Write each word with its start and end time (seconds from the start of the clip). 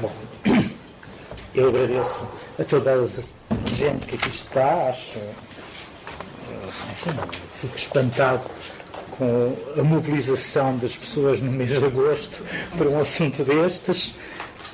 Bom, 0.00 0.10
eu 1.54 1.68
agradeço 1.68 2.26
a 2.58 2.64
toda 2.64 2.92
a 2.94 3.06
gente 3.74 4.06
que 4.06 4.14
aqui 4.14 4.28
está, 4.30 4.88
acho, 4.88 5.18
enfim, 6.90 7.10
fico 7.60 7.76
espantado 7.76 8.40
com 9.18 9.54
a 9.78 9.82
mobilização 9.82 10.78
das 10.78 10.96
pessoas 10.96 11.42
no 11.42 11.50
mês 11.50 11.68
de 11.68 11.84
agosto 11.84 12.42
para 12.78 12.88
um 12.88 12.98
assunto 12.98 13.44
destes, 13.44 14.14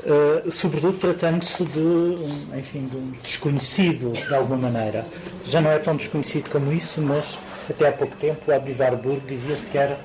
uh, 0.05 0.49
sobretudo 0.49 0.97
tratando-se 0.97 1.65
de, 1.65 1.81
um, 1.81 2.57
enfim, 2.57 2.87
de 2.87 2.97
um 2.97 3.11
desconhecido 3.21 4.13
de 4.13 4.33
alguma 4.33 4.71
maneira. 4.71 5.05
Já 5.45 5.61
não 5.61 5.73
é 5.73 5.79
tão 5.81 5.97
desconhecido 5.97 6.49
como 6.51 6.73
isso, 6.73 7.01
mas 7.03 7.37
até 7.69 7.89
há 7.89 7.93
pouco 7.93 8.15
tempo 8.15 8.49
o 8.49 8.55
Abivar 8.55 8.95
Burg 8.95 9.21
dizia-se 9.27 9.67
que 9.67 9.77
era 9.77 9.99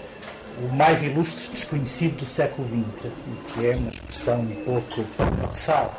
o 0.59 0.75
mais 0.75 1.01
ilustre 1.01 1.49
desconhecido 1.51 2.17
do 2.17 2.25
século 2.25 2.67
XX, 2.67 3.05
o 3.05 3.53
que 3.53 3.67
é 3.67 3.75
uma 3.75 3.89
expressão 3.89 4.39
um 4.41 4.55
pouco 4.65 5.03
paradoxal. 5.17 5.93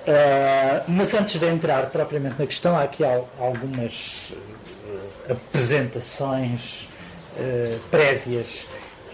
Uh, 0.00 0.82
mas 0.88 1.12
antes 1.12 1.38
de 1.38 1.46
entrar 1.46 1.90
propriamente 1.90 2.36
na 2.38 2.46
questão, 2.46 2.76
há 2.76 2.84
aqui 2.84 3.04
algumas 3.38 4.32
uh, 4.32 5.32
apresentações 5.32 6.88
uh, 7.36 7.78
prévias 7.90 8.66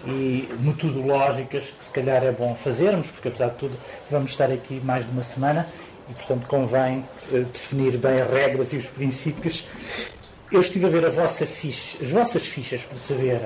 e 0.05 0.47
metodológicas 0.59 1.65
que 1.77 1.83
se 1.83 1.91
calhar 1.91 2.23
é 2.23 2.31
bom 2.31 2.55
fazermos, 2.55 3.07
porque 3.09 3.27
apesar 3.27 3.49
de 3.49 3.55
tudo 3.57 3.77
vamos 4.09 4.31
estar 4.31 4.49
aqui 4.49 4.79
mais 4.81 5.03
de 5.03 5.11
uma 5.11 5.23
semana 5.23 5.67
e 6.09 6.13
portanto 6.13 6.47
convém 6.47 7.03
definir 7.29 7.97
bem 7.97 8.21
as 8.21 8.29
regras 8.29 8.71
e 8.71 8.77
os 8.77 8.85
princípios. 8.85 9.65
Eu 10.49 10.61
estive 10.61 10.85
a 10.85 10.89
ver 10.89 11.05
a 11.05 11.09
vossa 11.09 11.45
ficha, 11.45 11.97
as 12.01 12.09
vossas 12.09 12.47
fichas 12.47 12.83
para 12.83 12.97
saber 12.97 13.41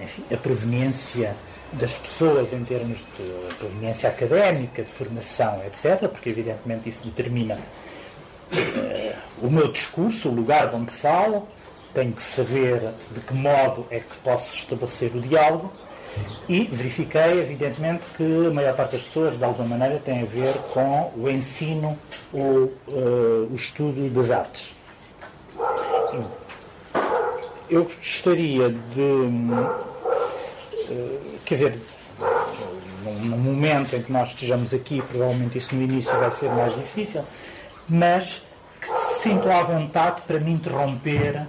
enfim, 0.00 0.22
a 0.32 0.36
proveniência 0.36 1.34
das 1.72 1.94
pessoas 1.94 2.52
em 2.52 2.64
termos 2.64 2.98
de 2.98 3.54
proveniência 3.58 4.08
académica, 4.08 4.82
de 4.82 4.90
formação, 4.90 5.62
etc., 5.64 6.08
porque 6.08 6.30
evidentemente 6.30 6.88
isso 6.88 7.04
determina 7.04 7.54
uh, 7.54 9.46
o 9.46 9.50
meu 9.50 9.70
discurso, 9.72 10.28
o 10.28 10.34
lugar 10.34 10.72
onde 10.74 10.92
falo, 10.92 11.46
tenho 11.92 12.12
que 12.12 12.22
saber 12.22 12.80
de 13.10 13.20
que 13.20 13.34
modo 13.34 13.86
é 13.90 14.00
que 14.00 14.16
posso 14.22 14.54
estabelecer 14.54 15.14
o 15.14 15.20
diálogo 15.20 15.72
e 16.48 16.64
verifiquei, 16.64 17.40
evidentemente, 17.40 18.04
que 18.16 18.46
a 18.46 18.54
maior 18.54 18.74
parte 18.74 18.92
das 18.92 19.02
pessoas, 19.02 19.36
de 19.36 19.44
alguma 19.44 19.76
maneira, 19.76 20.00
tem 20.00 20.22
a 20.22 20.24
ver 20.24 20.54
com 20.72 21.12
o 21.16 21.28
ensino 21.28 21.98
ou 22.32 22.72
uh, 22.88 23.48
o 23.50 23.54
estudo 23.54 24.08
das 24.10 24.30
artes. 24.30 24.74
Eu 27.68 27.84
gostaria 27.84 28.70
de 28.70 29.02
quer 31.44 31.54
dizer, 31.54 31.80
num, 33.04 33.38
momento 33.38 33.94
em 33.94 34.02
que 34.02 34.12
nós 34.12 34.28
estejamos 34.28 34.72
aqui, 34.72 35.02
provavelmente 35.02 35.58
isso 35.58 35.74
no 35.74 35.82
início 35.82 36.18
vai 36.18 36.30
ser 36.30 36.50
mais 36.50 36.74
difícil, 36.74 37.22
mas 37.88 38.42
que 38.80 38.88
se 38.88 39.22
sintam 39.22 39.54
à 39.54 39.62
vontade 39.62 40.22
para 40.22 40.38
me 40.38 40.52
interromper 40.52 41.46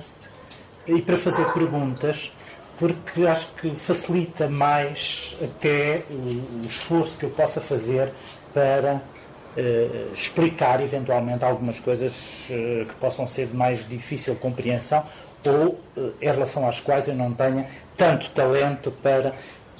e 0.85 1.01
para 1.01 1.17
fazer 1.17 1.45
perguntas, 1.53 2.31
porque 2.79 3.25
acho 3.25 3.47
que 3.53 3.69
facilita 3.71 4.47
mais 4.47 5.35
até 5.43 6.03
o, 6.09 6.61
esforço 6.61 7.17
que 7.17 7.25
eu 7.25 7.29
possa 7.29 7.59
fazer 7.59 8.11
para 8.53 8.95
uh, 8.95 10.13
explicar 10.13 10.81
eventualmente 10.81 11.43
algumas 11.43 11.79
coisas 11.79 12.13
uh, 12.49 12.85
que 12.85 12.93
possam 12.99 13.25
ser 13.25 13.47
de 13.47 13.55
mais 13.55 13.87
difícil 13.87 14.35
compreensão 14.35 15.03
ou 15.45 15.79
em 16.21 16.25
relação 16.25 16.67
às 16.67 16.79
quais 16.79 17.07
eu 17.07 17.15
não 17.15 17.33
tenha 17.33 17.67
tanto 17.97 18.29
talento 18.29 18.91
para 18.91 19.33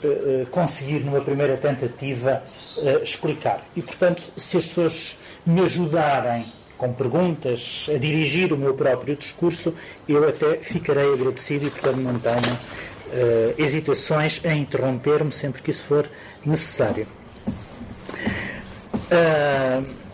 uh, 0.03 0.45
conseguir, 0.47 0.99
numa 1.01 1.21
primeira 1.21 1.55
tentativa, 1.55 2.43
uh, 2.77 3.03
explicar. 3.03 3.63
E, 3.75 3.81
portanto, 3.81 4.23
se 4.35 4.57
as 4.57 4.65
pessoas 4.65 5.17
me 5.45 5.61
ajudarem 5.61 6.45
com 6.77 6.91
perguntas 6.91 7.87
a 7.93 7.97
dirigir 7.97 8.51
o 8.51 8.57
meu 8.57 8.73
próprio 8.73 9.15
discurso, 9.15 9.73
eu 10.09 10.27
até 10.27 10.57
ficarei 10.57 11.13
agradecido 11.13 11.67
e, 11.67 11.69
portanto, 11.69 11.97
não 11.97 12.19
tenho 12.19 12.53
uh, 12.53 13.53
hesitações 13.57 14.41
em 14.43 14.61
interromper-me 14.61 15.31
sempre 15.31 15.61
que 15.61 15.71
isso 15.71 15.83
for 15.83 16.09
necessário. 16.43 17.07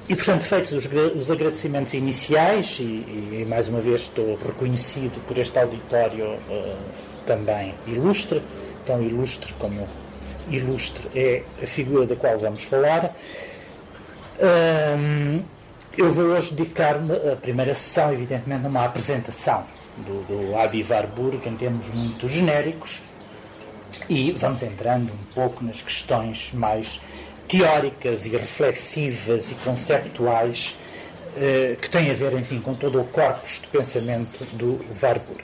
e, 0.08 0.16
portanto, 0.16 0.44
feitos 0.44 0.72
os, 0.74 0.86
os 1.16 1.32
agradecimentos 1.32 1.94
iniciais, 1.94 2.78
e, 2.80 2.84
e, 2.84 3.46
mais 3.48 3.68
uma 3.68 3.80
vez 3.80 4.02
estou 4.02 4.36
reconhecido 4.36 5.20
por 5.26 5.38
este 5.38 5.58
auditório 5.58 6.38
também 7.26 7.74
ilustre, 7.88 8.42
tão 8.86 9.02
ilustre 9.02 9.54
como 9.60 9.88
ilustre 10.50 11.08
é 11.16 11.44
a 11.62 11.66
figura 11.66 12.06
da 12.06 12.16
qual 12.16 12.38
vamos 12.38 12.64
falar. 12.64 13.16
eu 15.98 16.12
vou 16.12 16.26
hoje 16.26 16.54
dedicar-me 16.54 17.14
a 17.32 17.36
primeira 17.36 17.74
sessão, 17.74 18.14
evidentemente, 18.14 18.64
numa 18.64 18.86
apresentação 18.86 19.64
do, 19.98 20.24
do 20.28 20.58
Abi 20.58 20.84
Warburg 20.84 21.48
em 21.48 21.56
termos 21.56 21.88
muito 21.94 22.28
genéricos 22.28 23.02
e 24.10 24.32
vamos 24.32 24.64
entrando 24.64 25.12
um 25.14 25.34
pouco 25.34 25.64
nas 25.64 25.82
questões 25.82 26.52
mais 26.54 27.00
teóricas 27.48 28.26
e 28.26 28.30
reflexivas 28.30 29.52
e 29.52 29.56
conceptuais 29.56 30.76
eh, 31.38 31.78
que 31.80 31.90
têm 31.90 32.10
a 32.10 32.14
ver, 32.14 32.34
enfim, 32.34 32.60
com 32.60 32.74
todo 32.74 33.00
o 33.00 33.06
corpus 33.06 33.62
de 33.62 33.68
pensamento 33.68 34.44
do 34.54 34.84
Warburg. 35.02 35.44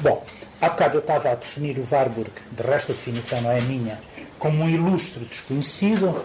Bom, 0.00 0.24
Há 0.60 0.68
bocado 0.68 0.98
eu 0.98 1.00
estava 1.00 1.30
a 1.30 1.34
definir 1.34 1.78
o 1.78 1.86
Warburg, 1.90 2.30
de 2.52 2.62
resto 2.62 2.92
a 2.92 2.94
definição 2.94 3.40
não 3.40 3.50
é 3.50 3.62
minha, 3.62 3.98
como 4.38 4.62
um 4.62 4.68
ilustre 4.68 5.24
desconhecido, 5.24 6.22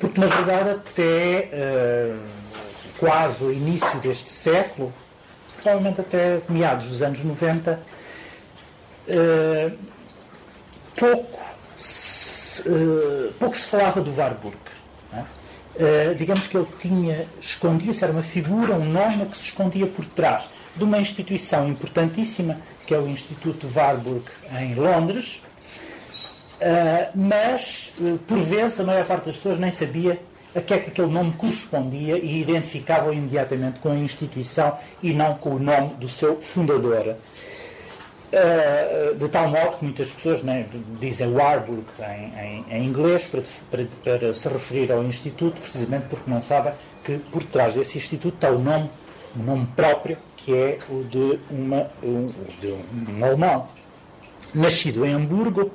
porque 0.00 0.18
na 0.18 0.26
verdade 0.26 0.70
até 0.70 1.50
uh, 1.52 2.18
quase 2.98 3.44
o 3.44 3.52
início 3.52 3.98
deste 4.00 4.30
século, 4.30 4.90
provavelmente 5.56 6.00
até 6.00 6.40
meados 6.48 6.86
dos 6.86 7.02
anos 7.02 7.22
90, 7.22 7.72
uh, 7.72 7.78
eh, 9.06 9.72
pouco, 10.98 11.44
se, 11.76 12.62
uh, 12.62 13.34
pouco 13.38 13.54
se 13.54 13.68
falava 13.68 14.00
do 14.00 14.16
Warburg. 14.16 14.56
É? 15.76 16.14
digamos 16.14 16.46
que 16.46 16.56
ele 16.56 16.68
tinha, 16.78 17.26
escondia-se, 17.40 18.02
era 18.02 18.12
uma 18.12 18.22
figura, 18.22 18.74
um 18.74 18.84
nome 18.84 19.26
que 19.26 19.36
se 19.36 19.44
escondia 19.46 19.86
por 19.86 20.04
trás 20.04 20.48
de 20.76 20.84
uma 20.84 20.98
instituição 20.98 21.68
importantíssima 21.68 22.58
que 22.86 22.94
é 22.94 22.98
o 22.98 23.08
Instituto 23.08 23.68
Warburg 23.74 24.24
em 24.60 24.74
Londres, 24.74 25.40
uh, 26.60 27.10
mas, 27.14 27.92
uh, 27.98 28.18
por 28.18 28.38
vezes, 28.38 28.78
a 28.80 28.84
maior 28.84 29.06
parte 29.06 29.26
das 29.26 29.36
pessoas 29.36 29.58
nem 29.58 29.70
sabia 29.70 30.20
a 30.54 30.60
que 30.60 30.72
é 30.72 30.78
que 30.78 30.90
aquele 30.90 31.08
nome 31.08 31.32
correspondia 31.32 32.16
e 32.16 32.40
identificava 32.40 33.12
imediatamente 33.12 33.80
com 33.80 33.90
a 33.90 33.96
instituição 33.96 34.78
e 35.02 35.12
não 35.12 35.34
com 35.34 35.50
o 35.50 35.58
nome 35.58 35.94
do 35.94 36.08
seu 36.08 36.40
fundador. 36.40 37.16
Uh, 38.32 39.14
de 39.16 39.28
tal 39.28 39.48
modo 39.48 39.78
que 39.78 39.84
muitas 39.84 40.10
pessoas 40.10 40.42
né, 40.42 40.66
dizem 41.00 41.32
Warburg 41.32 41.84
em, 42.00 42.38
em, 42.38 42.64
em 42.68 42.84
inglês 42.84 43.24
para, 43.24 43.42
para, 43.70 43.86
para, 44.02 44.34
se 44.34 44.48
referir 44.48 44.92
ao 44.92 45.04
Instituto, 45.04 45.60
precisamente 45.60 46.06
porque 46.08 46.28
não 46.28 46.40
sabem 46.40 46.72
que 47.04 47.18
por 47.18 47.44
trás 47.44 47.74
desse 47.74 47.98
Instituto 47.98 48.34
está 48.34 48.50
o 48.50 48.58
nome 48.58 48.90
um 49.38 49.42
nome 49.42 49.66
próprio, 49.74 50.16
que 50.36 50.54
é 50.54 50.78
o 50.88 51.04
de, 51.04 51.38
uma, 51.50 51.90
um, 52.02 52.30
de 52.60 52.68
um 52.68 53.24
alemão, 53.24 53.68
nascido 54.54 55.04
em 55.04 55.12
Hamburgo 55.12 55.72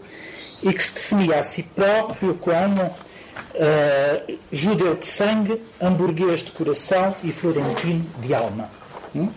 e 0.64 0.74
que 0.74 0.84
se 0.84 0.94
definia 0.94 1.40
a 1.40 1.44
si 1.44 1.64
próprio 1.64 2.36
como 2.36 2.84
uh, 2.84 4.40
judeu 4.52 4.96
de 4.96 5.06
sangue, 5.06 5.62
hamburguês 5.82 6.42
de 6.42 6.52
coração 6.52 7.16
e 7.24 7.32
florentino 7.32 8.06
de 8.20 8.34
alma. 8.34 8.70
Hum? 9.16 9.30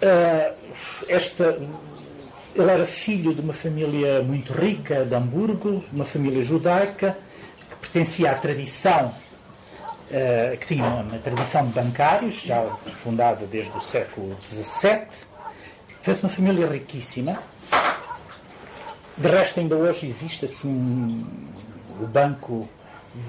Uh, 0.00 0.54
esta, 1.08 1.60
ele 2.54 2.70
era 2.70 2.86
filho 2.86 3.34
de 3.34 3.40
uma 3.40 3.52
família 3.52 4.22
muito 4.22 4.52
rica 4.52 5.04
de 5.04 5.14
Hamburgo, 5.14 5.84
uma 5.92 6.04
família 6.04 6.42
judaica, 6.42 7.16
que 7.68 7.76
pertencia 7.76 8.30
à 8.30 8.34
tradição 8.34 9.12
uh, 10.12 10.56
que 10.58 10.66
tinha 10.66 10.84
uma, 10.84 11.18
tradição 11.18 11.66
de 11.66 11.72
bancários, 11.72 12.42
já 12.42 12.64
fundada 13.02 13.46
desde 13.46 13.76
o 13.76 13.80
século 13.80 14.36
XVII, 14.44 15.06
fez 16.02 16.22
uma 16.22 16.28
família 16.28 16.66
riquíssima. 16.66 17.38
De 19.16 19.28
resto, 19.28 19.60
ainda 19.60 19.76
hoje 19.76 20.06
existe 20.06 20.44
assim 20.44 21.26
o 22.00 22.06
Banco 22.06 22.68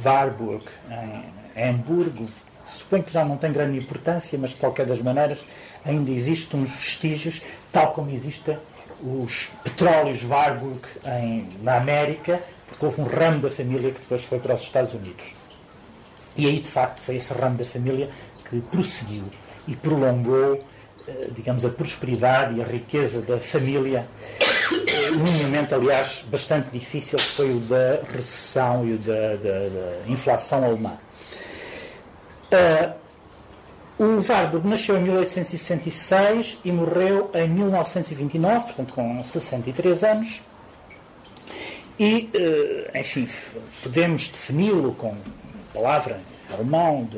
Warburg 0.04 0.66
em, 0.90 1.62
em 1.62 1.70
Hamburgo. 1.70 2.26
Suponho 2.66 3.04
que 3.04 3.12
já 3.12 3.26
não 3.26 3.38
tem 3.38 3.52
grande 3.52 3.78
importância, 3.78 4.38
mas 4.40 4.52
de 4.52 4.56
qualquer 4.58 4.86
das 4.86 5.02
maneiras 5.02 5.44
ainda 5.86 6.12
existem 6.12 6.62
uns 6.62 6.72
vestígios, 6.72 7.42
tal 7.72 7.92
como 7.92 8.10
existem 8.10 8.58
os 9.02 9.52
petróleos 9.64 10.24
Warburg 10.24 10.80
em, 11.06 11.50
na 11.62 11.76
América, 11.76 12.42
porque 12.68 12.86
houve 12.86 13.02
um 13.02 13.06
ramo 13.06 13.42
da 13.42 13.52
família 13.52 13.92
que 13.92 14.00
depois 14.00 14.24
foi 14.24 14.40
para 14.40 14.56
os 14.56 14.62
Estados 14.62 14.94
Unidos. 14.94 15.43
E 16.36 16.48
aí, 16.48 16.60
de 16.60 16.70
facto, 16.70 17.00
foi 17.02 17.18
esse 17.18 17.34
ramo 17.34 17.58
da 17.58 17.66
família 17.66 18.10
que 18.50 18.60
prosseguiu 18.62 19.24
e 19.68 19.76
prolongou 19.76 20.64
eh, 21.06 21.28
digamos, 21.36 21.66
a 21.66 21.70
prosperidade 21.70 22.56
e 22.56 22.62
a 22.62 22.66
riqueza 22.66 23.22
da 23.22 23.38
família, 23.38 24.08
num 25.12 25.44
momento, 25.44 25.76
aliás, 25.76 26.24
bastante 26.30 26.70
difícil, 26.72 27.18
que 27.18 27.26
foi 27.26 27.50
o 27.50 27.60
da 27.60 28.00
recessão 28.10 28.88
e 28.88 28.94
o 28.94 28.98
da, 29.00 29.36
da, 29.36 29.70
da 29.70 30.08
inflação 30.08 30.64
alemã. 30.64 30.98
O 34.00 34.22
Warburg 34.28 34.66
nasceu 34.66 34.98
em 34.98 35.02
1866 35.02 36.60
e 36.64 36.72
morreu 36.72 37.30
em 37.34 37.50
1929, 37.50 38.66
portanto 38.66 38.94
com 38.94 39.24
63 39.24 40.04
anos. 40.06 40.42
E, 42.00 42.30
eh, 42.34 43.00
enfim, 43.02 43.28
podemos 43.84 44.30
defini-lo 44.30 44.94
com 44.96 45.16
palavra 45.74 46.22
em 46.50 46.54
alemão, 46.54 47.06
de, 47.06 47.18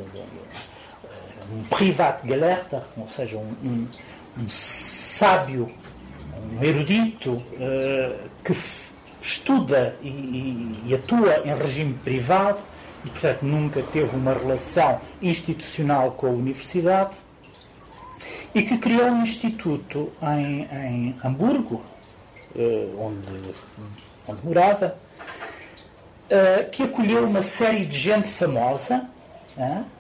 um 1.54 1.64
Privatgelehrter, 1.64 2.82
ou 2.98 3.08
seja, 3.08 3.38
um, 3.38 3.56
um, 3.64 3.88
um 4.38 4.50
sábio, 4.50 5.72
um 6.54 6.64
erudito 6.64 7.34
uh, 7.34 8.30
que 8.44 8.54
estuda 9.22 9.96
e, 10.02 10.08
e, 10.08 10.84
e 10.88 10.96
atua 10.96 11.42
em 11.46 11.56
regime 11.56 11.94
privado 12.04 12.60
e, 13.04 13.10
portanto, 13.10 13.44
nunca 13.44 13.82
teve 13.84 14.16
uma 14.16 14.34
relação 14.34 15.00
institucional 15.22 16.12
com 16.12 16.28
a 16.28 16.32
universidade 16.32 17.16
e 18.54 18.64
que 18.64 18.78
criou 18.78 19.08
um 19.08 19.22
instituto 19.22 20.12
em, 20.22 20.64
em 20.64 21.16
Hamburgo, 21.24 21.84
eh, 22.56 22.88
onde, 22.98 23.54
onde 24.28 24.46
morava, 24.46 24.96
eh, 26.28 26.68
que 26.72 26.82
acolheu 26.82 27.24
uma 27.24 27.44
série 27.44 27.86
de 27.86 27.98
gente 27.98 28.28
famosa, 28.28 29.06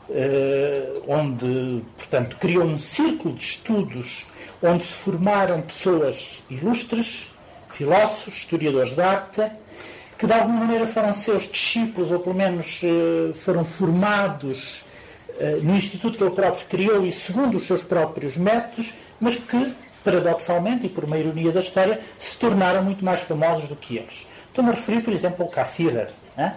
eh, 0.09 0.93
onde, 1.07 1.83
portanto, 1.95 2.35
criou 2.37 2.63
um 2.63 2.79
círculo 2.79 3.35
de 3.35 3.43
estudos 3.43 4.25
onde 4.61 4.83
se 4.83 4.93
formaram 4.93 5.61
pessoas 5.61 6.41
ilustres, 6.49 7.31
filósofos, 7.69 8.37
historiadores 8.37 8.95
de 8.95 9.01
arte, 9.01 9.51
que 10.17 10.25
de 10.25 10.33
alguma 10.33 10.61
maneira 10.61 10.87
foram 10.87 11.13
seus 11.13 11.43
discípulos, 11.43 12.11
ou 12.11 12.19
pelo 12.19 12.35
menos 12.35 12.81
eh, 12.83 13.33
foram 13.33 13.63
formados 13.63 14.83
no 15.63 15.75
instituto 15.75 16.17
que 16.17 16.23
ele 16.23 16.33
próprio 16.33 16.65
criou 16.67 17.05
e 17.05 17.11
segundo 17.11 17.57
os 17.57 17.67
seus 17.67 17.83
próprios 17.83 18.37
métodos, 18.37 18.93
mas 19.19 19.35
que, 19.35 19.73
paradoxalmente 20.01 20.85
e 20.85 20.89
por 20.89 21.03
uma 21.03 21.17
ironia 21.17 21.51
da 21.51 21.59
história, 21.59 21.99
se 22.17 22.37
tornaram 22.37 22.81
muito 22.81 23.03
mais 23.03 23.19
famosos 23.19 23.67
do 23.67 23.75
que 23.75 23.97
eles. 23.97 24.25
Estou-me 24.55 24.71
a 24.71 24.73
referir, 24.73 25.01
por 25.01 25.11
exemplo, 25.11 25.43
ao 25.43 25.51
Cassirer, 25.51 26.11
né? 26.37 26.55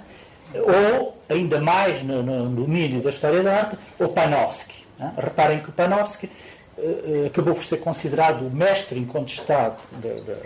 ou, 0.54 1.20
ainda 1.28 1.58
mais 1.60 2.00
no, 2.00 2.22
no, 2.22 2.48
domínio 2.48 3.02
da 3.02 3.10
história 3.10 3.42
da 3.42 3.56
arte, 3.56 3.76
o 3.98 4.06
Panofsky. 4.06 4.86
Né? 4.96 5.12
Reparem 5.18 5.58
que 5.58 5.70
o 5.70 5.72
Panofsky 5.72 6.30
uh, 6.78 7.26
acabou 7.26 7.56
por 7.56 7.64
ser 7.64 7.78
considerado 7.78 8.46
o 8.46 8.50
mestre 8.52 9.00
incontestado 9.00 9.78
de, 10.00 10.14
de, 10.20 10.36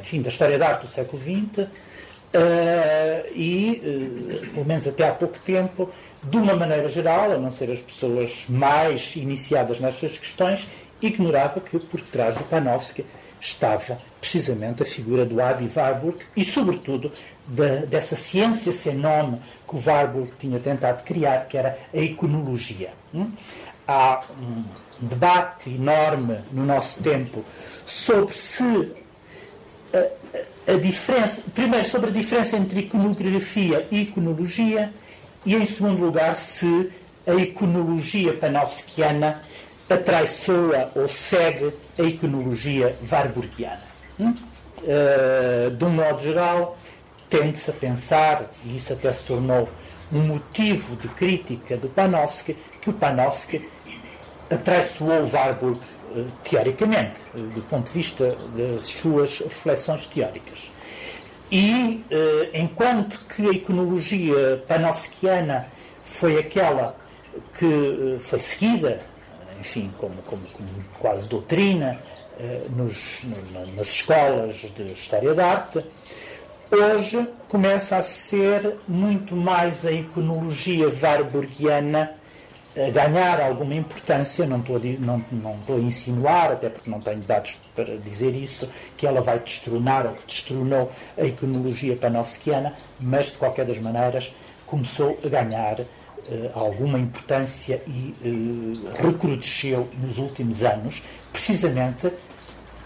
enfim, 0.00 0.22
da 0.22 0.30
história 0.30 0.58
da 0.58 0.68
arte 0.68 0.86
do 0.86 0.88
século 0.88 1.20
XX, 1.22 1.68
Uh, 2.36 3.30
e, 3.32 3.80
uh, 3.84 4.46
pelo 4.54 4.66
menos 4.66 4.88
até 4.88 5.08
há 5.08 5.12
pouco 5.12 5.38
tempo, 5.38 5.88
de 6.20 6.36
uma 6.36 6.56
maneira 6.56 6.88
geral, 6.88 7.30
a 7.30 7.38
não 7.38 7.48
ser 7.48 7.70
as 7.70 7.80
pessoas 7.80 8.46
mais 8.48 9.14
iniciadas 9.14 9.78
nestas 9.78 10.18
questões, 10.18 10.68
ignorava 11.00 11.60
que 11.60 11.78
por 11.78 12.00
trás 12.00 12.34
do 12.34 12.42
Panofsky 12.42 13.06
estava 13.44 13.98
precisamente 14.20 14.82
a 14.82 14.86
figura 14.86 15.24
do 15.24 15.40
Adi 15.40 15.70
Warburg 15.74 16.18
e, 16.34 16.44
sobretudo, 16.44 17.12
de, 17.46 17.80
dessa 17.86 18.16
ciência 18.16 18.72
sem 18.72 18.94
nome 18.94 19.38
que 19.68 19.76
o 19.76 19.82
Warburg 19.84 20.32
tinha 20.38 20.58
tentado 20.58 21.02
criar, 21.04 21.46
que 21.46 21.58
era 21.58 21.78
a 21.92 21.98
iconologia. 21.98 22.90
Hum? 23.12 23.30
Há 23.86 24.22
um 24.40 24.64
debate 24.98 25.68
enorme 25.68 26.38
no 26.50 26.64
nosso 26.64 27.02
tempo 27.02 27.44
sobre 27.84 28.32
se 28.32 28.92
a, 29.92 30.72
a 30.72 30.76
diferença, 30.76 31.42
primeiro 31.54 31.86
sobre 31.86 32.08
a 32.08 32.12
diferença 32.12 32.56
entre 32.56 32.80
iconografia 32.80 33.86
e 33.90 34.02
iconologia, 34.02 34.90
e 35.44 35.54
em 35.54 35.66
segundo 35.66 36.02
lugar, 36.02 36.34
se 36.34 36.90
a 37.26 37.34
iconologia 37.34 38.32
panofskiana 38.32 39.42
atraiçoa 39.88 40.90
ou 40.94 41.06
segue 41.06 41.72
a 41.98 42.02
iconologia 42.02 42.94
warburgiana. 43.10 43.82
Hum? 44.18 44.34
Uh, 44.82 45.70
de 45.70 45.84
um 45.84 45.90
modo 45.90 46.22
geral, 46.22 46.76
tende-se 47.28 47.70
a 47.70 47.74
pensar, 47.74 48.50
e 48.64 48.76
isso 48.76 48.92
até 48.92 49.12
se 49.12 49.24
tornou 49.24 49.68
um 50.12 50.20
motivo 50.20 50.96
de 50.96 51.08
crítica 51.08 51.76
do 51.76 51.88
Panofsky, 51.88 52.56
que 52.80 52.90
o 52.90 52.92
Panofsky 52.92 53.68
atraiçoou 54.50 55.22
o 55.22 55.30
Warburg 55.32 55.80
eh, 56.14 56.24
teoricamente, 56.44 57.18
eh, 57.34 57.38
do 57.54 57.62
ponto 57.62 57.86
de 57.86 57.98
vista 57.98 58.36
das 58.54 58.82
suas 58.82 59.40
reflexões 59.40 60.06
teóricas. 60.06 60.70
E, 61.50 62.04
enquanto 62.52 63.20
que 63.26 63.46
a 63.48 63.50
iconologia 63.50 64.62
panofskiana 64.66 65.68
foi 66.04 66.38
aquela 66.38 66.96
que 67.58 68.16
foi 68.18 68.40
seguida, 68.40 69.00
enfim, 69.58 69.90
como, 69.98 70.16
como, 70.22 70.42
como 70.48 70.68
quase 70.98 71.28
doutrina, 71.28 71.98
nos, 72.70 73.24
nas 73.74 73.88
escolas 73.88 74.56
de 74.56 74.92
História 74.92 75.34
da 75.34 75.46
Arte, 75.46 75.84
hoje 76.70 77.28
começa 77.48 77.96
a 77.96 78.02
ser 78.02 78.76
muito 78.88 79.36
mais 79.36 79.86
a 79.86 79.92
iconologia 79.92 80.92
warburgiana 81.00 82.16
a 82.76 82.90
ganhar 82.90 83.40
alguma 83.40 83.74
importância, 83.74 84.44
não 84.44 84.58
estou, 84.58 84.76
a, 84.76 84.80
não, 84.98 85.24
não 85.30 85.54
estou 85.60 85.76
a 85.76 85.80
insinuar, 85.80 86.52
até 86.52 86.68
porque 86.68 86.90
não 86.90 87.00
tenho 87.00 87.20
dados 87.20 87.60
para 87.74 87.96
dizer 87.98 88.34
isso, 88.34 88.68
que 88.96 89.06
ela 89.06 89.20
vai 89.20 89.38
destronar 89.38 90.06
ou 90.06 90.12
que 90.14 90.26
destronou 90.26 90.90
a 91.16 91.24
iconologia 91.24 91.96
panofskiana, 91.96 92.74
mas 93.00 93.26
de 93.26 93.34
qualquer 93.34 93.64
das 93.64 93.78
maneiras 93.78 94.34
começou 94.66 95.16
a 95.24 95.28
ganhar 95.28 95.82
alguma 96.54 96.98
importância 96.98 97.82
e 97.86 98.14
uh, 98.24 99.02
recrudesceu 99.02 99.88
nos 100.00 100.18
últimos 100.18 100.62
anos, 100.62 101.02
precisamente 101.32 102.10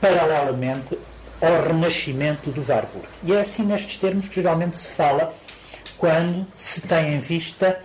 paralelamente 0.00 0.98
ao 1.40 1.62
renascimento 1.66 2.50
do 2.50 2.60
Warburg. 2.60 3.06
E 3.22 3.32
é 3.32 3.40
assim 3.40 3.64
nestes 3.64 3.96
termos 3.98 4.28
que 4.28 4.34
geralmente 4.36 4.76
se 4.76 4.88
fala 4.88 5.34
quando 5.96 6.46
se 6.56 6.80
tem 6.80 7.14
em 7.14 7.18
vista 7.20 7.80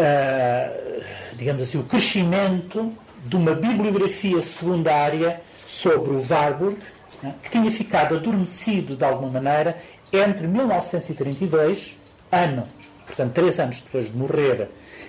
uh, 0.00 1.04
digamos 1.36 1.62
assim, 1.62 1.78
o 1.78 1.84
crescimento 1.84 2.92
de 3.24 3.36
uma 3.36 3.54
bibliografia 3.54 4.40
secundária 4.42 5.40
sobre 5.66 6.12
o 6.12 6.24
Warburg, 6.28 6.78
né, 7.22 7.34
que 7.42 7.50
tinha 7.50 7.70
ficado 7.70 8.16
adormecido 8.16 8.96
de 8.96 9.04
alguma 9.04 9.40
maneira 9.40 9.76
entre 10.12 10.46
1932, 10.46 11.96
ano, 12.32 12.66
portanto, 13.10 13.32
três 13.32 13.58
anos 13.58 13.80
depois 13.80 14.06
de 14.06 14.16
morrer, 14.16 14.68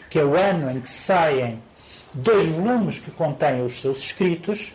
que 0.09 0.19
é 0.19 0.23
o 0.23 0.35
ano 0.35 0.69
em 0.71 0.81
que 0.81 0.89
saem 0.89 1.61
dois 2.13 2.47
volumes 2.47 2.99
que 2.99 3.11
contêm 3.11 3.63
os 3.63 3.79
seus 3.79 3.99
escritos, 3.99 4.73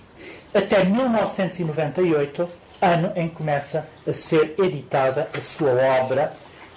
até 0.55 0.85
1998, 0.85 2.49
ano 2.81 3.13
em 3.17 3.29
que 3.29 3.35
começa 3.35 3.89
a 4.07 4.13
ser 4.13 4.55
editada 4.59 5.29
a 5.37 5.41
sua 5.41 5.73
obra, 6.03 6.33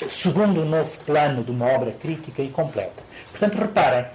segundo 0.09 0.61
um 0.61 0.65
novo 0.65 0.97
plano 1.05 1.43
de 1.43 1.51
uma 1.51 1.65
obra 1.67 1.91
crítica 1.91 2.41
e 2.41 2.49
completa. 2.49 3.03
Portanto, 3.31 3.57
reparem, 3.57 4.05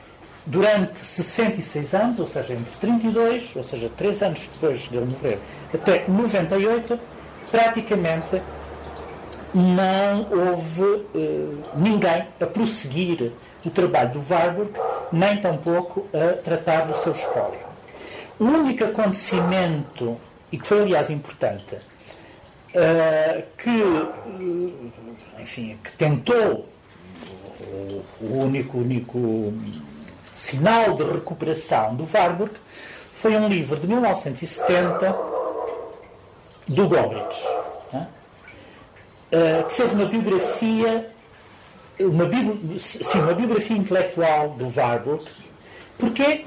durante 0.47 0.99
66 0.99 1.94
anos, 1.94 2.18
ou 2.18 2.26
seja, 2.26 2.52
entre 2.52 2.73
32, 2.80 3.52
ou 3.56 3.64
seja, 3.64 3.90
3 3.97 4.23
anos 4.23 4.50
depois 4.52 4.80
de 4.80 4.97
ele 4.97 5.06
morrer, 5.06 5.38
até 5.73 6.04
98, 6.06 6.99
praticamente 7.50 8.42
não 9.54 10.26
houve 10.30 11.06
eh, 11.14 11.46
ninguém 11.76 12.26
a 12.40 12.46
prosseguir 12.46 13.32
o 13.64 13.70
trabalho 13.70 14.11
do 14.11 14.25
Warburg, 14.28 14.73
nem 15.12 15.40
tampouco 15.40 16.08
a 16.12 16.37
tratar 16.42 16.87
do 16.87 16.96
seu 16.99 17.12
espólio. 17.12 17.61
O 18.38 18.44
único 18.44 18.84
acontecimento, 18.84 20.18
e 20.50 20.58
que 20.58 20.66
foi 20.66 20.82
aliás 20.82 21.08
importante, 21.08 21.78
eh, 22.75 23.44
que, 23.56 23.70
eh, 23.70 25.40
enfim, 25.40 25.78
que 25.82 25.92
tentou 25.92 26.68
o 28.20 28.38
único, 28.38 28.78
único 28.78 29.54
sinal 30.34 30.94
de 30.94 31.04
recuperação 31.04 31.94
do 31.94 32.06
Warburg 32.12 32.52
foi 33.11 33.37
um 33.37 33.49
livro 33.49 33.78
de 33.78 33.87
1970 33.87 35.16
do 36.68 36.88
Gombrich, 36.88 37.44
né? 37.44 37.74
Uh, 39.33 39.64
que 39.66 39.73
fez 39.73 39.93
uma 39.93 40.07
biografia, 40.07 41.11
uma, 42.00 42.78
sim, 42.78 43.19
uma 43.19 43.35
biografia 43.35 43.76
intelectual 43.76 44.50
do 44.50 44.73
Warburg, 44.75 45.25
porque 45.99 46.45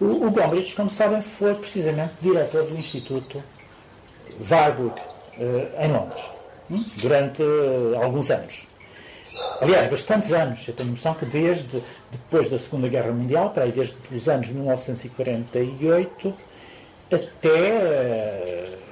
o, 0.00 0.26
o 0.26 0.30
Gombrich, 0.30 0.74
como 0.74 0.90
sabem, 0.90 1.22
foi 1.22 1.54
precisamente 1.54 2.14
diretor 2.20 2.64
do 2.64 2.74
Instituto 2.74 3.42
Warburg 4.50 5.00
uh, 5.38 5.82
em 5.82 5.92
Londres, 5.92 6.22
um, 6.70 6.84
durante 7.00 7.42
uh, 7.42 8.02
alguns 8.02 8.30
anos. 8.30 8.66
aliás, 9.60 9.88
bastantes 9.90 10.32
anos. 10.32 10.66
Eu 10.66 10.74
tenho 10.74 10.90
noção 10.90 11.14
que 11.14 11.24
desde 11.26 11.82
depois 12.10 12.50
da 12.50 12.58
Segunda 12.58 12.88
Guerra 12.88 13.12
Mundial, 13.12 13.50
para 13.50 13.64
aí 13.64 13.72
desde 13.72 13.96
os 14.12 14.28
anos 14.28 14.48
1948 14.48 16.34
até 17.12 18.70
uh, 18.70 18.84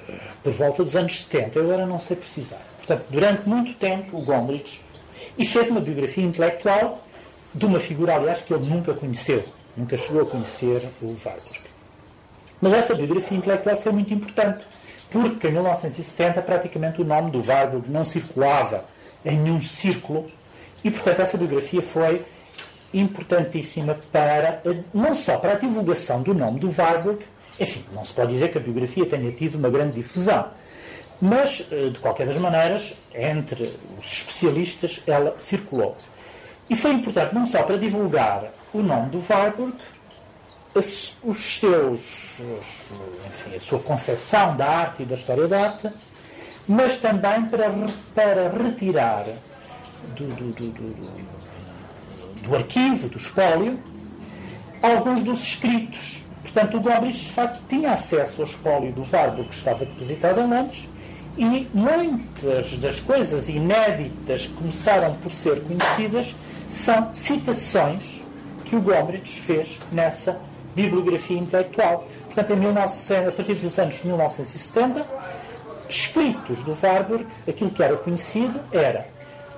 por 0.43 0.53
volta 0.53 0.85
dos 0.85 0.97
anos 0.97 1.23
70, 1.23 1.59
eu 1.59 1.65
agora 1.65 1.87
não 1.87 1.99
sei 1.99 2.17
precisar. 2.17 2.72
Portanto, 2.83 3.05
durante 3.11 3.49
muito 3.49 3.75
tempo, 3.75 4.19
o 4.19 4.23
Gombrich 4.23 4.81
e 5.39 5.47
fez 5.47 5.71
uma 5.71 5.81
biografia 5.81 6.25
intelectual 6.25 7.01
de 7.55 7.65
uma 7.65 7.79
figura, 7.79 8.17
aliás, 8.17 8.41
que 8.41 8.53
ele 8.53 8.67
nunca 8.67 8.93
conheceu, 8.93 9.45
nunca 9.77 9.97
chegou 9.97 10.23
a 10.23 10.27
conhecer 10.27 10.83
o 11.01 11.17
Warburg. 11.25 11.61
Mas 12.61 12.73
essa 12.73 12.95
biografia 12.95 13.39
intelectual 13.39 13.77
foi 13.77 13.93
muito 13.93 14.13
importante, 14.13 14.65
porque 15.11 15.47
em 15.47 15.53
1970 15.53 16.43
praticamente 16.43 17.01
o 17.01 17.05
nome 17.05 17.31
do 17.31 17.41
Warburg 17.47 17.89
não 17.89 18.05
circulava 18.05 18.85
em 19.25 19.39
nenhum 19.39 19.63
círculo 19.63 20.29
e, 20.83 20.91
portanto, 20.91 21.21
essa 21.21 21.39
biografia 21.39 21.83
foi 21.83 22.25
importantíssima 22.93 23.97
para, 24.11 24.61
não 24.93 25.15
só 25.15 25.39
para 25.39 25.53
a 25.53 25.55
divulgação 25.57 26.21
do 26.21 26.35
nome 26.35 26.59
do 26.59 26.75
Warburg, 26.77 27.25
enfim, 27.61 27.85
não 27.93 28.05
se 28.05 28.13
pode 28.13 28.33
dizer 28.33 28.51
que 28.51 28.59
a 28.59 28.61
biografia 28.61 29.07
tenha 29.07 29.31
tido 29.31 29.57
uma 29.57 29.71
grande 29.71 29.93
difusão, 29.93 30.49
mas, 31.23 31.65
eh, 31.71 31.91
de 31.91 32.01
qualquer 32.01 32.27
das 32.27 32.37
maneiras, 32.37 32.95
entre 33.15 33.63
os 33.97 34.13
especialistas, 34.13 35.01
ela 35.07 35.37
circulou. 35.39 35.97
E 36.69 36.75
foi 36.75 36.91
importante 36.95 37.33
não 37.33 37.47
só 37.47 37.63
para 37.63 37.79
divulgar 37.79 38.47
o 38.75 38.83
nome 38.83 39.11
do 39.11 39.25
Warburg, 39.31 39.73
os 40.75 41.59
seus, 41.61 42.41
enfim, 43.29 43.55
a 43.55 43.61
sua 43.61 43.79
concepção 43.79 44.57
da 44.57 44.67
arte 44.67 45.05
e 45.05 45.07
da 45.07 45.15
história 45.15 45.47
da 45.47 45.67
arte, 45.67 45.93
mas 46.67 46.97
também 46.97 47.45
para, 47.45 47.71
para 48.15 48.49
retirar 48.49 49.27
do, 50.17 50.27
do, 50.27 50.53
do, 50.53 50.73
do, 52.43 52.57
arquivo, 52.57 53.09
do 53.09 53.19
espólio, 53.19 53.79
alguns 54.83 55.23
dos 55.23 55.41
escritos. 55.43 56.25
Portanto, 56.43 56.79
o 56.79 56.81
Gombrich, 56.81 57.27
de 57.27 57.33
facto, 57.33 57.61
tinha 57.69 57.93
acesso 57.93 58.43
ao 58.43 58.49
espólio 58.49 58.93
do 58.93 59.07
Warburg 59.09 59.49
que 59.51 59.55
estava 59.55 59.85
depositado 59.85 60.41
em 60.41 60.49
Londres 60.49 60.89
e 61.37 61.69
muitas 61.73 62.77
das 62.79 63.01
coisas 63.01 63.49
inéditas 63.49 64.47
que 64.47 64.53
começaram 64.55 65.15
por 65.17 65.31
ser 65.31 65.61
conhecidas 65.63 66.35
são 66.71 67.13
citações 67.15 68.21
que 68.65 68.77
o 68.77 68.81
Gombrich 68.81 69.41
fez 69.41 69.79
nessa 69.91 70.39
bibliografia 70.75 71.39
intelectual. 71.39 72.09
Portanto, 72.27 72.53
em 72.53 72.61
19, 72.61 73.29
a 73.29 73.33
partir 73.33 73.55
dos 73.55 73.79
anos 73.79 74.03
1970, 74.03 75.07
escritos 75.89 76.63
do 76.63 76.77
Warburg, 76.83 77.27
aquilo 77.49 77.71
que 77.71 77.83
era 77.83 77.97
conhecido 77.97 78.61
era 78.73 79.07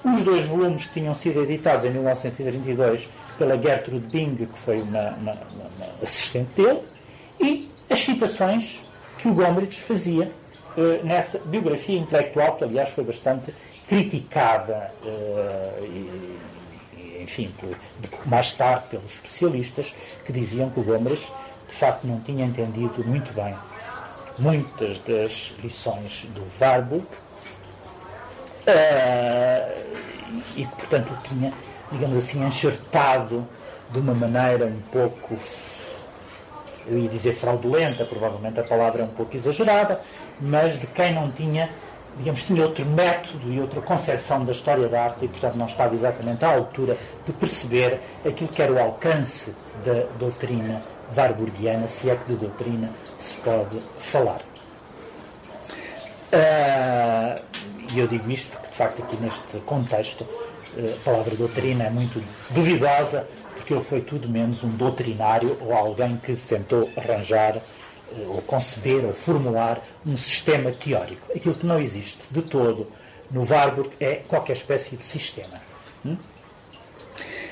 os 0.05 0.23
dois 0.23 0.47
volumes 0.47 0.85
que 0.87 0.95
tinham 0.95 1.15
sido 1.15 1.43
editados 1.43 1.85
em 1.85 1.91
1932 1.91 3.09
pela 3.39 3.57
Gertrude 3.57 4.07
Bing, 4.07 4.37
que 4.37 4.59
foi 4.59 4.81
uma, 4.83 5.11
uma, 5.11 5.33
uma 5.33 6.03
assistente 6.03 6.51
dele, 6.55 6.83
e 7.41 7.71
as 7.89 8.01
citações 8.01 8.81
que 9.17 9.29
o 9.29 9.35
Gombrich 9.35 9.81
fazia 9.81 10.31
nessa 11.03 11.39
biografia 11.39 11.99
intelectual, 11.99 12.57
que 12.57 12.65
aliás 12.65 12.91
foi 12.91 13.05
bastante 13.05 13.55
criticada 13.87 14.93
eh, 15.05 15.81
e, 15.83 17.23
enfim, 17.23 17.53
por, 17.59 17.77
mais 18.27 18.53
tarde 18.53 18.89
pelos 18.91 19.15
especialistas 19.15 19.95
que 20.25 20.33
diziam 20.33 20.71
que 20.71 20.81
o 20.81 20.83
Gombrich 20.83 21.31
de 21.69 21.75
facto 21.75 22.07
não 22.07 22.21
tinha 22.21 22.45
entendido 22.45 23.05
muito 23.05 23.33
bem 23.35 23.55
muitas 24.39 24.99
das 25.01 25.55
lições 25.63 26.27
do 26.35 26.45
Warburg 26.61 27.05
uh, 28.67 29.85
e 30.57 30.65
que, 30.65 30.77
portanto, 30.77 31.13
o 31.13 31.29
tinha, 31.29 31.53
digamos 31.93 32.19
assim, 32.19 32.45
enxertado 32.45 33.47
de 33.91 33.99
uma 33.99 34.15
maneira 34.15 34.67
um 34.67 34.81
pouco, 34.91 35.37
eu 36.87 36.99
ia 36.99 37.09
dizer 37.09 37.35
fraudulenta, 37.35 38.05
provavelmente 38.05 38.59
a 38.61 38.65
palavra 38.65 39.03
é 39.03 39.05
um 39.05 39.09
pouco 39.09 39.37
exagerada, 39.37 40.01
mas 40.41 40.79
de 40.79 40.87
quem 40.87 41.15
não 41.15 41.31
tinha, 41.31 41.71
digamos, 42.19 42.45
tinha 42.45 42.63
outro 42.63 42.85
método 42.87 43.53
e 43.53 43.61
outra 43.61 43.81
concepção 43.81 44.45
da 44.45 44.53
história 44.53 44.89
da 44.89 45.05
arte 45.05 45.25
e, 45.25 45.29
portanto, 45.29 45.57
não 45.57 45.67
estava 45.67 45.95
exatamente 45.95 46.45
à 46.45 46.55
altura 46.55 46.97
de 47.27 47.33
perceber 47.33 48.01
aquilo 48.27 48.49
que 48.49 48.63
era 48.63 48.73
o 48.73 48.79
alcance 48.79 49.53
da 49.85 50.05
doutrina 50.19 50.81
warburgiana, 51.17 51.87
se 51.87 52.11
é 52.11 52.17
que 52.17 52.27
de 52.27 52.37
doutrina 52.37 52.91
se 53.19 53.37
pode 53.37 53.79
falar. 53.99 54.41
Uh, 56.33 57.41
e 57.95 58.01
eu 58.01 58.09
digo 58.09 58.29
isto 58.31 58.51
porque, 58.51 58.67
de 58.69 58.75
facto, 58.75 59.03
aqui 59.03 59.17
neste 59.19 59.59
contexto, 59.61 60.23
uh, 60.23 60.95
a 61.01 61.05
palavra 61.05 61.37
doutrina 61.37 61.85
é 61.85 61.91
muito 61.91 62.23
duvidosa, 62.51 63.27
porque 63.55 63.73
ele 63.73 63.85
foi 63.85 64.01
tudo 64.01 64.29
menos 64.29 64.65
um 64.65 64.71
doutrinário 64.71 65.57
ou 65.61 65.73
alguém 65.73 66.17
que 66.17 66.35
tentou 66.35 66.91
arranjar, 66.97 67.57
uh, 67.57 67.63
ou 68.29 68.41
conceber, 68.43 69.05
ou 69.05 69.13
formular 69.13 69.81
um 70.07 70.17
sistema 70.17 70.71
teórico. 70.71 71.33
Aquilo 71.35 71.55
que 71.55 71.67
não 71.67 71.79
existe 71.79 72.23
de 72.31 72.43
todo 72.43 72.91
no 73.31 73.45
Warburg 73.45 73.91
é 73.99 74.17
qualquer 74.29 74.55
espécie 74.55 74.97
de 74.97 75.05
sistema. 75.05 75.61
Hum? 76.05 76.17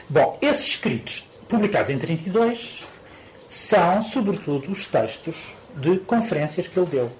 Bom, 0.08 0.38
esses 0.40 0.66
escritos 0.66 1.26
publicados 1.48 1.90
em 1.90 1.98
32 1.98 2.80
são, 3.48 4.02
sobretudo, 4.02 4.70
os 4.70 4.86
textos 4.86 5.54
de 5.76 5.98
conferências 5.98 6.68
que 6.68 6.78
ele 6.78 6.86
deu. 6.86 7.12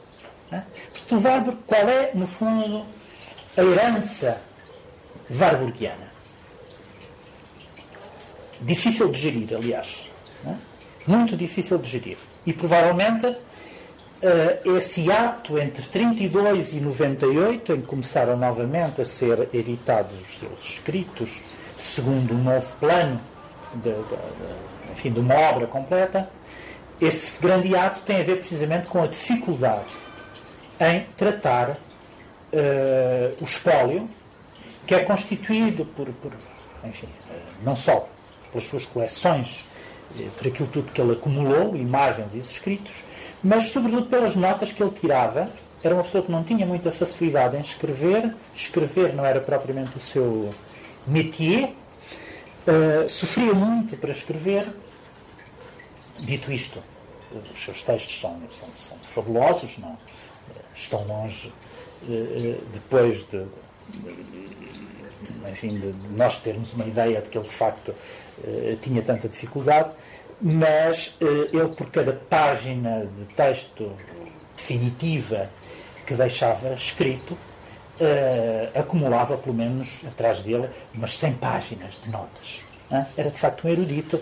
Né? 0.50 0.64
Portanto, 0.90 1.16
o 1.16 1.22
Warburg, 1.22 1.58
qual 1.66 1.88
é, 1.88 2.10
no 2.14 2.26
fundo, 2.26 2.86
a 3.56 3.62
herança 3.62 4.40
warburgiana? 5.30 6.12
Difícil 8.60 9.10
de 9.10 9.18
gerir, 9.18 9.54
aliás. 9.54 10.12
Muito 11.06 11.36
difícil 11.36 11.78
de 11.78 11.90
gerir. 11.90 12.18
E 12.44 12.52
provavelmente 12.52 13.26
uh, 13.26 14.76
esse 14.76 15.10
ato 15.10 15.58
entre 15.58 15.82
32 15.82 16.74
e 16.74 16.80
98, 16.80 17.72
em 17.72 17.80
que 17.80 17.86
começaram 17.86 18.36
novamente 18.36 19.00
a 19.00 19.04
ser 19.04 19.48
editados 19.52 20.14
os 20.20 20.38
seus 20.38 20.64
escritos, 20.64 21.40
segundo 21.76 22.34
um 22.34 22.42
novo 22.42 22.74
plano 22.78 23.20
de, 23.74 23.90
de, 23.90 23.98
de, 23.98 24.92
enfim, 24.92 25.12
de 25.12 25.20
uma 25.20 25.34
obra 25.34 25.66
completa, 25.66 26.28
esse 27.00 27.40
grande 27.40 27.74
ato 27.74 28.02
tem 28.02 28.20
a 28.20 28.22
ver 28.22 28.36
precisamente 28.36 28.88
com 28.88 29.02
a 29.02 29.06
dificuldade 29.06 29.92
em 30.78 31.00
tratar 31.16 31.70
uh, 31.70 31.76
o 33.40 33.44
espólio, 33.44 34.06
que 34.86 34.94
é 34.94 35.00
constituído 35.00 35.84
por, 35.84 36.06
por 36.06 36.32
enfim, 36.84 37.06
uh, 37.06 37.34
não 37.64 37.74
só 37.74 38.08
pelas 38.50 38.66
suas 38.68 38.86
coleções, 38.86 39.64
por 40.36 40.46
aquilo 40.46 40.68
tudo 40.68 40.92
que 40.92 41.00
ele 41.00 41.12
acumulou, 41.12 41.76
imagens 41.76 42.34
e 42.34 42.38
escritos, 42.38 43.02
mas 43.42 43.68
sobretudo 43.68 44.06
pelas 44.06 44.36
notas 44.36 44.72
que 44.72 44.82
ele 44.82 44.92
tirava. 44.92 45.48
Era 45.84 45.94
uma 45.94 46.04
pessoa 46.04 46.22
que 46.22 46.30
não 46.30 46.44
tinha 46.44 46.64
muita 46.64 46.92
facilidade 46.92 47.56
em 47.56 47.60
escrever, 47.60 48.32
escrever 48.54 49.12
não 49.14 49.26
era 49.26 49.40
propriamente 49.40 49.96
o 49.96 50.00
seu 50.00 50.50
métier, 51.04 51.72
sofria 53.08 53.52
muito 53.52 53.96
para 53.96 54.12
escrever. 54.12 54.68
Dito 56.20 56.52
isto, 56.52 56.78
os 57.52 57.64
seus 57.64 57.82
textos 57.82 58.20
são, 58.20 58.40
são, 58.48 58.68
são 58.76 58.96
fabulosos, 59.02 59.76
não? 59.78 59.96
estão 60.74 61.04
longe 61.04 61.52
eh, 62.08 62.12
eh, 62.12 62.58
depois 62.72 63.26
de, 63.28 63.44
enfim, 65.50 65.78
de 65.78 65.94
nós 66.10 66.38
termos 66.38 66.72
uma 66.72 66.86
ideia 66.86 67.20
de 67.20 67.28
que 67.28 67.38
ele 67.38 67.46
de 67.46 67.54
facto 67.54 67.90
eh, 67.90 67.94
tinha 68.80 69.02
tanta 69.02 69.28
dificuldade, 69.28 69.90
mas 70.40 71.16
ele 71.20 71.68
por 71.68 71.90
cada 71.90 72.12
página 72.12 73.06
de 73.16 73.24
texto 73.34 73.92
definitiva 74.56 75.48
que 76.06 76.14
deixava 76.14 76.74
escrito 76.74 77.36
acumulava 78.74 79.36
pelo 79.36 79.54
menos 79.54 80.00
atrás 80.06 80.42
dele 80.42 80.68
umas 80.94 81.16
100 81.16 81.34
páginas 81.34 82.00
de 82.02 82.10
notas. 82.10 82.62
Era 83.16 83.30
de 83.30 83.38
facto 83.38 83.66
um 83.66 83.70
erudito 83.70 84.20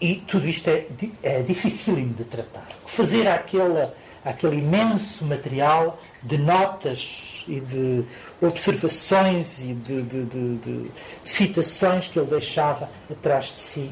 e 0.00 0.16
tudo 0.16 0.48
isto 0.48 0.68
é, 0.68 0.86
é 1.22 1.42
dificílimo 1.42 2.14
de 2.14 2.24
tratar. 2.24 2.68
Fazer 2.86 3.26
aquele, 3.28 3.86
aquele 4.24 4.56
imenso 4.56 5.24
material 5.24 6.00
de 6.22 6.36
notas 6.38 7.33
e 7.46 7.60
de 7.60 8.04
observações 8.40 9.60
e 9.60 9.74
de, 9.74 10.02
de, 10.02 10.24
de, 10.24 10.56
de 10.56 10.90
citações 11.22 12.08
que 12.08 12.18
ele 12.18 12.28
deixava 12.28 12.88
atrás 13.10 13.46
de 13.46 13.58
si 13.58 13.90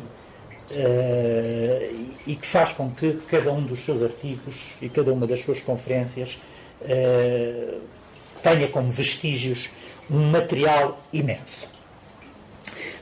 uh, 0.70 2.06
e 2.26 2.36
que 2.36 2.46
faz 2.46 2.72
com 2.72 2.90
que 2.90 3.14
cada 3.28 3.52
um 3.52 3.62
dos 3.62 3.84
seus 3.84 4.02
artigos 4.02 4.74
e 4.80 4.88
cada 4.88 5.12
uma 5.12 5.26
das 5.26 5.42
suas 5.42 5.60
conferências 5.60 6.38
uh, 6.80 7.80
tenha 8.42 8.68
como 8.68 8.90
vestígios 8.90 9.70
um 10.10 10.30
material 10.30 11.00
imenso. 11.12 11.68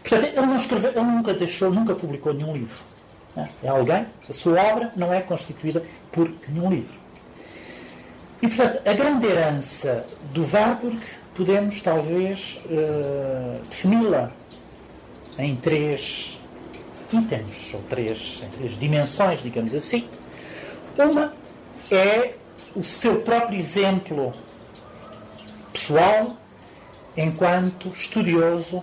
Portanto, 0.02 0.25
ele, 0.25 0.47
não 0.47 0.57
escreveu, 0.57 0.90
ele 0.90 1.00
nunca 1.00 1.35
deixou, 1.35 1.71
nunca 1.71 1.95
publicou 1.95 2.35
nenhum 2.35 2.52
livro. 2.52 2.90
É 3.62 3.69
alguém, 3.69 4.07
a 4.28 4.33
sua 4.33 4.61
obra 4.61 4.92
não 4.97 5.12
é 5.12 5.21
constituída 5.21 5.83
por 6.11 6.30
nenhum 6.49 6.71
livro. 6.71 7.00
E, 8.42 8.49
portanto, 8.49 8.80
a 8.87 8.92
grande 8.94 9.26
herança 9.26 10.04
do 10.32 10.47
Warburg 10.47 10.99
podemos 11.35 11.80
talvez 11.80 12.61
uh, 12.66 13.61
defini-la 13.68 14.30
em 15.38 15.56
três 15.56 16.38
itens, 17.12 17.73
ou 17.75 17.82
três, 17.82 18.42
três 18.56 18.78
dimensões, 18.78 19.42
digamos 19.42 19.75
assim. 19.75 20.09
Uma 20.97 21.32
é 21.90 22.35
o 22.75 22.82
seu 22.82 23.20
próprio 23.23 23.59
exemplo 23.59 24.32
pessoal 25.73 26.37
enquanto 27.16 27.88
estudioso, 27.88 28.82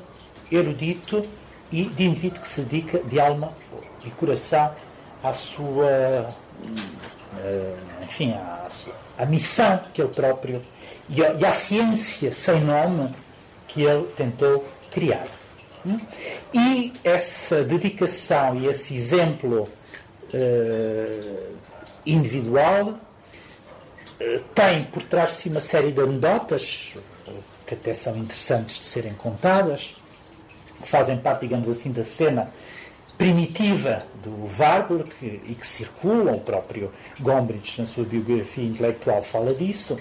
erudito 0.51 1.25
e 1.71 1.85
de 1.85 2.05
indivíduo 2.05 2.41
que 2.41 2.47
se 2.47 2.61
dedica 2.61 2.99
de 2.99 3.19
alma 3.19 3.53
e 4.05 4.09
coração 4.11 4.71
à 5.23 5.33
sua, 5.33 6.29
eh, 7.39 7.75
enfim, 8.03 8.33
à, 8.33 8.67
à 9.17 9.25
missão 9.25 9.79
que 9.93 10.01
ele 10.01 10.13
próprio 10.13 10.61
e, 11.09 11.23
a, 11.23 11.33
e 11.33 11.45
à 11.45 11.51
ciência 11.51 12.33
sem 12.33 12.61
nome 12.61 13.13
que 13.67 13.83
ele 13.83 14.05
tentou 14.15 14.65
criar. 14.91 15.27
E 16.53 16.93
essa 17.03 17.63
dedicação 17.63 18.57
e 18.57 18.67
esse 18.67 18.93
exemplo 18.93 19.63
uh, 20.33 21.53
individual 22.05 22.89
uh, 22.89 24.39
tem 24.53 24.83
por 24.83 25.03
trás 25.03 25.31
de 25.31 25.35
si 25.37 25.49
uma 25.49 25.61
série 25.61 25.91
de 25.91 26.01
anedotas 26.01 26.95
que 27.65 27.73
até 27.73 27.93
são 27.93 28.17
interessantes 28.17 28.79
de 28.79 28.85
serem 28.85 29.13
contadas, 29.13 29.95
que 30.81 30.87
fazem 30.87 31.17
parte, 31.17 31.41
digamos 31.41 31.69
assim, 31.69 31.91
da 31.91 32.03
cena 32.03 32.49
primitiva 33.17 34.03
do 34.23 34.49
Warburg 34.59 35.11
e 35.21 35.55
que 35.55 35.65
circulam, 35.65 36.35
o 36.35 36.39
próprio 36.39 36.91
Gombrich, 37.19 37.81
na 37.81 37.87
sua 37.87 38.03
biografia 38.03 38.63
intelectual, 38.63 39.23
fala 39.23 39.53
disso. 39.53 39.97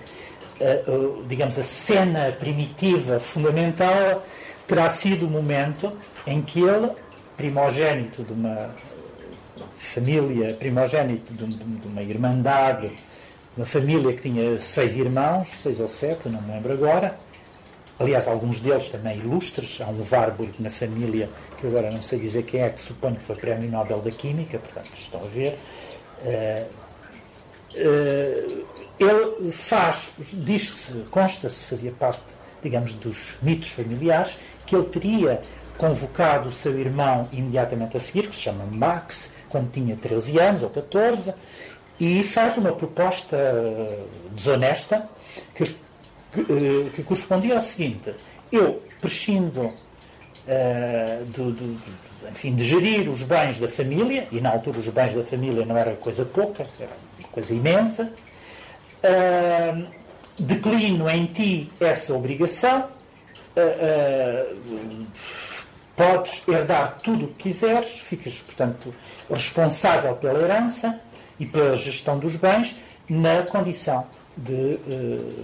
Uh, 0.59 1.21
uh, 1.21 1.25
digamos, 1.27 1.59
a 1.59 1.63
cena 1.63 2.33
primitiva 2.33 3.19
fundamental 3.19 4.25
terá 4.67 4.89
sido 4.89 5.27
o 5.27 5.31
momento 5.31 5.93
em 6.27 6.41
que 6.41 6.61
ele, 6.61 6.91
primogênito 7.37 8.23
de 8.23 8.33
uma 8.33 8.71
família, 9.79 10.55
primogênito 10.55 11.33
de, 11.33 11.47
de 11.47 11.87
uma 11.87 12.03
irmandade, 12.03 12.91
uma 13.57 13.67
família 13.67 14.13
que 14.13 14.23
tinha 14.23 14.59
seis 14.59 14.97
irmãos, 14.97 15.49
seis 15.49 15.81
ou 15.81 15.89
sete, 15.89 16.29
não 16.29 16.41
me 16.43 16.53
lembro 16.53 16.73
agora, 16.73 17.17
aliás, 17.99 18.29
alguns 18.29 18.61
deles 18.61 18.89
também 18.89 19.19
ilustres, 19.19 19.81
há 19.81 19.87
um 19.87 20.03
Warburg 20.11 20.55
na 20.59 20.71
família, 20.71 21.29
que 21.59 21.67
agora 21.67 21.91
não 21.91 22.03
sei 22.03 22.19
dizer 22.19 22.43
quem 22.43 22.61
é, 22.61 22.71
que 22.71 22.81
suponho 22.81 23.17
que 23.17 23.23
foi 23.23 23.37
Prémio 23.37 23.71
Nobel 23.71 23.99
da 23.99 24.11
Química, 24.11 24.59
portanto, 24.59 24.91
estão 24.95 25.21
a 25.21 25.29
ver. 25.29 25.57
Uh, 26.23 26.67
uh, 27.75 28.67
ele 28.99 29.53
faz, 29.53 30.13
diz-se, 30.33 30.93
consta-se, 31.11 31.67
fazia 31.67 31.93
parte, 31.93 32.23
digamos, 32.63 32.95
dos 32.95 33.39
mitos 33.43 33.71
familiares, 33.71 34.39
que 34.67 34.75
ele 34.75 34.87
teria 34.87 35.43
convocado 35.77 36.49
o 36.49 36.53
seu 36.53 36.79
irmão 36.79 37.29
imediatamente 37.33 37.97
a 37.97 38.01
seguir, 38.01 38.29
que 38.29 38.35
se 38.35 38.43
chama 38.43 38.65
Max, 38.65 39.31
quando 39.49 39.71
tinha 39.71 39.97
13 39.97 40.39
anos 40.39 40.63
ou 40.63 40.71
14, 40.71 41.35
e 42.01 42.23
faz 42.23 42.57
uma 42.57 42.73
proposta 42.73 43.37
desonesta 44.33 45.09
que, 45.55 45.77
que, 46.45 46.53
eh, 46.53 46.91
que 46.95 47.03
correspondia 47.03 47.55
ao 47.55 47.61
seguinte: 47.61 48.15
eu 48.53 48.83
prescindo 49.01 49.63
uh, 49.63 49.75
do, 51.27 51.53
do, 51.53 51.79
enfim, 52.31 52.55
de 52.55 52.65
gerir 52.65 53.09
os 53.09 53.23
bens 53.23 53.59
da 53.59 53.69
família, 53.69 54.27
e 54.31 54.41
na 54.41 54.51
altura 54.51 54.79
os 54.79 54.89
bens 54.89 55.15
da 55.15 55.25
família 55.25 55.65
não 55.65 55.77
era 55.77 55.97
coisa 55.97 56.25
pouca, 56.25 56.67
era 56.79 56.91
coisa 57.31 57.55
imensa, 57.55 58.13
uh, 59.03 59.87
declino 60.39 61.09
em 61.09 61.27
ti 61.27 61.71
essa 61.81 62.15
obrigação 62.15 62.85
uh, 63.57 65.07
podes 65.95 66.43
herdar 66.47 66.97
tudo 67.03 67.25
o 67.25 67.29
que 67.29 67.51
quiseres, 67.51 68.01
ficas, 68.01 68.35
portanto, 68.39 68.95
responsável 69.31 70.15
pela 70.17 70.41
herança 70.43 71.01
e 71.41 71.47
pela 71.47 71.75
gestão 71.75 72.19
dos 72.19 72.37
bens, 72.37 72.77
na 73.09 73.43
condição 73.43 74.07
de 74.37 74.79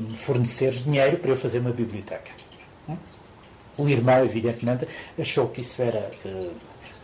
me 0.00 0.16
forneceres 0.16 0.84
dinheiro 0.84 1.16
para 1.16 1.30
eu 1.30 1.36
fazer 1.36 1.58
uma 1.58 1.72
biblioteca. 1.72 2.30
O 3.78 3.88
irmão, 3.88 4.22
evidentemente, 4.24 4.86
achou 5.18 5.48
que 5.48 5.62
isso 5.62 5.80
era 5.80 6.10
uh, 6.26 6.52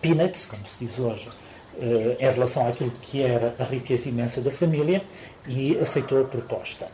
peanuts, 0.03 0.45
como 0.45 0.67
se 0.67 0.85
diz 0.85 0.99
hoje, 0.99 1.29
uh, 1.29 2.17
em 2.21 2.31
relação 2.31 2.69
àquilo 2.69 2.91
que 3.01 3.23
era 3.23 3.55
a 3.59 3.65
riqueza 3.65 4.11
imensa 4.11 4.41
da 4.43 4.51
família 4.51 5.03
e 5.47 5.79
aceitou 5.79 6.21
a 6.21 6.25
proposta. 6.25 6.87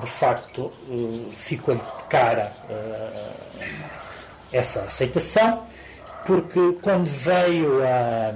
De 0.00 0.06
facto, 0.08 0.72
ficou-lhe 1.36 1.80
cara 2.08 2.52
essa 4.50 4.80
aceitação, 4.80 5.62
porque 6.26 6.58
quando 6.82 7.06
veio 7.06 7.80
a, 7.84 8.34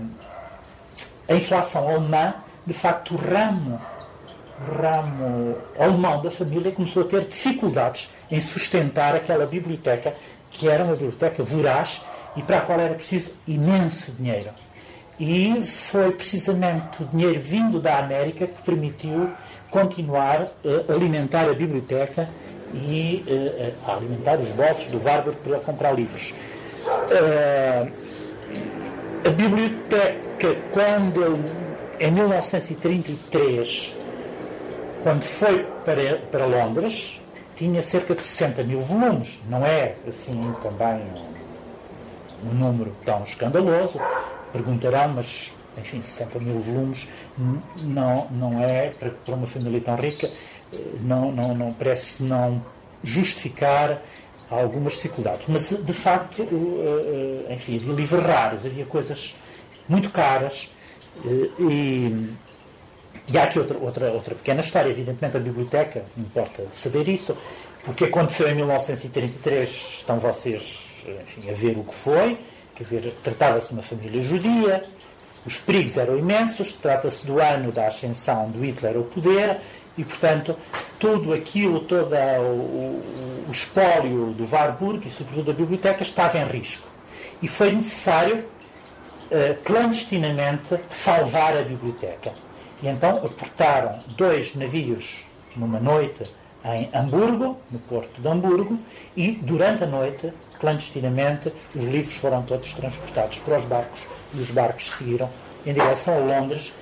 a 1.28 1.34
inflação 1.34 1.88
alemã, 1.88 2.34
de 2.64 2.72
facto 2.72 3.14
o 3.14 3.16
ramo, 3.16 3.80
ramo 4.60 5.56
alemão 5.78 6.20
da 6.22 6.30
família 6.30 6.72
começou 6.72 7.02
a 7.02 7.06
ter 7.06 7.24
dificuldades 7.24 8.10
em 8.30 8.40
sustentar 8.40 9.14
aquela 9.14 9.46
biblioteca, 9.46 10.14
que 10.50 10.68
era 10.68 10.84
uma 10.84 10.92
biblioteca 10.92 11.42
voraz 11.42 12.02
e 12.36 12.42
para 12.42 12.58
a 12.58 12.60
qual 12.60 12.78
era 12.78 12.94
preciso 12.94 13.30
imenso 13.46 14.12
dinheiro. 14.12 14.50
E 15.18 15.62
foi 15.62 16.10
precisamente 16.12 17.02
o 17.02 17.06
dinheiro 17.06 17.40
vindo 17.40 17.80
da 17.80 17.98
América 17.98 18.46
que 18.46 18.62
permitiu 18.62 19.30
continuar 19.70 20.48
a 20.88 20.92
alimentar 20.92 21.48
a 21.48 21.52
biblioteca 21.52 22.28
e 22.72 23.24
uh, 23.28 23.90
a 23.90 23.96
alimentar 23.96 24.38
os 24.38 24.50
bolsos 24.50 24.86
do 24.88 25.02
Warburg 25.04 25.38
para 25.38 25.58
comprar 25.60 25.92
livros. 25.92 26.34
A 29.24 29.30
biblioteca, 29.30 30.56
quando 30.72 31.38
em 31.98 32.10
1933, 32.10 33.94
quando 35.04 35.22
foi 35.22 35.64
para, 35.84 36.16
para 36.32 36.46
Londres, 36.46 37.20
tinha 37.56 37.82
cerca 37.82 38.14
de 38.14 38.22
60 38.22 38.64
mil 38.64 38.80
volumes. 38.80 39.38
Não 39.48 39.64
é 39.64 39.94
assim 40.08 40.40
também 40.62 41.02
um, 42.42 42.48
um 42.48 42.54
número 42.54 42.96
tão 43.04 43.22
escandaloso. 43.22 44.00
Perguntarão, 44.50 45.08
mas 45.10 45.52
enfim, 45.76 46.00
60 46.00 46.40
mil 46.40 46.58
volumes 46.58 47.06
não, 47.82 48.26
não 48.30 48.62
é 48.64 48.90
para, 48.90 49.12
uma 49.34 49.46
família 49.46 49.80
tão 49.80 49.94
rica 49.94 50.30
não, 51.00 51.30
não, 51.30 51.54
não 51.54 51.72
parece 51.72 52.22
não 52.22 52.64
justificar 53.02 54.00
algumas 54.50 54.94
dificuldades. 54.94 55.46
Mas, 55.48 55.68
de 55.68 55.92
facto, 55.92 56.42
eh, 56.42 57.46
eh, 57.48 57.54
enfim, 57.54 57.76
havia 57.76 57.92
livros 57.92 58.24
raros, 58.24 58.66
havia 58.66 58.84
coisas 58.86 59.36
muito 59.88 60.10
caras 60.10 60.70
eh, 61.24 61.50
e, 61.58 62.28
e 63.26 63.38
há 63.38 63.44
aqui 63.44 63.58
outra, 63.58 63.78
outra, 63.78 64.10
outra 64.10 64.34
pequena 64.34 64.60
história. 64.60 64.90
Evidentemente, 64.90 65.36
a 65.36 65.40
biblioteca, 65.40 66.04
importa 66.16 66.64
saber 66.72 67.08
isso. 67.08 67.36
O 67.86 67.92
que 67.92 68.04
aconteceu 68.04 68.48
em 68.48 68.54
1933, 68.54 69.68
estão 69.98 70.18
vocês 70.18 70.84
enfim, 71.22 71.50
a 71.50 71.54
ver 71.54 71.76
o 71.78 71.84
que 71.84 71.94
foi. 71.94 72.38
Quer 72.74 72.84
dizer, 72.84 73.14
tratava-se 73.22 73.68
de 73.68 73.74
uma 73.74 73.82
família 73.82 74.20
judia, 74.20 74.82
os 75.46 75.56
perigos 75.56 75.96
eram 75.96 76.18
imensos, 76.18 76.72
trata-se 76.72 77.26
do 77.26 77.38
ano 77.38 77.70
da 77.70 77.86
ascensão 77.86 78.50
do 78.50 78.64
Hitler 78.64 78.96
ao 78.96 79.04
poder 79.04 79.58
e, 79.96 80.04
portanto, 80.04 80.56
tudo 80.98 81.32
aquilo, 81.32 81.80
todo 81.80 82.14
o, 82.14 83.46
o, 83.48 83.52
espólio 83.52 84.32
do 84.32 84.48
Warburg 84.50 85.06
e, 85.06 85.10
sobretudo, 85.10 85.52
da 85.52 85.52
biblioteca 85.52 86.02
estava 86.02 86.38
em 86.38 86.44
risco. 86.46 86.88
E 87.42 87.46
foi 87.46 87.72
necessário, 87.72 88.38
uh, 88.38 89.62
clandestinamente, 89.62 90.78
salvar 90.88 91.56
a 91.56 91.62
biblioteca. 91.62 92.32
E 92.84 92.88
então 92.88 93.16
aportaram 93.16 93.98
dois 94.08 94.54
navios 94.54 95.24
numa 95.56 95.80
noite 95.80 96.22
em 96.62 96.90
Hamburgo, 96.92 97.58
no 97.70 97.78
porto 97.78 98.20
de 98.20 98.28
Hamburgo, 98.28 98.78
e 99.16 99.32
durante 99.32 99.84
a 99.84 99.86
noite, 99.86 100.30
clandestinamente, 100.60 101.50
os 101.74 101.82
livros 101.82 102.14
foram 102.16 102.42
todos 102.42 102.74
transportados 102.74 103.38
para 103.38 103.56
os 103.56 103.64
barcos 103.64 104.00
e 104.34 104.38
os 104.38 104.50
barcos 104.50 104.90
seguiram 104.90 105.30
em 105.64 105.72
direção 105.72 106.14
a 106.14 106.18
Londres 106.18 106.74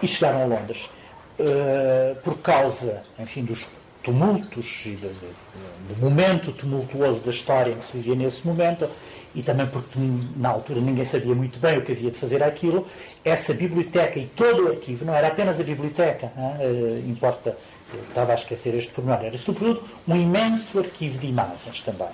e 0.00 0.06
chegaram 0.06 0.42
a 0.42 0.46
Londres. 0.46 0.92
Uh, 1.40 2.14
por 2.22 2.38
causa, 2.38 3.02
enfim, 3.18 3.42
dos 3.42 3.66
tumultos 4.00 4.86
e 4.86 4.90
do, 4.90 5.08
do, 5.08 5.94
do, 5.94 6.00
momento 6.00 6.52
tumultuoso 6.52 7.20
da 7.20 7.30
história 7.32 7.72
em 7.72 7.78
que 7.78 7.84
se 7.84 7.96
vivia 7.96 8.14
nesse 8.14 8.46
momento, 8.46 8.88
e 9.34 9.42
também 9.42 9.66
porque 9.66 9.98
na 10.36 10.48
altura 10.48 10.80
ninguém 10.80 11.04
sabia 11.04 11.34
muito 11.34 11.58
bem 11.58 11.78
o 11.78 11.82
que 11.82 11.92
havia 11.92 12.10
de 12.10 12.18
fazer 12.18 12.42
aquilo, 12.42 12.86
essa 13.24 13.52
biblioteca 13.52 14.18
e 14.18 14.26
todo 14.26 14.64
o 14.64 14.68
arquivo, 14.68 15.04
não 15.04 15.14
era 15.14 15.28
apenas 15.28 15.60
a 15.60 15.62
biblioteca, 15.62 16.32
uh, 16.36 17.08
importa, 17.08 17.56
eu 17.92 18.00
estava 18.08 18.32
a 18.32 18.34
esquecer 18.34 18.74
este 18.74 18.92
pormenor, 18.92 19.24
era 19.24 19.38
sobretudo 19.38 19.84
um 20.06 20.16
imenso 20.16 20.78
arquivo 20.78 21.18
de 21.18 21.26
imagens 21.26 21.82
também. 21.82 22.08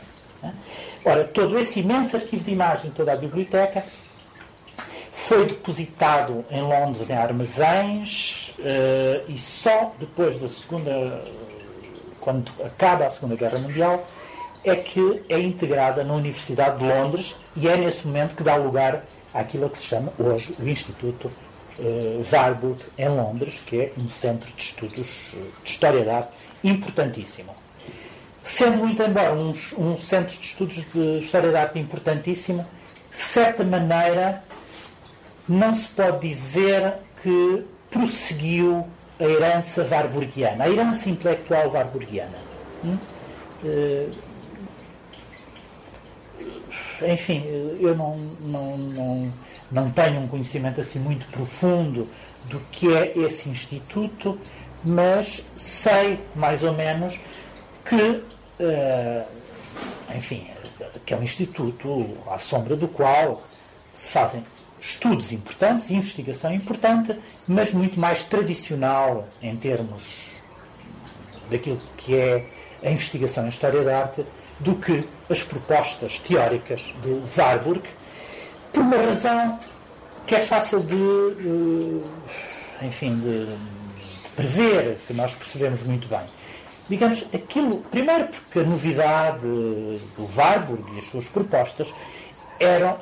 Ora, 1.04 1.24
todo 1.24 1.58
esse 1.58 1.80
imenso 1.80 2.16
arquivo 2.16 2.44
de 2.44 2.50
imagens, 2.50 2.92
toda 2.94 3.12
a 3.12 3.16
biblioteca, 3.16 3.82
foi 5.10 5.46
depositado 5.46 6.44
em 6.50 6.60
Londres 6.60 7.08
em 7.08 7.16
armazéns 7.16 8.54
uh, 8.58 9.24
e 9.28 9.38
só 9.38 9.94
depois 9.98 10.38
da 10.38 10.48
Segunda 10.48 11.24
quando 12.24 12.50
acaba 12.64 13.06
a 13.06 13.10
Segunda 13.10 13.36
Guerra 13.36 13.58
Mundial, 13.58 14.06
é 14.64 14.74
que 14.74 15.22
é 15.28 15.38
integrada 15.38 16.02
na 16.02 16.14
Universidade 16.14 16.78
de 16.78 16.86
Londres 16.86 17.36
e 17.54 17.68
é 17.68 17.76
nesse 17.76 18.06
momento 18.06 18.34
que 18.34 18.42
dá 18.42 18.56
lugar 18.56 19.04
àquilo 19.32 19.68
que 19.68 19.78
se 19.78 19.84
chama 19.84 20.12
hoje 20.18 20.54
o 20.58 20.68
Instituto 20.68 21.30
uh, 21.78 22.24
Warburg, 22.32 22.82
em 22.96 23.08
Londres, 23.08 23.60
que 23.64 23.80
é 23.80 23.92
um 23.98 24.08
centro 24.08 24.50
de 24.52 24.62
estudos 24.62 25.34
de 25.62 25.70
História 25.70 26.04
da 26.04 26.16
Arte 26.16 26.32
importantíssimo. 26.62 27.54
Sendo 28.42 28.78
muito 28.78 29.02
embora 29.02 29.34
um, 29.34 29.52
um 29.78 29.96
centro 29.96 30.36
de 30.38 30.46
estudos 30.46 30.84
de 30.92 31.18
História 31.18 31.50
da 31.50 31.62
Arte 31.62 31.78
importantíssimo, 31.78 32.66
de 33.10 33.18
certa 33.18 33.62
maneira 33.62 34.42
não 35.46 35.74
se 35.74 35.88
pode 35.88 36.26
dizer 36.26 36.94
que 37.22 37.64
prosseguiu 37.90 38.86
a 39.20 39.24
herança 39.24 39.86
warburgiana, 39.88 40.64
a 40.64 40.70
herança 40.70 41.08
intelectual 41.08 41.70
warburgiana. 41.70 42.36
Hum? 42.82 42.98
Enfim, 47.02 47.44
eu 47.80 47.96
não, 47.96 48.16
não, 48.40 48.76
não, 48.76 49.32
não 49.70 49.90
tenho 49.90 50.20
um 50.20 50.28
conhecimento 50.28 50.80
assim 50.80 50.98
muito 50.98 51.26
profundo 51.26 52.08
do 52.44 52.60
que 52.70 52.94
é 52.94 53.16
esse 53.18 53.48
instituto, 53.48 54.38
mas 54.84 55.44
sei 55.56 56.20
mais 56.34 56.62
ou 56.62 56.72
menos 56.72 57.18
que, 57.84 57.94
uh, 57.94 59.24
enfim, 60.14 60.46
que 61.04 61.14
é 61.14 61.16
um 61.16 61.22
instituto 61.22 62.06
à 62.30 62.38
sombra 62.38 62.76
do 62.76 62.86
qual 62.86 63.42
se 63.94 64.10
fazem 64.10 64.44
estudos 64.80 65.32
importantes, 65.32 65.90
investigação 65.90 66.52
importante, 66.52 67.18
mas 67.48 67.72
muito 67.72 67.98
mais 67.98 68.22
tradicional 68.24 69.26
em 69.40 69.56
termos 69.56 70.34
daquilo 71.50 71.80
que 71.96 72.14
é 72.16 72.46
a 72.82 72.90
investigação 72.90 73.46
em 73.46 73.48
História 73.48 73.82
da 73.82 73.98
Arte 73.98 74.24
do 74.60 74.74
que 74.76 75.04
as 75.28 75.42
propostas 75.42 76.18
teóricas 76.18 76.92
de 77.02 77.20
Warburg, 77.38 77.82
por 78.72 78.82
uma 78.82 78.96
razão 78.96 79.58
que 80.26 80.34
é 80.34 80.40
fácil 80.40 80.80
de, 80.80 82.02
enfim, 82.82 83.14
de, 83.16 83.46
de 83.46 84.30
prever, 84.34 84.98
que 85.06 85.12
nós 85.12 85.34
percebemos 85.34 85.82
muito 85.82 86.08
bem. 86.08 86.22
Digamos, 86.88 87.24
aquilo, 87.32 87.78
primeiro 87.90 88.26
porque 88.26 88.58
a 88.58 88.62
novidade 88.62 89.40
do 89.40 90.28
Warburg 90.36 90.84
e 90.94 90.98
as 90.98 91.06
suas 91.06 91.26
propostas 91.26 91.92
eram, 92.60 92.98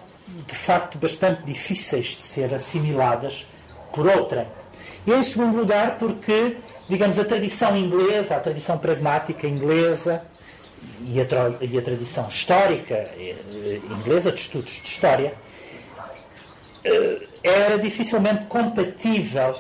de 0.47 0.55
facto, 0.55 0.99
bastante 0.99 1.43
difíceis 1.43 2.07
de 2.17 2.23
ser 2.23 2.55
assimiladas 2.55 3.47
por 3.93 4.07
outra. 4.07 4.49
E, 5.07 5.13
em 5.13 5.23
segundo 5.23 5.57
lugar, 5.57 5.97
porque, 5.99 6.57
digamos, 6.89 7.19
a 7.19 7.25
tradição 7.25 7.77
inglesa, 7.77 8.37
a 8.37 8.41
tradição 8.41 8.79
pragmática 8.79 9.49
inglesa, 9.49 10.23
e 11.03 11.21
a, 11.21 11.65
e 11.65 11.79
a 11.79 11.83
tradição 11.83 12.29
histórica 12.29 12.95
eh, 12.95 13.81
inglesa 13.91 14.31
de 14.31 14.41
estudos 14.41 14.73
de 14.73 14.89
história 14.89 15.35
eh, 16.85 17.27
era 17.43 17.79
dificilmente 17.79 18.45
compatível 18.47 19.55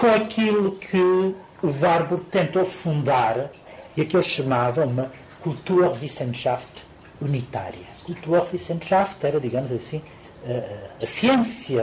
com 0.00 0.06
aquilo 0.06 0.72
que 0.72 1.00
o 1.00 1.34
Warburg 1.62 2.24
tentou 2.26 2.64
fundar 2.64 3.50
e 3.96 4.04
que 4.04 4.16
ele 4.16 4.22
chamava 4.22 4.84
uma 4.84 5.10
Kulturwissenschaft 5.40 6.82
unitária. 7.20 7.86
Kulturwissenschaft 8.04 9.24
era, 9.24 9.40
digamos 9.40 9.72
assim, 9.72 10.02
a, 10.46 11.04
a 11.04 11.06
ciência, 11.06 11.82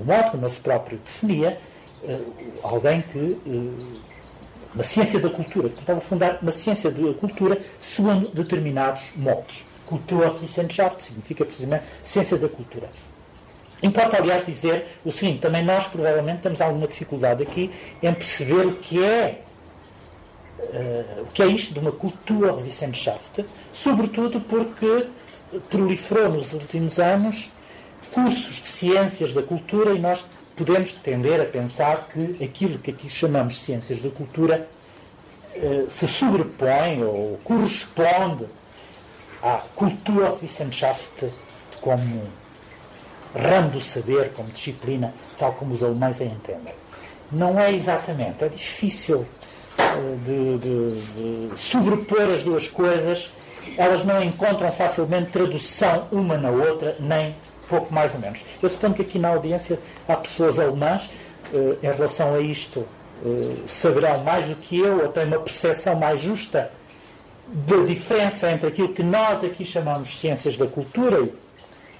o 0.00 0.04
modo 0.04 0.30
como 0.30 0.46
ele 0.46 0.56
próprio 0.56 0.98
definia, 0.98 1.58
eh, 2.04 2.18
alguém 2.62 3.02
que 3.02 3.38
uma 4.74 4.82
ciência 4.82 5.20
da 5.20 5.28
cultura, 5.28 5.68
tentava 5.68 6.00
fundar 6.00 6.38
uma 6.40 6.50
ciência 6.50 6.90
da 6.90 7.14
cultura 7.14 7.60
segundo 7.78 8.28
determinados 8.28 9.10
moldes. 9.16 9.64
Kulturwissenschaft 9.86 11.02
significa 11.02 11.44
precisamente 11.44 11.84
ciência 12.02 12.38
da 12.38 12.48
cultura. 12.48 12.88
Importa, 13.82 14.16
aliás, 14.16 14.46
dizer 14.46 14.86
o 15.04 15.10
seguinte: 15.10 15.40
também 15.40 15.64
nós, 15.64 15.86
provavelmente, 15.88 16.40
temos 16.40 16.60
alguma 16.60 16.86
dificuldade 16.86 17.42
aqui 17.42 17.70
em 18.02 18.14
perceber 18.14 18.66
o 18.66 18.76
que 18.76 19.04
é, 19.04 19.42
uh, 20.60 21.22
o 21.22 21.26
que 21.26 21.42
é 21.42 21.46
isto 21.46 21.74
de 21.74 21.80
uma 21.80 21.92
Kulturwissenschaft, 21.92 23.44
sobretudo 23.72 24.40
porque 24.40 25.08
proliferou 25.68 26.30
nos 26.30 26.52
últimos 26.52 26.98
anos 26.98 27.50
cursos 28.12 28.60
de 28.60 28.68
ciências 28.68 29.32
da 29.32 29.42
cultura 29.42 29.94
e 29.94 29.98
nós 29.98 30.24
podemos 30.56 30.92
tender 30.92 31.40
a 31.40 31.44
pensar 31.44 32.08
que 32.12 32.42
aquilo 32.44 32.78
que 32.78 32.90
aqui 32.90 33.08
chamamos 33.08 33.54
de 33.54 33.60
ciências 33.60 34.00
da 34.00 34.10
cultura 34.10 34.68
eh, 35.54 35.84
se 35.88 36.06
sobrepõe 36.06 37.02
ou 37.04 37.38
corresponde 37.44 38.46
à 39.42 39.60
Kulturwissenschaft 39.74 41.32
como 41.80 42.22
ramo 43.34 43.70
do 43.70 43.80
saber, 43.80 44.32
como 44.32 44.48
disciplina, 44.48 45.12
tal 45.38 45.52
como 45.54 45.74
os 45.74 45.82
alemães 45.82 46.20
a 46.20 46.24
entendem. 46.24 46.74
Não 47.30 47.58
é 47.58 47.72
exatamente, 47.72 48.44
é 48.44 48.48
difícil 48.48 49.26
eh, 49.78 50.16
de, 50.24 50.58
de, 50.58 51.50
de 51.50 51.58
sobrepor 51.58 52.30
as 52.30 52.42
duas 52.42 52.68
coisas, 52.68 53.32
elas 53.76 54.04
não 54.04 54.22
encontram 54.22 54.70
facilmente 54.72 55.30
tradução 55.30 56.08
uma 56.10 56.36
na 56.36 56.50
outra, 56.50 56.96
nem 57.00 57.34
pouco 57.68 57.92
mais 57.92 58.14
ou 58.14 58.20
menos. 58.20 58.40
Eu 58.62 58.68
suponho 58.68 58.94
que 58.94 59.02
aqui 59.02 59.18
na 59.18 59.28
audiência 59.28 59.78
há 60.08 60.16
pessoas 60.16 60.58
alemãs 60.58 61.10
eh, 61.52 61.76
em 61.82 61.92
relação 61.92 62.34
a 62.34 62.40
isto 62.40 62.86
eh, 63.24 63.56
saberão 63.66 64.22
mais 64.24 64.46
do 64.48 64.56
que 64.56 64.78
eu, 64.78 65.02
ou 65.02 65.08
têm 65.08 65.24
uma 65.26 65.38
percepção 65.38 65.94
mais 65.94 66.20
justa 66.20 66.70
da 67.46 67.76
diferença 67.84 68.50
entre 68.50 68.68
aquilo 68.68 68.88
que 68.88 69.02
nós 69.02 69.44
aqui 69.44 69.64
chamamos 69.66 70.08
de 70.08 70.16
ciências 70.16 70.56
da 70.56 70.66
cultura, 70.66 71.20
e 71.20 71.32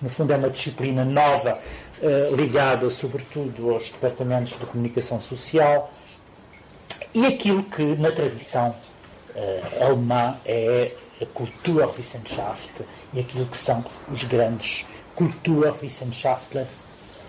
no 0.01 0.09
fundo 0.09 0.33
é 0.33 0.37
uma 0.37 0.49
disciplina 0.49 1.05
nova, 1.05 1.59
eh, 2.03 2.31
ligada 2.33 2.89
sobretudo 2.89 3.71
aos 3.71 3.91
departamentos 3.91 4.59
de 4.59 4.65
comunicação 4.65 5.21
social, 5.21 5.93
e 7.15 7.27
aquilo 7.27 7.63
que 7.63 7.83
na 7.97 8.11
tradição 8.11 8.75
alemã 9.81 10.37
é 10.45 10.93
a 11.21 11.27
Kulturwissenschaft 11.27 12.85
e 13.15 13.21
aquilo 13.21 13.47
que 13.47 13.57
são 13.57 13.85
os 14.11 14.25
grandes 14.25 14.85
Kulturwissenschaftler 15.15 16.67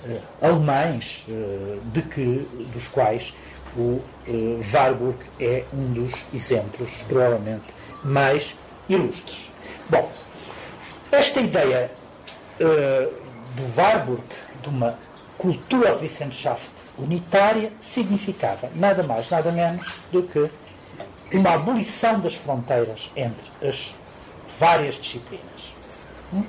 uh, 0.05 0.19
alemães, 0.41 1.25
uh, 1.27 1.79
de 1.91 2.01
que, 2.01 2.47
dos 2.73 2.87
quais 2.87 3.33
o 3.75 3.81
uh, 3.81 4.03
Warburg 4.71 5.17
é 5.39 5.65
um 5.73 5.91
dos 5.93 6.25
exemplos, 6.33 7.03
provavelmente, 7.07 7.65
mais 8.03 8.55
ilustres. 8.87 9.51
Bom, 9.89 10.09
esta 11.11 11.39
ideia 11.39 11.91
do 12.59 13.77
Warburg, 13.77 14.23
de 14.61 14.69
uma 14.69 14.97
Kulturwissenschaft 15.37 16.71
unitária, 16.97 17.71
significava 17.81 18.69
nada 18.75 19.03
mais, 19.03 19.29
nada 19.29 19.51
menos 19.51 19.85
do 20.11 20.23
que 20.23 20.49
uma 21.33 21.55
abolição 21.55 22.19
das 22.19 22.35
fronteiras 22.35 23.11
entre 23.15 23.45
as 23.67 23.93
várias 24.59 24.95
disciplinas. 24.95 25.73
Hum? 26.31 26.43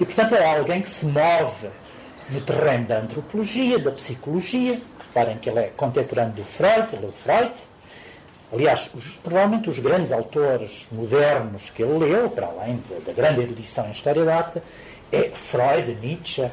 E, 0.00 0.04
portanto, 0.04 0.34
é 0.34 0.58
alguém 0.58 0.80
que 0.80 0.88
se 0.88 1.04
move 1.04 1.68
no 2.30 2.40
terreno 2.40 2.86
da 2.86 2.98
antropologia, 2.98 3.78
da 3.78 3.90
psicologia. 3.90 4.80
Reparem 5.08 5.38
que 5.38 5.48
ele 5.48 5.60
é 5.60 5.72
contemporâneo 5.76 6.34
do 6.34 6.44
Freud, 6.44 6.88
ele 6.92 7.06
é 7.06 7.08
o 7.08 7.12
Freud. 7.12 7.52
Aliás, 8.52 8.90
os, 8.94 9.16
provavelmente 9.16 9.68
os 9.68 9.78
grandes 9.78 10.12
autores 10.12 10.88
modernos 10.92 11.70
que 11.70 11.82
ele 11.82 11.98
leu, 11.98 12.30
para 12.30 12.46
além 12.46 12.82
da, 12.88 12.98
da 13.06 13.12
grande 13.12 13.42
erudição 13.42 13.86
em 13.88 13.90
História 13.90 14.24
da 14.24 14.36
Arte, 14.36 14.62
é 15.10 15.30
Freud, 15.30 15.94
Nietzsche, 16.00 16.42
uh, 16.42 16.50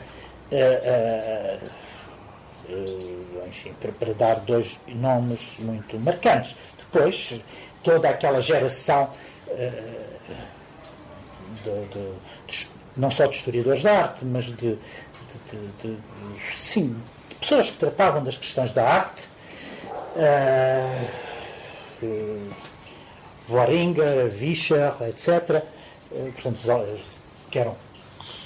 uh, 0.51 1.65
uh, 2.69 3.47
enfim, 3.47 3.73
para, 3.79 3.91
para, 3.91 4.13
dar 4.13 4.39
dois 4.41 4.79
nomes 4.87 5.57
muito 5.59 5.97
marcantes. 5.99 6.55
Depois, 6.77 7.39
toda 7.83 8.09
aquela 8.09 8.41
geração 8.41 9.09
de, 11.63 11.71
de, 11.87 12.11
de 12.47 12.74
não 12.95 13.09
só 13.09 13.25
de 13.25 13.35
historiadores 13.35 13.81
de 13.81 13.87
arte, 13.87 14.25
mas 14.25 14.45
de, 14.45 14.55
de, 14.55 14.77
de, 15.51 15.67
de 15.81 15.97
sim, 16.55 16.95
de 17.29 17.35
pessoas 17.35 17.69
que 17.69 17.77
tratavam 17.77 18.23
das 18.23 18.37
questões 18.37 18.71
da 18.71 18.87
arte. 18.87 19.23
Uh, 20.15 22.05
uh, 22.05 22.53
Voringa, 23.47 24.27
Vischer, 24.27 24.93
etc. 25.07 25.63
Uh, 26.11 26.31
portanto, 26.31 26.59
que 27.51 27.59
eram 27.59 27.75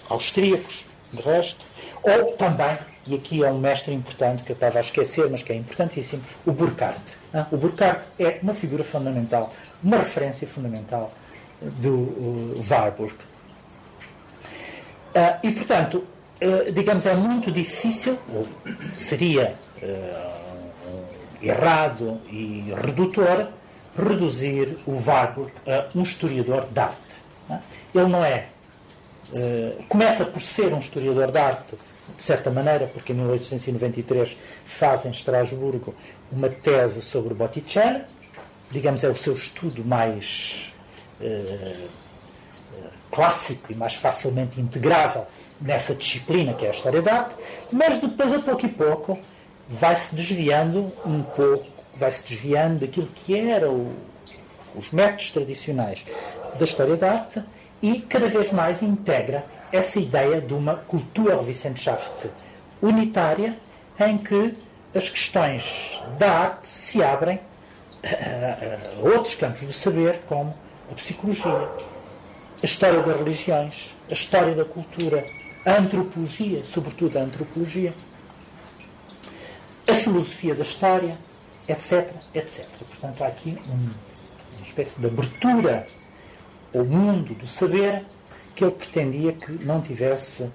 austríacos, 0.09 0.85
de 1.11 1.21
resto. 1.21 1.63
Ou 2.03 2.33
também, 2.33 2.77
e 3.05 3.15
aqui 3.15 3.43
é 3.43 3.51
um 3.51 3.59
mestre 3.59 3.93
importante 3.93 4.43
que 4.43 4.51
eu 4.51 4.53
estava 4.53 4.77
a 4.77 4.81
esquecer, 4.81 5.29
mas 5.29 5.43
que 5.43 5.51
é 5.51 5.55
importantíssimo, 5.55 6.23
o 6.45 6.51
Burkhardt. 6.51 7.01
O 7.51 7.57
Burkhardt 7.57 8.01
é 8.17 8.39
uma 8.41 8.53
figura 8.53 8.83
fundamental, 8.83 9.53
uma 9.83 9.97
referência 9.97 10.47
fundamental 10.47 11.11
do 11.61 11.93
uh, 11.93 12.61
Warburg. 12.69 13.15
Uh, 15.09 15.39
e, 15.41 15.51
portanto, 15.51 16.05
uh, 16.41 16.71
digamos, 16.71 17.05
é 17.05 17.15
muito 17.15 17.51
difícil, 17.51 18.17
ou 18.33 18.47
seria 18.93 19.55
uh, 19.81 21.09
errado 21.41 22.19
e 22.29 22.73
redutor, 22.83 23.47
reduzir 23.97 24.77
o 24.85 25.01
Warburg 25.03 25.51
a 25.67 25.87
um 25.97 26.03
historiador 26.03 26.67
de 26.71 26.79
arte. 26.79 26.97
Ele 27.93 28.07
não 28.07 28.23
é. 28.23 28.47
Começa 29.89 30.25
por 30.25 30.41
ser 30.41 30.73
um 30.73 30.77
historiador 30.77 31.31
de 31.31 31.37
arte, 31.37 31.75
de 32.15 32.23
certa 32.23 32.49
maneira, 32.49 32.87
porque 32.87 33.11
em 33.11 33.15
1893 33.15 34.37
faz 34.63 35.05
em 35.05 35.09
Estrasburgo 35.09 35.95
uma 36.31 36.49
tese 36.49 37.01
sobre 37.01 37.33
Botticelli, 37.33 38.03
digamos, 38.71 39.03
é 39.03 39.09
o 39.09 39.15
seu 39.15 39.33
estudo 39.33 39.83
mais 39.83 40.71
clássico 43.11 43.71
e 43.71 43.75
mais 43.75 43.95
facilmente 43.95 44.59
integrável 44.59 45.25
nessa 45.61 45.93
disciplina 45.93 46.53
que 46.53 46.65
é 46.65 46.69
a 46.69 46.71
história 46.71 47.01
da 47.01 47.13
arte, 47.13 47.35
mas 47.71 47.99
depois, 47.99 48.33
a 48.33 48.39
pouco 48.39 48.65
e 48.65 48.69
pouco, 48.69 49.19
vai-se 49.67 50.15
desviando 50.15 50.91
um 51.05 51.21
pouco, 51.21 51.65
vai-se 51.95 52.25
desviando 52.25 52.79
daquilo 52.79 53.07
que 53.07 53.37
eram 53.37 53.93
os 54.75 54.91
métodos 54.91 55.31
tradicionais 55.31 56.05
da 56.57 56.63
história 56.63 56.95
da 56.95 57.11
arte 57.11 57.43
e 57.81 58.01
cada 58.01 58.27
vez 58.27 58.51
mais 58.51 58.81
integra 58.81 59.45
essa 59.71 59.99
ideia 59.99 60.41
de 60.41 60.53
uma 60.53 60.75
Kulturwissenschaft 60.75 62.29
unitária 62.81 63.57
em 63.99 64.17
que 64.17 64.55
as 64.95 65.09
questões 65.09 66.01
da 66.17 66.31
arte 66.31 66.67
se 66.67 67.03
abrem 67.03 67.39
a 68.03 69.07
outros 69.07 69.35
campos 69.35 69.61
do 69.61 69.73
saber, 69.73 70.21
como 70.27 70.55
a 70.89 70.95
psicologia, 70.95 71.69
a 72.61 72.65
história 72.65 73.01
das 73.01 73.17
religiões, 73.17 73.95
a 74.09 74.13
história 74.13 74.53
da 74.53 74.65
cultura, 74.65 75.25
a 75.65 75.73
antropologia, 75.77 76.63
sobretudo 76.63 77.17
a 77.17 77.21
antropologia, 77.21 77.93
a 79.87 79.93
filosofia 79.93 80.53
da 80.53 80.63
história, 80.63 81.17
etc, 81.67 82.11
etc. 82.33 82.65
Portanto, 82.77 83.23
há 83.23 83.27
aqui 83.27 83.57
um, 83.67 83.89
uma 84.57 84.65
espécie 84.65 84.99
de 84.99 85.07
abertura 85.07 85.87
ao 86.75 86.83
mundo 86.83 87.33
do 87.33 87.47
saber 87.47 88.03
que 88.55 88.63
ele 88.63 88.71
pretendia 88.71 89.33
que 89.33 89.51
não 89.51 89.81
tivesse 89.81 90.49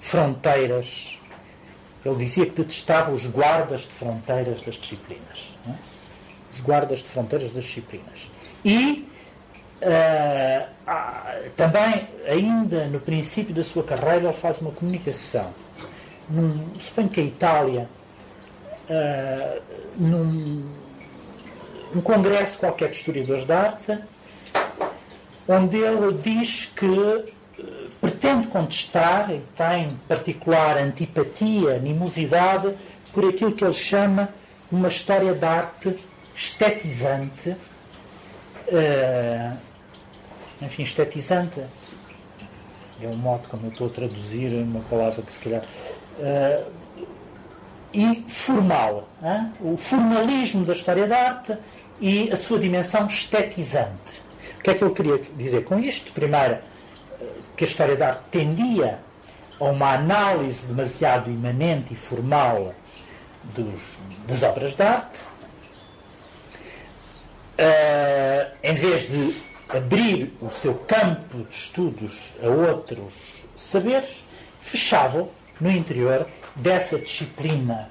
fronteiras. 0.00 1.18
Ele 2.04 2.16
dizia 2.16 2.46
que 2.46 2.52
detestava 2.52 3.12
os 3.12 3.26
guardas 3.26 3.82
de 3.82 3.92
fronteiras 3.92 4.62
das 4.62 4.76
disciplinas. 4.76 5.56
É? 5.68 5.72
Os 6.52 6.60
guardas 6.60 7.00
de 7.00 7.08
fronteiras 7.08 7.50
das 7.50 7.64
disciplinas. 7.64 8.30
E 8.64 9.06
uh, 9.82 10.76
também, 11.56 12.08
ainda 12.28 12.86
no 12.86 13.00
princípio 13.00 13.54
da 13.54 13.64
sua 13.64 13.82
carreira, 13.82 14.28
ele 14.28 14.32
faz 14.32 14.58
uma 14.58 14.70
comunicação. 14.70 15.52
Num, 16.28 16.78
suponho 16.78 17.08
que 17.08 17.20
a 17.20 17.24
Itália, 17.24 17.88
uh, 18.88 19.62
num, 19.96 20.70
num 21.94 22.00
congresso 22.00 22.58
qualquer 22.58 22.90
de 22.90 22.96
historiadores 22.96 23.44
de 23.44 23.52
arte, 23.52 23.98
onde 25.48 25.76
ele 25.76 26.18
diz 26.22 26.66
que 26.66 26.86
uh, 26.86 27.24
pretende 28.00 28.48
contestar 28.48 29.30
e 29.30 29.40
tem 29.56 29.96
particular 30.08 30.78
antipatia, 30.78 31.76
animosidade 31.76 32.74
por 33.12 33.28
aquilo 33.28 33.52
que 33.52 33.64
ele 33.64 33.74
chama 33.74 34.28
uma 34.70 34.88
história 34.88 35.32
de 35.32 35.44
arte 35.44 35.96
estetizante, 36.34 37.50
uh, 37.50 39.56
enfim, 40.62 40.82
estetizante 40.82 41.60
é 43.02 43.08
um 43.08 43.16
modo 43.16 43.48
como 43.48 43.66
eu 43.66 43.70
estou 43.70 43.88
a 43.88 43.90
traduzir 43.90 44.54
uma 44.54 44.80
palavra 44.80 45.22
que 45.22 45.32
se 45.32 45.38
calhar. 45.38 45.62
Uh, 46.18 46.70
e 47.92 48.24
formal. 48.28 49.08
O 49.60 49.76
formalismo 49.76 50.64
da 50.64 50.72
história 50.72 51.06
da 51.06 51.16
arte 51.16 51.56
e 52.00 52.30
a 52.30 52.36
sua 52.36 52.58
dimensão 52.58 53.06
estetizante. 53.06 54.26
O 54.58 54.62
que 54.62 54.70
é 54.70 54.74
que 54.74 54.84
ele 54.84 54.94
queria 54.94 55.18
dizer 55.36 55.64
com 55.64 55.78
isto? 55.78 56.12
Primeiro, 56.12 56.58
que 57.56 57.64
a 57.64 57.66
história 57.66 57.96
da 57.96 58.08
arte 58.08 58.22
tendia 58.30 58.98
a 59.58 59.64
uma 59.64 59.94
análise 59.94 60.66
demasiado 60.66 61.30
imanente 61.30 61.94
e 61.94 61.96
formal 61.96 62.74
dos, 63.44 63.98
das 64.26 64.42
obras 64.42 64.74
de 64.74 64.82
arte, 64.82 65.20
uh, 67.58 68.56
em 68.62 68.74
vez 68.74 69.08
de 69.08 69.34
abrir 69.68 70.32
o 70.40 70.50
seu 70.50 70.74
campo 70.74 71.38
de 71.38 71.56
estudos 71.56 72.32
a 72.42 72.48
outros 72.48 73.44
saberes, 73.54 74.24
fechava 74.60 75.28
no 75.60 75.70
interior 75.70 76.26
dessa 76.54 76.98
disciplina 76.98 77.90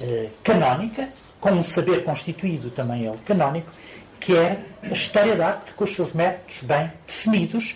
uh, 0.00 0.30
canónica, 0.42 1.08
com 1.40 1.52
um 1.52 1.62
saber 1.62 2.04
constituído 2.04 2.70
também 2.70 3.06
ele 3.06 3.18
canónico, 3.24 3.70
que 4.18 4.36
é 4.36 4.60
a 4.82 4.88
história 4.88 5.34
da 5.34 5.48
arte 5.48 5.72
com 5.72 5.84
os 5.84 5.94
seus 5.94 6.12
métodos 6.12 6.62
bem 6.62 6.92
definidos, 7.06 7.74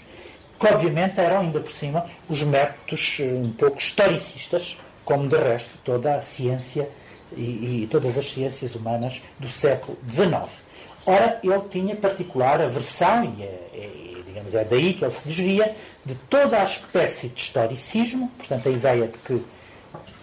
que 0.61 0.67
obviamente 0.67 1.19
eram 1.19 1.41
ainda 1.41 1.61
por 1.61 1.71
cima 1.71 2.07
os 2.29 2.43
métodos 2.43 3.19
eh, 3.21 3.25
um 3.25 3.51
pouco 3.51 3.79
historicistas, 3.79 4.79
como 5.05 5.27
de 5.27 5.37
resto 5.37 5.77
toda 5.83 6.17
a 6.17 6.23
ciência 6.23 6.89
e, 7.37 7.83
e 7.83 7.89
todas 7.91 8.17
as 8.17 8.31
ciências 8.31 8.75
humanas 8.75 9.23
do 9.39 9.49
século 9.49 9.99
XIX. 10.09 10.64
Ora, 11.07 11.39
ele 11.43 11.61
tinha 11.71 11.95
particular 11.95 12.61
aversão, 12.61 13.25
e, 13.25 13.43
é, 13.43 13.47
é, 13.75 14.23
digamos, 14.27 14.55
é 14.55 14.65
daí 14.65 14.95
que 14.95 15.05
ele 15.05 15.13
se 15.13 15.27
desvia, 15.27 15.77
de 16.05 16.15
toda 16.15 16.61
a 16.61 16.65
espécie 16.65 17.29
de 17.29 17.41
historicismo, 17.41 18.31
portanto, 18.37 18.69
a 18.69 18.73
ideia 18.73 19.07
de 19.07 19.19
que, 19.19 19.45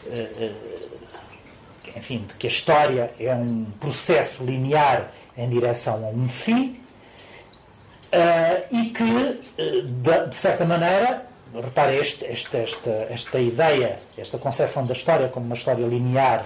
eh, 0.08 0.52
enfim, 1.96 2.26
de 2.28 2.34
que 2.36 2.48
a 2.48 2.50
história 2.50 3.12
é 3.20 3.34
um 3.34 3.66
processo 3.80 4.44
linear 4.44 5.12
em 5.38 5.50
direção 5.50 6.06
a 6.06 6.10
um 6.10 6.28
fim, 6.28 6.80
e 8.70 8.90
que, 8.90 9.42
de, 9.58 10.28
de 10.28 10.36
certa 10.36 10.66
maneira, 10.66 11.26
repare, 11.54 11.98
este, 11.98 12.26
esta, 12.26 12.58
esta, 12.58 12.90
esta 13.10 13.40
ideia, 13.40 14.00
esta 14.18 14.38
concepção 14.38 14.86
da 14.86 14.94
história 14.94 15.28
como 15.28 15.46
uma 15.46 15.56
história 15.56 15.86
linear 15.86 16.46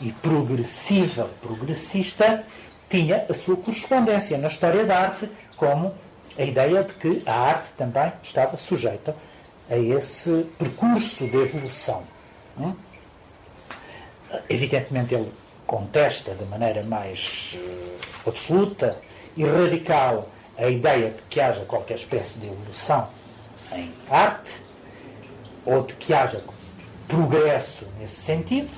e 0.00 0.12
progressiva, 0.12 1.30
progressista, 1.40 2.44
tinha 2.94 3.26
a 3.28 3.34
sua 3.34 3.56
correspondência 3.56 4.38
na 4.38 4.46
história 4.46 4.84
da 4.84 4.96
arte, 4.96 5.28
como 5.56 5.92
a 6.38 6.42
ideia 6.44 6.84
de 6.84 6.94
que 6.94 7.22
a 7.26 7.34
arte 7.34 7.70
também 7.76 8.12
estava 8.22 8.56
sujeita 8.56 9.16
a 9.68 9.76
esse 9.76 10.46
percurso 10.56 11.26
de 11.26 11.36
evolução. 11.36 12.04
Hum? 12.56 12.72
Evidentemente, 14.48 15.12
ele 15.12 15.32
contesta 15.66 16.36
de 16.36 16.44
maneira 16.44 16.84
mais 16.84 17.56
uh, 17.56 18.28
absoluta 18.28 18.96
e 19.36 19.44
radical 19.44 20.28
a 20.56 20.68
ideia 20.68 21.10
de 21.10 21.22
que 21.28 21.40
haja 21.40 21.64
qualquer 21.64 21.96
espécie 21.96 22.38
de 22.38 22.46
evolução 22.46 23.08
em 23.72 23.92
arte, 24.08 24.60
ou 25.66 25.82
de 25.82 25.94
que 25.94 26.14
haja 26.14 26.40
progresso 27.08 27.88
nesse 27.98 28.22
sentido, 28.22 28.70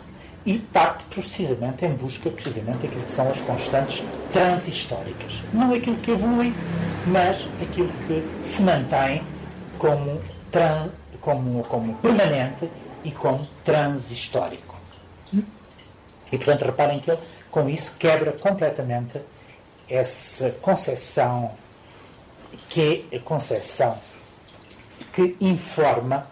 e 0.47 0.59
parte 0.59 1.05
precisamente 1.07 1.85
em 1.85 1.93
busca 1.95 2.31
precisamente 2.31 2.79
daquilo 2.79 3.03
que 3.03 3.11
são 3.11 3.29
as 3.29 3.41
constantes 3.41 4.03
transhistóricas. 4.33 5.43
Não 5.53 5.75
aquilo 5.75 5.97
que 5.97 6.13
evolui, 6.13 6.55
mas 7.05 7.45
aquilo 7.61 7.91
que 8.07 8.47
se 8.47 8.63
mantém 8.63 9.25
como, 9.77 10.21
tran, 10.53 10.91
como, 11.21 11.65
como 11.65 11.97
permanente 11.97 12.71
e 13.03 13.11
como 13.11 13.45
transhistórico. 13.65 14.77
E, 16.31 16.37
portanto, 16.39 16.65
reparem 16.65 17.01
que 17.01 17.11
ele, 17.11 17.21
com 17.51 17.69
isso, 17.69 17.97
quebra 17.99 18.33
completamente 18.33 19.21
essa 19.89 20.51
concepção, 20.63 21.53
que 22.69 23.09
é 23.11 23.17
a 23.17 23.21
concepção 23.21 23.99
que 25.13 25.37
informa 25.41 26.29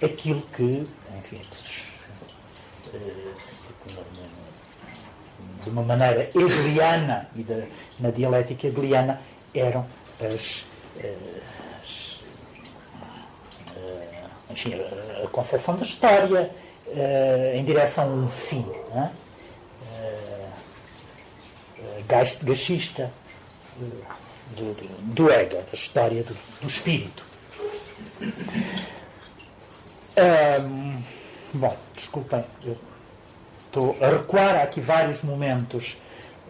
aquilo 0.00 0.42
que, 0.42 0.86
enfim, 1.18 1.40
de 5.62 5.70
uma 5.70 5.82
maneira 5.82 6.28
hegeliana 6.34 7.28
e 7.36 7.42
de, 7.42 7.64
na 7.98 8.10
dialética 8.10 8.66
hegeliana 8.66 9.20
eram 9.54 9.86
as, 10.20 10.64
as 11.80 12.22
eh, 13.76 14.24
enfim, 14.50 14.74
a, 14.74 15.28
concepção 15.28 15.76
da 15.76 15.82
história 15.82 16.50
uh, 16.86 17.56
em 17.56 17.64
direção 17.64 18.04
a 18.04 18.06
um 18.08 18.28
fim. 18.28 18.60
Uh, 18.60 19.22
Geistgeschichte 22.08 23.06
do, 23.76 24.74
do, 24.74 25.14
do 25.14 25.30
ego, 25.30 25.62
a 25.72 25.74
história 25.74 26.22
do, 26.22 26.36
do 26.60 26.66
espírito. 26.66 27.24
Bom, 31.54 31.76
desculpem, 31.94 32.44
eu 32.64 32.76
estou 33.72 33.96
a 34.02 34.08
recuar 34.10 34.56
aqui 34.56 34.80
vários 34.80 35.22
momentos, 35.22 35.96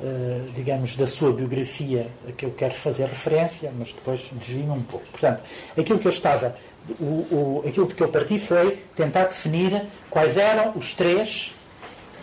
uh, 0.01 0.51
digamos, 0.53 0.97
da 0.97 1.07
sua 1.07 1.33
biografia 1.33 2.09
a 2.29 2.33
que 2.33 2.45
eu 2.45 2.51
quero 2.51 2.75
fazer 2.75 3.05
referência, 3.05 3.73
mas 3.79 3.93
depois 3.93 4.29
desvio 4.33 4.73
um 4.73 4.83
pouco. 4.83 5.07
Portanto, 5.07 5.41
aquilo 5.79 6.01
que 6.01 6.07
eu 6.07 6.13
estava, 6.13 6.57
o, 6.99 7.05
o, 7.05 7.65
aquilo 7.67 7.87
de 7.87 7.95
que 7.95 8.03
eu 8.03 8.09
parti 8.09 8.41
foi 8.41 8.83
tentar 8.97 9.25
definir 9.25 9.85
quais 10.11 10.37
eram 10.37 10.73
os 10.77 10.93
três, 10.95 11.55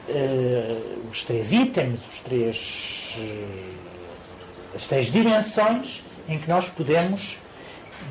uh, 0.09 1.09
os 1.09 1.23
três 1.23 1.53
itens, 1.53 2.01
os 2.12 2.19
três 2.19 3.17
uh, 3.19 3.89
as 4.75 4.85
três 4.85 5.12
dimensões 5.12 6.03
em 6.27 6.38
que 6.38 6.47
nós 6.47 6.69
podemos 6.69 7.38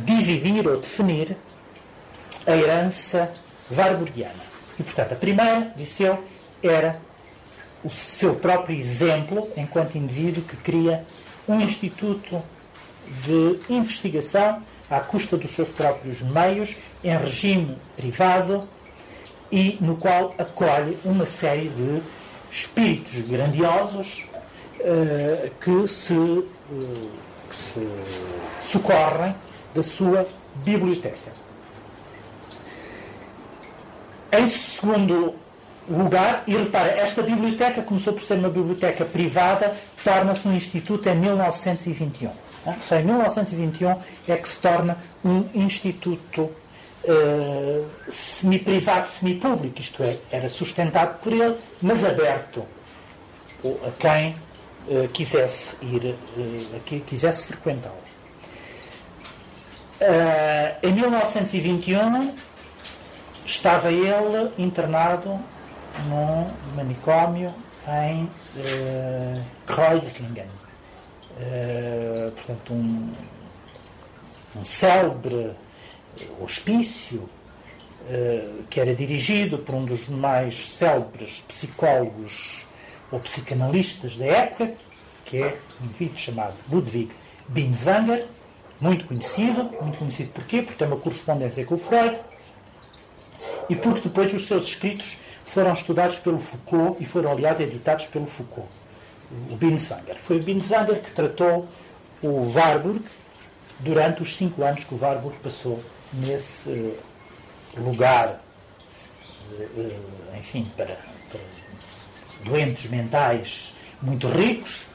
dividir 0.01 0.67
ou 0.67 0.79
definir 0.79 1.37
a 2.47 2.57
herança 2.57 3.33
warburgiana. 3.71 4.49
E, 4.79 4.83
portanto, 4.83 5.13
a 5.13 5.17
primeira, 5.17 5.73
disse 5.77 6.03
eu, 6.03 6.23
era 6.63 7.01
o 7.85 7.91
seu 7.91 8.35
próprio 8.35 8.77
exemplo 8.77 9.49
enquanto 9.57 9.97
indivíduo 9.97 10.43
que 10.43 10.57
cria 10.57 11.05
um 11.49 11.61
instituto 11.61 12.43
de 13.25 13.61
investigação 13.73 14.63
à 14.91 15.01
custa 15.01 15.37
dos 15.37 15.51
seus 15.53 15.71
próprios 15.71 16.23
meios, 16.23 16.77
em 17.03 17.17
regime 17.17 17.79
privado 17.97 18.69
e 19.51 19.79
no 19.81 19.97
qual 19.97 20.35
acolhe 20.39 20.99
uma 21.05 21.25
série 21.25 21.69
de 21.69 22.03
espíritos 22.51 23.15
grandiosos 23.21 24.27
uh, 24.81 25.51
que, 25.61 25.89
se, 25.89 26.15
uh, 26.15 26.47
que 27.49 27.57
se 27.57 27.89
socorrem 28.61 29.35
da 29.75 29.83
sua 29.83 30.27
biblioteca. 30.65 31.33
Em 34.33 34.47
segundo 34.47 35.35
lugar, 35.91 36.43
e 36.47 36.57
repara, 36.57 36.91
esta 36.93 37.23
biblioteca 37.23 37.83
começou 37.83 38.13
por 38.13 38.23
ser 38.23 38.35
uma 38.35 38.51
biblioteca 38.51 39.05
privada, 39.05 39.75
torna-se 40.05 40.47
um 40.47 40.55
instituto 40.55 41.09
em 41.09 41.17
1921. 41.17 42.31
Só 42.87 42.97
em 42.97 43.05
1921 43.05 43.97
é 44.29 44.37
que 44.37 44.49
se 44.49 44.59
torna 44.59 44.99
um 45.25 45.45
instituto 45.55 46.43
uh, 46.43 47.87
semi-privado, 48.11 49.09
semi-público, 49.09 49.81
isto 49.81 50.03
é, 50.03 50.17
era 50.31 50.49
sustentado 50.49 51.19
por 51.21 51.33
ele, 51.33 51.57
mas 51.81 52.05
aberto 52.05 52.67
a 53.65 53.91
quem 53.99 54.37
uh, 54.87 55.09
quisesse 55.09 55.77
ir, 55.83 56.15
uh, 56.37 56.81
que 56.85 57.01
quisesse 57.01 57.45
frequentá-lo. 57.45 57.97
em 60.83 60.93
1921 60.93 62.35
estava 63.47 63.91
ele 63.91 64.53
internado 64.59 65.41
num 66.07 66.51
manicômio 66.77 67.55
em 67.87 68.25
uh, 68.25 69.45
Kreuzlingen. 69.67 70.47
Uh, 71.41 72.33
portanto, 72.33 72.73
um, 72.73 73.13
um 74.57 74.65
célebre 74.65 75.53
hospício 76.41 77.21
uh, 77.21 78.65
que 78.69 78.81
era 78.81 78.95
dirigido 78.95 79.59
por 79.59 79.75
um 79.75 79.85
dos 79.85 80.09
mais 80.09 80.69
célebres 80.69 81.45
psicólogos 81.47 82.67
ou 83.11 83.19
psicanalistas 83.21 84.17
da 84.17 84.27
época, 84.27 84.75
que 85.25 85.39
é 85.39 85.57
um 85.81 85.87
indivíduo 85.87 86.19
chamado 86.19 86.55
Ludwig 86.71 87.11
Binswanger, 87.49 88.27
muito 88.81 89.07
conhecido. 89.07 89.65
Muito 89.81 89.99
conhecido 89.99 90.31
porquê? 90.33 90.63
Porque 90.63 90.79
tem 90.79 90.87
uma 90.87 90.97
correspondência 90.99 91.65
com 91.65 91.75
o 91.75 91.79
Freud 91.79 92.19
e 93.69 93.77
porque 93.77 94.09
depois 94.09 94.33
os 94.33 94.47
seus 94.47 94.67
escritos 94.67 95.17
foram 95.59 95.73
estudados 95.73 96.17
pelo 96.19 96.39
Foucault 96.39 97.03
e 97.03 97.05
foram, 97.05 97.33
aliás, 97.33 97.59
editados 97.59 98.07
pelo 98.07 98.27
Foucault, 98.27 98.69
o 99.51 99.57
Binswanger. 99.57 100.17
Foi 100.17 100.39
o 100.39 100.43
Binswanger 100.45 101.03
que 101.03 101.11
tratou 101.11 101.67
o 102.23 102.53
Warburg 102.53 103.05
durante 103.81 104.23
os 104.23 104.37
cinco 104.37 104.63
anos 104.63 104.85
que 104.85 104.95
o 104.95 104.99
Warburg 105.01 105.37
passou 105.43 105.83
nesse 106.13 106.69
uh, 106.69 106.97
lugar, 107.77 108.41
uh, 109.51 110.39
enfim, 110.39 110.71
para, 110.77 110.97
para, 111.29 111.41
doentes 112.45 112.89
mentais 112.89 113.75
muito 114.01 114.29
ricos, 114.29 114.87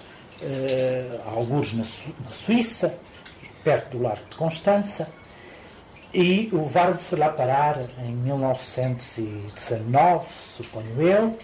alguns 1.26 1.74
na 1.74 1.84
Suíça, 2.32 2.98
perto 3.66 3.98
do 3.98 4.04
Largo 4.04 4.30
de 4.30 4.38
Constança, 4.38 5.10
e 6.14 6.50
o 6.54 6.66
Vargo 6.66 7.00
foi 7.00 7.18
lá 7.18 7.30
parar 7.30 7.82
em 8.06 8.14
1919, 8.14 10.28
suponho 10.56 11.02
eu. 11.02 11.36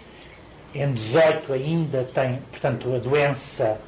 Em 0.72 0.92
18 0.92 1.52
ainda 1.52 2.08
tem, 2.14 2.36
portanto, 2.52 2.94
a 2.94 2.98
doença 2.98 3.80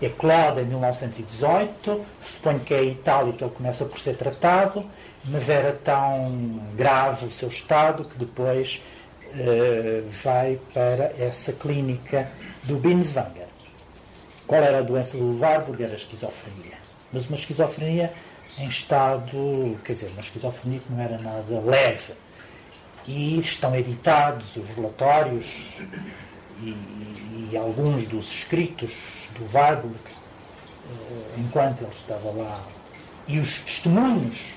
eclode 0.00 0.60
em 0.60 0.64
1918. 0.64 2.06
Suponho 2.22 2.60
que 2.60 2.72
é 2.72 2.78
a 2.78 2.84
Itália 2.84 3.32
que 3.32 3.42
ele 3.42 3.52
começa 3.52 3.84
por 3.84 3.98
ser 3.98 4.16
tratado, 4.16 4.86
mas 5.24 5.48
era 5.48 5.72
tão 5.72 6.62
grave 6.76 7.26
o 7.26 7.30
seu 7.32 7.48
estado 7.48 8.04
que 8.04 8.16
depois 8.16 8.80
uh, 9.32 10.08
vai 10.22 10.60
para 10.72 11.12
essa 11.18 11.52
clínica 11.52 12.30
do 12.62 12.76
Binswanger. 12.76 13.48
Qual 14.46 14.62
era 14.62 14.78
a 14.78 14.82
doença 14.82 15.16
do 15.16 15.36
Warburg? 15.40 15.82
Era 15.82 15.94
a 15.94 15.96
esquizofrenia. 15.96 16.78
Mas 17.12 17.26
uma 17.26 17.36
esquizofrenia 17.36 18.12
em 18.58 18.68
estado, 18.68 19.78
quer 19.84 19.92
dizer, 19.92 20.10
uma 20.10 20.20
esquizofrenia 20.20 20.80
que 20.80 20.92
não 20.92 21.00
era 21.00 21.16
nada 21.18 21.60
leve. 21.60 22.12
E 23.06 23.38
estão 23.38 23.74
editados 23.74 24.56
os 24.56 24.68
relatórios 24.68 25.78
e, 26.62 26.76
e 27.50 27.56
alguns 27.56 28.04
dos 28.04 28.30
escritos 28.30 29.28
do 29.38 29.56
Warburg, 29.56 29.96
eh, 29.96 31.34
enquanto 31.38 31.82
ele 31.82 31.92
estava 31.92 32.30
lá, 32.30 32.66
e 33.26 33.38
os 33.38 33.62
testemunhos, 33.62 34.52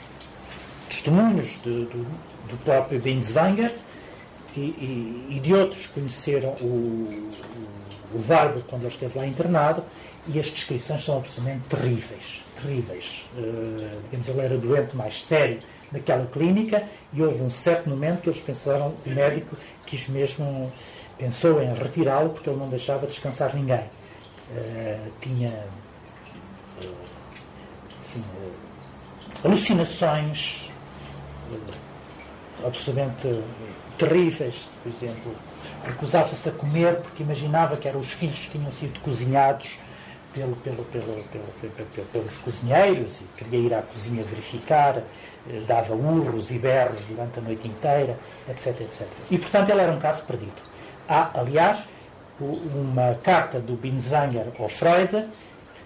testemunhos 0.90 1.62
de, 1.62 1.86
do, 1.86 2.04
do 2.50 2.64
próprio 2.66 3.00
Binswanger 3.00 3.74
e, 4.58 4.60
e, 4.60 5.28
e, 5.30 5.40
de 5.40 5.54
outros 5.54 5.88
que 5.88 5.94
conheceram 5.94 6.50
o, 6.60 7.30
o, 8.14 8.18
o 8.18 8.28
Warburg 8.28 8.66
quando 8.68 8.82
ele 8.82 8.92
esteve 8.92 9.18
lá 9.18 9.26
internado, 9.26 9.86
e 10.28 10.40
as 10.40 10.48
descrições 10.48 11.06
são 11.06 11.18
absolutamente 11.18 11.64
terríveis 11.70 12.42
terríveis. 12.62 13.26
Uh, 13.36 14.02
digamos, 14.04 14.28
ele 14.28 14.41
era 14.41 14.58
doente 14.58 14.95
mais 14.95 15.24
sério 15.24 15.60
naquela 15.91 16.26
clínica 16.26 16.84
e 17.13 17.21
houve 17.21 17.41
um 17.41 17.50
certo 17.50 17.89
momento 17.89 18.21
que 18.21 18.30
eles 18.30 18.41
pensaram, 18.41 18.93
o 19.06 19.10
médico 19.10 19.58
quis 19.86 20.08
mesmo, 20.08 20.71
pensou 21.17 21.62
em 21.62 21.74
retirá-lo 21.74 22.30
porque 22.30 22.50
ele 22.50 22.60
não 22.60 22.69
deixava 22.69 23.06
descansar 23.08 23.56
ninguém. 23.56 23.84
Uh, 24.52 25.12
tinha 25.19 25.50
uh, 26.84 26.95
enfim, 28.06 28.24
alucinações 29.43 30.69
absolutamente 32.65 33.41
terríveis, 33.97 34.69
por 34.82 34.91
exemplo, 34.91 35.36
recusava-se 35.84 36.50
a 36.50 36.52
comer 36.52 36.97
porque 36.97 37.24
imaginava 37.24 37.76
que 37.76 37.88
eram 37.88 38.00
os 38.00 38.12
filhos 38.12 38.39
que 38.45 38.58
tinham 38.58 38.71
sido 38.71 39.00
cozinhados 39.00 39.80
pelo, 40.34 40.56
pelo, 40.56 40.84
pelo, 40.86 42.06
pelos 42.12 42.38
cozinheiros 42.38 43.20
e 43.22 43.24
queria 43.38 43.60
ir 43.60 43.74
à 43.74 43.82
cozinha 43.82 44.24
verificar, 44.24 44.98
eh, 44.98 45.04
dava 45.67 45.94
urros 45.94 46.52
e 46.52 46.58
berros 46.58 47.04
durante 47.06 47.39
a 47.39 47.41
noite 47.41 47.67
inteira, 47.67 48.17
etc, 48.50 48.82
etc. 48.82 49.08
E, 49.30 49.38
portanto, 49.38 49.70
ele 49.70 49.82
era 49.82 49.91
um 49.91 50.00
caso 50.00 50.24
perdido. 50.24 50.62
Há, 51.08 51.39
aliás, 51.39 51.86
uma 52.39 53.15
carta 53.22 53.60
do 53.60 53.74
Binswanger 53.74 54.48
ao 54.58 54.67
Freud 54.67 55.28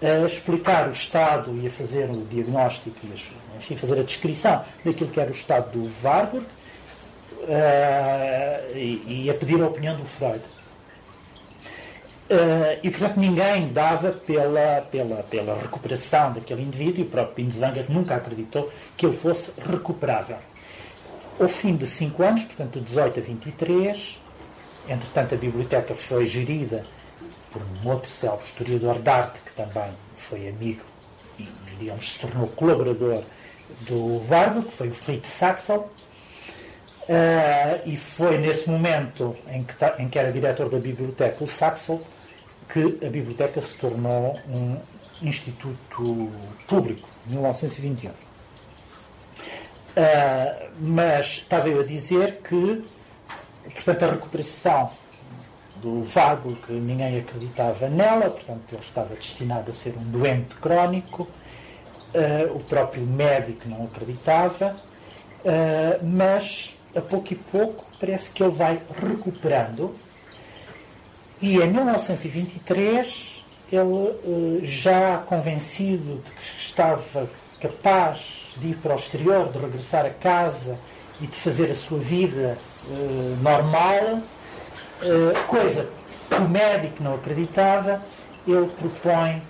a 0.02 0.26
explicar 0.26 0.88
o 0.88 0.90
estado 0.90 1.56
e 1.56 1.66
a 1.66 1.70
fazer 1.70 2.10
o 2.10 2.24
diagnóstico 2.24 2.96
e 3.04 3.14
enfim, 3.56 3.76
fazer 3.76 3.98
a 3.98 4.02
descrição 4.02 4.62
daquilo 4.84 5.10
que 5.10 5.20
era 5.20 5.30
o 5.30 5.34
estado 5.34 5.70
do 5.72 5.90
Warburg 6.02 6.44
uh, 6.44 8.76
e, 8.76 9.24
e 9.24 9.30
a 9.30 9.34
pedir 9.34 9.62
a 9.62 9.66
opinião 9.66 9.96
do 9.96 10.04
Freud. 10.04 10.42
Uh, 12.28 12.80
e, 12.82 12.90
portanto, 12.90 13.18
ninguém 13.18 13.72
dava 13.72 14.10
pela, 14.10 14.82
pela, 14.90 15.22
pela 15.22 15.56
recuperação 15.58 16.32
daquele 16.32 16.62
indivíduo, 16.62 17.00
e 17.00 17.02
o 17.02 17.10
próprio 17.10 17.46
Binswanger 17.46 17.86
nunca 17.88 18.16
acreditou 18.16 18.68
que 18.96 19.06
ele 19.06 19.16
fosse 19.16 19.52
recuperável. 19.64 20.38
Ao 21.38 21.48
fim 21.48 21.76
de 21.76 21.86
cinco 21.86 22.24
anos, 22.24 22.42
portanto, 22.42 22.80
de 22.80 22.86
18 22.86 23.20
a 23.20 23.22
23, 23.22 24.20
entretanto, 24.88 25.34
a 25.34 25.38
biblioteca 25.38 25.94
foi 25.94 26.26
gerida 26.26 26.84
por 27.52 27.62
um 27.62 27.90
outro 27.90 28.10
célebre 28.10 28.44
historiador 28.44 28.98
de 28.98 29.08
arte, 29.08 29.38
que 29.44 29.52
também 29.52 29.92
foi 30.16 30.48
amigo 30.48 30.82
e, 31.38 31.48
digamos, 31.78 32.12
se 32.12 32.20
tornou 32.20 32.48
colaborador 32.48 33.22
do 33.82 34.20
Warburg, 34.28 34.66
que 34.66 34.74
foi 34.74 34.88
o 34.88 34.94
Fritz 34.94 35.28
Saxel, 35.28 35.88
Uh, 37.08 37.78
e 37.86 37.96
foi 37.96 38.36
nesse 38.36 38.68
momento 38.68 39.36
em 39.48 39.62
que, 39.62 39.74
em 40.00 40.08
que 40.08 40.18
era 40.18 40.32
diretor 40.32 40.68
da 40.68 40.78
biblioteca, 40.78 41.44
o 41.44 41.46
Saxel, 41.46 42.02
que 42.68 42.98
a 43.04 43.10
biblioteca 43.10 43.60
se 43.60 43.76
tornou 43.76 44.38
um 44.48 44.76
instituto 45.22 46.30
público, 46.66 47.08
em 47.26 47.32
1921. 47.32 48.10
Uh, 48.10 48.14
ah, 49.96 50.68
mas 50.78 51.26
estava 51.26 51.68
eu 51.68 51.80
a 51.80 51.84
dizer 51.84 52.40
que, 52.42 52.84
portanto, 53.74 54.02
a 54.02 54.10
recuperação 54.10 54.90
do 55.80 56.02
vago, 56.04 56.56
que 56.56 56.72
ninguém 56.72 57.18
acreditava 57.18 57.88
nela, 57.88 58.30
portanto, 58.30 58.72
ele 58.72 58.82
estava 58.82 59.14
destinado 59.14 59.70
a 59.70 59.74
ser 59.74 59.94
um 59.96 60.04
doente 60.04 60.54
crónico, 60.56 61.22
uh, 61.22 62.56
o 62.56 62.60
próprio 62.60 63.06
médico 63.06 63.68
não 63.68 63.84
acreditava, 63.84 64.76
uh, 65.40 66.04
mas 66.04 66.74
a 66.94 67.00
pouco 67.00 67.32
e 67.32 67.36
pouco 67.36 67.86
parece 67.98 68.30
que 68.30 68.42
ele 68.42 68.52
vai 68.52 68.80
recuperando 69.00 69.94
e 71.46 71.62
em 71.62 71.70
1923 71.70 73.44
ele 73.70 74.60
já 74.64 75.18
convencido 75.18 76.16
de 76.16 76.30
que 76.32 76.42
estava 76.60 77.28
capaz 77.60 78.54
de 78.58 78.70
ir 78.70 78.76
para 78.78 78.94
o 78.94 78.98
exterior, 78.98 79.52
de 79.52 79.58
regressar 79.58 80.04
a 80.04 80.10
casa 80.10 80.76
e 81.20 81.26
de 81.28 81.36
fazer 81.36 81.70
a 81.70 81.74
sua 81.76 82.00
vida 82.00 82.58
normal, 83.40 84.22
coisa 85.46 85.88
que 86.28 86.34
o 86.34 86.48
médico 86.48 87.00
não 87.00 87.14
acreditava, 87.14 88.02
ele 88.46 88.68
propõe 88.78 89.40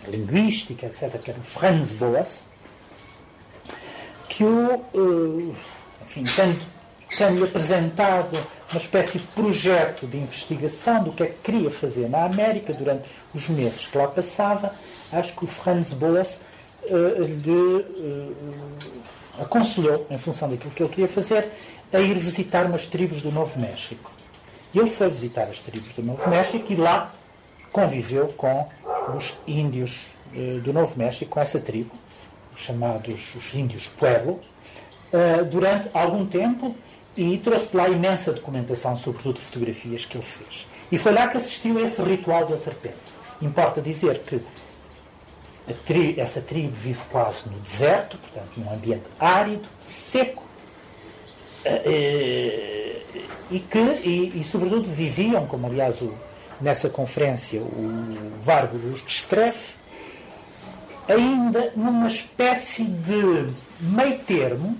linguística, 0.06 0.86
etc., 0.86 1.18
que 1.18 1.30
era 1.30 1.40
o 1.40 1.42
Franz 1.42 1.94
Boas, 1.94 2.44
que 4.28 4.44
o, 4.44 4.74
uh, 4.74 5.56
enfim, 6.04 6.24
tendo, 6.36 6.60
tendo 7.16 7.44
apresentado 7.44 8.36
uma 8.70 8.78
espécie 8.78 9.18
de 9.18 9.26
projeto 9.28 10.06
de 10.06 10.18
investigação 10.18 11.02
do 11.02 11.12
que 11.12 11.22
é 11.22 11.26
que 11.26 11.38
queria 11.42 11.70
fazer 11.70 12.10
na 12.10 12.24
América 12.24 12.74
durante 12.74 13.08
os 13.34 13.48
meses 13.48 13.86
que 13.86 13.96
lá 13.96 14.08
passava, 14.08 14.74
acho 15.10 15.34
que 15.34 15.44
o 15.44 15.46
Franz 15.46 15.94
Boas 15.94 16.40
uh, 16.82 17.22
lhe 17.22 17.50
uh, 17.50 18.36
aconselhou, 19.40 20.06
em 20.10 20.18
função 20.18 20.50
daquilo 20.50 20.70
que 20.72 20.82
ele 20.82 20.90
queria 20.90 21.08
fazer, 21.08 21.50
a 21.92 22.00
ir 22.00 22.18
visitar 22.18 22.66
umas 22.66 22.86
tribos 22.86 23.22
do 23.22 23.30
Novo 23.30 23.58
México. 23.60 24.10
E 24.72 24.78
ele 24.78 24.90
foi 24.90 25.08
visitar 25.08 25.44
as 25.44 25.58
tribos 25.58 25.92
do 25.92 26.02
Novo 26.02 26.28
México 26.28 26.72
e 26.72 26.76
lá 26.76 27.12
conviveu 27.70 28.28
com 28.28 28.68
os 29.14 29.38
índios 29.46 30.10
do 30.62 30.72
Novo 30.72 30.98
México, 30.98 31.30
com 31.30 31.40
essa 31.40 31.60
tribo, 31.60 31.92
os 32.54 32.60
chamados 32.60 33.34
os 33.34 33.54
índios 33.54 33.88
Pueblo, 33.88 34.40
uh, 35.12 35.44
durante 35.44 35.88
algum 35.92 36.26
tempo 36.26 36.74
e 37.16 37.36
trouxe 37.38 37.76
lá 37.76 37.88
imensa 37.88 38.32
documentação, 38.32 38.96
sobretudo 38.96 39.38
fotografias 39.38 40.04
que 40.04 40.16
ele 40.16 40.24
fez. 40.24 40.66
E 40.90 40.98
foi 40.98 41.12
lá 41.12 41.28
que 41.28 41.36
assistiu 41.36 41.78
a 41.78 41.82
esse 41.82 42.00
ritual 42.02 42.46
da 42.46 42.56
serpente. 42.56 42.96
Importa 43.40 43.80
dizer 43.82 44.20
que 44.20 44.40
tri 45.86 46.18
essa 46.18 46.40
tribo 46.40 46.72
vive 46.72 47.00
quase 47.10 47.48
no 47.48 47.58
deserto, 47.58 48.16
portanto, 48.18 48.50
num 48.56 48.72
ambiente 48.72 49.04
árido, 49.18 49.68
seco, 49.80 50.44
e 53.50 53.58
que, 53.58 53.78
e, 53.78 54.40
e, 54.40 54.44
sobretudo, 54.44 54.88
viviam, 54.88 55.46
como 55.46 55.66
aliás 55.66 56.00
o, 56.00 56.14
nessa 56.60 56.88
conferência 56.88 57.60
o 57.60 58.40
Vargo 58.42 58.76
os 58.76 59.04
descreve, 59.04 59.58
ainda 61.08 61.72
numa 61.76 62.06
espécie 62.06 62.84
de 62.84 63.52
meio 63.80 64.18
termo, 64.20 64.76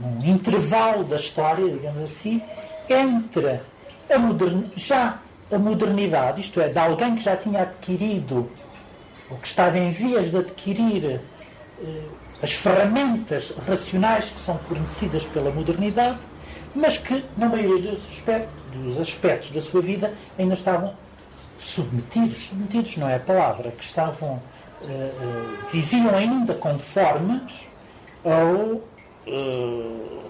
num 0.00 0.24
intervalo 0.24 1.04
da 1.04 1.16
história, 1.16 1.68
digamos 1.70 2.04
assim, 2.04 2.42
entre 2.88 3.60
a 4.10 4.70
já 4.76 5.18
a 5.50 5.58
modernidade, 5.58 6.40
isto 6.40 6.60
é, 6.60 6.68
de 6.68 6.78
alguém 6.78 7.16
que 7.16 7.22
já 7.22 7.36
tinha 7.36 7.62
adquirido, 7.62 8.50
ou 9.30 9.36
que 9.38 9.46
estava 9.46 9.78
em 9.78 9.90
vias 9.90 10.30
de 10.30 10.38
adquirir 10.38 11.20
eh, 11.82 12.00
as 12.42 12.52
ferramentas 12.52 13.52
racionais 13.66 14.30
que 14.30 14.40
são 14.40 14.58
fornecidas 14.58 15.24
pela 15.24 15.50
modernidade, 15.50 16.18
mas 16.74 16.98
que, 16.98 17.24
na 17.36 17.48
maioria 17.48 17.92
dos 17.92 18.08
aspectos, 18.10 18.54
dos 18.72 19.00
aspectos 19.00 19.50
da 19.50 19.60
sua 19.60 19.80
vida, 19.80 20.14
ainda 20.38 20.54
estavam 20.54 20.94
submetidos, 21.58 22.46
submetidos 22.46 22.96
não 22.96 23.08
é 23.08 23.16
a 23.16 23.20
palavra, 23.20 23.70
que 23.72 23.84
estavam, 23.84 24.40
uh, 24.82 24.86
uh, 24.86 25.70
viviam 25.72 26.14
ainda 26.14 26.54
conformes 26.54 27.42
ao, 28.24 28.82
uh, 29.26 30.22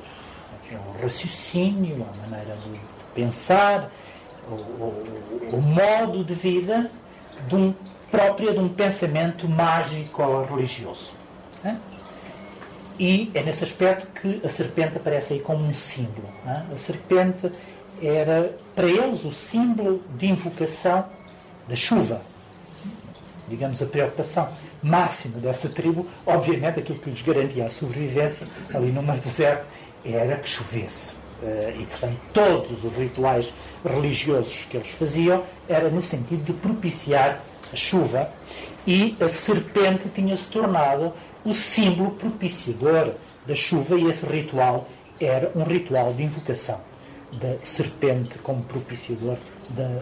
raciocínio, 1.02 2.06
à 2.14 2.26
maneira 2.28 2.56
de, 2.56 2.72
de 2.72 3.04
pensar, 3.14 3.90
o 4.50 5.60
modo 5.60 6.24
de 6.24 6.34
vida 6.34 6.90
de 7.46 7.54
um, 7.54 7.74
própria 8.10 8.52
de 8.52 8.58
um 8.58 8.68
pensamento 8.68 9.48
mágico 9.48 10.22
ou 10.22 10.44
religioso. 10.44 11.12
Né? 11.62 11.78
E 12.98 13.30
é 13.32 13.42
nesse 13.42 13.62
aspecto 13.62 14.08
que 14.20 14.44
a 14.44 14.48
serpente 14.48 14.96
aparece 14.96 15.34
aí 15.34 15.40
como 15.40 15.64
um 15.64 15.74
símbolo. 15.74 16.28
Né? 16.44 16.66
A 16.72 16.76
serpente 16.76 17.52
era, 18.02 18.52
para 18.74 18.86
eles, 18.86 19.24
o 19.24 19.32
símbolo 19.32 20.02
de 20.16 20.26
invocação 20.26 21.04
da 21.68 21.76
chuva. 21.76 22.20
Digamos, 23.46 23.80
a 23.80 23.86
preocupação 23.86 24.48
máxima 24.82 25.38
dessa 25.38 25.68
tribo, 25.68 26.06
obviamente, 26.26 26.80
aquilo 26.80 26.98
que 26.98 27.10
lhes 27.10 27.22
garantia 27.22 27.66
a 27.66 27.70
sobrevivência 27.70 28.46
ali 28.74 28.90
no 28.90 29.02
meio 29.02 29.20
deserto 29.20 29.66
era 30.04 30.36
que 30.36 30.48
chovesse. 30.48 31.14
Eh, 31.42 31.76
e, 31.80 31.86
portanto, 31.86 32.18
todos 32.32 32.84
os 32.84 32.92
rituais 32.94 33.52
religiosos 33.84 34.64
que 34.64 34.76
eles 34.76 34.90
faziam 34.90 35.42
era 35.68 35.88
no 35.88 36.02
sentido 36.02 36.44
de 36.44 36.52
propiciar 36.52 37.42
a 37.72 37.76
chuva 37.76 38.30
e 38.86 39.16
a 39.20 39.28
serpente 39.28 40.08
tinha-se 40.14 40.44
tornado 40.44 41.12
o 41.48 41.54
símbolo 41.54 42.10
propiciador 42.10 43.14
da 43.46 43.54
chuva 43.54 43.96
e 43.96 44.06
esse 44.06 44.26
ritual 44.26 44.86
era 45.18 45.50
um 45.54 45.62
ritual 45.62 46.12
de 46.12 46.22
invocação 46.22 46.78
da 47.32 47.56
serpente 47.62 48.38
como 48.38 48.62
propiciador 48.64 49.38
da 49.70 49.84
uh, 49.84 50.00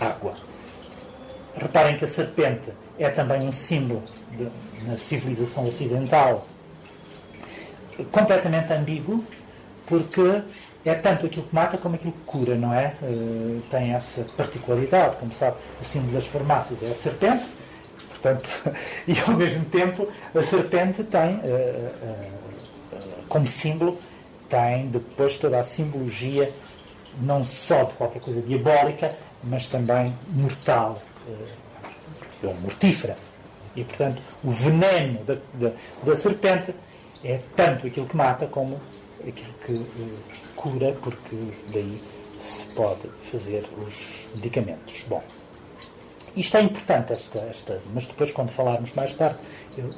água. 0.00 0.34
Reparem 1.54 1.96
que 1.96 2.04
a 2.04 2.08
serpente 2.08 2.72
é 2.98 3.08
também 3.10 3.46
um 3.46 3.52
símbolo 3.52 4.02
de, 4.36 4.48
na 4.84 4.96
civilização 4.98 5.66
ocidental 5.66 6.46
completamente 8.10 8.72
ambíguo, 8.72 9.24
porque 9.86 10.42
é 10.84 10.94
tanto 10.94 11.26
aquilo 11.26 11.46
que 11.46 11.54
mata 11.54 11.78
como 11.78 11.94
aquilo 11.94 12.12
que 12.12 12.24
cura, 12.24 12.56
não 12.56 12.74
é? 12.74 12.94
Uh, 13.02 13.62
tem 13.70 13.94
essa 13.94 14.24
particularidade, 14.36 15.16
como 15.16 15.32
sabe, 15.32 15.56
o 15.80 15.84
símbolo 15.84 16.12
das 16.12 16.26
farmácias 16.26 16.82
é 16.82 16.86
a 16.86 16.94
serpente, 16.94 17.44
portanto, 18.22 18.72
e 19.08 19.18
ao 19.20 19.36
mesmo 19.36 19.64
tempo 19.66 20.08
a 20.34 20.42
serpente 20.42 21.02
tem, 21.04 21.36
uh, 21.36 21.42
uh, 22.94 23.26
como 23.28 23.46
símbolo, 23.46 23.98
tem 24.48 24.88
depois 24.88 25.36
toda 25.36 25.58
a 25.58 25.64
simbologia 25.64 26.52
não 27.20 27.44
só 27.44 27.84
de 27.84 27.94
qualquer 27.94 28.20
coisa 28.22 28.40
diabólica, 28.40 29.14
mas 29.44 29.66
também 29.66 30.16
mortal, 30.30 31.02
ou 32.42 32.54
mortífera. 32.54 33.16
E, 33.74 33.84
portanto, 33.84 34.20
o 34.44 34.50
veneno 34.50 35.22
da, 35.24 35.36
da, 35.54 35.72
da, 36.02 36.16
serpente 36.16 36.74
é 37.24 37.40
tanto 37.56 37.86
aquilo 37.86 38.06
que 38.06 38.16
mata 38.16 38.46
como 38.46 38.78
aquilo 39.20 39.54
que 39.64 39.72
uh, 39.72 40.18
cura, 40.56 40.94
porque 41.02 41.36
daí 41.72 42.00
se 42.38 42.66
pode 42.66 43.08
fazer 43.22 43.64
os 43.78 44.28
medicamentos. 44.34 45.04
Bom, 45.08 45.22
isto 46.36 46.56
é 46.56 46.62
importante, 46.62 47.12
esta, 47.12 47.38
esta, 47.40 47.80
mas 47.92 48.06
depois, 48.06 48.30
quando 48.30 48.50
falarmos 48.50 48.92
mais 48.94 49.12
tarde, 49.14 49.38
eu 49.76 49.90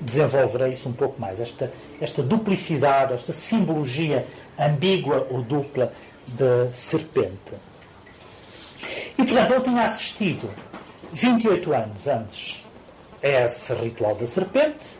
desenvolverei 0.00 0.72
isso 0.72 0.88
um 0.88 0.92
pouco 0.92 1.20
mais. 1.20 1.40
Esta, 1.40 1.72
esta 2.00 2.22
duplicidade, 2.22 3.14
esta 3.14 3.32
simbologia 3.32 4.26
ambígua 4.58 5.26
ou 5.30 5.42
dupla 5.42 5.92
da 6.28 6.70
serpente. 6.70 7.54
E, 9.16 9.24
portanto, 9.24 9.52
ele 9.52 9.60
tinha 9.62 9.84
assistido 9.84 10.50
28 11.12 11.72
anos 11.72 12.06
antes 12.06 12.64
a 13.22 13.28
esse 13.44 13.72
ritual 13.74 14.14
da 14.14 14.26
serpente. 14.26 14.98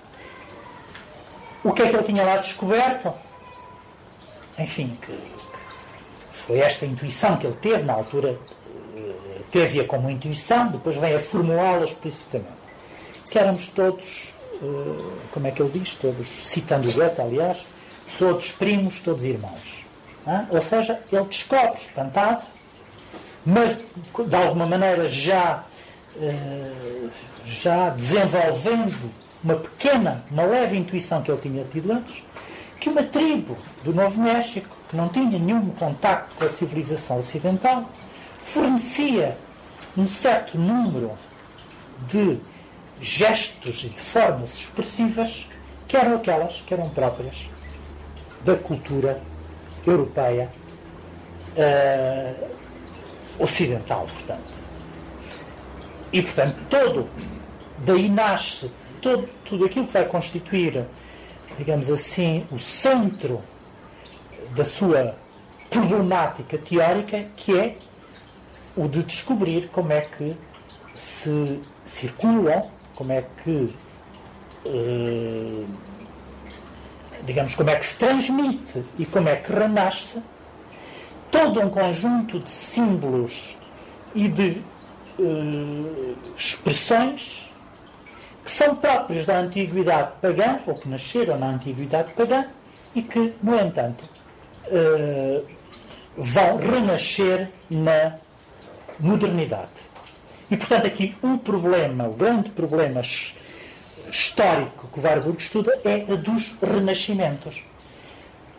O 1.62 1.72
que 1.72 1.82
é 1.82 1.88
que 1.88 1.96
ele 1.96 2.04
tinha 2.04 2.24
lá 2.24 2.36
descoberto? 2.36 3.12
Enfim, 4.58 4.96
que, 5.00 5.12
que 5.12 6.36
foi 6.46 6.58
esta 6.58 6.86
intuição 6.86 7.36
que 7.36 7.46
ele 7.46 7.56
teve 7.56 7.84
na 7.84 7.92
altura, 7.92 8.38
eh, 9.48 9.50
teve-a 9.50 9.84
como 9.84 10.10
intuição, 10.10 10.68
depois 10.68 10.96
vem 10.96 11.14
a 11.14 11.20
formulá-la 11.20 11.84
explicitamente. 11.84 12.58
Que 13.30 13.38
éramos 13.38 13.68
todos, 13.68 14.32
eh, 14.62 15.14
como 15.32 15.46
é 15.46 15.50
que 15.50 15.62
ele 15.62 15.78
diz? 15.78 15.94
Todos, 15.94 16.26
citando 16.44 16.88
o 16.88 16.92
Goethe, 16.92 17.20
aliás, 17.20 17.66
todos 18.18 18.52
primos, 18.52 19.00
todos 19.00 19.24
irmãos. 19.24 19.84
Ou 20.50 20.60
seja, 20.60 21.00
ele 21.10 21.24
descobre, 21.24 21.78
espantado, 21.78 22.42
mas 23.46 23.78
de 23.78 24.36
alguma 24.36 24.66
maneira 24.66 25.08
já, 25.08 25.64
eh, 26.20 27.08
já 27.46 27.88
desenvolvendo 27.90 29.10
uma 29.42 29.54
pequena, 29.54 30.22
uma 30.30 30.42
leve 30.42 30.76
intuição 30.76 31.22
que 31.22 31.30
ele 31.30 31.40
tinha 31.40 31.64
tido 31.64 31.90
antes, 31.92 32.22
que 32.78 32.90
uma 32.90 33.02
tribo 33.02 33.56
do 33.82 33.94
Novo 33.94 34.20
México, 34.20 34.68
que 34.90 34.96
não 34.96 35.08
tinha 35.08 35.38
nenhum 35.38 35.70
contacto 35.70 36.30
com 36.36 36.44
a 36.44 36.48
civilização 36.50 37.18
ocidental, 37.18 37.88
fornecia 38.52 39.36
um 39.96 40.08
certo 40.08 40.56
número 40.56 41.12
de 42.06 42.38
gestos 43.00 43.84
e 43.84 43.88
de 43.88 44.00
formas 44.00 44.54
expressivas 44.54 45.46
que 45.86 45.96
eram 45.96 46.16
aquelas 46.16 46.62
que 46.66 46.72
eram 46.72 46.88
próprias 46.90 47.46
da 48.44 48.56
cultura 48.56 49.20
europeia 49.86 50.50
uh, 51.56 52.48
ocidental, 53.38 54.06
portanto. 54.06 54.58
E, 56.12 56.22
portanto, 56.22 56.56
todo, 56.70 57.08
daí 57.78 58.08
nasce 58.08 58.70
todo, 59.02 59.28
tudo 59.44 59.66
aquilo 59.66 59.86
que 59.86 59.92
vai 59.92 60.06
constituir, 60.06 60.86
digamos 61.56 61.90
assim, 61.90 62.46
o 62.50 62.58
centro 62.58 63.42
da 64.54 64.64
sua 64.64 65.14
problemática 65.68 66.56
teórica, 66.56 67.26
que 67.36 67.58
é 67.58 67.76
o 68.78 68.88
de 68.88 69.02
descobrir 69.02 69.68
como 69.70 69.92
é 69.92 70.02
que 70.02 70.36
se 70.94 71.60
circulam, 71.84 72.70
como 72.96 73.12
é 73.12 73.22
que. 73.42 73.74
Uh, 74.64 75.66
digamos, 77.24 77.54
como 77.54 77.70
é 77.70 77.76
que 77.76 77.84
se 77.84 77.98
transmite 77.98 78.84
e 78.98 79.04
como 79.04 79.28
é 79.28 79.36
que 79.36 79.52
renasce 79.52 80.22
todo 81.30 81.60
um 81.60 81.68
conjunto 81.68 82.38
de 82.38 82.48
símbolos 82.48 83.56
e 84.14 84.28
de 84.28 84.62
uh, 85.18 86.16
expressões 86.36 87.50
que 88.44 88.50
são 88.50 88.76
próprios 88.76 89.26
da 89.26 89.40
antiguidade 89.40 90.12
pagã, 90.22 90.60
ou 90.66 90.74
que 90.74 90.88
nasceram 90.88 91.38
na 91.38 91.48
antiguidade 91.48 92.12
pagã, 92.14 92.46
e 92.94 93.02
que, 93.02 93.34
no 93.42 93.58
entanto, 93.58 94.04
uh, 94.68 95.44
vão 96.16 96.56
renascer 96.56 97.50
na 97.68 98.14
modernidade. 98.98 99.68
E, 100.50 100.56
portanto, 100.56 100.86
aqui 100.86 101.14
o 101.22 101.38
problema, 101.38 102.08
o 102.08 102.14
grande 102.14 102.50
problema 102.50 103.02
histórico 104.10 104.88
que 104.88 104.98
o 104.98 105.02
Warburg 105.02 105.40
estuda 105.40 105.78
é 105.84 106.10
a 106.10 106.16
dos 106.16 106.54
renascimentos. 106.62 107.62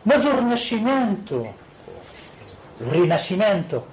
Mas 0.06 0.24
o 0.24 0.32
renascimento, 0.32 1.48
o 2.80 2.90
rinascimento 2.90 3.84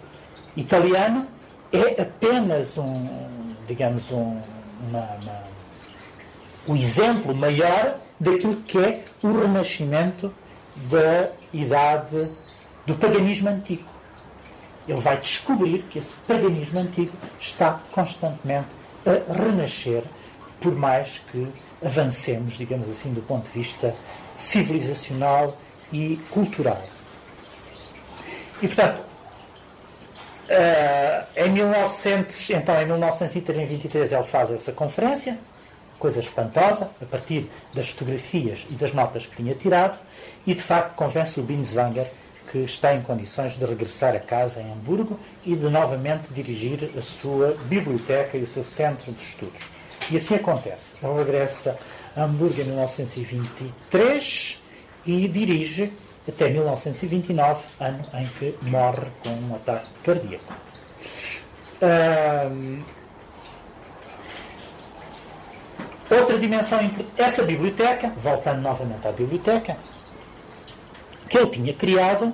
italiano 0.56 1.26
é 1.72 2.00
apenas 2.00 2.78
um, 2.78 3.54
digamos, 3.66 4.10
um, 4.12 4.40
uma, 4.88 5.00
uma, 5.22 5.42
o 6.66 6.76
exemplo 6.76 7.34
maior 7.34 7.96
daquilo 8.20 8.56
que 8.56 8.78
é 8.78 9.04
o 9.22 9.40
renascimento 9.40 10.32
da 10.90 11.30
idade 11.52 12.30
do 12.86 12.94
paganismo 12.94 13.48
antigo. 13.48 13.95
Ele 14.88 15.00
vai 15.00 15.18
descobrir 15.18 15.82
que 15.90 15.98
esse 15.98 16.12
paganismo 16.26 16.80
antigo 16.80 17.12
está 17.40 17.80
constantemente 17.92 18.68
a 19.04 19.32
renascer 19.32 20.02
por 20.60 20.74
mais 20.74 21.20
que 21.30 21.46
avancemos, 21.84 22.54
digamos 22.54 22.88
assim, 22.88 23.12
do 23.12 23.20
ponto 23.22 23.44
de 23.44 23.58
vista 23.58 23.94
civilizacional 24.36 25.56
e 25.92 26.18
cultural. 26.30 26.82
E, 28.62 28.66
portanto, 28.66 29.00
uh, 30.48 31.26
em 31.36 31.50
1900, 31.50 32.50
então, 32.50 32.80
em 32.80 32.86
1923 32.86 34.12
ele 34.12 34.22
faz 34.24 34.50
essa 34.50 34.72
conferência, 34.72 35.38
coisa 35.98 36.20
espantosa, 36.20 36.90
a 37.00 37.04
partir 37.04 37.50
das 37.74 37.90
fotografias 37.90 38.66
e 38.70 38.74
das 38.74 38.92
notas 38.92 39.26
que 39.26 39.36
tinha 39.36 39.54
tirado, 39.54 39.98
e 40.46 40.54
de 40.54 40.62
facto 40.62 40.94
convence 40.94 41.38
o 41.38 41.42
Binswanger 41.42 42.10
que 42.50 42.58
está 42.58 42.94
em 42.94 43.02
condições 43.02 43.58
de 43.58 43.64
regressar 43.64 44.14
a 44.14 44.20
casa 44.20 44.60
em 44.60 44.72
Hamburgo 44.72 45.18
e 45.44 45.54
de 45.54 45.68
novamente 45.68 46.28
dirigir 46.30 46.90
a 46.96 47.02
sua 47.02 47.56
biblioteca 47.64 48.36
e 48.36 48.42
o 48.42 48.46
seu 48.46 48.64
centro 48.64 49.12
de 49.12 49.22
estudos. 49.22 49.62
E 50.10 50.16
assim 50.16 50.36
acontece. 50.36 50.94
Ele 51.02 51.14
regressa 51.14 51.76
a 52.16 52.22
Hamburgo 52.22 52.60
em 52.60 52.64
1923 52.64 54.62
e 55.04 55.28
dirige 55.28 55.92
até 56.28 56.50
1929, 56.50 57.62
ano 57.80 58.04
em 58.14 58.26
que 58.26 58.54
morre 58.62 59.06
com 59.22 59.30
um 59.30 59.54
ataque 59.54 59.86
cardíaco. 60.02 60.54
outra 66.10 66.38
dimensão 66.38 66.78
essa 67.16 67.42
biblioteca, 67.42 68.12
voltando 68.22 68.60
novamente 68.60 69.06
à 69.06 69.12
biblioteca, 69.12 69.76
que 71.28 71.38
ele 71.38 71.50
tinha 71.50 71.74
criado, 71.74 72.32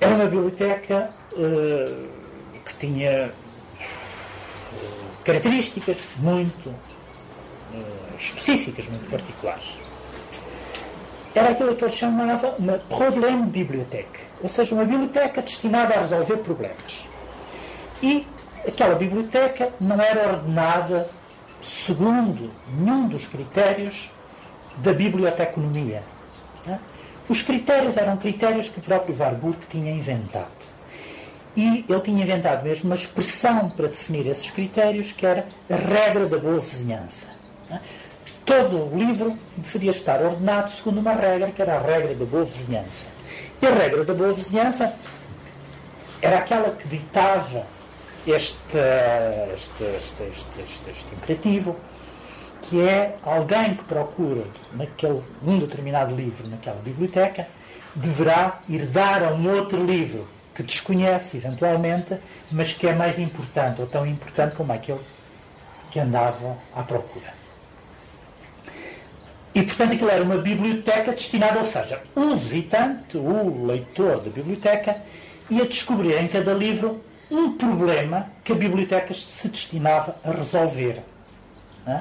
era 0.00 0.14
uma 0.14 0.26
biblioteca 0.26 1.10
uh, 1.32 2.08
que 2.64 2.74
tinha 2.78 3.32
características 5.24 5.98
muito 6.16 6.68
uh, 6.68 8.16
específicas, 8.18 8.88
muito 8.88 9.08
particulares. 9.10 9.78
Era 11.34 11.50
aquilo 11.50 11.74
que 11.74 11.84
ele 11.84 11.92
chamava 11.92 12.54
uma 12.58 12.78
problema-biblioteca, 12.78 14.20
ou 14.42 14.48
seja, 14.48 14.74
uma 14.74 14.84
biblioteca 14.84 15.40
destinada 15.40 15.94
a 15.94 16.00
resolver 16.00 16.38
problemas. 16.38 17.06
E 18.02 18.26
aquela 18.66 18.96
biblioteca 18.96 19.72
não 19.80 20.00
era 20.00 20.32
ordenada 20.32 21.08
segundo 21.60 22.50
nenhum 22.76 23.08
dos 23.08 23.26
critérios 23.26 24.10
da 24.78 24.92
biblioteconomia. 24.92 26.02
Né? 26.66 26.78
Os 27.28 27.42
critérios 27.42 27.96
eram 27.96 28.16
critérios 28.16 28.68
que 28.68 28.78
o 28.78 28.82
próprio 28.82 29.16
Warburg 29.16 29.58
tinha 29.70 29.90
inventado. 29.90 30.72
E 31.56 31.84
ele 31.88 32.00
tinha 32.00 32.22
inventado 32.22 32.64
mesmo 32.64 32.86
uma 32.86 32.94
expressão 32.94 33.68
para 33.70 33.88
definir 33.88 34.26
esses 34.26 34.50
critérios, 34.50 35.12
que 35.12 35.26
era 35.26 35.46
a 35.70 35.74
regra 35.74 36.26
da 36.26 36.38
boa 36.38 36.58
vizinhança. 36.58 37.26
Todo 38.44 38.92
o 38.92 38.98
livro 38.98 39.38
deveria 39.56 39.90
estar 39.90 40.20
ordenado 40.20 40.70
segundo 40.70 40.98
uma 40.98 41.12
regra, 41.12 41.50
que 41.50 41.62
era 41.62 41.76
a 41.76 41.78
regra 41.78 42.14
da 42.14 42.24
boa 42.24 42.44
vizinhança. 42.44 43.06
E 43.60 43.66
a 43.66 43.70
regra 43.70 44.04
da 44.04 44.14
boa 44.14 44.32
vizinhança 44.32 44.94
era 46.20 46.38
aquela 46.38 46.70
que 46.70 46.88
ditava 46.88 47.66
este, 48.26 48.78
este, 49.54 49.84
este, 49.84 50.22
este, 50.62 50.90
este 50.90 51.14
imperativo, 51.14 51.76
que 52.62 52.80
é 52.80 53.16
alguém 53.22 53.74
que 53.74 53.84
procura 53.84 54.44
naquele, 54.72 55.22
um 55.44 55.58
determinado 55.58 56.14
livro 56.14 56.48
naquela 56.48 56.80
biblioteca, 56.80 57.46
deverá 57.94 58.60
ir 58.68 58.86
dar 58.86 59.22
a 59.22 59.32
um 59.32 59.50
outro 59.54 59.84
livro 59.84 60.26
que 60.54 60.62
desconhece 60.62 61.36
eventualmente, 61.36 62.16
mas 62.50 62.72
que 62.72 62.86
é 62.86 62.94
mais 62.94 63.18
importante, 63.18 63.80
ou 63.80 63.86
tão 63.86 64.06
importante 64.06 64.54
como 64.54 64.72
aquele 64.72 65.00
que 65.90 65.98
andava 65.98 66.56
à 66.74 66.82
procura. 66.82 67.34
E, 69.54 69.62
portanto, 69.62 69.92
aquilo 69.92 70.10
era 70.10 70.22
uma 70.22 70.38
biblioteca 70.38 71.12
destinada, 71.12 71.58
ou 71.58 71.64
seja, 71.64 72.00
o 72.14 72.34
visitante, 72.36 73.18
o 73.18 73.66
leitor 73.66 74.20
da 74.20 74.30
biblioteca, 74.30 74.96
ia 75.50 75.66
descobrir 75.66 76.18
em 76.18 76.26
cada 76.26 76.54
livro 76.54 77.04
um 77.30 77.52
problema 77.56 78.30
que 78.42 78.52
a 78.52 78.54
biblioteca 78.54 79.12
se 79.12 79.48
destinava 79.48 80.16
a 80.24 80.30
resolver. 80.30 81.02
É? 81.86 82.00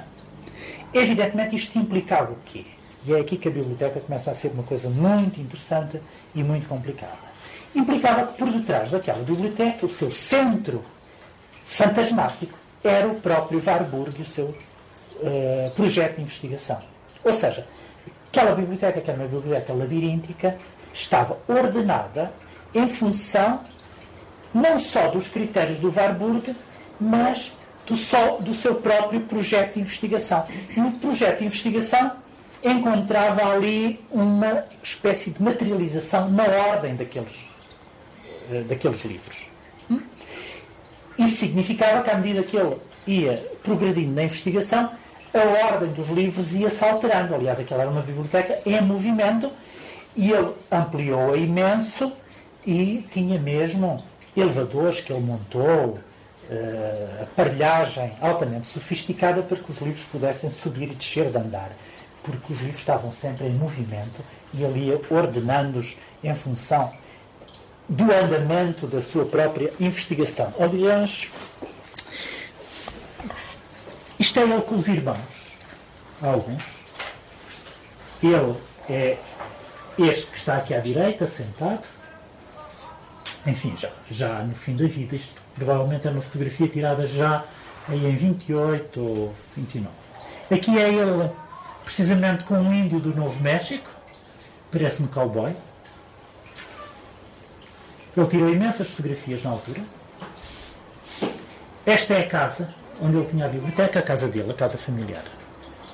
Evidentemente, 0.93 1.55
isto 1.55 1.77
implicava 1.77 2.31
o 2.31 2.37
quê? 2.45 2.65
E 3.05 3.13
é 3.13 3.19
aqui 3.19 3.37
que 3.37 3.47
a 3.47 3.51
biblioteca 3.51 3.99
começa 3.99 4.29
a 4.29 4.33
ser 4.33 4.49
uma 4.49 4.63
coisa 4.63 4.89
muito 4.89 5.39
interessante 5.39 5.99
e 6.35 6.43
muito 6.43 6.67
complicada. 6.67 7.31
Implicava 7.73 8.27
que 8.27 8.37
por 8.37 8.51
detrás 8.51 8.91
daquela 8.91 9.23
biblioteca, 9.23 9.85
o 9.85 9.89
seu 9.89 10.11
centro 10.11 10.83
fantasmático 11.63 12.57
era 12.83 13.07
o 13.07 13.15
próprio 13.15 13.61
Warburg 13.65 14.19
e 14.19 14.21
o 14.21 14.25
seu 14.25 14.45
uh, 14.45 15.71
projeto 15.75 16.17
de 16.17 16.23
investigação. 16.23 16.79
Ou 17.23 17.31
seja, 17.31 17.65
aquela 18.27 18.53
biblioteca, 18.53 18.99
que 18.99 19.09
era 19.09 19.19
uma 19.19 19.27
biblioteca 19.27 19.73
labiríntica, 19.73 20.57
estava 20.93 21.37
ordenada 21.47 22.31
em 22.73 22.87
função 22.89 23.61
não 24.53 24.77
só 24.77 25.07
dos 25.07 25.27
critérios 25.27 25.79
do 25.79 25.91
Warburg, 25.91 26.53
mas 26.99 27.53
do, 27.85 27.95
só, 27.95 28.37
do 28.37 28.53
seu 28.53 28.75
próprio 28.75 29.21
projeto 29.21 29.75
de 29.75 29.81
investigação. 29.81 30.45
E 30.75 30.79
o 30.79 30.91
projeto 30.91 31.39
de 31.39 31.45
investigação 31.45 32.11
encontrava 32.63 33.51
ali 33.51 33.99
uma 34.11 34.65
espécie 34.83 35.31
de 35.31 35.41
materialização 35.41 36.29
na 36.29 36.43
ordem 36.43 36.95
daqueles, 36.95 37.33
eh, 38.51 38.61
daqueles 38.61 39.03
livros. 39.03 39.47
Hum? 39.89 40.01
Isso 41.17 41.37
significava 41.37 42.03
que, 42.03 42.09
à 42.09 42.17
medida 42.17 42.43
que 42.43 42.57
ele 42.57 42.77
ia 43.07 43.51
progredindo 43.63 44.13
na 44.13 44.23
investigação, 44.23 44.91
a 45.33 45.73
ordem 45.73 45.91
dos 45.91 46.07
livros 46.09 46.53
ia-se 46.53 46.83
alterando. 46.83 47.33
Aliás, 47.33 47.59
aquela 47.59 47.83
era 47.83 47.91
uma 47.91 48.01
biblioteca 48.01 48.59
em 48.65 48.81
movimento 48.81 49.51
e 50.15 50.31
ele 50.31 50.51
ampliou-a 50.69 51.37
imenso 51.37 52.11
e 52.65 53.05
tinha 53.11 53.39
mesmo 53.39 54.03
elevadores 54.35 54.99
que 54.99 55.11
ele 55.11 55.21
montou, 55.21 55.99
uh, 56.51 57.23
aparelhagem 57.23 58.13
altamente 58.19 58.67
sofisticada 58.67 59.41
para 59.41 59.57
que 59.57 59.71
os 59.71 59.77
livros 59.79 60.03
pudessem 60.05 60.51
subir 60.51 60.91
e 60.91 60.95
descer 60.95 61.31
de 61.31 61.37
andar, 61.37 61.71
porque 62.23 62.53
os 62.53 62.59
livros 62.59 62.79
estavam 62.79 63.11
sempre 63.11 63.47
em 63.47 63.51
movimento 63.51 64.21
e 64.53 64.61
ia 64.61 65.01
ordenando-os 65.09 65.95
em 66.23 66.35
função 66.35 66.93
do 67.87 68.03
andamento 68.11 68.87
da 68.87 69.01
sua 69.01 69.25
própria 69.25 69.73
investigação. 69.79 70.53
Aliás, 70.59 71.27
isto 74.19 74.39
é 74.39 74.43
ele 74.43 74.61
com 74.61 74.75
os 74.75 74.87
irmãos. 74.87 75.17
Alguns. 76.21 76.63
Ele 78.21 78.55
é 78.87 79.17
este 79.97 80.27
que 80.27 80.37
está 80.37 80.57
aqui 80.57 80.73
à 80.73 80.79
direita, 80.79 81.27
sentado. 81.27 81.87
Enfim, 83.47 83.75
já, 83.75 83.89
já 84.09 84.43
no 84.43 84.53
fim 84.53 84.75
da 84.75 84.85
vida. 84.85 85.15
Isto 85.15 85.40
provavelmente 85.55 86.07
é 86.07 86.11
uma 86.11 86.21
fotografia 86.21 86.67
tirada 86.67 87.05
já 87.05 87.45
aí 87.87 88.05
em 88.05 88.15
28 88.15 88.99
ou 88.99 89.33
29. 89.55 89.89
Aqui 90.51 90.77
é 90.77 90.93
ele, 90.93 91.29
precisamente 91.83 92.43
com 92.43 92.55
um 92.55 92.73
índio 92.73 92.99
do 92.99 93.15
Novo 93.15 93.41
México. 93.41 93.89
Parece-me 94.71 95.07
cowboy. 95.07 95.55
Ele 98.15 98.27
tirou 98.27 98.49
imensas 98.49 98.89
fotografias 98.89 99.43
na 99.43 99.51
altura. 99.51 99.81
Esta 101.85 102.13
é 102.13 102.21
a 102.21 102.27
casa 102.27 102.73
onde 103.01 103.17
ele 103.17 103.27
tinha 103.27 103.45
a 103.45 103.49
biblioteca, 103.49 103.99
a 103.99 104.01
casa 104.01 104.27
dele, 104.27 104.51
a 104.51 104.53
casa 104.53 104.77
familiar. 104.77 105.23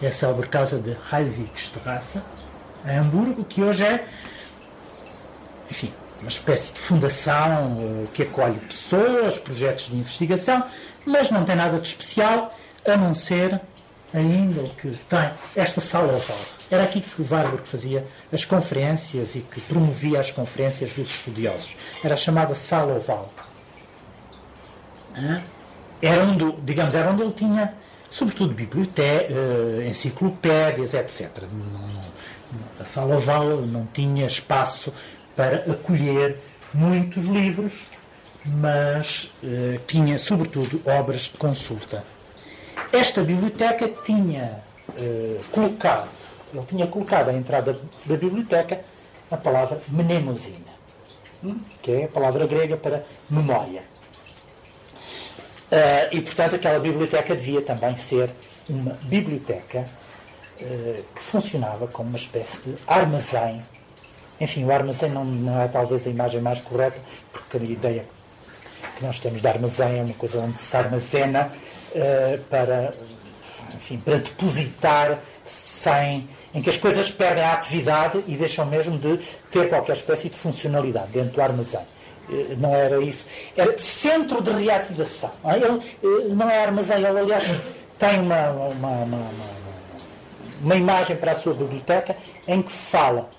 É 0.02 0.08
a 0.08 0.12
célebre 0.12 0.48
casa 0.48 0.78
de 0.78 0.96
Heilwigstrasse, 1.12 2.22
em 2.86 2.98
Hamburgo, 2.98 3.44
que 3.46 3.64
hoje 3.64 3.84
é, 3.84 4.06
enfim, 5.72 5.92
uma 6.22 6.30
espécie 6.30 6.74
de 6.74 6.80
fundação 6.80 7.78
eh, 7.80 8.08
que 8.14 8.24
acolhe 8.24 8.58
pessoas, 8.60 9.38
projetos 9.38 9.88
de 9.88 9.96
investigação, 9.96 10.64
mas 11.06 11.30
não 11.30 11.44
tem 11.44 11.56
nada 11.56 11.80
de 11.80 11.88
especial, 11.88 12.54
a 12.86 12.98
não 12.98 13.14
ser 13.14 13.60
ainda 14.14 14.62
o 14.62 14.70
que 14.70 14.90
tem 15.10 15.32
esta 15.56 15.82
sala 15.82 16.14
oval. 16.14 16.40
Era 16.70 16.84
aqui 16.84 17.02
que 17.02 17.22
o 17.22 17.28
Warburg 17.30 17.68
fazia 17.68 18.06
as 18.32 18.44
conferências 18.44 19.36
e 19.36 19.40
que 19.40 19.62
promovia 19.62 20.20
as 20.20 20.32
conferências 20.32 20.92
dos 20.92 21.10
estudiosos. 21.10 21.76
Era 22.04 22.14
a 22.14 22.18
chamada 22.18 22.56
sala 22.56 22.96
oval 22.96 23.32
era 26.02 26.24
onde, 26.24 26.52
digamos, 26.64 26.96
era 26.96 27.12
onde 27.12 27.24
ele 27.24 27.34
tinha, 27.34 27.74
sobretudo, 28.10 28.54
bibliotecas, 28.54 29.36
uh, 29.36 29.82
enciclopédias, 29.82 30.94
etc. 30.94 31.44
a 32.80 32.86
sala 32.86 33.18
oval 33.18 33.62
não 33.62 33.88
tinha 33.92 34.26
espaço 34.26 34.94
para 35.38 35.72
acolher 35.72 36.38
muitos 36.74 37.26
livros, 37.26 37.72
mas 38.46 39.32
uh, 39.44 39.80
tinha, 39.88 40.18
sobretudo, 40.18 40.82
obras 40.86 41.24
de 41.24 41.38
consulta. 41.38 42.04
Esta 42.92 43.24
biblioteca 43.24 43.88
tinha 44.04 44.62
uh, 44.90 45.44
colocado, 45.52 46.10
ele 46.54 46.66
tinha 46.68 46.88
colocado 46.88 47.30
à 47.30 47.34
entrada 47.34 47.80
da 48.06 48.18
biblioteca 48.18 48.82
a 49.30 49.38
palavra 49.38 49.82
mnemosina, 49.90 50.74
hum, 51.44 51.60
que 51.82 51.92
é 51.92 52.04
a 52.06 52.08
palavra 52.08 52.48
grega 52.48 52.76
para 52.76 53.06
memória. 53.30 53.84
Uh, 55.70 56.16
e, 56.16 56.22
portanto, 56.22 56.56
aquela 56.56 56.80
biblioteca 56.80 57.36
devia 57.36 57.62
também 57.62 57.96
ser 57.98 58.32
uma 58.70 58.98
biblioteca 59.04 59.84
uh, 60.62 61.04
que 61.14 61.22
funcionava 61.22 61.88
como 61.88 62.10
uma 62.10 62.18
espécie 62.18 62.62
de 62.62 62.76
armazém. 62.88 63.62
Enfim, 64.40 64.66
o 64.66 64.72
armazém 64.72 65.10
não, 65.10 65.26
não, 65.26 65.62
é 65.62 65.68
talvez 65.68 66.06
a 66.06 66.10
imagem 66.10 66.42
mais 66.42 66.62
correta, 66.62 66.98
porque 67.32 67.58
a 67.58 67.62
ideia 67.62 68.06
que 68.98 69.06
nós 69.06 69.20
temos 69.20 69.42
de 69.42 69.48
armazém 69.48 70.00
é 70.00 70.04
uma 70.04 70.14
coisa 70.14 70.40
onde 70.40 70.58
se 70.58 70.76
armazena 70.76 71.52
uh, 71.92 72.40
para, 72.50 72.94
enfim, 73.76 73.98
para 73.98 74.18
depositar 74.18 75.20
sem, 75.44 76.30
em 76.54 76.62
que 76.62 76.70
as 76.70 76.78
coisas 76.78 77.10
perdem 77.10 77.44
a 77.44 77.54
atividade 77.54 78.24
e 78.28 78.36
deixam 78.36 78.66
mesmo 78.66 78.98
de 78.98 79.20
ter 79.52 79.70
qualquer 79.70 79.96
espécie 79.96 80.30
de 80.30 80.36
funcionalidade 80.36 81.08
dentro 81.12 81.32
do 81.34 81.42
armazém. 81.42 81.82
Eh, 82.30 82.56
não 82.58 82.76
era 82.76 83.02
isso, 83.02 83.26
era 83.56 83.78
centro 83.78 84.42
de 84.42 84.52
reativação. 84.52 85.32
Ele 85.46 85.82
eh, 86.04 86.28
não 86.30 86.50
é 86.50 86.64
armazém, 86.64 86.98
ele 86.98 87.20
aliás 87.20 87.46
tem 87.98 88.20
uma, 88.20 88.50
uma, 88.50 88.90
uma, 88.90 89.32
uma, 90.62 90.76
imagem 90.76 91.16
para 91.16 91.32
a 91.32 91.36
sua 91.36 91.54
biblioteca 91.54 92.16
em 92.48 92.62
que 92.62 92.72
fala, 92.72 93.30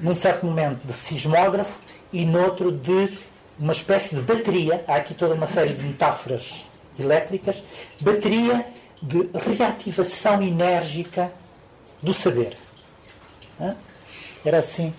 num 0.00 0.14
certo 0.14 0.46
momento, 0.46 0.80
de 0.84 0.92
sismógrafo 0.92 1.78
e 2.12 2.24
noutro 2.24 2.72
de 2.72 3.10
uma 3.58 3.72
espécie 3.72 4.16
de 4.16 4.22
bateria. 4.22 4.84
Há 4.88 4.96
aqui 4.96 5.14
toda 5.14 5.34
uma 5.34 5.46
série 5.46 5.74
de 5.74 5.82
metáforas 5.84 6.64
elétricas. 6.98 7.62
Bateria 8.00 8.66
de 9.02 9.28
reativação 9.56 10.42
enérgica 10.42 11.30
do 12.02 12.14
saber. 12.14 12.56
Era 14.44 14.58
assim. 14.58 14.92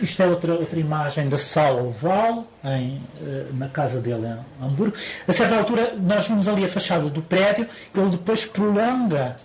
Isto 0.00 0.22
é 0.22 0.26
outra, 0.26 0.54
outra 0.54 0.80
imagem 0.80 1.28
da 1.28 1.38
sala 1.38 1.80
oval, 1.80 2.46
em, 2.64 3.00
eh, 3.20 3.46
na 3.52 3.68
casa 3.68 4.00
dele 4.00 4.26
em 4.26 4.64
Hamburgo. 4.64 4.96
A 5.28 5.32
certa 5.32 5.56
altura, 5.56 5.94
nós 5.96 6.26
vimos 6.26 6.48
ali 6.48 6.64
a 6.64 6.68
fachada 6.68 7.08
do 7.08 7.22
prédio, 7.22 7.68
ele 7.94 8.10
depois 8.10 8.44
prolonga, 8.44 9.36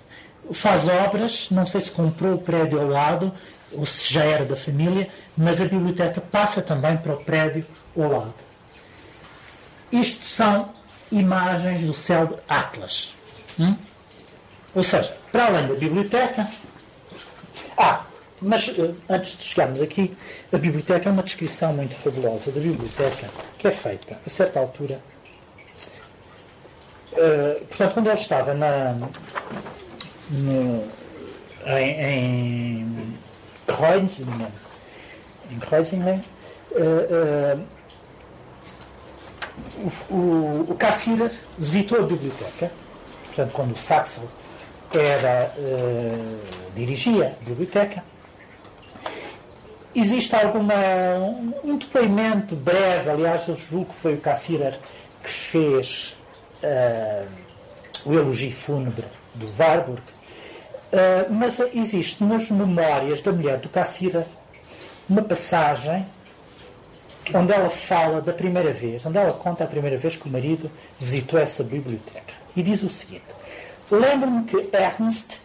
faz 0.53 0.87
obras, 0.87 1.49
não 1.51 1.65
sei 1.65 1.81
se 1.81 1.91
comprou 1.91 2.35
o 2.35 2.39
prédio 2.39 2.79
ao 2.79 2.87
lado, 2.87 3.33
ou 3.71 3.85
se 3.85 4.13
já 4.13 4.23
era 4.23 4.45
da 4.45 4.55
família, 4.55 5.09
mas 5.37 5.59
a 5.59 5.65
biblioteca 5.65 6.21
passa 6.21 6.61
também 6.61 6.97
para 6.97 7.13
o 7.13 7.23
prédio 7.23 7.65
ao 7.95 8.09
lado. 8.09 8.35
Isto 9.91 10.25
são 10.25 10.69
imagens 11.11 11.81
do 11.81 11.93
céu 11.93 12.39
Atlas. 12.47 13.15
Hum? 13.59 13.75
Ou 14.75 14.83
seja, 14.83 15.15
para 15.31 15.47
além 15.47 15.67
da 15.67 15.75
biblioteca. 15.75 16.47
Ah, 17.77 18.03
mas 18.41 18.69
eh, 18.69 18.93
antes 19.09 19.37
de 19.37 19.43
chegarmos 19.43 19.81
aqui, 19.81 20.15
a 20.51 20.57
biblioteca 20.57 21.09
é 21.09 21.11
uma 21.11 21.23
descrição 21.23 21.73
muito 21.73 21.95
fabulosa 21.95 22.51
da 22.51 22.59
biblioteca 22.59 23.29
que 23.57 23.67
é 23.67 23.71
feita 23.71 24.19
a 24.25 24.29
certa 24.29 24.59
altura. 24.59 24.99
Uh, 27.13 27.65
portanto, 27.65 27.93
quando 27.93 28.07
ele 28.07 28.19
estava 28.19 28.53
na, 28.53 28.95
no, 30.29 30.83
em, 31.65 32.01
em 32.01 33.17
Kreuzlingen, 33.65 34.51
em 35.51 35.59
Kreuzlingen 35.59 36.23
uh, 36.71 37.55
uh, 37.55 37.77
o, 40.09 40.13
o, 40.13 40.71
o 40.71 40.75
Cassirer 40.75 41.31
visitou 41.57 41.99
a 41.99 42.01
biblioteca, 42.03 42.71
portanto, 43.27 43.51
quando 43.51 43.71
o 43.71 43.77
Saxel 43.77 44.27
era, 44.93 45.53
dirigia 46.73 47.35
a 47.39 47.43
biblioteca, 47.43 48.03
existe 49.93 50.35
alguma 50.35 50.73
um 51.63 51.77
depoimento 51.77 52.55
breve, 52.55 53.09
aliás, 53.09 53.47
eu 53.47 53.55
julgo 53.55 53.85
que 53.85 53.95
foi 53.95 54.13
o 54.15 54.21
Cassirer 54.21 54.79
que 55.23 55.29
fez 55.29 56.15
uh, 56.63 57.27
o 58.05 58.13
elogio 58.13 58.51
fúnebre 58.51 59.05
do 59.35 59.47
Warburg, 59.59 60.01
uh, 60.91 61.33
mas 61.33 61.59
existe 61.73 62.23
nas 62.23 62.49
memórias 62.49 63.21
da 63.21 63.31
mulher 63.31 63.59
do 63.59 63.69
Cassira 63.69 64.27
uma 65.09 65.21
passagem 65.21 66.05
onde 67.33 67.51
ela 67.51 67.69
fala 67.69 68.21
da 68.21 68.33
primeira 68.33 68.71
vez, 68.71 69.05
onde 69.05 69.17
ela 69.17 69.33
conta 69.33 69.63
a 69.63 69.67
primeira 69.67 69.97
vez 69.97 70.15
que 70.15 70.27
o 70.27 70.31
marido 70.31 70.71
visitou 70.99 71.39
essa 71.39 71.63
biblioteca. 71.63 72.33
E 72.55 72.63
diz 72.63 72.83
o 72.83 72.89
seguinte: 72.89 73.25
Lembro-me 73.89 74.43
que 74.45 74.69
Ernst, 74.73 75.39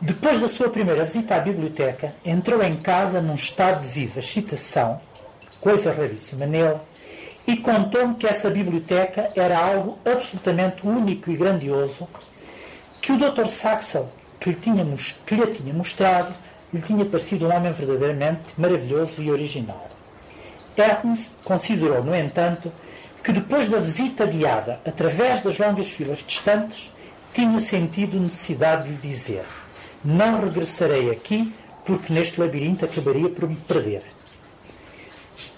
depois 0.00 0.40
da 0.40 0.48
sua 0.48 0.68
primeira 0.68 1.04
visita 1.04 1.36
à 1.36 1.38
biblioteca, 1.38 2.14
entrou 2.24 2.62
em 2.62 2.76
casa 2.76 3.20
num 3.20 3.34
estado 3.34 3.82
de 3.82 3.88
viva 3.88 4.18
excitação, 4.18 5.00
coisa 5.60 5.92
raríssima 5.92 6.46
nele, 6.46 6.78
e 7.46 7.56
contou-me 7.56 8.14
que 8.14 8.26
essa 8.26 8.48
biblioteca 8.50 9.28
era 9.36 9.58
algo 9.58 9.98
absolutamente 10.04 10.86
único 10.86 11.30
e 11.30 11.36
grandioso, 11.36 12.08
que 13.00 13.12
o 13.12 13.18
Dr. 13.18 13.48
Saxel, 13.48 14.08
que 14.40 14.50
lhe, 14.50 14.56
tínhamos, 14.56 15.16
que 15.24 15.34
lhe 15.34 15.46
tinha 15.46 15.72
mostrado, 15.72 16.34
lhe 16.72 16.82
tinha 16.82 17.04
parecido 17.04 17.46
um 17.46 17.54
homem 17.54 17.72
verdadeiramente 17.72 18.42
maravilhoso 18.58 19.22
e 19.22 19.30
original. 19.30 19.88
Ernst 20.76 21.34
considerou, 21.44 22.02
no 22.02 22.14
entanto, 22.14 22.72
que 23.22 23.32
depois 23.32 23.68
da 23.68 23.78
visita 23.78 24.26
guiada 24.26 24.80
através 24.84 25.40
das 25.40 25.58
longas 25.58 25.88
filas 25.88 26.18
distantes, 26.18 26.92
tinha 27.32 27.58
sentido 27.60 28.20
necessidade 28.20 28.84
de 28.84 28.90
lhe 28.90 28.96
dizer: 28.96 29.44
Não 30.04 30.40
regressarei 30.40 31.10
aqui 31.10 31.52
porque 31.84 32.12
neste 32.12 32.40
labirinto 32.40 32.84
acabaria 32.84 33.28
por 33.28 33.48
me 33.48 33.56
perder. 33.56 34.02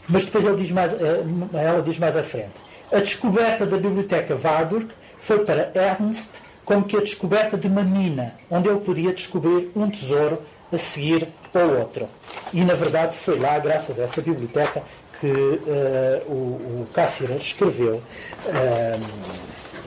Mas 0.08 0.24
depois 0.24 0.44
ele 0.44 0.56
diz 0.56 0.70
mais, 0.70 0.92
eh, 0.92 1.24
ela 1.54 1.82
diz 1.82 1.98
mais 1.98 2.16
à 2.16 2.22
frente: 2.22 2.54
A 2.92 2.98
descoberta 2.98 3.66
da 3.66 3.76
biblioteca 3.76 4.38
Warburg 4.42 4.88
foi 5.18 5.44
para 5.44 5.72
Ernst 5.74 6.30
como 6.66 6.84
que 6.84 6.96
a 6.96 7.00
descoberta 7.00 7.56
de 7.56 7.68
uma 7.68 7.84
mina, 7.84 8.34
onde 8.50 8.68
ele 8.68 8.80
podia 8.80 9.14
descobrir 9.14 9.70
um 9.74 9.88
tesouro 9.88 10.42
a 10.70 10.76
seguir 10.76 11.28
ao 11.54 11.78
outro. 11.78 12.08
E, 12.52 12.62
na 12.64 12.74
verdade, 12.74 13.16
foi 13.16 13.38
lá, 13.38 13.56
graças 13.60 13.98
a 14.00 14.02
essa 14.02 14.20
biblioteca, 14.20 14.82
que 15.20 15.28
uh, 15.28 16.30
o, 16.30 16.82
o 16.82 17.36
escreveu 17.36 17.94
uh, 17.94 18.02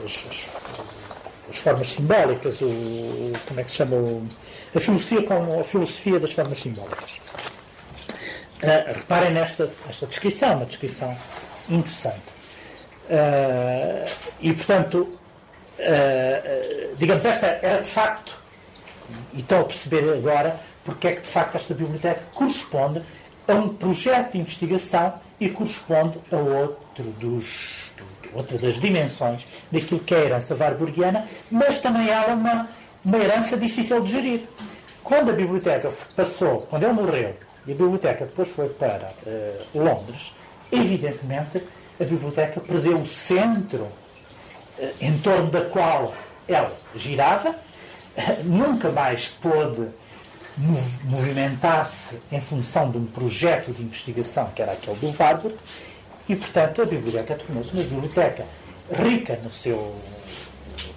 as, 0.04 0.24
as, 0.30 0.50
as, 1.50 1.56
formas 1.58 1.90
simbólicas, 1.90 2.60
o, 2.62 3.32
como 3.46 3.60
é 3.60 3.62
que 3.62 3.70
se 3.70 3.76
chama? 3.76 3.96
A, 4.74 4.80
filosofia 4.80 5.22
como, 5.22 5.60
a 5.60 5.64
filosofia 5.64 6.18
das 6.18 6.32
formas 6.32 6.58
simbólicas. 6.58 7.10
Uh, 8.62 8.94
reparem 8.94 9.32
nesta 9.32 9.70
esta 9.88 10.06
descrição, 10.06 10.56
uma 10.56 10.64
descrição 10.64 11.16
interessante. 11.68 12.40
e, 14.40 14.52
portanto, 14.54 15.19
digamos, 16.96 17.24
esta 17.24 17.46
era 17.46 17.82
de 17.82 17.88
facto, 17.88 18.38
e 19.32 19.40
estão 19.40 19.60
a 19.60 19.64
perceber 19.64 20.12
agora, 20.12 20.58
porque 20.84 21.08
é 21.08 21.12
que 21.12 21.22
de 21.22 21.28
facto 21.28 21.56
esta 21.56 21.74
biblioteca 21.74 22.20
corresponde 22.34 23.02
a 23.46 23.54
um 23.54 23.68
projeto 23.68 24.32
de 24.32 24.38
investigação 24.38 25.14
e 25.38 25.48
corresponde 25.48 26.18
a 26.30 26.36
outro 26.36 27.04
dos, 27.18 27.92
outra 28.34 28.58
das 28.58 28.74
dimensões 28.74 29.46
daquilo 29.70 30.00
que 30.00 30.14
é 30.14 30.18
a 30.18 30.24
herança 30.24 30.54
warburgiana, 30.54 31.26
mas 31.50 31.80
também 31.80 32.08
ela 32.08 32.30
é 32.30 32.34
uma, 32.34 32.68
uma 33.04 33.18
herança 33.18 33.56
difícil 33.56 34.00
de 34.02 34.12
gerir. 34.12 34.42
Quando 35.02 35.30
a 35.30 35.32
biblioteca 35.32 35.90
passou, 36.14 36.60
quando 36.62 36.84
ele 36.84 36.92
morreu, 36.92 37.34
e 37.66 37.72
a 37.72 37.74
biblioteca 37.74 38.24
depois 38.24 38.48
foi 38.50 38.68
para 38.68 39.12
uh, 39.26 39.78
Londres, 39.78 40.32
evidentemente 40.70 41.62
a 41.98 42.04
biblioteca 42.04 42.60
perdeu 42.60 42.98
o 42.98 43.06
centro 43.06 43.88
em 45.00 45.18
torno 45.18 45.50
da 45.50 45.62
qual 45.62 46.14
ela 46.48 46.76
girava, 46.94 47.50
uh, 47.50 47.54
nunca 48.44 48.90
mais 48.90 49.28
pôde 49.28 49.88
movimentar-se 51.04 52.20
em 52.30 52.40
função 52.40 52.90
de 52.90 52.98
um 52.98 53.06
projeto 53.06 53.72
de 53.72 53.82
investigação 53.82 54.50
que 54.54 54.60
era 54.60 54.72
aquele 54.72 54.96
do 54.96 55.14
Warburg 55.16 55.56
e, 56.28 56.36
portanto, 56.36 56.82
a 56.82 56.84
biblioteca 56.84 57.34
tornou-se 57.34 57.72
uma 57.72 57.82
biblioteca 57.82 58.44
rica 58.92 59.38
no 59.42 59.50
seu 59.50 59.96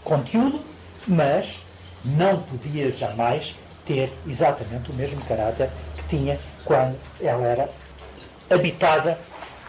conteúdo, 0.03 0.59
mas 1.07 1.61
não 2.03 2.41
podia 2.43 2.91
jamais 2.91 3.55
ter 3.85 4.11
exatamente 4.27 4.91
o 4.91 4.93
mesmo 4.93 5.23
caráter 5.25 5.69
que 5.97 6.17
tinha 6.17 6.39
quando 6.65 6.97
ela 7.21 7.47
era 7.47 7.69
habitada 8.49 9.17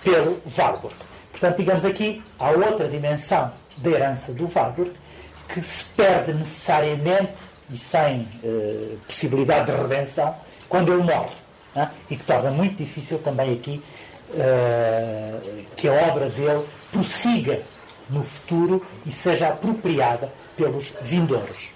pelo 0.02 0.42
Warburg. 0.56 0.94
Portanto, 1.30 1.56
digamos 1.56 1.84
aqui, 1.84 2.22
há 2.38 2.50
outra 2.50 2.88
dimensão 2.88 3.52
da 3.78 3.90
herança 3.90 4.32
do 4.32 4.50
Warburg 4.52 4.92
que 5.48 5.62
se 5.62 5.84
perde 5.96 6.32
necessariamente 6.32 7.32
e 7.70 7.76
sem 7.76 8.28
uh, 8.42 8.98
possibilidade 9.06 9.70
de 9.70 9.78
redenção 9.78 10.34
quando 10.68 10.92
ele 10.92 11.02
morre. 11.02 11.34
Né? 11.74 11.90
E 12.10 12.16
que 12.16 12.24
torna 12.24 12.50
muito 12.50 12.76
difícil 12.76 13.18
também 13.18 13.52
aqui 13.52 13.82
uh, 14.30 15.64
que 15.76 15.88
a 15.88 15.92
obra 15.92 16.28
dele 16.28 16.64
prossiga 16.92 17.62
no 18.08 18.22
futuro 18.22 18.84
e 19.06 19.12
seja 19.12 19.48
apropriada 19.48 20.32
pelos 20.56 20.94
vindouros. 21.02 21.70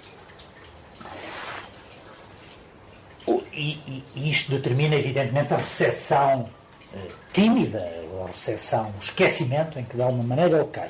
E, 3.53 4.03
e, 4.15 4.29
isto 4.29 4.51
determina, 4.51 4.95
evidentemente, 4.95 5.53
a 5.53 5.57
recepção 5.57 6.49
uh, 6.93 6.97
tímida, 7.33 7.79
a 8.23 8.27
recepção, 8.27 8.93
o 8.97 9.03
esquecimento 9.03 9.77
em 9.77 9.83
que, 9.83 9.95
de 9.95 10.01
alguma 10.01 10.23
maneira, 10.23 10.57
ele 10.57 10.67
cai. 10.67 10.89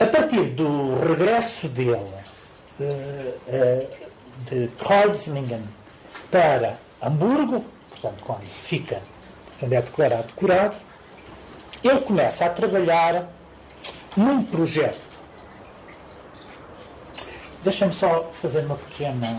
A 0.00 0.06
partir 0.06 0.50
do 0.50 0.98
regresso 1.00 1.68
dele 1.68 2.10
eh, 2.80 3.34
eh, 3.48 3.86
de 4.50 4.68
Kreuzlingen 4.78 5.62
para 6.30 6.76
Hamburgo, 7.00 7.64
portanto, 7.90 8.22
quando 8.24 8.46
fica, 8.46 9.00
quando 9.60 9.72
é 9.72 9.82
declarado 9.82 10.32
curado, 10.34 10.76
ele 11.84 12.00
começa 12.00 12.46
a 12.46 12.50
trabalhar 12.50 13.28
num 14.16 14.42
projeto. 14.44 15.00
Deixa-me 17.62 17.92
só 17.92 18.30
fazer 18.40 18.64
uma 18.64 18.76
pequena 18.76 19.38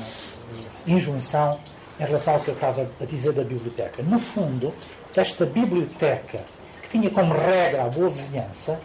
injunção 0.87 1.59
em 1.99 2.05
relação 2.05 2.35
ao 2.35 2.39
que 2.39 2.49
eu 2.49 2.53
estava 2.53 2.89
a 3.01 3.05
dizer 3.05 3.33
da 3.33 3.43
biblioteca. 3.43 4.01
No 4.03 4.19
fundo, 4.19 4.73
esta 5.15 5.45
biblioteca, 5.45 6.39
que 6.81 6.89
tinha 6.89 7.09
como 7.09 7.33
regra 7.33 7.85
a 7.85 7.89
boa 7.89 8.09
vizinhança, 8.09 8.79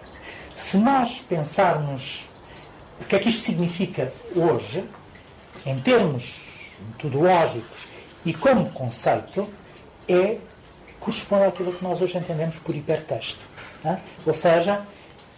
se 0.59 0.76
nós 0.76 1.20
pensarmos 1.20 2.28
o 3.00 3.04
que 3.04 3.14
é 3.14 3.18
que 3.20 3.28
isto 3.28 3.42
significa 3.42 4.12
hoje, 4.34 4.84
em 5.64 5.78
termos 5.78 6.42
metodológicos 6.80 7.86
e 8.26 8.34
como 8.34 8.68
conceito, 8.70 9.48
é 10.09 10.38
corresponde 10.98 11.44
àquilo 11.44 11.72
que 11.72 11.82
nós 11.82 12.02
hoje 12.02 12.18
entendemos 12.18 12.56
por 12.56 12.74
hipertexto. 12.74 13.38
É? 13.84 13.98
Ou 14.26 14.34
seja, 14.34 14.80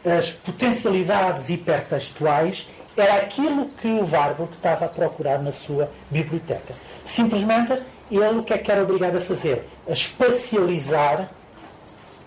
as 0.05 0.31
potencialidades 0.31 1.51
hipertextuais 1.51 2.67
era 2.97 3.17
aquilo 3.17 3.67
que 3.69 3.89
o 3.89 4.11
Warburg 4.11 4.55
estava 4.55 4.87
a 4.87 4.89
procurar 4.89 5.43
na 5.43 5.53
sua 5.53 5.91
biblioteca. 6.11 6.75
Simplesmente, 7.05 7.75
ele 8.11 8.39
o 8.39 8.43
que 8.43 8.55
é 8.55 8.59
que 8.59 8.73
era 8.73 8.83
obrigado 8.83 9.19
a 9.19 9.21
fazer? 9.21 9.69
A 9.87 9.93
espacializar 9.93 11.29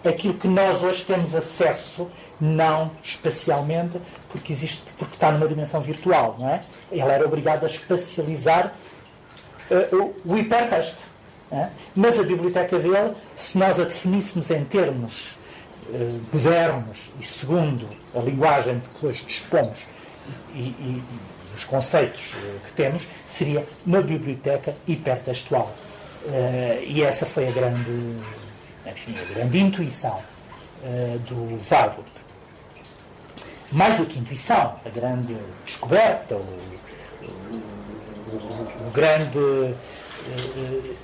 aquilo 0.05 0.35
que 0.35 0.47
nós 0.47 0.83
hoje 0.83 1.03
temos 1.03 1.33
acesso, 1.33 2.09
não 2.39 2.91
espacialmente, 3.03 3.99
porque, 4.29 4.51
existe, 4.51 4.83
porque 4.97 5.13
está 5.13 5.31
numa 5.31 5.47
dimensão 5.47 5.79
virtual, 5.79 6.35
não 6.39 6.49
é? 6.49 6.63
Ele 6.91 7.01
era 7.01 7.25
obrigado 7.25 7.63
a 7.63 7.67
espacializar 7.67 8.73
uh, 9.69 10.13
o, 10.25 10.37
hipertexto. 10.37 11.01
É? 11.51 11.69
Mas 11.95 12.19
a 12.19 12.23
biblioteca 12.23 12.79
dele, 12.79 13.13
se 13.35 13.57
nós 13.59 13.79
a 13.79 13.83
definíssemos 13.83 14.49
em 14.49 14.63
termos 14.65 15.37
uh, 15.87 16.21
modernos 16.33 17.11
e 17.19 17.25
segundo 17.25 17.87
a 18.15 18.19
linguagem 18.19 18.79
de 18.79 18.89
que 18.89 19.05
hoje 19.05 19.23
dispomos 19.25 19.85
e, 20.55 20.59
e, 20.59 20.63
e 20.63 21.55
os 21.55 21.63
conceitos 21.63 22.33
uh, 22.33 22.59
que 22.65 22.73
temos, 22.73 23.07
seria 23.27 23.63
uma 23.85 24.01
biblioteca 24.01 24.75
hipertextual. 24.87 25.71
e 26.87 27.03
essa 27.03 27.25
foi 27.25 27.47
a 27.47 27.51
grande, 27.51 28.17
enfim, 28.87 29.15
a 29.19 29.33
grande 29.33 29.59
intuição 29.59 30.21
do 31.27 31.59
Warburg 31.69 32.22
mais 33.73 33.97
do 33.97 34.05
que 34.05 34.19
intuição, 34.19 34.79
a 34.85 34.89
grande 34.89 35.35
descoberta, 35.65 36.35
o, 36.35 36.45
o, 38.31 38.87
o 38.87 38.91
grande 38.93 39.37
uh, 39.37 39.75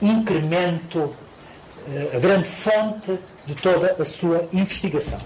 incremento, 0.01 0.99
uh, 0.99 1.15
a 2.15 2.19
grande 2.19 2.47
fonte 2.47 3.17
de 3.45 3.55
toda 3.55 3.95
a 3.99 4.05
sua 4.05 4.47
investigação. 4.53 5.19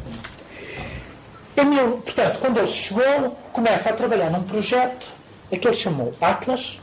Emil, 1.55 1.97
portanto, 1.97 2.39
quando 2.39 2.57
ele 2.57 2.67
chegou, 2.67 3.37
começa 3.51 3.89
a 3.89 3.93
trabalhar 3.93 4.29
num 4.31 4.43
projeto 4.43 5.05
a 5.51 5.57
que 5.57 5.67
ele 5.67 5.75
chamou 5.75 6.13
Atlas, 6.19 6.79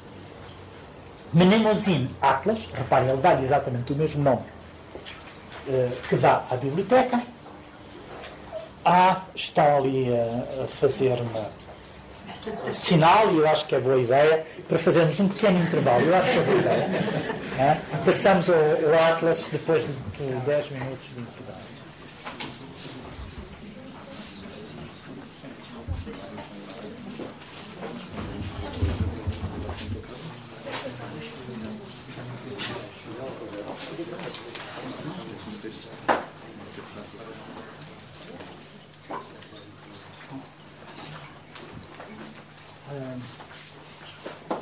Menemosin 1.33 2.11
Atlas, 2.21 2.69
reparem, 2.75 3.09
ele 3.09 3.21
dá-lhe 3.21 3.45
exatamente 3.45 3.93
o 3.93 3.97
mesmo 3.97 4.23
nome 4.23 4.43
uh, 5.69 5.91
que 6.07 6.17
dá 6.17 6.45
à 6.51 6.57
biblioteca, 6.57 7.23
a 8.85 9.23
está 9.35 9.77
ali 9.77 10.09
a, 10.13 10.63
a 10.63 10.67
fazer 10.67 11.21
uma, 11.21 11.51
sinal, 12.73 13.33
e 13.33 13.39
eu 13.39 13.49
acho 13.49 13.67
que 13.67 13.75
é 13.75 13.81
boa 13.81 14.01
ideia, 14.01 14.45
para 14.69 14.79
fazermos 14.79 15.19
um 15.21 15.29
pequeno 15.29 15.61
intervalo. 15.61 16.05
Eu 16.05 16.17
acho 16.17 16.31
que 16.31 16.39
é 16.39 16.43
boa 16.43 16.59
ideia. 16.59 16.91
É? 17.59 17.77
Passamos 18.05 18.49
ao, 18.49 18.57
Atlas 19.09 19.49
depois 19.53 19.83
de, 19.83 19.93
de 19.93 20.33
10 20.47 20.71
minutos 20.71 21.07
de 21.15 21.21
intervalo. 21.21 21.50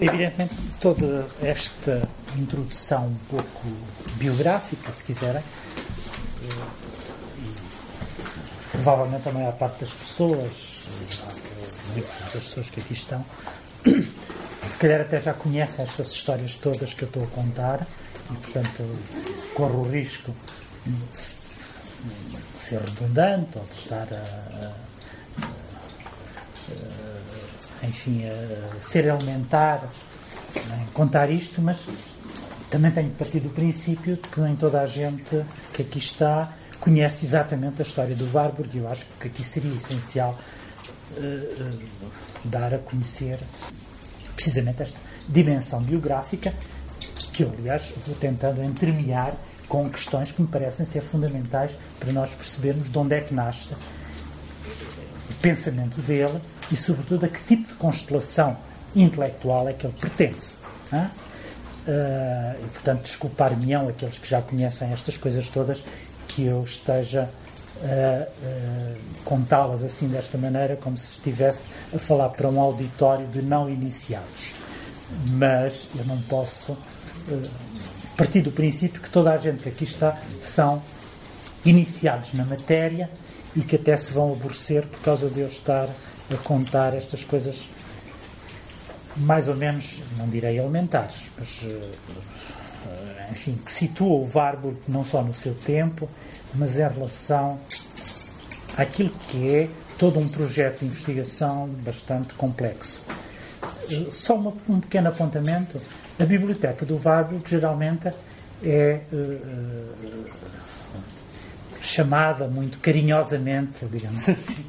Evidentemente, 0.00 0.54
toda 0.80 1.26
esta 1.42 2.08
introdução 2.36 3.08
um 3.08 3.16
pouco 3.28 3.66
biográfica, 4.14 4.92
se 4.92 5.02
quiserem, 5.02 5.42
eh, 5.42 6.68
e 7.38 7.54
provavelmente 8.70 9.28
a 9.28 9.32
maior 9.32 9.52
parte 9.54 9.80
das 9.80 9.90
pessoas, 9.90 10.84
muitas 11.94 12.32
das 12.32 12.44
pessoas 12.44 12.70
que 12.70 12.80
aqui 12.80 12.92
estão, 12.92 13.24
se 13.84 14.78
calhar 14.78 15.00
até 15.00 15.20
já 15.20 15.34
conhecem 15.34 15.84
estas 15.84 16.12
histórias 16.12 16.54
todas 16.54 16.94
que 16.94 17.02
eu 17.02 17.08
estou 17.08 17.24
a 17.24 17.26
contar 17.28 17.84
e, 18.30 18.34
portanto, 18.34 18.98
corro 19.54 19.80
o 19.80 19.90
risco 19.90 20.32
de 20.86 21.18
ser 22.56 22.80
redundante 22.80 23.58
ou 23.58 23.64
de 23.64 23.78
estar 23.78 24.06
a 24.12 24.87
enfim, 27.82 28.22
ser 28.80 29.04
elementar 29.04 29.82
em 30.56 30.92
contar 30.92 31.30
isto, 31.30 31.60
mas 31.60 31.86
também 32.70 32.90
tenho 32.90 33.10
partido 33.10 33.44
do 33.44 33.50
princípio 33.50 34.16
de 34.16 34.28
que 34.28 34.40
nem 34.40 34.54
toda 34.56 34.80
a 34.80 34.86
gente 34.86 35.44
que 35.72 35.82
aqui 35.82 35.98
está 35.98 36.52
conhece 36.80 37.26
exatamente 37.26 37.82
a 37.82 37.84
história 37.84 38.14
do 38.14 38.30
Warburg 38.32 38.70
e 38.76 38.78
eu 38.78 38.88
acho 38.88 39.06
que 39.18 39.28
aqui 39.28 39.44
seria 39.44 39.70
essencial 39.70 40.38
uh, 41.16 41.20
uh, 41.20 42.10
dar 42.44 42.72
a 42.72 42.78
conhecer 42.78 43.38
precisamente 44.34 44.82
esta 44.82 44.98
dimensão 45.28 45.82
biográfica 45.82 46.54
que 47.32 47.42
eu, 47.42 47.52
aliás, 47.58 47.92
vou 48.06 48.16
tentando 48.16 48.62
entremear 48.62 49.32
com 49.68 49.88
questões 49.88 50.30
que 50.30 50.40
me 50.40 50.48
parecem 50.48 50.86
ser 50.86 51.02
fundamentais 51.02 51.72
para 51.98 52.12
nós 52.12 52.30
percebermos 52.30 52.90
de 52.90 52.98
onde 52.98 53.14
é 53.14 53.20
que 53.20 53.34
nasce 53.34 53.74
o 53.74 55.34
pensamento 55.40 56.00
dele 56.02 56.40
e, 56.70 56.76
sobretudo, 56.76 57.26
a 57.26 57.28
que 57.28 57.42
tipo 57.44 57.68
de 57.68 57.74
constelação 57.74 58.56
intelectual 58.94 59.68
é 59.68 59.72
que 59.72 59.86
ele 59.86 59.94
pertence. 59.98 60.56
Uh, 60.92 61.08
e, 62.60 62.68
portanto, 62.72 63.02
desculpar-me-ão 63.02 63.88
aqueles 63.88 64.18
que 64.18 64.28
já 64.28 64.42
conhecem 64.42 64.92
estas 64.92 65.16
coisas 65.16 65.48
todas 65.48 65.82
que 66.26 66.44
eu 66.44 66.62
esteja 66.62 67.28
a 67.82 68.26
uh, 68.26 68.96
contá-las 69.24 69.82
assim 69.82 70.08
desta 70.08 70.36
maneira, 70.36 70.76
como 70.76 70.96
se 70.96 71.12
estivesse 71.12 71.64
a 71.94 71.98
falar 71.98 72.30
para 72.30 72.48
um 72.48 72.60
auditório 72.60 73.26
de 73.28 73.40
não 73.40 73.70
iniciados. 73.70 74.54
Mas 75.30 75.88
eu 75.96 76.04
não 76.04 76.20
posso 76.22 76.72
uh, 76.72 77.50
partir 78.16 78.42
do 78.42 78.50
princípio 78.50 79.00
que 79.00 79.08
toda 79.08 79.32
a 79.32 79.38
gente 79.38 79.62
que 79.62 79.68
aqui 79.68 79.84
está 79.84 80.18
são 80.42 80.82
iniciados 81.64 82.34
na 82.34 82.44
matéria 82.44 83.08
e 83.54 83.60
que 83.60 83.76
até 83.76 83.96
se 83.96 84.12
vão 84.12 84.32
aborrecer 84.32 84.84
por 84.86 85.00
causa 85.00 85.28
de 85.30 85.40
eu 85.40 85.46
estar 85.46 85.88
a 86.32 86.36
contar 86.36 86.94
estas 86.94 87.24
coisas 87.24 87.68
mais 89.16 89.48
ou 89.48 89.56
menos, 89.56 89.98
não 90.16 90.28
direi 90.28 90.58
elementares, 90.58 91.30
mas 91.38 91.60
eh, 91.64 93.28
enfim, 93.32 93.54
que 93.56 93.70
situa 93.70 94.18
o 94.18 94.30
Warburg 94.32 94.76
não 94.86 95.04
só 95.04 95.22
no 95.22 95.34
seu 95.34 95.54
tempo, 95.54 96.08
mas 96.54 96.78
em 96.78 96.88
relação 96.88 97.58
àquilo 98.76 99.10
que 99.10 99.54
é 99.54 99.68
todo 99.98 100.18
um 100.18 100.28
projeto 100.28 100.80
de 100.80 100.86
investigação 100.86 101.68
bastante 101.84 102.34
complexo. 102.34 103.02
Eh, 103.90 104.06
só 104.10 104.36
uma, 104.36 104.52
um 104.68 104.80
pequeno 104.80 105.08
apontamento: 105.08 105.80
a 106.18 106.24
biblioteca 106.24 106.86
do 106.86 107.00
Warburg 107.02 107.48
geralmente 107.48 108.10
é 108.62 109.00
uh, 109.12 110.24
chamada 111.80 112.48
muito 112.48 112.78
carinhosamente, 112.80 113.86
digamos 113.86 114.28
assim, 114.28 114.64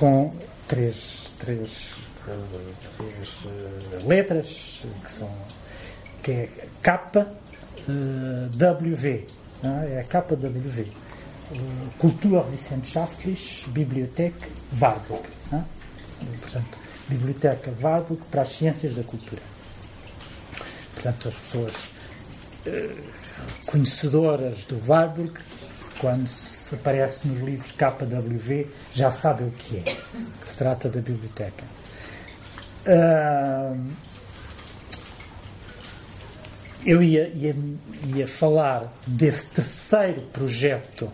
com 0.00 0.32
três, 0.66 1.26
três, 1.38 1.96
três 2.96 3.28
uh, 3.44 4.08
letras 4.08 4.80
que 5.04 5.12
são 5.12 5.30
que 6.22 6.32
é 6.32 6.48
KWV, 7.86 9.26
é? 9.62 9.66
é 9.92 10.00
a 10.00 10.04
KWV. 10.04 10.86
Kulturwissenschaftliche 11.98 13.68
Bibliothek 13.70 14.36
Warburg. 14.80 15.24
É? 15.52 15.60
Portanto, 16.40 16.78
Biblioteca 17.08 17.70
Warburg 17.82 18.22
para 18.30 18.40
as 18.42 18.56
Ciências 18.56 18.94
da 18.94 19.02
Cultura. 19.02 19.42
Portanto, 20.94 21.28
as 21.28 21.34
pessoas 21.34 21.74
uh, 22.66 22.96
conhecedoras 23.66 24.64
do 24.64 24.80
Warburg, 24.86 25.38
quando 25.98 26.26
se 26.26 26.59
se 26.70 26.76
aparece 26.76 27.26
nos 27.26 27.40
livros 27.40 27.72
KW, 27.72 28.66
já 28.94 29.10
sabe 29.10 29.42
o 29.42 29.50
que 29.50 29.78
é, 29.78 29.82
que 29.82 30.48
se 30.48 30.54
trata 30.56 30.88
da 30.88 31.00
biblioteca. 31.00 31.64
Uh, 32.86 33.90
eu 36.86 37.02
ia, 37.02 37.28
ia, 37.34 37.56
ia 38.14 38.26
falar 38.26 38.92
desse 39.04 39.48
terceiro 39.48 40.20
projeto 40.32 41.10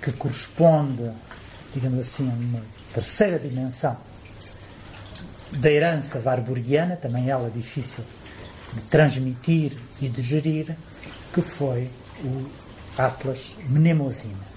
que 0.00 0.12
corresponde, 0.12 1.10
digamos 1.74 1.98
assim, 1.98 2.30
a 2.30 2.32
uma 2.32 2.62
terceira 2.94 3.40
dimensão 3.40 3.96
da 5.50 5.70
herança 5.70 6.22
warburgiana, 6.24 6.94
também 6.94 7.28
ela 7.28 7.50
difícil 7.50 8.04
de 8.72 8.80
transmitir 8.82 9.72
e 10.00 10.08
de 10.08 10.22
gerir, 10.22 10.76
que 11.34 11.42
foi 11.42 11.90
o 12.22 12.46
Atlas 12.96 13.54
Mnemosina. 13.68 14.55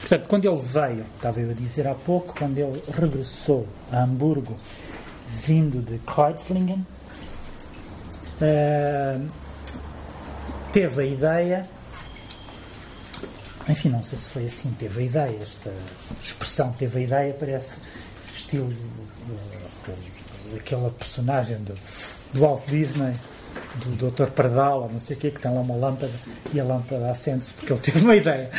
Portanto, 0.00 0.26
quando 0.26 0.44
ele 0.46 0.60
veio, 0.62 1.06
estava 1.14 1.40
eu 1.40 1.50
a 1.50 1.52
dizer 1.52 1.86
há 1.86 1.94
pouco, 1.94 2.34
quando 2.36 2.58
ele 2.58 2.82
regressou 2.92 3.68
a 3.92 4.02
Hamburgo, 4.02 4.56
vindo 5.28 5.80
de 5.82 5.98
Kreuzlingen, 5.98 6.84
uh, 8.40 9.26
teve 10.72 11.02
a 11.02 11.06
ideia, 11.06 11.70
enfim, 13.68 13.90
não 13.90 14.02
sei 14.02 14.18
se 14.18 14.30
foi 14.30 14.46
assim, 14.46 14.74
teve 14.78 15.00
a 15.00 15.04
ideia, 15.04 15.38
esta 15.42 15.72
expressão 16.20 16.72
teve 16.72 16.98
a 16.98 17.02
ideia, 17.02 17.36
parece 17.38 17.76
estilo 18.34 18.72
daquela 20.52 20.90
personagem 20.90 21.58
do, 21.58 21.74
do 22.32 22.40
Walt 22.40 22.66
Disney 22.66 23.12
do 23.76 24.10
Dr. 24.10 24.30
Pardal, 24.30 24.88
não 24.92 25.00
sei 25.00 25.16
o 25.16 25.20
quê, 25.20 25.30
que 25.30 25.40
tem 25.40 25.52
lá 25.52 25.60
uma 25.60 25.76
lâmpada 25.76 26.12
e 26.52 26.60
a 26.60 26.64
lâmpada 26.64 27.10
acende-se 27.10 27.54
porque 27.54 27.72
ele 27.72 27.80
teve 27.80 28.00
uma 28.00 28.16
ideia. 28.16 28.50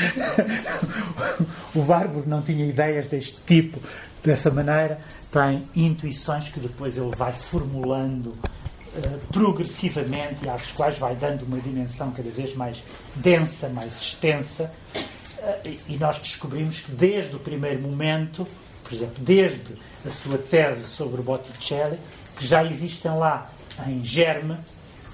o 1.76 1.80
Warburg 1.82 2.28
não 2.28 2.42
tinha 2.42 2.66
ideias 2.66 3.08
deste 3.08 3.38
tipo, 3.46 3.80
dessa 4.24 4.50
maneira, 4.50 5.00
tem 5.32 5.68
intuições 5.76 6.50
que 6.50 6.60
depois 6.60 6.96
ele 6.96 7.14
vai 7.16 7.34
formulando 7.34 8.28
uh, 8.28 9.20
progressivamente 9.34 10.46
e 10.46 10.50
às 10.50 10.72
quais 10.72 10.98
vai 10.98 11.16
dando 11.16 11.44
uma 11.44 11.60
dimensão 11.60 12.12
cada 12.12 12.30
vez 12.30 12.56
mais 12.56 12.84
densa, 13.16 13.70
mais 13.70 14.02
extensa. 14.02 14.72
Uh, 14.96 15.78
e 15.90 15.98
nós 15.98 16.20
descobrimos 16.20 16.80
que 16.80 16.92
desde 16.92 17.36
o 17.36 17.40
primeiro 17.40 17.82
momento, 17.82 18.48
por 18.84 18.94
exemplo, 18.94 19.16
desde 19.20 19.76
a 20.06 20.10
sua 20.10 20.38
tese 20.38 20.88
sobre 20.88 21.22
Botticelli, 21.22 21.98
que 22.38 22.48
já 22.48 22.64
existem 22.64 23.12
lá 23.18 23.52
em 23.88 24.04
germe 24.04 24.58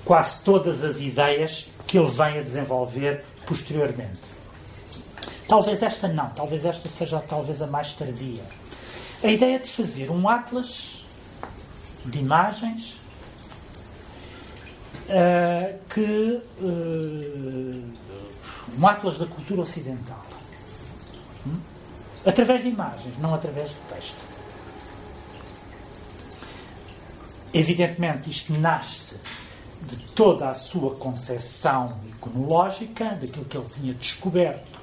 quase 0.07 0.41
todas 0.41 0.85
as 0.85 1.01
ideias 1.01 1.69
que 1.85 1.99
ele 1.99 2.09
vem 2.09 2.39
a 2.39 2.41
desenvolver 2.41 3.25
posteriormente. 3.45 4.21
Talvez 5.49 5.83
esta 5.83 6.07
não, 6.07 6.29
talvez 6.29 6.63
esta 6.63 6.87
seja 6.87 7.19
talvez 7.19 7.61
a 7.61 7.67
mais 7.67 7.91
tardia. 7.91 8.41
A 9.21 9.27
ideia 9.27 9.59
de 9.59 9.69
fazer 9.69 10.09
um 10.09 10.29
atlas 10.29 11.05
de 12.05 12.19
imagens 12.19 13.01
uh, 15.09 15.77
que 15.89 16.41
uh, 16.61 17.83
um 18.79 18.87
atlas 18.87 19.17
da 19.17 19.25
cultura 19.25 19.61
ocidental 19.61 20.25
hum? 21.45 21.59
através 22.25 22.61
de 22.61 22.69
imagens, 22.69 23.13
não 23.19 23.35
através 23.35 23.71
de 23.71 23.93
texto. 23.93 24.21
Evidentemente, 27.53 28.29
isto 28.29 28.53
nasce 28.53 29.17
de 29.83 29.97
toda 30.13 30.49
a 30.49 30.53
sua 30.53 30.95
concepção 30.95 31.97
iconológica, 32.07 33.17
daquilo 33.21 33.45
que 33.45 33.57
ele 33.57 33.69
tinha 33.69 33.93
descoberto, 33.93 34.77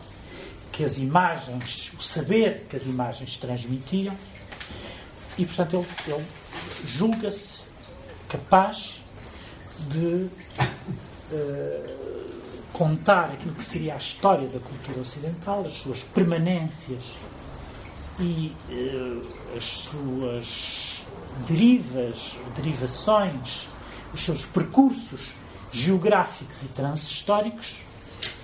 que 0.72 0.84
as 0.84 0.99
imagens, 0.99 1.92
o 1.99 2.03
saber 2.03 2.66
que 2.68 2.76
as 2.76 2.84
imagens 2.84 3.36
transmitiam, 3.36 4.16
e, 5.36 5.45
portanto, 5.45 5.84
ele, 6.07 6.14
ele 6.14 6.26
julga-se 6.86 7.64
capaz 8.28 9.01
de 9.88 10.28
uh, 11.32 12.05
contar 12.72 13.30
aquilo 13.32 13.55
que 13.55 13.64
seria 13.64 13.95
a 13.95 13.97
história 13.97 14.49
da 14.49 14.59
cultura 14.59 15.01
ocidental, 15.01 15.64
as 15.64 15.74
suas 15.74 16.03
permanências 16.03 17.14
e 18.18 18.53
uh, 18.68 19.57
as 19.57 19.64
suas 19.64 21.03
derivas, 21.49 22.36
derivações, 22.57 23.68
os 24.14 24.24
seus 24.24 24.44
percursos 24.46 25.34
geográficos 25.72 26.62
e 26.62 26.66
transhistóricos 26.68 27.74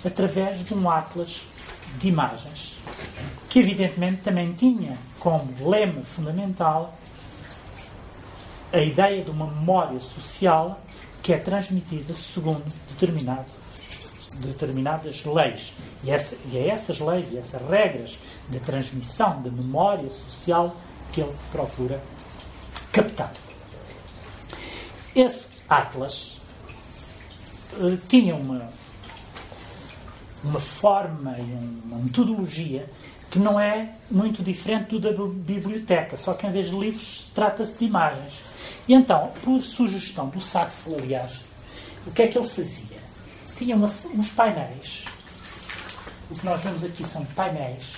através 0.05 0.65
de 0.65 0.75
um 0.75 0.91
atlas 0.91 1.43
de 1.99 2.09
imagens, 2.09 2.77
que 3.49 3.61
evidentemente 3.61 4.23
também 4.23 4.53
tinha 4.53 4.97
como 5.21 5.69
lema 5.69 6.03
fundamental 6.03 6.99
a 8.73 8.79
ideia 8.79 9.23
de 9.25 9.31
uma 9.31 9.47
memória 9.47 10.01
social 10.01 10.81
que 11.23 11.33
é 11.33 11.39
transmitida 11.39 12.15
segundo 12.15 12.65
determinado, 12.91 13.47
determinadas 14.39 15.25
leis. 15.25 15.75
E, 16.03 16.11
essa, 16.11 16.37
e 16.51 16.57
é 16.57 16.69
essas 16.69 16.99
leis 16.99 17.33
e 17.33 17.39
essas 17.39 17.63
regras 17.69 18.19
de 18.49 18.59
transmissão 18.61 19.41
da 19.43 19.51
memória 19.51 20.09
social 20.09 20.75
que 21.13 21.21
ele 21.21 21.35
procura 21.53 22.01
captar. 22.93 23.33
Esse 25.15 25.60
Atlas 25.71 26.39
uh, 27.75 27.97
tinha 28.09 28.35
uma, 28.35 28.69
uma 30.43 30.59
forma 30.59 31.39
e 31.39 31.43
uma 31.85 31.99
metodologia 31.99 32.91
que 33.31 33.39
não 33.39 33.61
é 33.61 33.95
muito 34.11 34.43
diferente 34.43 34.99
do 34.99 34.99
da 34.99 35.13
biblioteca, 35.13 36.17
só 36.17 36.35
que 36.35 36.45
em 36.45 36.51
vez 36.51 36.69
de 36.69 36.77
livros 36.77 37.27
se 37.27 37.33
trata-se 37.33 37.79
de 37.79 37.85
imagens. 37.85 38.41
E 38.89 38.95
então, 38.95 39.33
por 39.45 39.63
sugestão 39.63 40.29
do 40.29 40.41
Saxo, 40.41 40.93
aliás, 40.97 41.43
o 42.05 42.11
que 42.11 42.23
é 42.23 42.27
que 42.27 42.37
ele 42.37 42.49
fazia? 42.49 42.99
Tinha 43.57 43.77
uma, 43.77 43.87
uns 43.87 44.31
painéis. 44.31 45.05
O 46.29 46.35
que 46.35 46.45
nós 46.45 46.61
vemos 46.63 46.83
aqui 46.83 47.07
são 47.07 47.25
painéis 47.27 47.95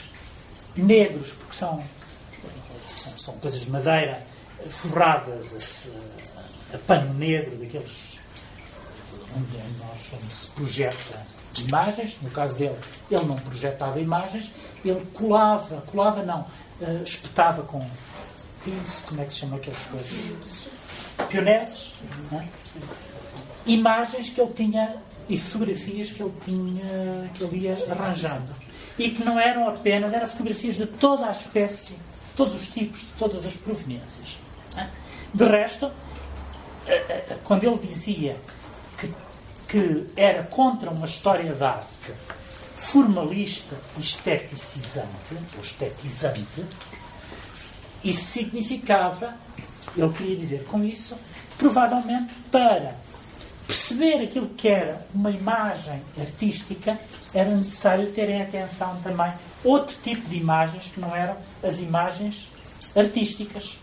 negros, 0.77 1.33
porque 1.33 1.55
são, 1.55 1.83
são, 2.87 3.19
são 3.19 3.35
coisas 3.39 3.63
de 3.63 3.71
madeira 3.71 4.23
forradas 4.71 5.89
a, 6.73 6.77
a, 6.77 6.79
pano 6.79 7.15
negro, 7.15 7.57
daqueles 7.57 8.19
onde, 9.37 9.57
nós, 9.79 10.13
onde 10.15 10.35
se 10.35 10.47
projeta 10.49 11.27
imagens. 11.67 12.17
No 12.23 12.31
caso 12.31 12.55
dele, 12.55 12.77
ele 13.11 13.25
não 13.25 13.37
projetava 13.37 14.01
imagens, 14.01 14.51
ele 14.85 15.05
colava, 15.15 15.83
colava 15.87 16.23
não, 16.23 16.41
uh, 16.81 17.03
espetava 17.05 17.63
com 17.63 17.87
pins, 18.65 19.05
como 19.07 19.21
é 19.21 19.25
que 19.25 19.33
se 19.33 19.41
chama 19.41 19.57
aquelas 19.57 19.83
coisas? 19.87 20.73
Pioneses, 21.29 21.95
é? 22.33 22.45
imagens 23.67 24.31
que 24.31 24.41
ele 24.41 24.53
tinha 24.53 24.97
e 25.29 25.39
fotografias 25.39 26.11
que 26.11 26.23
ele 26.23 26.33
tinha, 26.45 27.31
que 27.35 27.45
ele 27.45 27.59
ia 27.59 27.77
arranjando. 27.91 28.55
E 28.99 29.11
que 29.11 29.25
não 29.25 29.39
eram 29.39 29.69
apenas, 29.69 30.13
eram 30.13 30.27
fotografias 30.27 30.77
de 30.77 30.87
toda 30.87 31.27
a 31.27 31.31
espécie, 31.31 31.95
de 31.95 32.37
todos 32.37 32.55
os 32.55 32.69
tipos, 32.69 33.01
de 33.01 33.13
todas 33.19 33.47
as 33.47 33.55
proveniências. 33.55 34.39
De 35.35 35.45
resto, 35.45 35.91
eh, 36.87 36.93
eh, 37.09 37.37
quando 37.45 37.65
ele 37.65 37.79
dizia 37.79 38.37
que, 38.99 39.15
que 39.69 40.07
era 40.17 40.43
contra 40.45 40.91
uma 40.91 41.07
história 41.07 41.53
de 41.53 41.65
arte 41.65 42.13
formalista 42.77 43.77
e 43.97 44.01
esteticizante, 44.01 45.37
ou 45.57 45.63
estetizante, 45.63 46.67
isso 48.05 48.25
significava, 48.25 49.35
ele 49.97 50.13
queria 50.13 50.37
dizer 50.37 50.65
com 50.65 50.83
isso, 50.83 51.17
provavelmente 51.57 52.35
para 52.51 52.97
perceber 53.67 54.25
aquilo 54.25 54.49
que 54.49 54.69
era 54.69 55.01
uma 55.15 55.31
imagem 55.31 56.03
artística, 56.21 56.99
era 57.33 57.51
necessário 57.51 58.11
terem 58.13 58.43
atenção 58.43 59.01
também 59.03 59.33
outro 59.65 59.97
tipo 60.03 60.29
de 60.29 60.37
imagens 60.37 60.91
que 60.93 61.01
não 61.01 61.15
eram 61.15 61.37
as 61.63 61.79
imagens 61.79 62.49
artísticas. 62.97 63.79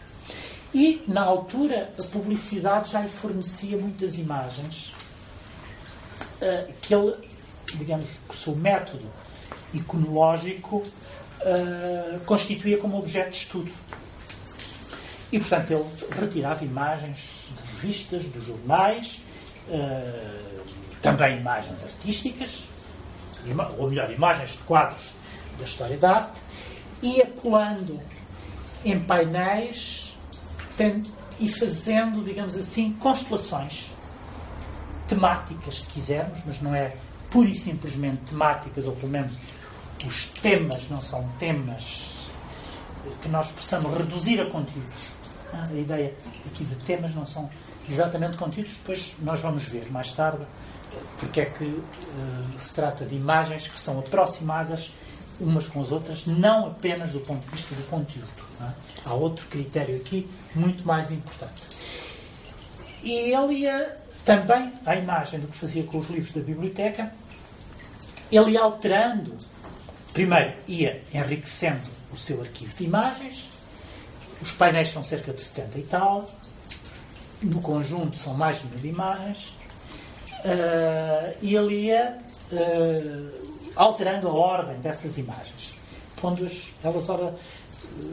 E, 0.73 1.03
na 1.07 1.21
altura, 1.21 1.91
a 1.97 2.03
publicidade 2.03 2.91
já 2.91 3.01
lhe 3.01 3.09
fornecia 3.09 3.77
muitas 3.77 4.19
imagens 4.19 4.93
uh, 6.41 6.73
que 6.81 6.93
ele, 6.93 7.15
digamos, 7.75 8.05
que 8.27 8.35
o 8.35 8.37
seu 8.37 8.55
método 8.55 9.05
iconológico 9.73 10.77
uh, 10.77 12.19
constituía 12.25 12.77
como 12.77 12.99
objeto 12.99 13.31
de 13.31 13.37
estudo. 13.37 13.71
E, 15.31 15.39
portanto, 15.39 15.71
ele 15.71 15.85
retirava 16.19 16.63
imagens 16.63 17.47
de 17.55 17.71
revistas, 17.73 18.25
dos 18.25 18.45
jornais, 18.45 19.21
uh, 19.69 20.49
também 21.01 21.37
imagens 21.37 21.83
artísticas, 21.83 22.65
ou 23.77 23.89
melhor, 23.89 24.11
imagens 24.11 24.51
de 24.51 24.59
quadros 24.59 25.13
da 25.57 25.65
história 25.65 25.97
da 25.97 26.15
arte, 26.15 26.39
ia 27.01 27.25
colando 27.25 27.99
em 28.83 28.99
painéis 28.99 30.08
e 31.39 31.47
fazendo, 31.47 32.23
digamos 32.23 32.57
assim, 32.57 32.93
constelações 32.99 33.91
temáticas, 35.07 35.83
se 35.83 35.87
quisermos, 35.87 36.39
mas 36.45 36.61
não 36.61 36.75
é 36.75 36.95
pura 37.31 37.49
e 37.49 37.55
simplesmente 37.55 38.17
temáticas, 38.17 38.85
ou 38.85 38.93
pelo 38.93 39.11
menos 39.11 39.33
os 40.05 40.29
temas 40.29 40.89
não 40.89 41.01
são 41.01 41.27
temas 41.39 42.27
que 43.21 43.29
nós 43.29 43.51
possamos 43.51 43.93
reduzir 43.95 44.39
a 44.39 44.45
conteúdos. 44.45 45.09
Ah, 45.53 45.67
a 45.69 45.73
ideia 45.73 46.13
aqui 46.45 46.63
de 46.63 46.75
temas 46.75 47.15
não 47.15 47.25
são 47.25 47.49
exatamente 47.89 48.37
conteúdos, 48.37 48.73
depois 48.73 49.15
nós 49.21 49.41
vamos 49.41 49.63
ver 49.63 49.91
mais 49.91 50.11
tarde 50.13 50.45
porque 51.19 51.41
é 51.41 51.45
que 51.45 51.65
uh, 51.65 51.85
se 52.57 52.73
trata 52.73 53.05
de 53.05 53.15
imagens 53.15 53.67
que 53.67 53.79
são 53.79 53.99
aproximadas 53.99 54.91
umas 55.39 55.67
com 55.67 55.81
as 55.81 55.91
outras, 55.91 56.25
não 56.25 56.67
apenas 56.67 57.11
do 57.11 57.19
ponto 57.21 57.45
de 57.45 57.55
vista 57.55 57.73
do 57.75 57.83
conteúdo. 57.89 58.27
É? 58.61 58.88
Há 59.05 59.13
outro 59.13 59.45
critério 59.47 59.95
aqui 59.95 60.29
muito 60.55 60.85
mais 60.85 61.11
importante. 61.11 61.61
E 63.01 63.11
ele 63.11 63.59
ia 63.59 63.95
também, 64.25 64.73
à 64.85 64.95
imagem 64.95 65.39
do 65.39 65.47
que 65.47 65.57
fazia 65.57 65.83
com 65.83 65.97
os 65.97 66.09
livros 66.09 66.31
da 66.31 66.41
biblioteca, 66.41 67.13
ele 68.31 68.51
ia 68.51 68.61
alterando, 68.61 69.35
primeiro 70.13 70.53
ia 70.67 71.01
enriquecendo 71.13 71.81
o 72.13 72.17
seu 72.17 72.41
arquivo 72.41 72.75
de 72.75 72.83
imagens, 72.83 73.49
os 74.41 74.51
painéis 74.51 74.89
são 74.91 75.03
cerca 75.03 75.33
de 75.33 75.41
70 75.41 75.79
e 75.79 75.83
tal, 75.83 76.25
no 77.41 77.61
conjunto 77.61 78.17
são 78.17 78.33
mais 78.33 78.61
de 78.61 78.67
mil 78.67 78.85
imagens, 78.85 79.53
uh, 80.45 81.35
e 81.41 81.55
ele 81.55 81.85
ia 81.85 82.19
uh, 82.51 83.71
alterando 83.75 84.27
a 84.27 84.33
ordem 84.33 84.79
dessas 84.79 85.17
imagens. 85.17 85.75
Quando 86.19 86.45
as, 86.45 86.73
elas 86.83 87.09
ora, 87.09 87.35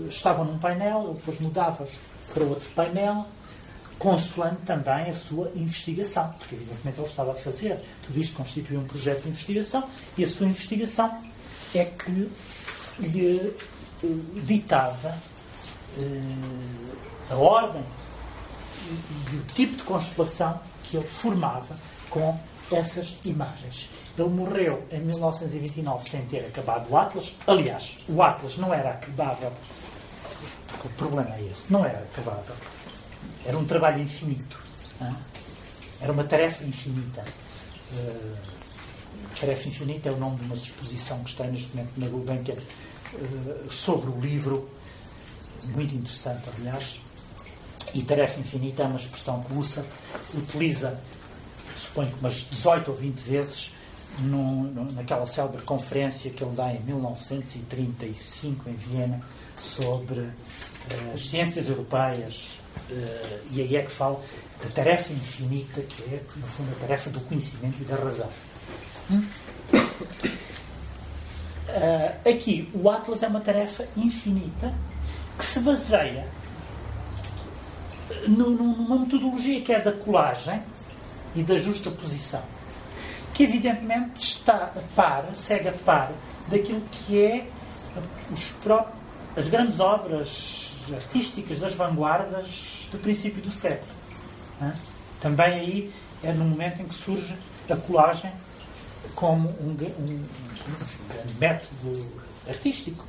estavam 0.09 0.45
num 0.45 0.59
painel, 0.59 1.14
depois 1.14 1.41
mudava-as 1.41 1.99
para 2.33 2.45
outro 2.45 2.68
painel, 2.70 3.27
consoante 3.99 4.62
também 4.62 5.11
a 5.11 5.14
sua 5.14 5.51
investigação, 5.55 6.33
porque 6.39 6.55
evidentemente 6.55 6.99
ele 6.99 7.09
estava 7.09 7.33
a 7.33 7.35
fazer. 7.35 7.81
Tudo 8.07 8.20
isto 8.20 8.37
constitui 8.37 8.77
um 8.77 8.85
projeto 8.85 9.22
de 9.22 9.29
investigação 9.29 9.85
e 10.16 10.24
a 10.24 10.29
sua 10.29 10.47
investigação 10.47 11.22
é 11.74 11.85
que 11.85 12.31
lhe 13.01 13.57
ditava 14.45 15.16
uh, 15.97 16.97
a 17.31 17.35
ordem 17.37 17.83
e, 18.89 19.35
e, 19.35 19.37
o 19.37 19.43
tipo 19.55 19.77
de 19.77 19.83
constelação 19.83 20.61
que 20.85 20.97
ele 20.97 21.07
formava 21.07 21.77
com 22.11 22.39
essas 22.70 23.16
imagens. 23.24 23.89
Ele 24.19 24.29
morreu 24.29 24.83
em 24.91 25.01
1929 25.01 26.09
sem 26.09 26.25
ter 26.27 26.47
acabado 26.47 26.91
o 26.91 26.97
Atlas. 26.97 27.37
Aliás, 27.47 27.97
o 28.09 28.23
Atlas 28.23 28.57
não 28.57 28.73
era 28.73 28.91
acabável, 28.91 29.53
o 30.85 30.89
problema 30.91 31.35
é 31.37 31.43
esse, 31.51 31.73
não 31.73 31.85
era 31.85 31.99
acabável. 31.99 32.55
Era 33.45 33.59
um 33.59 33.64
trabalho 33.64 34.03
infinito. 34.03 34.59
Era 36.01 36.12
uma 36.12 36.25
tarefa 36.25 36.64
infinita. 36.64 37.25
Uh, 37.93 38.37
tarefa 39.39 39.69
Infinita 39.69 40.09
é 40.09 40.12
o 40.12 40.17
nome 40.17 40.37
de 40.37 40.45
uma 40.45 40.55
exposição 40.55 41.23
que 41.23 41.31
está 41.31 41.45
neste 41.45 41.75
momento 41.75 41.93
na 41.97 42.09
Gulbenkian 42.09 42.55
uh, 42.55 43.71
sobre 43.73 44.11
o 44.11 44.21
livro 44.21 44.69
muito 45.64 45.95
interessante, 45.95 46.43
aliás. 46.59 47.01
E 47.95 48.03
tarefa 48.03 48.41
infinita 48.41 48.83
é 48.83 48.87
uma 48.87 48.99
expressão 48.99 49.41
que 49.41 49.53
Husserl 49.55 49.87
utiliza, 50.35 51.01
suponho 51.79 52.11
que 52.11 52.19
umas 52.19 52.35
18 52.51 52.91
ou 52.91 52.97
20 52.97 53.19
vezes, 53.21 53.73
no, 54.21 54.64
no, 54.64 54.93
naquela 54.93 55.27
célebre 55.27 55.62
conferência 55.62 56.31
que 56.31 56.43
ele 56.43 56.55
dá 56.55 56.73
em 56.73 56.81
1935 56.81 58.69
em 58.69 58.75
Viena 58.75 59.21
sobre 59.57 60.21
uh, 60.21 61.14
as 61.14 61.27
ciências 61.27 61.69
europeias. 61.69 62.59
Uh, 62.91 63.41
e 63.53 63.62
aí 63.62 63.77
é 63.77 63.83
que 63.83 63.91
fala 63.91 64.21
da 64.62 64.71
tarefa 64.71 65.12
infinita, 65.12 65.81
que 65.83 66.03
é, 66.05 66.23
no 66.37 66.47
fundo, 66.47 66.73
a 66.73 66.81
tarefa 66.81 67.11
do 67.11 67.21
conhecimento 67.21 67.77
e 67.81 67.85
da 67.85 67.97
razão. 67.97 68.29
Hum? 69.11 69.25
Uh, 71.69 72.29
aqui, 72.29 72.71
o 72.73 72.89
Atlas 72.89 73.23
é 73.23 73.29
uma 73.29 73.41
tarefa 73.41 73.87
infinita 73.97 74.73
que 75.37 75.45
se 75.45 75.61
baseia 75.61 76.27
numa 78.29 78.99
metodologia 78.99 79.61
que 79.61 79.73
é 79.73 79.81
da 79.81 79.93
colagem 79.93 80.62
e 81.35 81.43
da 81.43 81.59
justa 81.59 81.91
posição, 81.91 82.43
que 83.37 83.43
evidentemente 83.43 84.18
está 84.18 84.72
a 84.74 84.80
par, 84.97 85.22
segue 85.34 85.68
a 85.68 85.72
par 85.72 86.11
daquilo 86.49 86.80
que 86.80 87.20
é 87.20 87.47
os 88.32 88.49
próprios, 88.62 88.97
as 89.37 89.47
grandes 89.49 89.78
obras 89.78 90.74
artísticas 90.91 91.59
das 91.59 91.74
vanguardas 91.74 92.89
do 92.91 92.97
princípio 92.99 93.43
do 93.43 93.51
século. 93.51 93.93
Também 95.20 95.53
aí 95.53 95.93
é 96.24 96.32
no 96.32 96.47
momento 96.47 96.80
em 96.80 96.87
que 96.87 96.95
surge 96.95 97.37
a 97.68 97.76
colagem 97.76 98.32
como 99.14 99.51
um, 99.61 99.76
um, 100.01 100.14
um 100.14 101.39
método 101.39 102.22
artístico. 102.49 103.05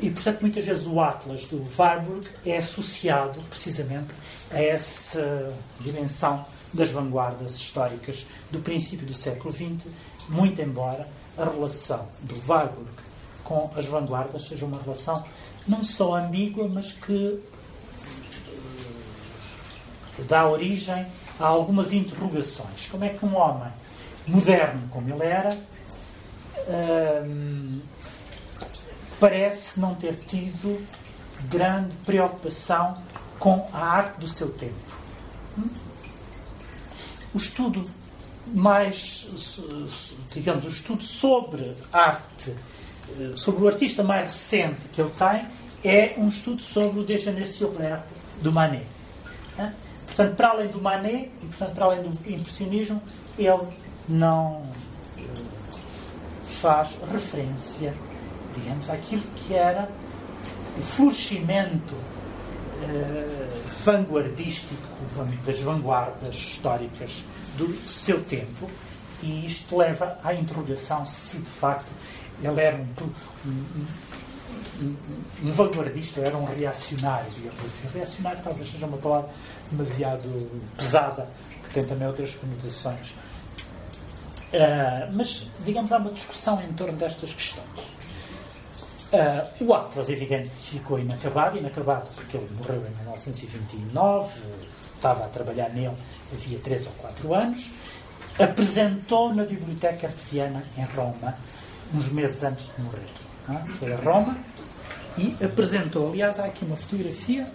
E, 0.00 0.08
portanto, 0.08 0.40
muitas 0.40 0.64
vezes 0.64 0.86
o 0.86 0.98
Atlas 0.98 1.44
do 1.44 1.62
Warburg 1.78 2.26
é 2.46 2.56
associado 2.56 3.38
precisamente 3.50 4.08
a 4.50 4.62
essa 4.62 5.52
dimensão 5.78 6.42
das 6.72 6.90
vanguardas 6.90 7.56
históricas 7.56 8.26
do 8.50 8.60
princípio 8.60 9.06
do 9.06 9.14
século 9.14 9.52
XX, 9.52 9.90
muito 10.28 10.60
embora 10.60 11.08
a 11.36 11.44
relação 11.44 12.08
do 12.22 12.34
Warburg 12.46 12.88
com 13.44 13.70
as 13.76 13.86
vanguardas 13.86 14.46
seja 14.46 14.64
uma 14.64 14.80
relação 14.80 15.24
não 15.66 15.82
só 15.82 16.14
ambígua, 16.14 16.68
mas 16.68 16.92
que, 16.92 17.40
dá 20.28 20.48
origem 20.48 21.06
a 21.38 21.46
algumas 21.46 21.92
interrogações. 21.92 22.86
Como 22.90 23.04
é 23.04 23.08
que 23.08 23.24
um 23.24 23.34
homem 23.34 23.72
moderno 24.26 24.82
como 24.90 25.08
ele 25.08 25.24
era 25.24 25.50
hum, 27.24 27.80
parece 29.18 29.80
não 29.80 29.94
ter 29.94 30.14
tido 30.16 30.86
grande 31.48 31.94
preocupação 32.04 32.96
com 33.38 33.66
a 33.72 33.78
arte 33.78 34.20
do 34.20 34.28
seu 34.28 34.50
tempo? 34.52 34.74
O 37.34 37.36
estudo 37.36 37.82
mais, 38.46 39.28
digamos, 40.32 40.64
o 40.64 40.68
estudo 40.68 41.02
sobre 41.02 41.74
arte, 41.92 42.54
eh, 43.18 43.32
sobre 43.36 43.64
o 43.64 43.68
artista 43.68 44.02
mais 44.02 44.26
recente 44.26 44.80
que 44.92 45.00
ele 45.00 45.10
tem, 45.10 45.46
é 45.84 46.14
um 46.18 46.28
estudo 46.28 46.60
sobre 46.60 47.00
o 47.00 47.04
Déjeuner 47.04 47.48
sur 47.48 47.72
do 48.42 48.52
Manet. 48.52 48.86
Portanto, 50.06 50.36
para 50.36 50.48
além 50.48 50.68
do 50.68 50.80
Manet 50.80 51.30
e 51.40 51.46
portanto, 51.46 51.74
para 51.74 51.84
além 51.84 52.02
do 52.02 52.08
impressionismo, 52.30 53.00
ele 53.38 53.66
não 54.08 54.62
eh, 55.16 55.22
faz 56.60 56.90
referência, 57.10 57.94
digamos, 58.56 58.90
àquilo 58.90 59.22
que 59.36 59.54
era 59.54 59.88
o 60.76 60.82
florescimento 60.82 61.94
eh, 62.82 63.28
vanguardístico 63.84 64.89
das 65.44 65.58
vanguardas 65.60 66.34
históricas 66.34 67.24
do 67.56 67.68
seu 67.88 68.22
tempo 68.24 68.70
e 69.22 69.46
isto 69.46 69.76
leva 69.76 70.18
à 70.24 70.34
interrogação 70.34 71.04
se 71.04 71.36
de 71.36 71.50
facto 71.50 71.90
ele 72.42 72.60
era 72.60 72.76
um, 72.76 72.86
um, 73.46 73.84
um, 74.80 74.96
um 75.44 75.52
vanguardista, 75.52 76.20
era 76.22 76.36
um 76.36 76.44
reacionário, 76.44 77.28
assim. 77.66 77.88
Reacionário 77.92 78.40
talvez 78.42 78.72
seja 78.72 78.86
uma 78.86 78.96
palavra 78.96 79.28
demasiado 79.70 80.50
pesada, 80.76 81.28
que 81.64 81.74
tem 81.74 81.84
também 81.84 82.08
outras 82.08 82.34
conotações. 82.34 83.10
Uh, 84.52 85.12
mas, 85.12 85.48
digamos, 85.64 85.92
há 85.92 85.98
uma 85.98 86.10
discussão 86.10 86.60
em 86.62 86.72
torno 86.72 86.96
destas 86.96 87.32
questões. 87.32 87.90
Uh, 89.12 89.64
o 89.64 89.74
Atlas, 89.74 90.08
evidente, 90.08 90.48
ficou 90.48 90.98
inacabado, 90.98 91.58
inacabado 91.58 92.06
porque 92.14 92.36
ele 92.36 92.48
morreu 92.56 92.76
em 92.76 92.94
1929, 93.02 94.40
estava 95.00 95.24
a 95.24 95.28
trabalhar 95.28 95.70
nele 95.70 95.96
havia 96.32 96.58
3 96.58 96.86
ou 96.86 96.92
4 96.92 97.34
anos, 97.34 97.70
apresentou 98.38 99.34
na 99.34 99.44
Biblioteca 99.44 100.06
Artesiana 100.06 100.62
em 100.76 100.84
Roma, 100.94 101.36
uns 101.94 102.08
meses 102.10 102.42
antes 102.42 102.70
de 102.76 102.82
morrer. 102.82 103.08
É? 103.48 103.66
Foi 103.66 103.92
a 103.92 103.96
Roma 103.96 104.36
e 105.18 105.36
apresentou, 105.44 106.10
aliás, 106.10 106.38
há 106.38 106.44
aqui 106.44 106.64
uma 106.64 106.76
fotografia. 106.76 107.50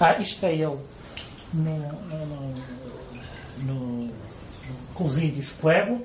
Ah, 0.00 0.18
isto 0.18 0.44
é 0.44 0.52
ele 0.52 0.78
no, 1.54 1.78
no, 2.08 2.54
no, 3.62 4.06
no 4.06 4.12
com 4.94 5.04
os 5.04 5.18
índios 5.18 5.50
Pueblo. 5.50 6.04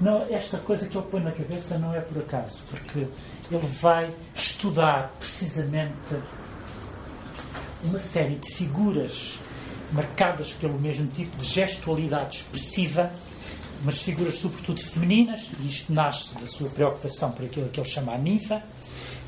Não, 0.00 0.26
esta 0.30 0.58
coisa 0.58 0.86
que 0.86 0.96
ele 0.96 1.06
põe 1.06 1.20
na 1.20 1.30
cabeça 1.30 1.78
não 1.78 1.94
é 1.94 2.00
por 2.00 2.18
acaso, 2.18 2.62
porque 2.68 3.06
ele 3.50 3.66
vai 3.80 4.12
estudar 4.34 5.12
precisamente 5.18 6.16
uma 7.84 7.98
série 7.98 8.36
de 8.36 8.50
figuras 8.50 9.38
marcadas 9.92 10.52
pelo 10.52 10.78
mesmo 10.80 11.06
tipo 11.08 11.36
de 11.36 11.44
gestualidade 11.44 12.38
expressiva, 12.38 13.10
mas 13.84 14.00
figuras 14.02 14.38
sobretudo 14.38 14.80
femininas, 14.80 15.50
e 15.60 15.66
isto 15.66 15.92
nasce 15.92 16.34
da 16.38 16.46
sua 16.46 16.68
preocupação 16.68 17.32
por 17.32 17.44
aquilo 17.44 17.68
que 17.68 17.80
ele 17.80 17.88
chama 17.88 18.14
a 18.14 18.18
ninfa, 18.18 18.62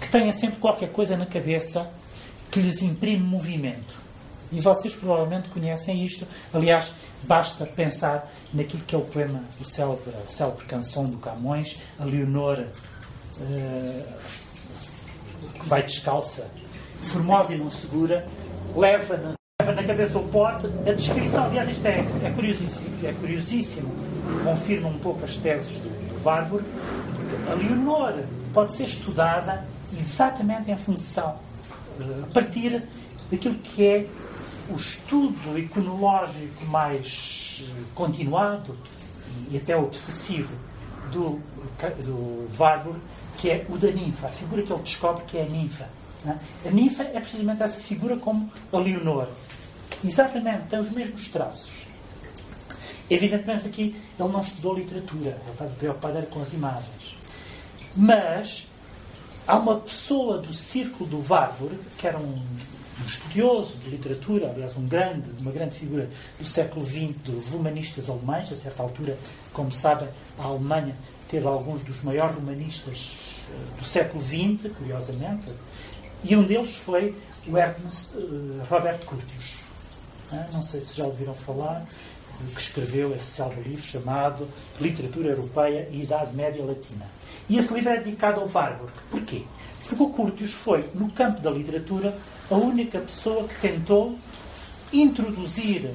que 0.01 0.09
têm 0.09 0.33
sempre 0.33 0.59
qualquer 0.59 0.91
coisa 0.91 1.17
na 1.17 1.27
cabeça 1.27 1.91
que 2.51 2.61
lhes 2.61 2.83
imprime 2.83 3.23
movimento. 3.23 4.03
E 4.53 4.61
vocês 4.61 4.95
provavelmente 4.95 5.49
conhecem 5.49 6.05
isto. 6.05 6.27
Aliás, 6.53 6.93
basta 7.25 7.67
pensar 7.67 8.31
naquilo 8.53 8.85
que 8.85 8.95
é 8.95 8.99
o 8.99 9.03
poema, 9.03 9.43
o 9.61 9.65
célebre, 9.65 10.15
célebre 10.29 10.65
canção 10.67 11.05
do 11.05 11.17
Camões, 11.17 11.79
a 11.99 12.05
Leonora, 12.05 12.71
uh, 13.39 14.05
que 15.59 15.69
vai 15.69 15.83
descalça, 15.83 16.47
formosa 16.99 17.55
e 17.55 17.59
não 17.59 17.71
segura, 17.71 18.27
leva 18.77 19.17
na, 19.17 19.33
leva 19.61 19.81
na 19.81 19.87
cabeça 19.87 20.19
o 20.19 20.29
pote. 20.29 20.67
A 20.87 20.93
descrição, 20.93 21.45
aliás, 21.45 21.69
isto 21.71 21.87
é, 21.87 22.01
é, 22.25 22.33
curiosíssimo, 22.35 23.07
é 23.07 23.13
curiosíssimo, 23.13 23.95
confirma 24.43 24.89
um 24.89 24.99
pouco 24.99 25.25
as 25.25 25.37
teses 25.37 25.79
do, 25.81 25.89
do 25.89 26.25
Warburg, 26.25 26.65
porque 27.17 27.51
a 27.51 27.55
Leonor 27.55 28.15
pode 28.53 28.73
ser 28.73 28.85
estudada 28.85 29.67
exatamente 29.97 30.71
em 30.71 30.77
função, 30.77 31.39
a 32.23 32.33
partir 32.33 32.83
daquilo 33.31 33.55
que 33.57 33.87
é 33.87 34.07
o 34.69 34.77
estudo 34.77 35.59
iconológico 35.59 36.65
mais 36.67 37.63
continuado 37.95 38.77
e 39.51 39.57
até 39.57 39.77
obsessivo 39.77 40.57
do, 41.13 41.41
do 42.03 42.49
Warburg, 42.59 42.99
que 43.37 43.51
é 43.51 43.67
o 43.69 43.77
da 43.77 43.91
ninfa, 43.91 44.27
a 44.27 44.31
figura 44.31 44.63
que 44.63 44.73
ele 44.73 44.83
descobre 44.83 45.25
que 45.25 45.39
é 45.39 45.43
a 45.43 45.49
ninfa. 45.49 45.89
É? 46.27 46.69
A 46.69 46.71
ninfa 46.71 47.03
é 47.03 47.21
precisamente 47.21 47.63
essa 47.63 47.81
figura 47.81 48.17
como 48.17 48.51
a 48.73 48.79
Leonor. 48.79 49.29
Exatamente, 50.05 50.69
tem 50.69 50.79
os 50.79 50.91
mesmos 50.93 51.29
traços. 51.29 51.85
Evidentemente 53.11 53.69
aqui 53.69 53.97
ele 54.19 54.29
não 54.29 54.41
estudou 54.41 54.75
literatura, 54.75 55.31
ele 55.43 55.51
estava 55.51 55.71
preocupado 55.71 56.27
com 56.27 56.43
as 56.43 56.53
imagens. 56.53 57.17
Mas 57.95 58.67
há 59.47 59.57
uma 59.57 59.79
pessoa 59.81 60.39
do 60.39 60.53
círculo 60.55 61.09
do 61.09 61.25
Warburg, 61.29 61.79
que 61.99 62.07
era 62.07 62.19
um, 62.19 62.23
um 62.23 63.07
estudioso 63.07 63.79
de 63.79 63.91
literatura, 63.91 64.51
aliás, 64.51 64.77
um 64.77 64.87
grande, 64.87 65.31
uma 65.41 65.53
grande 65.53 65.75
figura 65.75 66.09
do 66.39 66.47
século 66.47 66.85
XX 66.85 67.17
dos 67.25 67.53
humanistas 67.53 68.09
alemães, 68.09 68.51
a 68.51 68.57
certa 68.57 68.83
altura, 68.83 69.19
como 69.53 69.71
sabem, 69.71 70.09
a 70.39 70.45
Alemanha 70.45 70.97
teve 71.29 71.47
alguns 71.47 71.83
dos 71.83 72.03
maiores 72.03 72.37
humanistas 72.37 73.45
eh, 73.51 73.81
do 73.81 73.85
século 73.85 74.23
XX, 74.23 74.73
curiosamente, 74.77 75.49
e 76.25 76.37
um 76.37 76.43
deles 76.43 76.77
foi 76.77 77.15
o 77.47 77.59
Ernst 77.59 78.15
uh, 78.15 78.63
Robert 78.69 78.99
Curtius. 79.05 79.59
Ah, 80.33 80.47
não 80.53 80.63
sei 80.63 80.81
se 80.81 80.97
já 80.97 81.05
ouviram 81.05 81.35
falar, 81.35 81.85
que 82.55 82.61
escreveu 82.61 83.15
esse 83.15 83.27
célebre 83.27 83.69
livro 83.69 83.85
chamado 83.85 84.49
Literatura 84.81 85.29
Europeia 85.29 85.89
e 85.91 86.03
Idade 86.03 86.35
Média 86.35 86.65
Latina. 86.65 87.07
E 87.49 87.59
esse 87.59 87.73
livro 87.73 87.93
é 87.93 87.99
dedicado 87.99 88.41
ao 88.41 88.49
Warburg. 88.49 88.93
Porquê? 89.11 89.43
Porque 89.87 90.03
o 90.03 90.09
Curtius 90.09 90.53
foi, 90.53 90.89
no 90.95 91.11
campo 91.11 91.41
da 91.41 91.51
literatura, 91.51 92.17
a 92.51 92.55
única 92.55 92.99
pessoa 93.01 93.47
que 93.47 93.61
tentou 93.61 94.19
introduzir 94.93 95.91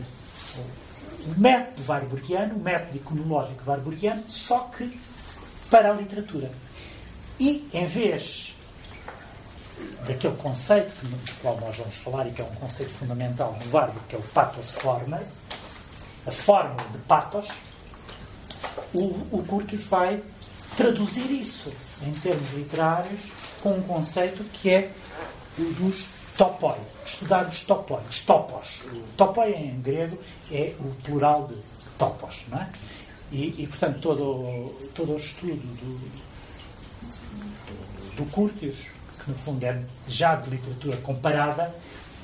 o 1.26 1.40
método 1.40 1.84
warburgiano, 1.88 2.56
o 2.56 2.60
método 2.60 2.98
iconológico 2.98 3.64
warburgiano, 3.66 4.24
só 4.30 4.60
que 4.60 5.00
para 5.70 5.92
a 5.92 5.94
literatura. 5.94 6.52
E, 7.40 7.68
em 7.74 7.86
vez 7.86 8.49
daquele 10.06 10.36
conceito 10.38 10.94
do 11.06 11.36
qual 11.42 11.60
nós 11.60 11.78
vamos 11.78 11.96
falar 11.98 12.28
e 12.28 12.32
que 12.32 12.42
é 12.42 12.46
um 12.46 12.56
conceito 12.56 12.92
fundamental 12.92 13.54
do 13.54 13.76
Warburg, 13.76 14.00
que 14.08 14.16
é 14.16 14.20
o 14.20 14.22
pathos 14.22 14.72
forma, 14.72 15.22
a 16.26 16.32
fórmula 16.32 16.84
de 16.92 16.98
pathos, 17.00 17.50
o, 18.94 19.06
o 19.32 19.44
Curtius 19.48 19.86
vai 19.86 20.22
traduzir 20.76 21.30
isso 21.32 21.74
em 22.02 22.12
termos 22.14 22.52
literários 22.54 23.32
com 23.62 23.74
um 23.74 23.82
conceito 23.84 24.44
que 24.54 24.70
é 24.70 24.92
o 25.58 25.64
dos 25.74 26.08
topoi, 26.38 26.78
estudar 27.06 27.46
os 27.48 27.64
topoi, 27.64 28.00
os 28.10 28.22
topos. 28.22 28.84
Topoi 29.18 29.54
em 29.54 29.82
grego 29.82 30.18
é 30.52 30.74
o 30.80 30.96
plural 31.04 31.48
de 31.48 31.58
topos, 31.98 32.44
não 32.48 32.58
é? 32.60 32.70
E, 33.32 33.64
e 33.64 33.68
portanto, 33.68 34.00
todo, 34.00 34.72
todo 34.96 35.14
o 35.14 35.18
estudo 35.18 35.56
do, 35.56 36.00
do, 37.68 38.16
do 38.16 38.26
Curtius 38.32 38.88
no 39.30 39.36
fundo 39.36 39.64
é 39.64 39.80
já 40.08 40.36
de 40.36 40.50
literatura 40.50 40.98
comparada, 40.98 41.74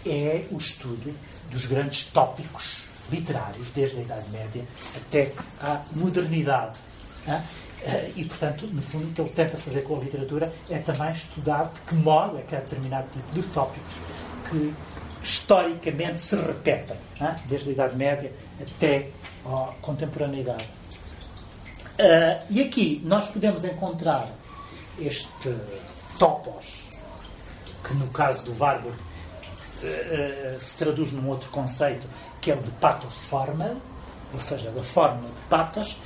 é 0.06 0.46
o 0.52 0.58
estudo 0.58 1.14
dos 1.52 1.66
grandes 1.66 2.06
tópicos 2.06 2.86
literários, 3.12 3.70
desde 3.70 3.98
a 3.98 4.02
Idade 4.02 4.30
Média 4.30 4.64
até 4.98 5.32
à 5.62 5.82
modernidade. 5.94 6.80
Eh, 7.28 8.12
e, 8.16 8.26
portanto, 8.26 8.68
no 8.68 8.82
fundo, 8.82 9.10
o 9.10 9.14
que 9.14 9.22
ele 9.22 9.30
tenta 9.30 9.58
fazer 9.58 9.82
com 9.82 9.98
a 9.98 10.00
literatura 10.00 10.52
é 10.70 10.80
também 10.80 11.12
estudar 11.12 11.66
de 11.66 11.80
que 11.82 11.96
modo 11.96 12.38
é 12.38 12.42
que 12.42 12.56
há 12.56 12.60
determinado 12.60 13.08
tipo 13.12 13.32
de 13.34 13.44
tópicos 13.54 13.96
que 14.50 14.74
historicamente 15.24 16.20
se 16.20 16.36
repetem, 16.36 16.98
desde 17.46 17.70
a 17.70 17.72
Idade 17.74 17.98
Média 17.98 18.32
até 18.62 19.10
à 19.46 19.74
contemporaneidade. 19.82 20.68
Uh, 21.98 22.44
e 22.50 22.62
aqui 22.62 23.02
nós 23.06 23.30
podemos 23.30 23.64
encontrar 23.64 24.30
este 25.00 25.56
topos, 26.18 26.85
que 27.86 27.94
no 27.94 28.08
caso 28.08 28.46
do 28.46 28.60
Warburg 28.60 28.98
uh, 28.98 28.98
uh, 28.98 30.60
se 30.60 30.76
traduz 30.78 31.12
num 31.12 31.30
outro 31.30 31.50
conceito, 31.50 32.08
que 32.42 32.52
é 32.52 32.56
o 32.56 32.62
de 32.62 32.72
pathos 32.72 33.22
formal, 33.22 33.76
ou 34.34 34.40
seja, 34.40 34.72
da 34.72 34.84
forma 34.84 35.22
de 35.22 35.42
pathos, 35.50 35.98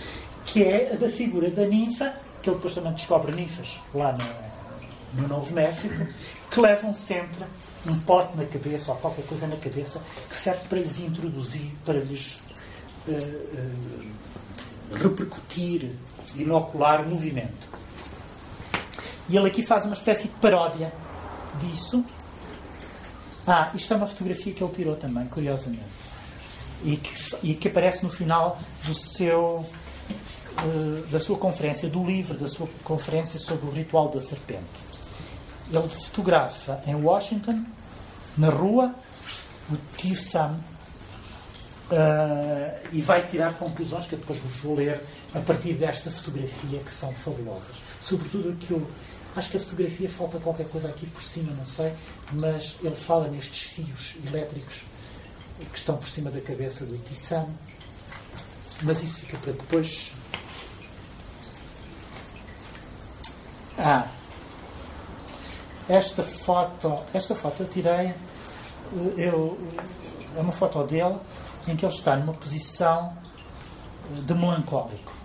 que 0.46 0.64
é 0.64 0.94
a 0.94 0.96
da 0.98 1.10
figura 1.10 1.50
da 1.50 1.66
ninfa, 1.66 2.14
que 2.42 2.50
ele 2.50 2.58
depois 2.58 2.76
também 2.76 2.94
descobre 2.94 3.36
ninfas 3.36 3.80
lá 3.94 4.14
no, 4.14 5.22
no 5.22 5.28
Novo 5.28 5.54
México, 5.54 6.06
que 6.52 6.60
levam 6.60 6.94
sempre 6.94 7.46
um 7.88 7.98
pote 8.02 8.36
na 8.36 8.46
cabeça 8.46 8.92
ou 8.92 8.98
qualquer 8.98 9.26
coisa 9.26 9.48
na 9.48 9.56
cabeça 9.56 10.02
que 10.28 10.36
serve 10.36 10.62
para 10.68 10.80
lhes 10.80 11.00
introduzir, 11.00 11.72
para 11.86 12.00
lhes 12.00 12.40
uh, 13.08 13.12
uh, 13.12 14.98
repercutir, 14.98 15.92
inocular 16.36 17.02
o 17.02 17.10
movimento. 17.10 17.70
E 19.30 19.38
ele 19.38 19.48
aqui 19.48 19.64
faz 19.64 19.86
uma 19.86 19.94
espécie 19.94 20.24
de 20.24 20.34
paródia 20.36 20.92
disso. 21.60 22.04
Ah, 23.48 23.72
isto 23.74 23.94
é 23.94 23.98
uma 23.98 24.08
fotografia 24.08 24.54
que 24.54 24.64
ele 24.64 24.74
tirou 24.74 24.96
também, 24.96 25.28
curiosamente. 25.28 25.84
E 26.84 26.96
que, 26.98 27.36
e 27.44 27.56
que 27.56 27.68
aparece 27.68 28.04
no 28.04 28.12
final 28.12 28.60
do 28.86 28.96
seu 28.96 29.66
eh, 30.58 31.04
da 31.10 31.20
sua 31.20 31.38
conferência, 31.38 31.88
do 31.88 32.04
livro 32.04 32.38
da 32.38 32.48
sua 32.48 32.68
conferência 32.84 33.40
sobre 33.40 33.68
o 33.68 33.72
ritual 33.72 34.10
da 34.10 34.22
serpente. 34.22 34.90
Ele 35.72 35.88
fotografa 35.88 36.82
em 36.86 36.96
Washington, 36.96 37.64
na 38.38 38.50
rua, 38.50 38.94
o 39.72 39.78
tio 39.96 40.16
Sam 40.16 40.58
uh, 41.92 42.88
e 42.92 43.02
vai 43.02 43.26
tirar 43.26 43.54
conclusões 43.54 44.08
que 44.08 44.14
eu 44.14 44.20
depois 44.20 44.40
vos 44.40 44.58
vou 44.60 44.76
ler 44.76 45.04
a 45.34 45.40
partir 45.40 45.74
desta 45.74 46.10
fotografia 46.10 46.80
que 46.80 46.92
são 46.92 47.14
fabulosas. 47.14 47.76
Sobretudo 48.04 48.50
aquilo. 48.50 48.90
Acho 49.36 49.52
que 49.52 49.58
a 49.58 49.60
fotografia 49.60 50.10
falta 50.10 50.40
qualquer 50.40 50.68
coisa 50.68 50.90
aqui 50.90 51.06
por 51.06 51.24
cima, 51.24 51.54
não 51.54 51.66
sei, 51.66 51.94
mas 52.34 52.78
ele 52.84 52.96
fala 52.96 53.28
nestes 53.28 53.64
fios 53.72 54.16
elétricos 54.26 54.84
que 55.72 55.78
estão 55.78 55.98
por 55.98 56.10
cima 56.10 56.32
da 56.32 56.42
cabeça 56.42 56.86
do 56.86 57.16
Sam. 57.16 57.48
Mas 58.82 59.04
isso 59.04 59.18
fica 59.20 59.38
para 59.38 59.52
depois. 59.52 60.12
Ah, 63.78 64.08
esta 65.88 66.24
foto, 66.24 67.04
esta 67.14 67.36
foto 67.36 67.64
eu 67.64 67.70
tirei, 67.70 68.14
eu, 69.18 69.58
é 70.36 70.40
uma 70.40 70.52
foto 70.52 70.84
dele 70.84 71.18
em 71.68 71.76
que 71.76 71.86
ele 71.86 71.94
está 71.94 72.16
numa 72.16 72.34
posição 72.34 73.18
de 74.26 74.34
melancólico. 74.34 75.19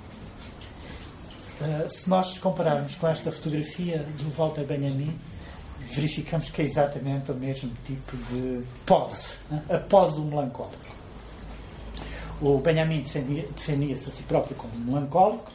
Uh, 1.61 1.89
se 1.89 2.11
nós 2.11 2.37
compararmos 2.39 2.97
com 2.97 3.07
esta 3.07 3.31
fotografia 3.31 3.99
do 3.99 4.31
Walter 4.37 4.65
Benjamin, 4.65 5.17
verificamos 5.93 6.51
que 6.51 6.63
é 6.63 6.65
exatamente 6.65 7.31
o 7.31 7.35
mesmo 7.35 7.71
tipo 7.85 8.17
de 8.17 8.65
pose, 8.85 9.37
né? 9.51 9.63
a 9.71 9.79
pose 9.79 10.17
do 10.17 10.25
melancólico. 10.25 10.95
O 12.41 12.59
Benjamin 12.59 13.03
defendia-se 13.03 13.53
defendia 13.53 13.95
a 13.95 13.99
si 13.99 14.23
próprio 14.25 14.57
como 14.57 14.77
melancólico, 14.79 15.51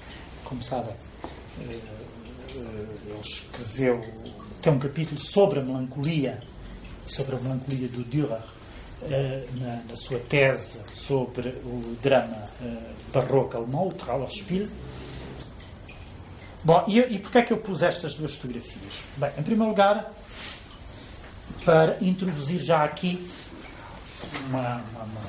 como 0.45 0.63
sabem, 0.63 0.93
uh, 0.93 1.63
ele 1.65 3.19
escreveu, 3.21 4.01
tem 4.61 4.73
um 4.73 4.79
capítulo 4.79 5.19
sobre 5.19 5.59
a 5.59 5.61
melancolia, 5.61 6.39
sobre 7.03 7.35
a 7.35 7.39
melancolia 7.39 7.89
do 7.89 8.03
Dürer, 8.05 8.41
eh, 9.03 9.47
na, 9.59 9.81
na, 9.87 9.95
sua 9.95 10.19
tese 10.19 10.81
sobre 10.93 11.49
o 11.49 11.95
drama 12.01 12.43
barroco 13.13 13.55
alemão, 13.55 13.87
o 13.87 13.93
Trauerspiel. 13.93 14.67
Bom, 16.63 16.83
e, 16.87 16.99
e 16.99 17.19
porquê 17.19 17.37
é 17.39 17.41
que 17.41 17.53
eu 17.53 17.57
pus 17.57 17.81
estas 17.81 18.15
duas 18.15 18.35
fotografias? 18.35 18.93
Bem, 19.17 19.31
em 19.37 19.43
primeiro 19.43 19.69
lugar, 19.69 20.11
para 21.63 21.97
introduzir 22.01 22.59
já 22.59 22.83
aqui 22.83 23.29
uma, 24.49 24.59
uma, 24.59 25.03
uma, 25.03 25.21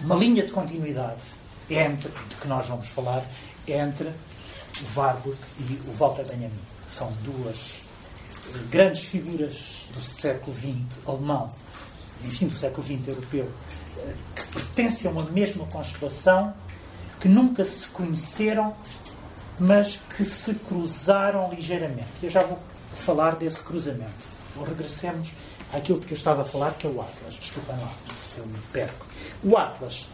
uma 0.00 0.14
linha 0.16 0.44
de 0.44 0.50
continuidade 0.50 1.20
entre, 1.70 2.08
de 2.08 2.34
que 2.40 2.48
nós 2.48 2.66
vamos 2.66 2.88
falar, 2.88 3.24
entre 3.66 4.08
o 4.08 4.98
Warburg 4.98 5.38
e 5.60 5.80
o 5.88 5.92
Walter 5.94 6.24
Benjamin. 6.24 6.50
São 6.88 7.12
duas 7.22 7.82
eh, 8.54 8.58
grandes 8.70 9.04
figuras 9.04 9.86
do 9.94 10.00
século 10.00 10.56
XX 10.56 11.06
alemão, 11.06 11.50
enfim, 12.24 12.48
do 12.48 12.56
século 12.56 12.84
XX 12.84 13.08
europeu, 13.08 13.50
eh, 13.98 14.14
que 14.34 14.46
pertencem 14.48 15.08
a 15.08 15.12
uma 15.12 15.24
mesma 15.24 15.64
constelação, 15.66 16.52
que 17.20 17.28
nunca 17.28 17.64
se 17.64 17.86
conheceram, 17.88 18.74
mas 19.58 20.00
que 20.16 20.24
se 20.24 20.54
cruzaram 20.54 21.50
ligeiramente. 21.50 22.06
Eu 22.22 22.30
já 22.30 22.42
vou 22.42 22.58
falar 22.94 23.36
desse 23.36 23.62
cruzamento. 23.62 24.32
Ou 24.56 24.64
regressemos 24.64 25.30
àquilo 25.72 26.00
de 26.00 26.06
que 26.06 26.12
eu 26.12 26.16
estava 26.16 26.42
a 26.42 26.44
falar, 26.44 26.72
que 26.72 26.86
é 26.86 26.90
o 26.90 27.00
Atlas. 27.00 27.34
Desculpem 27.34 27.76
lá, 27.76 27.92
se 28.24 28.38
eu 28.38 28.46
me 28.46 28.58
perco. 28.72 29.06
O 29.42 29.56
Atlas. 29.56 30.06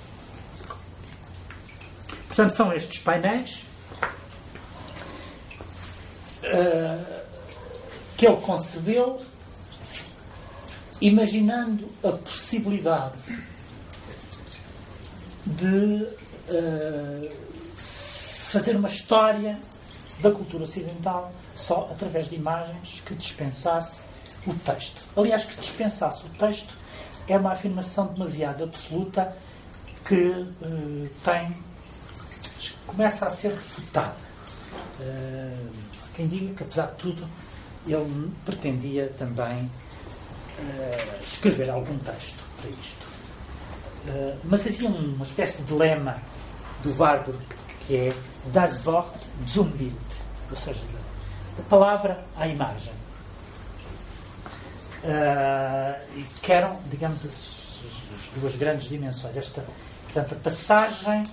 Portanto, 2.28 2.50
são 2.50 2.72
estes 2.72 3.00
painéis 3.00 3.64
uh, 6.44 7.24
que 8.16 8.26
ele 8.26 8.36
concebeu 8.36 9.20
imaginando 11.00 11.88
a 12.02 12.12
possibilidade 12.12 13.18
de 15.46 16.06
uh, 16.48 17.47
fazer 18.48 18.76
uma 18.76 18.88
história 18.88 19.58
da 20.20 20.30
cultura 20.30 20.64
ocidental 20.64 21.30
só 21.54 21.88
através 21.92 22.30
de 22.30 22.36
imagens 22.36 23.02
que 23.04 23.14
dispensasse 23.14 24.00
o 24.46 24.54
texto. 24.54 25.04
Aliás, 25.16 25.44
que 25.44 25.60
dispensasse 25.60 26.24
o 26.24 26.30
texto 26.30 26.74
é 27.26 27.36
uma 27.36 27.52
afirmação 27.52 28.06
demasiado 28.06 28.64
absoluta 28.64 29.36
que 30.04 30.30
uh, 30.30 31.10
tem 31.22 31.54
começa 32.86 33.26
a 33.26 33.30
ser 33.30 33.52
refutada. 33.52 34.16
Uh, 34.98 35.68
quem 36.14 36.26
diga 36.26 36.54
que, 36.54 36.62
apesar 36.62 36.86
de 36.86 36.96
tudo, 36.96 37.28
ele 37.86 38.32
pretendia 38.46 39.12
também 39.18 39.56
uh, 39.56 41.22
escrever 41.22 41.68
algum 41.68 41.98
texto 41.98 42.42
para 42.56 42.70
isto. 42.70 43.08
Mas 44.44 44.66
havia 44.66 44.88
uma 44.88 45.24
espécie 45.24 45.62
de 45.64 45.74
lema 45.74 46.16
do 46.82 46.96
Warburg 46.98 47.38
que 47.88 47.96
é 47.96 48.12
Das 48.52 48.84
Wort 48.84 49.14
zum 49.46 49.70
Bild, 49.70 49.96
ou 50.50 50.56
seja, 50.56 50.80
da 51.56 51.62
palavra 51.64 52.24
à 52.36 52.46
imagem. 52.46 52.92
Uh, 55.04 55.94
e 56.16 56.26
que 56.42 56.52
eram, 56.52 56.76
digamos, 56.90 57.24
as, 57.24 57.30
as, 57.30 58.40
duas 58.40 58.56
grandes 58.56 58.88
dimensões. 58.88 59.36
Esta, 59.36 59.64
portanto, 60.04 60.34
a 60.34 60.38
passagem 60.38 61.24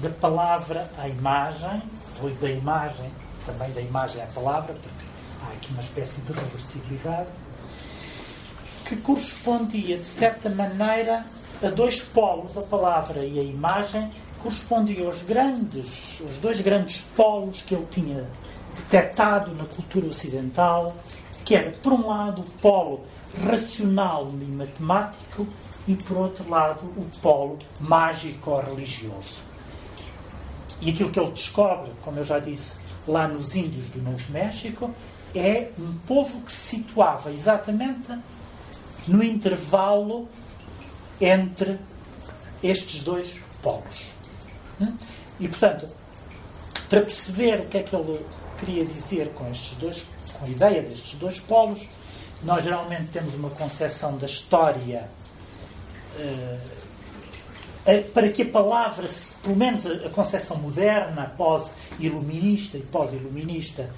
da 0.00 0.10
palavra 0.10 0.88
à 0.98 1.08
imagem, 1.08 1.82
ou 2.22 2.30
da 2.30 2.50
imagem 2.50 3.10
também 3.48 3.72
da 3.72 3.80
imagem 3.80 4.22
à 4.22 4.26
palavra, 4.26 4.74
porque 4.74 5.04
há 5.42 5.52
aqui 5.52 5.72
uma 5.72 5.82
espécie 5.82 6.20
de 6.20 6.32
reversibilidade, 6.32 7.28
que 8.84 8.96
correspondia, 8.96 9.98
de 9.98 10.06
certa 10.06 10.48
maneira, 10.50 11.24
a 11.62 11.68
dois 11.70 12.00
polos, 12.00 12.56
a 12.56 12.62
palavra 12.62 13.24
e 13.24 13.38
a 13.38 13.42
imagem, 13.42 14.10
correspondia 14.42 15.06
aos 15.06 15.22
grandes, 15.22 16.20
aos 16.24 16.38
dois 16.38 16.60
grandes 16.60 17.02
polos 17.16 17.62
que 17.62 17.74
ele 17.74 17.86
tinha 17.90 18.28
detectado 18.76 19.54
na 19.54 19.64
cultura 19.64 20.06
ocidental, 20.06 20.96
que 21.44 21.54
era, 21.54 21.70
por 21.70 21.92
um 21.92 22.08
lado, 22.08 22.42
o 22.42 22.50
polo 22.60 23.04
racional 23.44 24.28
e 24.30 24.44
matemático 24.44 25.46
e, 25.86 25.94
por 25.94 26.16
outro 26.16 26.48
lado, 26.48 26.86
o 26.86 27.06
polo 27.20 27.58
mágico-religioso. 27.80 29.40
E 30.80 30.90
aquilo 30.90 31.10
que 31.10 31.18
ele 31.18 31.32
descobre, 31.32 31.90
como 32.02 32.18
eu 32.18 32.24
já 32.24 32.38
disse, 32.38 32.74
lá 33.06 33.26
nos 33.26 33.56
índios 33.56 33.86
do 33.86 34.02
Novo 34.02 34.30
México, 34.30 34.90
é 35.34 35.70
um 35.78 35.94
povo 36.06 36.40
que 36.42 36.52
se 36.52 36.76
situava 36.76 37.30
exatamente 37.30 38.16
no 39.06 39.22
intervalo 39.22 40.28
entre 41.20 41.78
estes 42.62 43.02
dois 43.02 43.40
polos. 43.62 44.17
E, 45.40 45.48
portanto, 45.48 45.86
para 46.88 47.00
perceber 47.02 47.60
o 47.60 47.66
que 47.66 47.78
é 47.78 47.82
que 47.82 47.94
ele 47.94 48.24
queria 48.58 48.84
dizer 48.84 49.28
com 49.34 49.50
estes 49.50 49.76
dois 49.78 50.06
com 50.32 50.44
a 50.44 50.48
ideia 50.48 50.82
destes 50.82 51.18
dois 51.18 51.40
polos. 51.40 51.86
Nós 52.42 52.64
geralmente 52.64 53.10
temos 53.10 53.34
uma 53.34 53.50
concepção 53.50 54.16
da 54.16 54.26
história 54.26 55.08
uh, 56.16 56.78
para 58.12 58.28
que 58.30 58.42
a 58.42 58.46
palavra, 58.46 59.08
pelo 59.42 59.56
menos 59.56 59.86
a, 59.86 60.10
concepção 60.10 60.58
moderna, 60.58 61.32
pós-iluminista 61.36 62.76
e 62.76 62.82
pós-iluminista, 62.82 63.88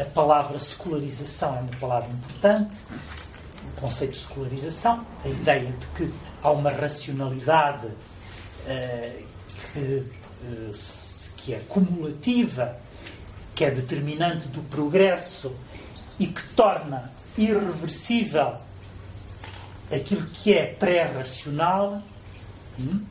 a 0.00 0.04
palavra 0.06 0.58
secularização 0.58 1.56
é 1.56 1.60
uma 1.60 1.76
palavra 1.80 2.08
importante, 2.10 2.76
o 3.76 3.80
conceito 3.80 4.12
de 4.12 4.18
secularização, 4.18 5.04
a 5.24 5.28
ideia 5.28 5.72
de 5.72 5.86
que 5.96 6.14
há 6.42 6.50
uma 6.50 6.70
racionalidade 6.70 7.86
uh, 7.86 9.33
que, 9.74 9.80
uh, 9.80 10.72
que 11.36 11.52
é 11.52 11.60
cumulativa, 11.68 12.78
que 13.54 13.64
é 13.64 13.70
determinante 13.70 14.48
do 14.48 14.62
progresso 14.62 15.52
e 16.18 16.28
que 16.28 16.48
torna 16.54 17.12
irreversível 17.36 18.54
aquilo 19.92 20.26
que 20.26 20.54
é 20.54 20.66
pré-racional. 20.66 22.00
Hum? 22.78 23.04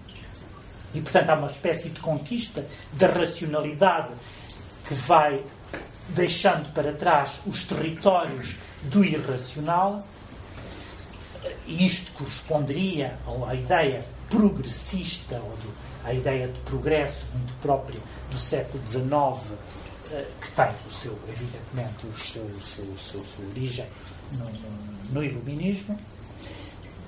E, 0.94 1.02
portanto, 1.02 1.30
há 1.30 1.36
uma 1.36 1.48
espécie 1.48 1.90
de 1.90 2.00
conquista 2.00 2.66
da 2.94 3.08
racionalidade 3.08 4.14
que 4.88 4.94
vai 4.94 5.44
deixando 6.10 6.72
para 6.74 6.94
trás 6.94 7.40
os 7.46 7.66
territórios 7.66 8.56
do 8.84 9.04
irracional. 9.04 10.06
E 11.66 11.86
isto 11.86 12.12
corresponderia 12.14 13.18
à 13.48 13.56
ideia 13.56 14.06
progressista, 14.30 15.36
ou 15.36 15.58
do, 15.58 15.74
à 16.04 16.14
ideia 16.14 16.48
de 16.48 16.60
progresso 16.62 17.26
muito 17.34 17.54
própria 17.62 18.00
do 18.30 18.38
século 18.38 18.82
XIX, 18.88 19.58
eh, 20.12 20.26
que 20.42 20.52
tem 20.52 20.70
o 20.88 20.92
seu, 20.92 21.18
evidentemente, 21.30 22.06
o 22.06 22.20
seu, 22.20 22.44
o 22.44 22.62
seu, 22.62 22.86
o 22.86 22.98
seu, 22.98 23.22
a 23.22 23.24
sua 23.24 23.46
origem 23.50 23.88
no, 24.34 24.46
no, 24.46 25.12
no 25.12 25.24
iluminismo. 25.24 25.94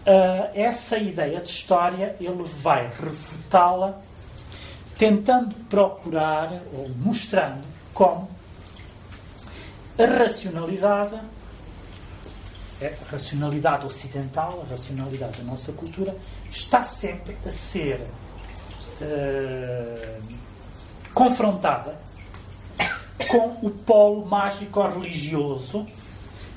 Uh, 0.05 0.51
essa 0.53 0.99
ideia 0.99 1.41
de 1.41 1.49
história 1.49 2.15
ele 2.21 2.43
vai 2.43 2.85
refutá-la 2.85 3.99
tentando 4.99 5.55
procurar 5.67 6.51
ou 6.73 6.89
mostrando 6.89 7.63
como 7.91 8.29
a 9.97 10.05
racionalidade, 10.05 11.15
a 12.81 13.11
racionalidade 13.11 13.85
ocidental, 13.85 14.63
a 14.65 14.69
racionalidade 14.69 15.39
da 15.39 15.43
nossa 15.43 15.71
cultura, 15.71 16.15
está 16.51 16.83
sempre 16.83 17.35
a 17.45 17.51
ser 17.51 17.99
uh, 19.01 20.21
confrontada 21.13 21.97
com 23.29 23.57
o 23.65 23.69
polo 23.69 24.25
mágico-religioso 24.25 25.85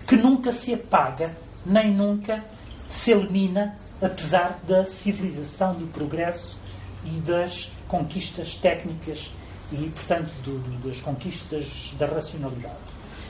que 0.07 0.17
nunca 0.17 0.51
se 0.53 0.75
apaga, 0.75 1.37
nem 1.65 1.93
nunca 1.93 2.45
se 2.89 3.13
elimina, 3.13 3.77
apesar 4.01 4.59
da 4.67 4.87
civilização, 4.87 5.75
do 5.75 5.87
progresso 5.89 6.59
e 7.05 7.11
das 7.21 7.71
conquistas 7.87 8.55
técnicas 8.55 9.31
e, 9.71 9.77
portanto, 9.91 10.31
do, 10.45 10.59
do, 10.59 10.89
das 10.89 11.01
conquistas 11.01 11.95
da 11.99 12.07
racionalidade. 12.07 12.75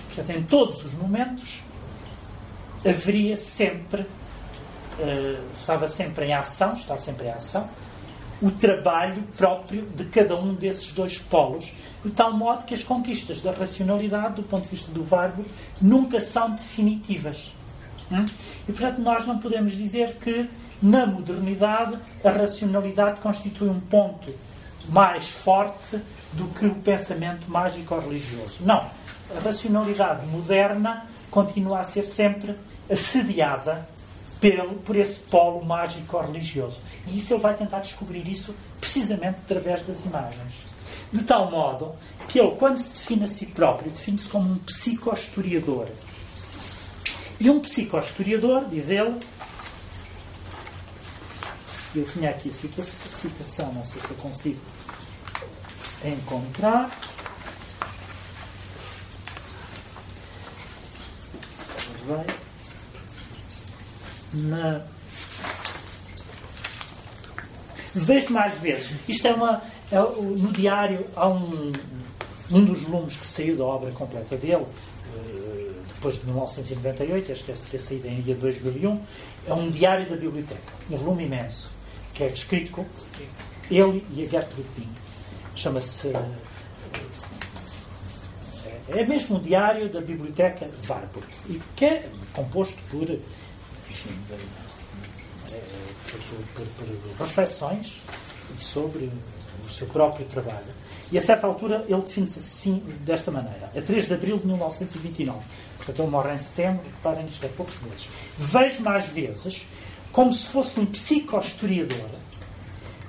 Portanto, 0.07 0.37
em 0.37 0.43
todos 0.43 0.85
os 0.85 0.95
momentos 0.95 1.61
haveria 2.85 3.37
sempre, 3.37 4.03
uh, 4.03 5.53
estava 5.53 5.89
sempre 5.89 6.27
em 6.27 6.33
ação, 6.33 6.75
está 6.75 6.97
sempre 6.97 7.27
em 7.27 7.31
ação, 7.31 7.69
o 8.41 8.51
trabalho 8.51 9.23
próprio 9.37 9.83
de 9.83 10.05
cada 10.05 10.37
um 10.37 10.55
desses 10.55 10.93
dois 10.93 11.19
polos, 11.19 11.73
de 12.05 12.11
tal 12.13 12.33
modo 12.33 12.65
que 12.65 12.75
as 12.75 12.85
conquistas 12.85 13.41
da 13.41 13.53
racionalidade, 13.53 14.37
do 14.37 14.43
ponto 14.43 14.63
de 14.63 14.69
vista 14.69 14.93
do 14.93 15.07
Warburg, 15.11 15.51
nunca 15.81 16.21
são 16.21 16.51
definitivas. 16.51 17.53
Hum? 18.11 18.25
E, 18.69 18.73
portanto, 18.73 19.01
nós 19.01 19.27
não 19.27 19.39
podemos 19.39 19.73
dizer 19.73 20.17
que 20.21 20.49
na 20.81 21.07
modernidade 21.07 21.99
a 22.25 22.31
racionalidade 22.31 23.21
constitui 23.21 23.69
um 23.69 23.81
ponto 23.81 24.33
mais 24.89 25.29
forte 25.29 26.01
do 26.33 26.47
que 26.49 26.67
o 26.67 26.75
pensamento 26.77 27.51
mágico-religioso. 27.51 28.59
Não. 28.61 28.87
A 29.37 29.41
racionalidade 29.45 30.27
moderna 30.27 31.05
continua 31.31 31.81
a 31.81 31.85
ser 31.85 32.05
sempre 32.05 32.55
assediada 32.91 33.87
pelo, 34.41 34.75
por 34.77 34.97
esse 34.97 35.19
polo 35.21 35.65
mágico-religioso. 35.65 36.79
E 37.09 37.19
isso 37.19 37.35
ele 37.35 37.41
vai 37.41 37.55
tentar 37.57 37.81
descobrir 37.81 38.27
isso 38.31 38.55
precisamente 38.81 39.39
através 39.45 39.83
das 39.87 40.05
imagens. 40.05 40.53
De 41.13 41.23
tal 41.23 41.51
modo 41.51 41.95
que 42.29 42.39
ele, 42.39 42.55
quando 42.57 42.77
se 42.77 42.91
define 42.91 43.25
a 43.25 43.29
si 43.29 43.47
próprio, 43.47 43.91
define-se 43.91 44.29
como 44.29 44.53
um 44.53 44.59
psicohistoriador. 44.59 45.89
E 47.41 47.49
um 47.49 47.61
psicohistoriador, 47.61 48.67
diz 48.67 48.91
ele, 48.91 49.19
eu 51.95 52.05
tinha 52.05 52.31
aqui 52.31 52.51
a 52.51 52.83
citação, 52.83 53.73
não 53.73 53.87
sei 53.87 54.01
se 54.01 54.11
eu 54.11 54.17
consigo 54.17 54.61
encontrar. 56.05 56.91
Na 64.33 64.83
vejo 67.95 68.33
mais 68.33 68.59
vezes. 68.59 68.93
Isto 69.09 69.29
é 69.29 69.33
uma. 69.33 69.63
É, 69.91 69.99
no 69.99 70.53
diário 70.53 71.07
há 71.17 71.29
um, 71.29 71.73
um 72.51 72.65
dos 72.65 72.83
volumes 72.83 73.17
que 73.17 73.27
saiu 73.27 73.57
da 73.57 73.65
obra 73.65 73.91
completa 73.93 74.37
dele, 74.37 74.65
eh, 75.17 75.73
depois 75.89 76.19
de 76.21 76.27
1998, 76.27 77.33
este 77.33 77.47
deve 77.47 77.61
ter 77.63 77.79
saído 77.79 78.09
em 78.09 78.21
dia 78.21 78.35
2001, 78.35 79.01
é 79.47 79.55
um 79.55 79.71
diário 79.71 80.09
da 80.09 80.17
biblioteca, 80.17 80.73
um 80.91 80.97
volume 80.97 81.25
imenso, 81.25 81.71
que 82.15 82.25
é 82.25 82.27
escrito 82.27 82.71
com 82.73 82.85
ele 83.71 84.05
e 84.15 84.25
a 84.25 84.27
Gertrude 84.27 84.69
Ping. 84.75 84.89
Chama-se. 85.55 86.09
Eh, 86.09 86.23
é 88.91 89.05
mesmo 89.05 89.37
um 89.37 89.41
diário 89.41 89.91
da 89.91 90.01
biblioteca 90.01 90.69
Warburg, 90.89 91.27
e 91.49 91.61
que 91.77 91.85
é 91.85 92.09
composto 92.33 92.79
por. 92.91 93.09
Enfim, 93.91 94.11
por, 96.11 96.67
por, 96.67 97.27
reflexões 97.27 98.01
sobre 98.61 99.11
o 99.67 99.71
seu 99.71 99.87
próprio 99.87 100.27
trabalho. 100.27 100.79
E 101.11 101.19
a 101.19 101.23
certa 101.23 101.47
altura 101.47 101.85
ele 101.89 102.01
define-se 102.01 102.39
assim, 102.39 102.83
desta 103.01 103.31
maneira: 103.31 103.71
a 103.77 103.81
3 103.81 104.07
de 104.07 104.15
abril 104.15 104.39
de 104.39 104.47
1929. 104.47 105.39
Portanto, 105.77 106.03
ele 106.03 106.11
morre 106.11 106.35
em 106.35 106.39
setembro, 106.39 106.83
reparem, 106.85 107.27
isto 107.27 107.45
é 107.45 107.49
poucos 107.49 107.81
meses. 107.83 108.09
Vejo-me 108.37 108.89
às 108.89 109.09
vezes 109.09 109.67
como 110.13 110.33
se 110.33 110.49
fosse 110.49 110.79
um 110.79 110.87
psicohistoriador 110.87 112.09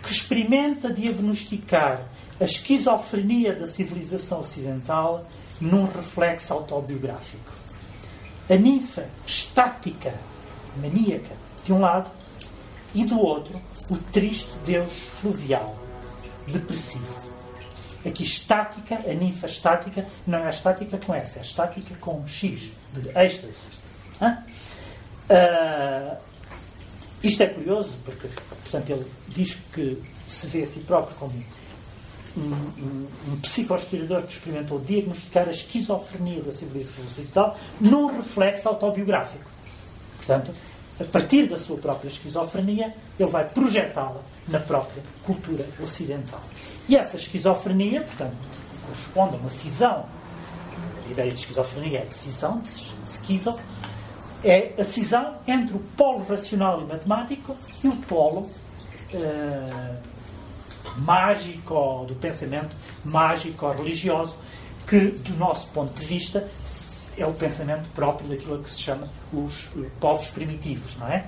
que 0.04 0.12
experimenta 0.12 0.92
diagnosticar 0.92 2.02
a 2.40 2.44
esquizofrenia 2.44 3.54
da 3.54 3.68
civilização 3.68 4.40
ocidental 4.40 5.26
num 5.60 5.86
reflexo 5.86 6.54
autobiográfico. 6.54 7.52
A 8.50 8.56
ninfa 8.56 9.08
estática, 9.28 10.14
maníaca, 10.82 11.36
de 11.64 11.74
um 11.74 11.80
lado, 11.80 12.10
e 12.94 13.06
do 13.06 13.20
outro, 13.20 13.62
o 13.90 13.98
triste 13.98 14.52
Deus 14.66 14.92
fluvial, 15.22 15.78
depressivo. 16.48 17.30
Aqui, 18.06 18.24
estática, 18.24 18.96
a 18.96 19.14
ninfa 19.14 19.46
estática, 19.46 20.08
não 20.26 20.46
é 20.46 20.50
estática 20.50 20.98
com 20.98 21.14
S, 21.14 21.38
é 21.38 21.42
estática 21.42 21.96
com 22.00 22.26
X, 22.28 22.72
de 22.94 23.10
êxtase. 23.18 23.68
Uh, 24.22 26.18
isto 27.22 27.44
é 27.44 27.48
curioso, 27.48 27.98
porque, 28.06 28.28
portanto, 28.64 28.90
ele 28.90 29.06
diz 29.28 29.58
que 29.74 30.02
se 30.28 30.48
vê 30.48 30.64
a 30.64 30.68
si 30.68 30.80
próprio 30.80 31.18
como 31.18 31.34
um, 32.38 32.42
um, 32.42 33.08
um 33.28 33.40
que 33.42 34.34
experimentou 34.34 34.80
diagnosticar 34.80 35.48
a 35.48 35.52
esquizofrenia 35.52 36.42
da 36.42 36.54
civilização 36.54 37.04
ocidental 37.06 37.58
num 37.80 38.08
reflexo 38.08 38.70
autobiográfico. 38.70 39.50
Portanto, 40.18 40.52
a 41.00 41.04
partir 41.06 41.48
da 41.48 41.58
sua 41.58 41.78
própria 41.78 42.10
esquizofrenia, 42.10 42.94
ele 43.18 43.30
vai 43.30 43.48
projetá-la 43.48 44.22
na 44.48 44.60
própria 44.60 45.02
cultura 45.24 45.66
ocidental. 45.82 46.42
E 46.88 46.96
essa 46.96 47.16
esquizofrenia, 47.16 48.02
portanto, 48.02 48.36
corresponde 48.86 49.36
a 49.36 49.40
uma 49.40 49.50
cisão. 49.50 50.06
A 51.08 51.12
ideia 51.12 51.32
de 51.32 51.40
esquizofrenia 51.40 52.00
é 52.00 52.08
a 52.08 52.12
cisão, 52.12 52.60
de 52.60 52.70
esquizo, 53.06 53.58
é 54.44 54.74
a 54.78 54.84
cisão 54.84 55.36
entre 55.48 55.76
o 55.76 55.80
polo 55.98 56.26
racional 56.26 56.82
e 56.82 56.86
matemático 56.86 57.56
e 57.84 57.88
o 57.88 57.96
polo 57.96 58.50
uh, 59.14 59.98
mágico, 60.98 62.06
do 62.08 62.16
pensamento 62.16 62.76
mágico-religioso, 63.04 64.36
que, 64.88 65.00
do 65.00 65.36
nosso 65.36 65.68
ponto 65.70 65.94
de 65.94 66.06
vista, 66.06 66.48
é 67.22 67.26
o 67.26 67.34
pensamento 67.34 67.90
próprio 67.94 68.30
daquilo 68.30 68.62
que 68.64 68.70
se 68.70 68.80
chama 68.80 69.10
os 69.34 69.72
povos 70.00 70.30
primitivos, 70.30 70.98
não 70.98 71.08
é? 71.08 71.28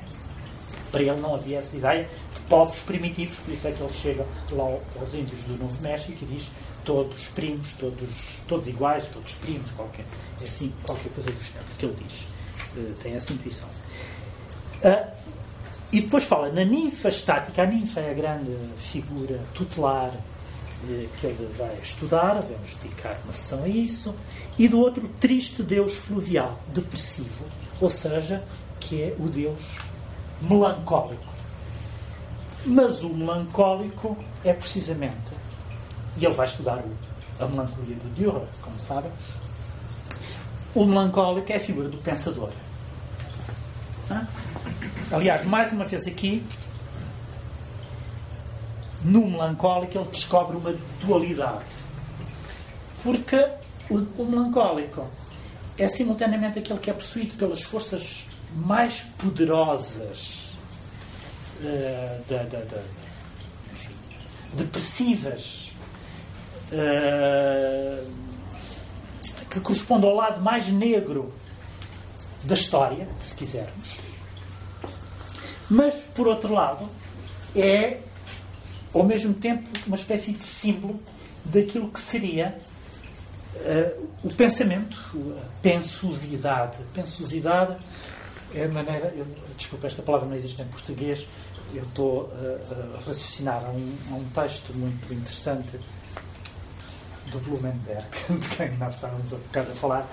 Para 0.92 1.02
ele 1.02 1.22
não 1.22 1.36
havia 1.36 1.60
essa 1.60 1.76
ideia 1.76 2.04
de 2.34 2.40
povos 2.42 2.82
primitivos, 2.82 3.40
por 3.40 3.54
isso 3.54 3.68
é 3.68 3.72
que 3.72 3.82
ele 3.82 3.94
chega 3.94 4.26
lá 4.52 4.64
aos 5.00 5.14
índios 5.14 5.40
do 5.42 5.58
Novo 5.58 5.82
México 5.82 6.18
e 6.22 6.26
diz 6.26 6.52
todos 6.84 7.28
primos, 7.30 7.74
todos, 7.74 8.40
todos 8.48 8.68
iguais, 8.68 9.06
todos 9.14 9.34
primos, 9.36 9.70
qualquer, 9.72 10.06
é 10.40 10.44
assim, 10.44 10.74
qualquer 10.84 11.12
coisa 11.14 11.32
do 11.32 11.42
género 11.42 11.66
que 11.78 11.86
ele 11.86 11.98
diz. 12.08 12.28
Uh, 12.76 12.94
tem 13.02 13.16
essa 13.16 13.34
intuição. 13.34 13.68
Uh, 14.84 15.12
e 15.92 16.02
depois 16.02 16.24
fala 16.24 16.50
na 16.50 16.64
ninfa 16.64 17.10
estática. 17.10 17.64
A 17.64 17.66
ninfa 17.66 18.00
é 18.00 18.12
a 18.12 18.14
grande 18.14 18.56
figura 18.80 19.40
tutelar 19.54 20.10
uh, 20.10 21.10
que 21.20 21.28
ele 21.28 21.54
vai 21.58 21.78
estudar, 21.82 22.36
vamos 22.42 22.74
dedicar 22.82 23.20
uma 23.24 23.34
sessão 23.34 23.64
a 23.64 23.68
isso. 23.68 24.16
E 24.58 24.68
do 24.68 24.80
outro, 24.80 25.08
triste 25.20 25.64
deus 25.64 25.98
fluvial, 25.98 26.58
depressivo, 26.68 27.46
ou 27.80 27.90
seja, 27.90 28.44
que 28.80 29.02
é 29.02 29.16
o 29.18 29.28
deus 29.28 29.72
melancólico. 30.42 31.32
Mas 32.66 33.02
o 33.04 33.10
melancólico 33.10 34.18
é 34.44 34.54
precisamente, 34.54 35.32
e 36.18 36.26
ele 36.26 36.36
vai 36.36 36.46
estudar 36.46 36.84
a 37.40 37.46
melancolia 37.46 37.96
do 37.96 38.14
Dürer, 38.14 38.48
como 38.62 38.80
sabem, 38.80 39.12
o 40.76 40.86
melancólico 40.86 41.52
é 41.52 41.56
a 41.56 41.60
figura 41.60 41.90
do 41.90 41.98
pensador. 41.98 42.50
Aliás, 45.12 45.46
mais 45.46 45.74
uma 45.74 45.86
vez 45.86 46.06
aqui, 46.08 46.46
no 49.04 49.28
melancólico, 49.28 49.98
ele 49.98 50.08
descobre 50.10 50.56
uma 50.56 50.74
dualidade. 51.04 51.66
Porque 53.04 53.48
o, 53.92 54.22
o 54.22 54.26
melancólico 54.26 55.06
é 55.78 55.88
simultaneamente 55.88 56.60
aquele 56.60 56.80
que 56.80 56.90
é 56.90 56.94
possuído 56.94 57.36
pelas 57.36 57.62
forças 57.62 58.28
mais 58.56 59.02
poderosas 59.18 60.54
uh, 61.62 62.24
da, 62.30 62.44
da, 62.44 62.60
da 62.60 62.84
enfim, 63.72 63.94
depressivas 64.54 65.72
uh, 66.72 68.12
que 69.50 69.60
corresponde 69.60 70.06
ao 70.06 70.16
lado 70.16 70.42
mais 70.42 70.68
negro 70.70 71.34
da 72.44 72.56
história, 72.56 73.08
se 73.20 73.36
quisermos. 73.36 73.98
Mas, 75.70 75.94
por 76.16 76.28
outro 76.28 76.54
lado, 76.54 76.88
é 77.56 78.00
ao 78.94 79.04
mesmo 79.04 79.34
tempo 79.34 79.70
uma 79.88 79.96
espécie 79.96 80.34
de 80.34 80.44
símbolo 80.44 81.00
daquilo 81.46 81.90
que 81.90 82.00
seria 82.00 82.58
uh, 83.56 84.10
o 84.24 84.34
pensamento, 84.34 84.98
a 85.38 85.62
pensosidade. 85.62 86.78
Pensosidade 86.94 87.78
é 88.54 88.66
a 88.66 88.68
maneira. 88.68 89.14
Eu, 89.16 89.26
desculpa, 89.58 89.88
esta 89.88 90.02
palavra 90.02 90.28
não 90.28 90.36
existe 90.36 90.62
em 90.62 90.68
português. 90.68 91.28
Eu 91.74 91.84
estou 91.84 92.24
uh, 92.24 92.96
a 92.96 93.08
raciocinar 93.08 93.64
a 93.66 93.70
um, 93.70 93.96
a 94.12 94.16
um 94.16 94.26
texto 94.26 94.74
muito 94.74 95.14
interessante 95.14 95.80
do 97.32 97.40
Blumenberg, 97.40 98.06
de 98.30 98.50
quem 98.56 98.78
nós 98.78 98.96
estávamos 98.96 99.34
a 99.34 99.38
bocado 99.38 99.72
a 99.72 99.76
falar, 99.76 100.08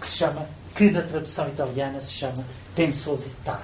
que 0.00 0.06
se 0.06 0.16
chama, 0.16 0.46
que 0.74 0.90
na 0.90 1.02
tradução 1.02 1.48
italiana 1.48 2.00
se 2.00 2.12
chama 2.12 2.44
Pensosità. 2.74 3.60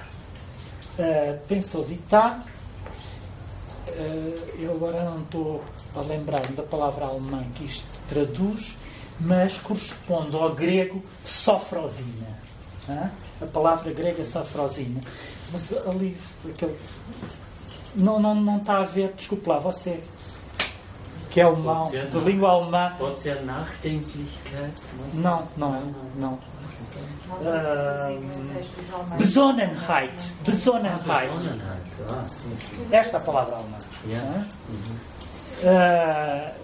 Uh, 0.97 1.39
pensosità, 1.49 2.45
uh, 3.89 4.61
eu 4.61 4.73
agora 4.73 5.05
não 5.05 5.23
estou 5.23 5.65
a 5.97 6.01
lembrar 6.01 6.47
da 6.53 6.63
palavra 6.63 7.07
alemã 7.07 7.45
que 7.55 7.65
isto 7.65 7.85
traduz, 8.09 8.77
mas 9.21 9.59
corresponde 9.59 10.37
ao 10.37 10.55
grego 10.55 11.03
sofrosina. 11.25 12.35
A 12.89 13.47
palavra 13.47 13.93
grega 13.93 14.25
sofrosina. 14.25 15.01
Mas 15.53 15.73
ali, 15.87 16.17
aquele, 16.49 16.77
não, 17.95 18.19
não, 18.19 18.35
não 18.35 18.59
está 18.59 18.79
a 18.79 18.85
ver, 18.85 19.13
desculpe 19.17 19.49
lá, 19.49 19.59
você 19.59 20.03
que 21.31 21.41
é 21.41 21.45
alemão, 21.45 21.91
de 21.91 22.19
língua 22.21 22.51
alemã. 22.51 22.93
Pode 22.97 23.19
ser 23.19 23.43
Nachdenklichkeit? 23.43 24.83
Não, 25.15 25.49
não, 25.57 25.95
não. 26.15 26.39
Uh, 27.31 29.17
Besonnenheit. 29.17 30.33
Besonnenheit. 30.47 31.33
Esta 32.93 33.17
é 33.17 33.21
a 33.21 33.25
palavra 33.25 33.57
alemã. 33.57 33.79
Uh, 35.61 36.64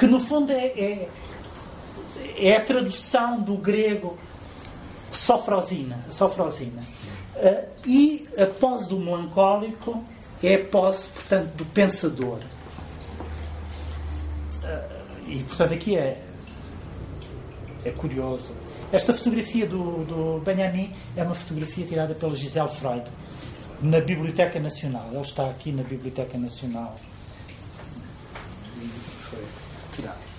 que 0.00 0.06
no 0.06 0.18
fundo 0.18 0.50
é, 0.50 0.64
é, 0.64 1.08
é, 2.38 2.56
a 2.56 2.60
tradução 2.64 3.38
do 3.38 3.54
grego 3.58 4.18
sofrosina. 5.12 6.02
sofrosina. 6.10 6.82
Uh, 7.36 7.68
e 7.84 8.26
a 8.38 8.46
pose 8.46 8.88
do 8.88 8.98
melancólico 8.98 10.02
é 10.42 10.54
a 10.54 10.64
posse, 10.64 11.08
portanto, 11.10 11.54
do 11.54 11.66
pensador. 11.66 12.38
E, 15.26 15.42
portanto, 15.44 15.74
aqui 15.74 15.98
é, 15.98 16.18
é 17.84 17.90
curioso. 17.90 18.52
Esta 18.90 19.12
fotografia 19.12 19.66
do, 19.66 20.04
do 20.04 20.42
Benjamin 20.42 20.92
é 21.14 21.22
uma 21.22 21.34
fotografia 21.34 21.86
tirada 21.86 22.14
pela 22.14 22.34
Giselle 22.34 22.70
Freud 22.70 23.04
na 23.82 24.00
Biblioteca 24.00 24.58
Nacional. 24.58 25.08
Ele 25.12 25.20
está 25.20 25.44
aqui 25.44 25.72
na 25.72 25.82
Biblioteca 25.82 26.38
Nacional. 26.38 26.96
Tirado. 29.92 30.30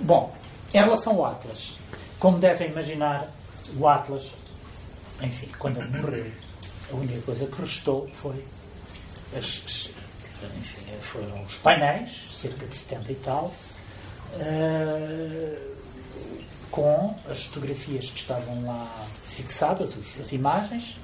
Bom, 0.00 0.36
em 0.74 0.78
relação 0.78 1.14
ao 1.14 1.26
Atlas, 1.26 1.74
como 2.18 2.38
devem 2.38 2.70
imaginar, 2.70 3.28
o 3.76 3.86
Atlas 3.86 4.32
enfim, 5.22 5.48
quando 5.58 5.80
ele 5.80 5.98
morreu, 5.98 6.32
a 6.90 6.96
única 6.96 7.20
coisa 7.22 7.46
que 7.46 7.60
restou 7.60 8.08
foi 8.12 8.44
as, 9.36 9.90
enfim, 10.56 10.80
foram 11.00 11.42
os 11.42 11.56
painéis, 11.56 12.38
cerca 12.40 12.66
de 12.66 12.74
70 12.74 13.12
e 13.12 13.14
tal, 13.16 13.52
uh, 14.34 15.72
com 16.70 17.14
as 17.30 17.44
fotografias 17.44 18.10
que 18.10 18.18
estavam 18.18 18.64
lá 18.64 19.06
fixadas, 19.28 19.96
os, 19.96 20.20
as 20.20 20.32
imagens, 20.32 20.98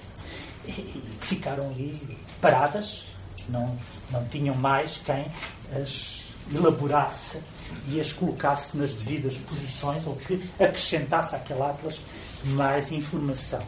e, 0.66 0.70
e, 0.70 1.16
que 1.20 1.26
ficaram 1.26 1.66
ali 1.68 2.18
paradas, 2.40 3.04
não, 3.48 3.76
não 4.10 4.24
tinham 4.26 4.54
mais 4.54 4.98
quem 5.04 5.26
as 5.74 6.32
elaborasse 6.54 7.40
e 7.88 8.00
as 8.00 8.12
colocasse 8.12 8.76
nas 8.76 8.92
devidas 8.92 9.36
posições 9.36 10.06
ou 10.06 10.16
que 10.16 10.42
acrescentasse 10.58 11.34
àquele 11.34 11.62
atlas 11.62 12.00
mais 12.44 12.90
informação. 12.92 13.62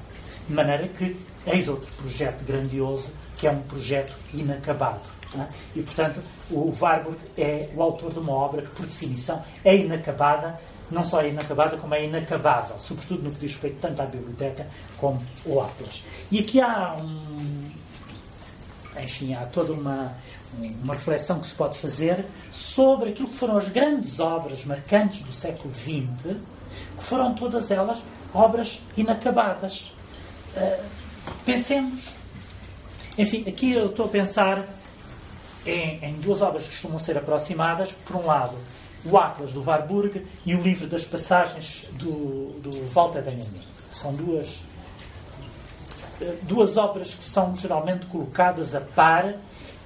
De 0.48 0.54
maneira 0.54 0.88
que 0.88 1.16
eis 1.46 1.68
outro 1.68 1.90
projeto 1.94 2.44
grandioso, 2.44 3.08
que 3.36 3.46
é 3.46 3.50
um 3.50 3.62
projeto 3.62 4.12
inacabado. 4.32 5.20
É? 5.38 5.46
E, 5.76 5.82
portanto, 5.82 6.20
o 6.50 6.74
Warburg 6.78 7.18
é 7.38 7.68
o 7.74 7.82
autor 7.82 8.12
de 8.12 8.18
uma 8.18 8.32
obra 8.32 8.62
que, 8.62 8.74
por 8.74 8.84
definição, 8.84 9.42
é 9.64 9.76
inacabada, 9.76 10.60
não 10.90 11.04
só 11.04 11.20
é 11.20 11.28
inacabada, 11.28 11.76
como 11.76 11.94
é 11.94 12.04
inacabável, 12.04 12.76
sobretudo 12.80 13.22
no 13.22 13.30
que 13.30 13.38
diz 13.38 13.52
respeito 13.52 13.78
tanto 13.80 14.02
à 14.02 14.06
biblioteca 14.06 14.66
como 14.98 15.20
ao 15.48 15.62
Atlas. 15.62 16.02
E 16.32 16.40
aqui 16.40 16.60
há 16.60 16.96
um. 16.96 17.59
Enfim, 19.02 19.34
há 19.34 19.44
toda 19.46 19.72
uma, 19.72 20.12
uma 20.82 20.94
reflexão 20.94 21.40
que 21.40 21.46
se 21.46 21.54
pode 21.54 21.78
fazer 21.78 22.24
sobre 22.50 23.10
aquilo 23.10 23.28
que 23.28 23.36
foram 23.36 23.56
as 23.56 23.68
grandes 23.68 24.20
obras 24.20 24.64
marcantes 24.64 25.22
do 25.22 25.32
século 25.32 25.72
XX, 25.74 26.36
que 26.96 27.04
foram 27.04 27.34
todas 27.34 27.70
elas 27.70 27.98
obras 28.34 28.80
inacabadas. 28.96 29.92
Uh, 30.56 30.84
pensemos. 31.44 32.08
Enfim, 33.18 33.44
aqui 33.48 33.72
eu 33.72 33.86
estou 33.86 34.06
a 34.06 34.08
pensar 34.08 34.64
em, 35.66 35.98
em, 36.02 36.14
duas 36.14 36.40
obras 36.40 36.64
que 36.64 36.70
costumam 36.70 36.98
ser 36.98 37.18
aproximadas. 37.18 37.92
Por 37.92 38.16
um 38.16 38.26
lado, 38.26 38.56
o 39.04 39.16
Atlas 39.16 39.52
do 39.52 39.62
Warburg 39.62 40.26
e 40.44 40.54
o 40.54 40.62
livro 40.62 40.86
das 40.86 41.04
passagens 41.04 41.86
do, 41.92 42.60
do 42.60 42.88
Walter 42.92 43.22
Benjamin. 43.22 43.60
São 43.92 44.12
duas, 44.12 44.62
duas 46.42 46.76
obras 46.76 47.14
que 47.14 47.24
são 47.24 47.56
geralmente 47.56 48.06
colocadas 48.06 48.74
a 48.74 48.80
par 48.80 49.34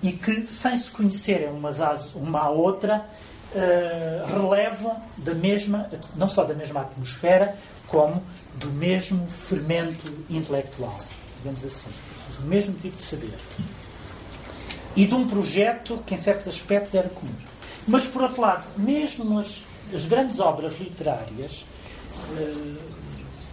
e 0.03 0.13
que, 0.13 0.47
sem 0.47 0.77
se 0.77 0.91
conhecerem 0.91 1.49
umas 1.49 1.81
uma 2.15 2.41
à 2.41 2.51
outra, 2.51 3.07
uh, 3.55 4.27
relevam 4.27 5.01
da 5.19 5.35
mesma, 5.35 5.89
não 6.17 6.29
só 6.29 6.45
da 6.45 6.55
mesma 6.55 6.83
atmosfera, 6.83 7.57
como 7.87 8.23
do 8.57 8.71
mesmo 8.71 9.27
fermento 9.27 10.13
intelectual, 10.29 10.99
digamos 11.39 11.65
assim, 11.65 11.91
do 12.39 12.47
mesmo 12.47 12.75
tipo 12.75 12.97
de 12.97 13.03
saber. 13.03 13.35
E 14.97 15.07
de 15.07 15.15
um 15.15 15.27
projeto 15.27 15.99
que, 16.07 16.15
em 16.15 16.19
certos 16.19 16.49
aspectos, 16.49 16.95
era 16.95 17.09
comum. 17.09 17.33
Mas, 17.87 18.07
por 18.07 18.23
outro 18.23 18.41
lado, 18.41 18.65
mesmo 18.77 19.39
as, 19.39 19.65
as 19.93 20.05
grandes 20.05 20.39
obras 20.39 20.79
literárias, 20.79 21.67
eh, 22.37 22.94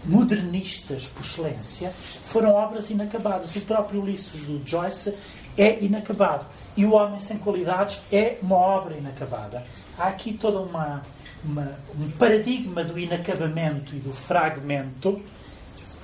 modernistas 0.06 1.07
por 1.07 1.23
excelência, 1.23 1.91
foram 1.91 2.52
obras 2.52 2.90
inacabadas. 2.90 3.56
O 3.56 3.61
próprio 3.61 4.02
Ulisses 4.02 4.44
do 4.44 4.61
Joyce 4.65 5.14
é 5.57 5.84
inacabado. 5.84 6.45
E 6.76 6.86
O 6.86 6.94
Homem 6.94 7.19
Sem 7.19 7.38
Qualidades 7.38 8.02
é 8.11 8.38
uma 8.41 8.56
obra 8.56 8.95
inacabada. 8.95 9.64
Há 9.98 10.07
aqui 10.07 10.34
toda 10.34 10.60
uma 10.60 11.03
uma, 11.44 11.72
um 11.99 12.10
paradigma 12.11 12.84
do 12.84 12.98
inacabamento 12.98 13.95
e 13.95 13.99
do 13.99 14.14
fragmento 14.14 15.22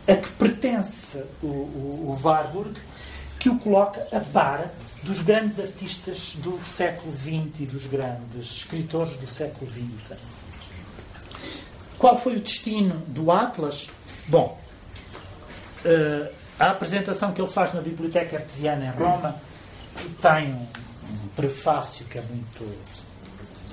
a 0.08 0.16
que 0.16 0.32
pertence 0.32 1.24
o, 1.44 1.48
o, 1.48 2.18
o 2.18 2.20
Warburg 2.24 2.80
que 3.40 3.50
o 3.50 3.60
coloca 3.60 4.08
a 4.12 4.20
par 4.20 4.72
dos 5.04 5.22
grandes 5.22 5.60
artistas 5.60 6.36
do 6.38 6.60
século 6.66 7.14
XX 7.14 7.62
e 7.62 7.66
dos 7.66 7.86
grandes 7.86 8.52
escritores 8.52 9.16
do 9.18 9.28
século 9.28 9.70
XX. 9.70 10.18
Qual 11.98 12.18
foi 12.18 12.36
o 12.36 12.40
destino 12.40 12.96
do 13.08 13.32
Atlas? 13.32 13.90
Bom, 14.28 14.60
uh, 15.86 16.34
a 16.60 16.70
apresentação 16.70 17.34
que 17.34 17.42
ele 17.42 17.52
faz 17.52 17.74
na 17.74 17.82
Biblioteca 17.82 18.38
Artesiana 18.38 18.86
em 18.86 18.92
Roma 18.92 19.36
tem 20.22 20.54
um, 20.54 20.68
um 21.10 21.28
prefácio 21.36 22.06
que 22.06 22.20
é 22.20 22.22
muito. 22.22 22.64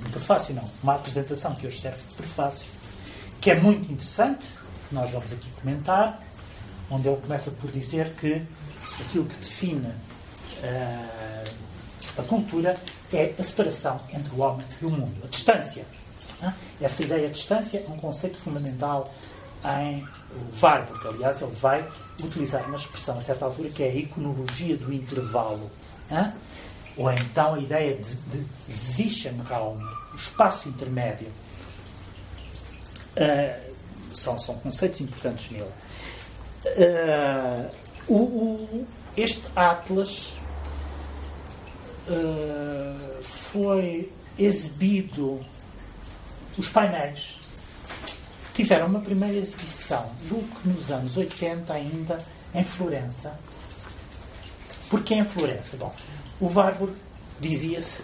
Um 0.07 0.11
prefácio 0.11 0.55
não, 0.55 0.65
uma 0.83 0.95
apresentação 0.95 1.55
que 1.55 1.67
hoje 1.67 1.81
serve 1.81 1.99
de 2.09 2.15
prefácio, 2.15 2.71
que 3.41 3.51
é 3.51 3.59
muito 3.59 3.91
interessante, 3.91 4.47
nós 4.93 5.11
vamos 5.11 5.33
aqui 5.33 5.49
comentar, 5.61 6.21
onde 6.91 7.09
ele 7.09 7.21
começa 7.21 7.51
por 7.51 7.71
dizer 7.71 8.11
que 8.21 8.43
aquilo 9.01 9.25
que 9.25 9.37
define 9.37 9.87
uh, 9.89 11.55
a 12.19 12.23
cultura 12.23 12.75
é 13.13 13.35
a 13.39 13.43
separação 13.43 13.99
entre 14.13 14.35
o 14.35 14.41
homem 14.41 14.67
e 14.81 14.85
o 14.85 14.91
mundo, 14.91 15.23
a 15.25 15.27
distância. 15.27 15.85
Essa 16.81 17.03
ideia 17.03 17.29
de 17.29 17.35
distância 17.35 17.79
é 17.79 17.91
um 17.91 17.97
conceito 17.97 18.37
fundamental 18.37 19.13
em 19.65 20.07
Warburg. 20.61 21.09
Aliás, 21.09 21.41
ele 21.41 21.55
vai 21.55 21.87
utilizar 22.23 22.67
uma 22.67 22.77
expressão 22.77 23.19
a 23.19 23.21
certa 23.21 23.45
altura 23.45 23.71
que 23.71 23.83
é 23.83 23.89
a 23.89 23.95
iconologia 23.95 24.77
do 24.77 24.93
intervalo. 24.93 25.71
Ou 26.97 27.11
então 27.11 27.55
a 27.55 27.59
ideia 27.59 27.97
de, 27.97 28.17
de 28.17 28.73
Zwischenraum, 28.73 29.77
o 30.13 30.17
espaço 30.17 30.69
intermédio. 30.69 31.29
Uh, 33.17 33.75
são, 34.15 34.39
são 34.39 34.55
conceitos 34.57 35.01
importantes 35.01 35.51
nele. 35.51 35.71
Uh, 36.67 37.71
o, 38.07 38.17
o, 38.17 38.87
este 39.17 39.43
Atlas 39.55 40.35
uh, 42.09 43.23
foi 43.23 44.11
exibido, 44.39 45.41
os 46.57 46.69
painéis 46.69 47.41
tiveram 48.55 48.87
uma 48.87 49.01
primeira 49.01 49.37
exibição, 49.37 50.11
julgo 50.29 50.47
que 50.61 50.69
nos 50.69 50.91
anos 50.91 51.17
80 51.17 51.73
ainda, 51.73 52.25
em 52.55 52.63
Florença. 52.63 53.37
Porquê 54.89 55.15
em 55.15 55.25
Florença? 55.25 55.77
Bom, 55.77 55.93
o 56.41 56.47
Warburg 56.47 56.95
dizia-se 57.41 58.03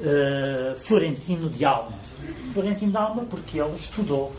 uh, 0.00 0.78
florentino 0.80 1.50
de 1.50 1.64
alma. 1.64 1.98
Florentino 2.52 2.92
de 2.92 2.96
alma 2.96 3.24
porque 3.24 3.58
ele 3.60 3.74
estudou 3.76 4.34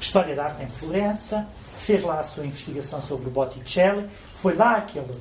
História 0.00 0.36
da 0.36 0.44
Arte 0.44 0.62
em 0.62 0.68
Florença, 0.68 1.48
fez 1.78 2.02
lá 2.04 2.20
a 2.20 2.24
sua 2.24 2.44
investigação 2.44 3.00
sobre 3.02 3.28
o 3.28 3.30
Botticelli, 3.30 4.08
foi 4.34 4.54
lá 4.54 4.80
que 4.82 4.98
ele 4.98 5.14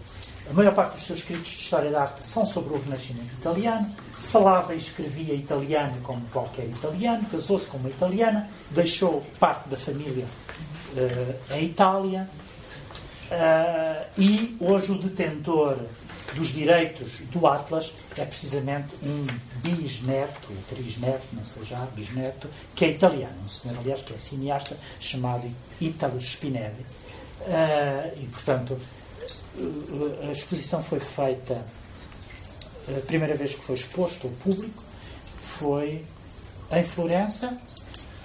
a 0.49 0.53
maior 0.53 0.73
parte 0.73 0.95
dos 0.95 1.05
seus 1.05 1.19
escritos 1.19 1.51
de 1.51 1.61
história 1.61 1.89
da 1.89 2.01
arte 2.01 2.21
são 2.21 2.45
sobre 2.45 2.73
o 2.73 2.81
Renascimento 2.81 3.33
italiano. 3.33 3.89
Falava 4.33 4.73
e 4.73 4.79
escrevia 4.79 5.35
italiano 5.35 6.01
como 6.01 6.19
qualquer 6.31 6.65
italiano, 6.65 7.23
casou-se 7.29 7.67
com 7.67 7.77
uma 7.77 7.87
italiana, 7.87 8.49
deixou 8.71 9.21
parte 9.39 9.69
da 9.69 9.77
família 9.77 10.25
uh, 10.25 11.53
em 11.53 11.65
Itália 11.65 12.27
uh, 13.29 14.05
e 14.17 14.57
hoje 14.59 14.91
o 14.91 14.97
detentor 14.97 15.77
dos 16.33 16.47
direitos 16.47 17.19
do 17.31 17.45
Atlas 17.45 17.93
é 18.17 18.25
precisamente 18.25 18.95
um 19.03 19.27
bisneto, 19.57 20.47
ou 20.49 20.57
trisneto, 20.67 21.27
não 21.33 21.45
sei 21.45 21.63
já, 21.65 21.77
bisneto, 21.95 22.49
que 22.73 22.85
é 22.85 22.89
italiano, 22.89 23.37
um 23.45 23.49
senhor, 23.49 23.77
aliás, 23.77 24.01
que 24.01 24.15
é 24.15 24.17
cineasta, 24.17 24.75
chamado 24.99 25.47
Italo 25.79 26.19
Spinelli. 26.19 26.83
Uh, 27.41 28.19
e, 28.19 28.25
portanto, 28.31 28.79
a 30.27 30.31
exposição 30.31 30.81
foi 30.81 30.99
feita, 30.99 31.63
a 32.87 32.99
primeira 33.01 33.35
vez 33.35 33.53
que 33.53 33.63
foi 33.63 33.75
exposto 33.75 34.27
ao 34.27 34.33
público 34.33 34.83
foi 35.41 36.03
em 36.71 36.83
Florença 36.83 37.57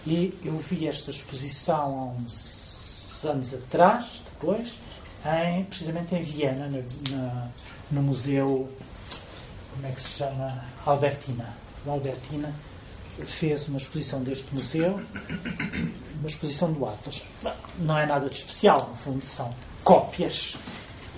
e 0.07 0.37
eu 0.45 0.57
vi 0.57 0.89
esta 0.89 1.11
exposição 1.11 1.99
há 1.99 2.23
uns 2.23 3.25
anos 3.25 3.53
atrás, 3.55 4.23
depois, 4.33 4.79
em, 5.25 5.65
precisamente 5.65 6.15
em 6.15 6.23
Viena, 6.23 6.69
na, 6.69 7.17
na, 7.17 7.49
no 7.91 8.03
Museu, 8.03 8.71
como 9.75 9.87
é 9.87 9.91
que 9.91 10.01
se 10.01 10.19
chama? 10.19 10.65
Albertina. 10.87 11.55
O 11.85 11.91
Albertina 11.91 12.53
fez 13.27 13.69
uma 13.69 13.79
exposição 13.79 14.23
deste 14.23 14.53
museu, 14.55 15.01
uma 16.21 16.29
exposição 16.29 16.73
do 16.73 16.87
Atlas. 16.87 17.23
Não 17.81 17.99
é 17.99 18.07
nada 18.07 18.29
de 18.29 18.37
especial, 18.37 18.89
no 18.89 18.95
fundo, 18.95 19.25
são 19.25 19.55
cópias 19.85 20.57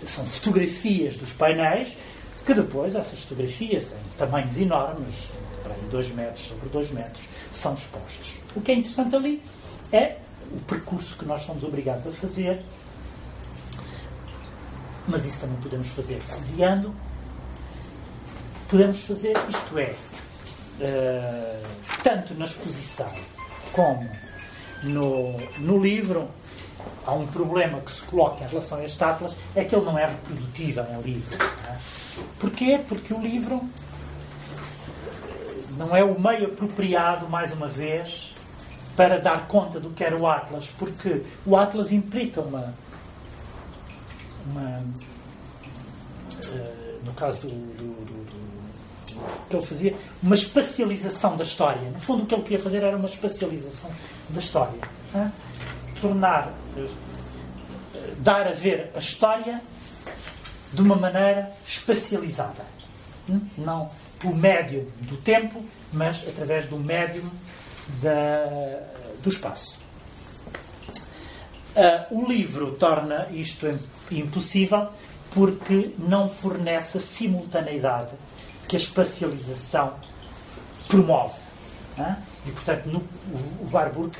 são 0.07 0.25
fotografias 0.25 1.17
dos 1.17 1.33
painéis, 1.33 1.97
que 2.45 2.55
depois 2.55 2.95
essas 2.95 3.21
fotografias, 3.21 3.93
em 3.93 4.17
tamanhos 4.17 4.57
enormes, 4.59 5.31
para 5.63 5.75
2 5.91 6.15
metros 6.15 6.47
sobre 6.47 6.69
2 6.69 6.91
metros, 6.93 7.21
são 7.53 7.75
expostos. 7.75 8.37
O 8.55 8.61
que 8.61 8.73
é 8.73 8.75
interessante 8.75 9.15
ali 9.15 9.43
é 9.93 10.17
o 10.51 10.59
percurso 10.61 11.17
que 11.17 11.25
nós 11.25 11.43
somos 11.43 11.63
obrigados 11.65 12.07
a 12.07 12.13
fazer, 12.13 12.63
mas 15.07 15.25
isso 15.25 15.41
também 15.41 15.57
podemos 15.61 15.89
fazer 15.89 16.21
folheando, 16.21 16.95
podemos 18.69 19.01
fazer, 19.03 19.37
isto 19.49 19.79
é, 19.79 19.95
uh, 20.81 21.67
tanto 22.03 22.35
na 22.35 22.45
exposição 22.45 23.11
como 23.73 24.09
no, 24.83 25.39
no 25.59 25.83
livro, 25.83 26.29
há 27.07 27.13
um 27.13 27.27
problema 27.27 27.81
que 27.81 27.93
se 27.93 28.03
coloca 28.03 28.45
em 28.45 28.49
relação 28.49 28.79
a 28.79 28.85
este 28.85 29.03
Atlas, 29.03 29.35
é 29.55 29.65
que 29.65 29.75
ele 29.75 29.85
não 29.85 29.99
é 29.99 30.07
reprodutível 30.07 30.85
em 30.91 31.01
livro. 31.01 31.39
É? 31.69 31.77
Porquê? 32.39 32.81
Porque 32.89 33.15
o 33.15 33.21
livro 33.21 33.63
não 35.77 35.97
é 35.97 36.05
o 36.05 36.21
meio 36.21 36.47
apropriado, 36.47 37.29
mais 37.29 37.53
uma 37.53 37.69
vez, 37.69 38.35
para 38.97 39.19
dar 39.19 39.47
conta 39.49 39.81
do 39.81 39.91
que 39.91 40.05
era 40.05 40.21
o 40.21 40.27
Atlas, 40.27 40.69
porque 40.79 41.23
o 41.47 41.57
Atlas 41.57 41.93
implica 41.93 42.41
uma. 42.41 42.75
uma 44.47 44.83
uh, 46.47 47.05
no 47.05 47.13
caso 47.15 47.41
do, 47.41 47.49
do, 47.49 48.05
do, 48.05 48.25
do, 48.25 48.41
que 49.49 49.57
ele 49.57 49.67
fazia, 49.67 49.95
uma 50.23 50.35
espacialização 50.35 51.37
da 51.37 51.45
história. 51.45 51.83
No 51.91 52.01
fundo, 52.01 52.23
o 52.23 52.27
que 52.27 52.35
ele 52.35 52.43
queria 52.43 52.61
fazer 52.61 52.83
era 52.83 52.97
uma 52.97 53.09
espacialização 53.09 53.91
da 54.29 54.41
história. 54.41 54.79
É? 55.15 55.31
Tornar 56.01 56.53
dar 58.19 58.47
a 58.47 58.53
ver 58.53 58.91
a 58.95 58.99
história 58.99 59.61
de 60.73 60.83
uma 60.83 60.97
maneira 60.97 61.51
espacializada. 61.67 62.65
Hum? 63.29 63.41
Não 63.59 63.89
por 64.19 64.35
médium 64.35 64.87
do 65.01 65.17
tempo, 65.17 65.65
mas 65.93 66.27
através 66.29 66.67
do 66.67 66.77
médium 66.77 67.29
da, 68.03 68.83
do 69.23 69.29
espaço. 69.31 69.79
Uh, 71.75 72.21
o 72.21 72.27
livro 72.31 72.73
torna 72.73 73.29
isto 73.31 73.67
impossível 74.11 74.89
porque 75.33 75.95
não 75.99 76.29
fornece 76.29 76.99
a 76.99 77.01
simultaneidade 77.01 78.11
que 78.69 78.77
a 78.77 78.79
espacialização 78.79 79.95
promove. 80.89 81.39
E, 82.47 82.51
portanto, 82.51 82.87
no, 82.87 82.99
o 82.99 83.69
Warburg 83.73 84.17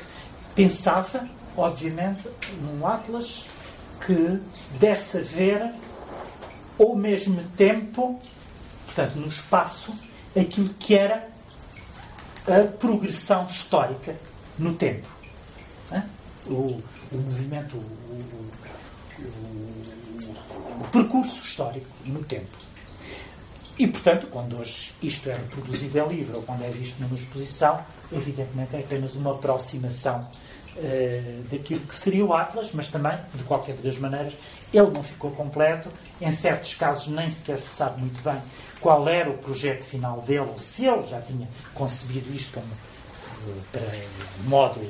pensava 0.55 1.27
obviamente, 1.55 2.27
num 2.61 2.85
Atlas 2.85 3.47
que 4.05 4.39
desse 4.79 5.19
ver 5.19 5.71
ao 6.79 6.95
mesmo 6.95 7.43
tempo, 7.55 8.19
portanto, 8.85 9.15
no 9.15 9.27
espaço, 9.27 9.93
aquilo 10.35 10.69
que 10.79 10.95
era 10.95 11.29
a 12.47 12.67
progressão 12.77 13.45
histórica 13.45 14.15
no 14.57 14.73
tempo. 14.73 15.07
O, 16.47 16.81
o 17.11 17.17
movimento, 17.17 17.77
o, 17.77 17.79
o, 19.19 19.31
o, 20.81 20.87
percurso 20.91 21.43
histórico 21.43 21.87
no 22.05 22.23
tempo. 22.23 22.57
E, 23.77 23.87
portanto, 23.87 24.25
quando 24.27 24.59
hoje 24.59 24.91
isto 25.03 25.29
é 25.29 25.33
reproduzido 25.33 25.99
em 25.99 26.07
livro 26.07 26.37
ou 26.37 26.43
quando 26.43 26.63
é 26.63 26.69
visto 26.69 26.99
numa 26.99 27.15
exposição, 27.15 27.79
evidentemente 28.11 28.75
é 28.75 28.79
apenas 28.79 29.15
uma 29.15 29.33
aproximação 29.33 30.27
uh, 30.77 31.43
daquilo 31.51 31.81
que 31.81 31.95
seria 31.95 32.25
o 32.25 32.33
Atlas, 32.33 32.69
mas 32.73 32.87
também, 32.87 33.17
de 33.33 33.43
qualquer 33.43 33.75
das 33.77 33.97
maneiras, 33.97 34.33
ele 34.73 34.89
não 34.91 35.03
ficou 35.03 35.31
completo. 35.31 35.91
Em 36.19 36.31
certos 36.31 36.75
casos, 36.75 37.07
nem 37.07 37.29
sequer 37.29 37.57
se 37.59 37.75
sabe 37.75 37.99
muito 37.99 38.21
bem 38.23 38.41
qual 38.79 39.07
era 39.07 39.29
o 39.29 39.37
projeto 39.37 39.83
final 39.83 40.21
dele, 40.21 40.39
ou 40.39 40.59
se 40.59 40.85
ele 40.85 41.07
já 41.07 41.21
tinha 41.21 41.47
concebido 41.73 42.33
isto 42.33 42.53
como 42.53 42.65
uh, 42.65 43.61
para 43.71 43.81
modo 44.45 44.81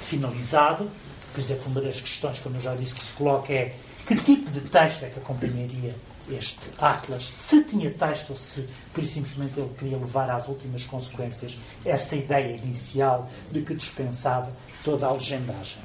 finalizado. 0.00 0.90
Por 1.32 1.40
exemplo, 1.40 1.64
uma 1.66 1.80
das 1.80 2.00
questões, 2.00 2.38
como 2.38 2.56
eu 2.56 2.60
já 2.60 2.74
disse, 2.74 2.94
que 2.94 3.04
se 3.04 3.12
coloca 3.14 3.52
é 3.52 3.74
que 4.06 4.16
tipo 4.16 4.50
de 4.50 4.60
texto 4.60 5.04
é 5.04 5.08
que 5.08 5.18
acompanharia 5.18 5.94
este 6.30 6.60
Atlas, 6.78 7.24
se 7.24 7.64
tinha 7.64 7.90
texto 7.90 8.30
ou 8.30 8.36
se, 8.36 8.68
por 8.92 9.04
simplesmente, 9.04 9.58
ele 9.58 9.70
queria 9.78 9.96
levar 9.96 10.30
às 10.30 10.46
últimas 10.48 10.84
consequências 10.84 11.58
essa 11.84 12.14
ideia 12.14 12.56
inicial 12.56 13.30
de 13.50 13.62
que 13.62 13.74
dispensava 13.74 14.50
toda 14.84 15.06
a 15.06 15.12
legendagem. 15.12 15.82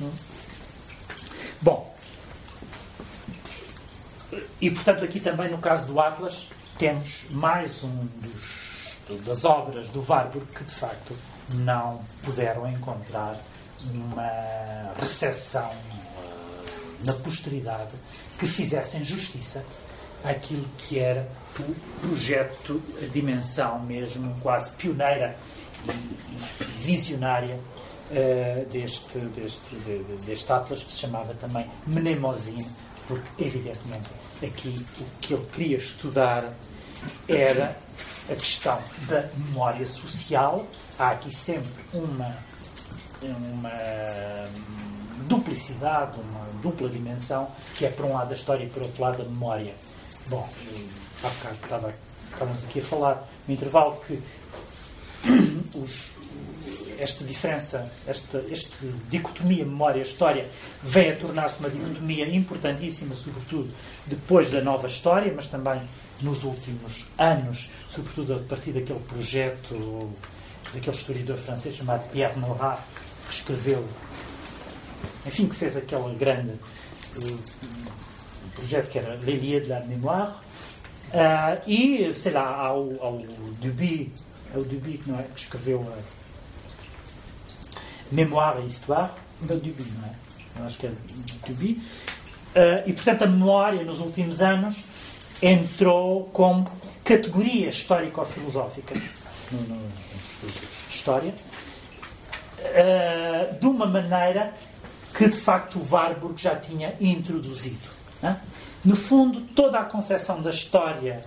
Hum? 0.00 0.10
Bom, 1.60 1.98
e, 4.60 4.70
portanto, 4.70 5.04
aqui 5.04 5.20
também 5.20 5.50
no 5.50 5.58
caso 5.58 5.86
do 5.86 6.00
Atlas, 6.00 6.48
temos 6.78 7.24
mais 7.30 7.82
um 7.84 8.08
dos, 8.16 9.24
das 9.24 9.44
obras 9.44 9.88
do 9.90 10.04
Warburg 10.06 10.46
que, 10.52 10.64
de 10.64 10.74
facto, 10.74 11.16
não 11.54 12.02
puderam 12.22 12.68
encontrar 12.68 13.36
uma 13.92 14.92
recepção 14.98 15.70
uh, 15.70 17.04
na 17.04 17.12
posteridade 17.14 17.94
que 18.38 18.46
fizessem 18.46 19.04
justiça 19.04 19.64
àquilo 20.24 20.68
que 20.76 20.98
era 20.98 21.28
o 21.60 21.74
projeto, 22.00 22.82
a 23.02 23.06
dimensão 23.06 23.80
mesmo 23.80 24.36
quase 24.40 24.70
pioneira 24.72 25.36
e, 25.88 26.64
visionária 26.82 27.58
uh, 28.10 28.66
deste, 28.70 29.18
deste, 29.18 29.76
de, 29.76 30.24
deste 30.24 30.52
Atlas, 30.52 30.82
que 30.82 30.92
se 30.92 30.98
chamava 30.98 31.34
também 31.34 31.68
Mnemosine, 31.86 32.66
porque, 33.06 33.44
evidentemente, 33.44 34.10
aqui 34.42 34.84
o 35.00 35.04
que 35.20 35.34
ele 35.34 35.46
queria 35.52 35.78
estudar 35.78 36.52
era 37.28 37.76
a 38.30 38.34
questão 38.34 38.78
da 39.08 39.28
memória 39.36 39.86
social. 39.86 40.66
Há 40.98 41.10
aqui 41.10 41.34
sempre 41.34 41.72
uma, 41.92 42.36
uma 43.22 43.70
duplicidade, 45.26 46.18
uma 46.20 46.46
dupla 46.62 46.88
dimensão, 46.88 47.50
que 47.74 47.86
é, 47.86 47.90
por 47.90 48.04
um 48.04 48.12
lado, 48.12 48.32
a 48.32 48.36
história 48.36 48.64
e, 48.64 48.68
por 48.68 48.82
outro 48.82 49.02
lado, 49.02 49.22
a 49.22 49.24
memória. 49.24 49.74
Bom, 50.26 50.48
há 51.24 51.28
bocado 51.28 51.56
estava, 51.62 51.92
estávamos 52.32 52.64
aqui 52.64 52.80
a 52.80 52.82
falar 52.82 53.28
no 53.46 53.54
intervalo 53.54 54.00
que 54.06 54.20
os, 55.78 56.17
esta 56.98 57.24
diferença, 57.24 57.90
esta, 58.06 58.44
esta 58.50 58.86
dicotomia 59.08 59.64
memória-história 59.64 60.48
vem 60.82 61.12
a 61.12 61.16
tornar-se 61.16 61.60
uma 61.60 61.70
dicotomia 61.70 62.28
importantíssima, 62.28 63.14
sobretudo 63.14 63.70
depois 64.06 64.50
da 64.50 64.60
nova 64.60 64.86
história, 64.86 65.32
mas 65.34 65.46
também 65.46 65.80
nos 66.20 66.42
últimos 66.42 67.06
anos, 67.16 67.70
sobretudo 67.88 68.34
a 68.34 68.38
partir 68.38 68.72
daquele 68.72 69.00
projeto 69.00 70.10
daquele 70.72 70.96
historiador 70.96 71.36
francês 71.36 71.74
chamado 71.74 72.08
Pierre 72.10 72.38
Nora, 72.38 72.78
que 73.26 73.34
escreveu, 73.34 73.86
enfim, 75.26 75.48
que 75.48 75.54
fez 75.54 75.76
aquele 75.76 76.14
grande 76.16 76.50
uh, 76.52 77.38
projeto 78.54 78.90
que 78.90 78.98
era 78.98 79.16
L'Élié 79.16 79.60
de 79.60 79.68
la 79.68 79.80
Mémoire, 79.80 80.32
uh, 81.12 81.60
e, 81.66 82.12
sei 82.14 82.32
lá, 82.32 82.54
ao, 82.54 82.90
ao 83.00 83.18
Duby, 83.60 84.12
ao 84.54 84.62
Duby 84.62 85.02
não 85.06 85.18
é, 85.18 85.22
que 85.22 85.40
escreveu 85.40 85.80
uh, 85.80 86.17
Mémoire 88.10 88.62
e 88.62 88.66
Histoire, 88.66 89.10
não 89.42 89.56
é 89.56 89.58
Duby, 89.58 89.84
não 89.96 90.04
é? 90.06 90.12
Eu 90.58 90.66
acho 90.66 90.78
que 90.78 90.86
é 90.86 90.92
Duby. 91.46 91.72
Uh, 91.72 92.88
e, 92.88 92.92
portanto, 92.92 93.22
a 93.22 93.26
memória 93.26 93.84
nos 93.84 94.00
últimos 94.00 94.40
anos 94.40 94.82
entrou 95.42 96.24
como 96.32 96.64
categoria 97.04 97.68
histórico-filosófica 97.68 98.94
no, 99.52 99.60
no, 99.60 99.88
de 100.42 100.94
história, 100.94 101.32
uh, 102.60 103.60
de 103.60 103.66
uma 103.66 103.86
maneira 103.86 104.52
que 105.16 105.28
de 105.28 105.36
facto 105.36 105.78
o 105.78 105.86
Warburg 105.90 106.40
já 106.40 106.56
tinha 106.56 106.94
introduzido. 107.00 107.88
Né? 108.22 108.40
No 108.84 108.96
fundo, 108.96 109.40
toda 109.54 109.78
a 109.78 109.84
concepção 109.84 110.40
da 110.40 110.50
história 110.50 111.22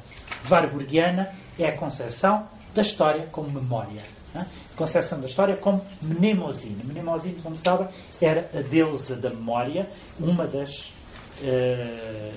warburgiana 0.49 1.29
é 1.59 1.67
a 1.67 1.77
concepção 1.77 2.47
da 2.73 2.81
história 2.81 3.27
como 3.31 3.49
memória. 3.49 4.01
Né? 4.33 4.45
Concepção 4.81 5.19
da 5.19 5.27
história 5.27 5.55
como 5.55 5.79
Mnemosine. 6.01 6.83
Mnemosine, 6.85 7.39
como 7.43 7.55
sabem, 7.55 7.87
era 8.19 8.49
a 8.51 8.61
deusa 8.61 9.15
da 9.15 9.29
memória, 9.29 9.87
uma 10.19 10.47
das 10.47 10.95
uh, 11.39 12.33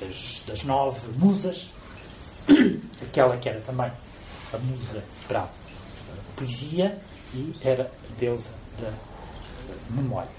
das, 0.00 0.42
das 0.46 0.64
nove 0.64 1.06
musas, 1.18 1.68
aquela 3.02 3.36
que 3.36 3.50
era 3.50 3.60
também 3.60 3.92
a 4.54 4.56
musa 4.56 5.04
para 5.28 5.40
a 5.40 5.48
poesia 6.34 6.98
e 7.34 7.54
era 7.62 7.82
a 7.84 8.18
deusa 8.18 8.52
da 8.80 8.90
memória. 9.90 10.30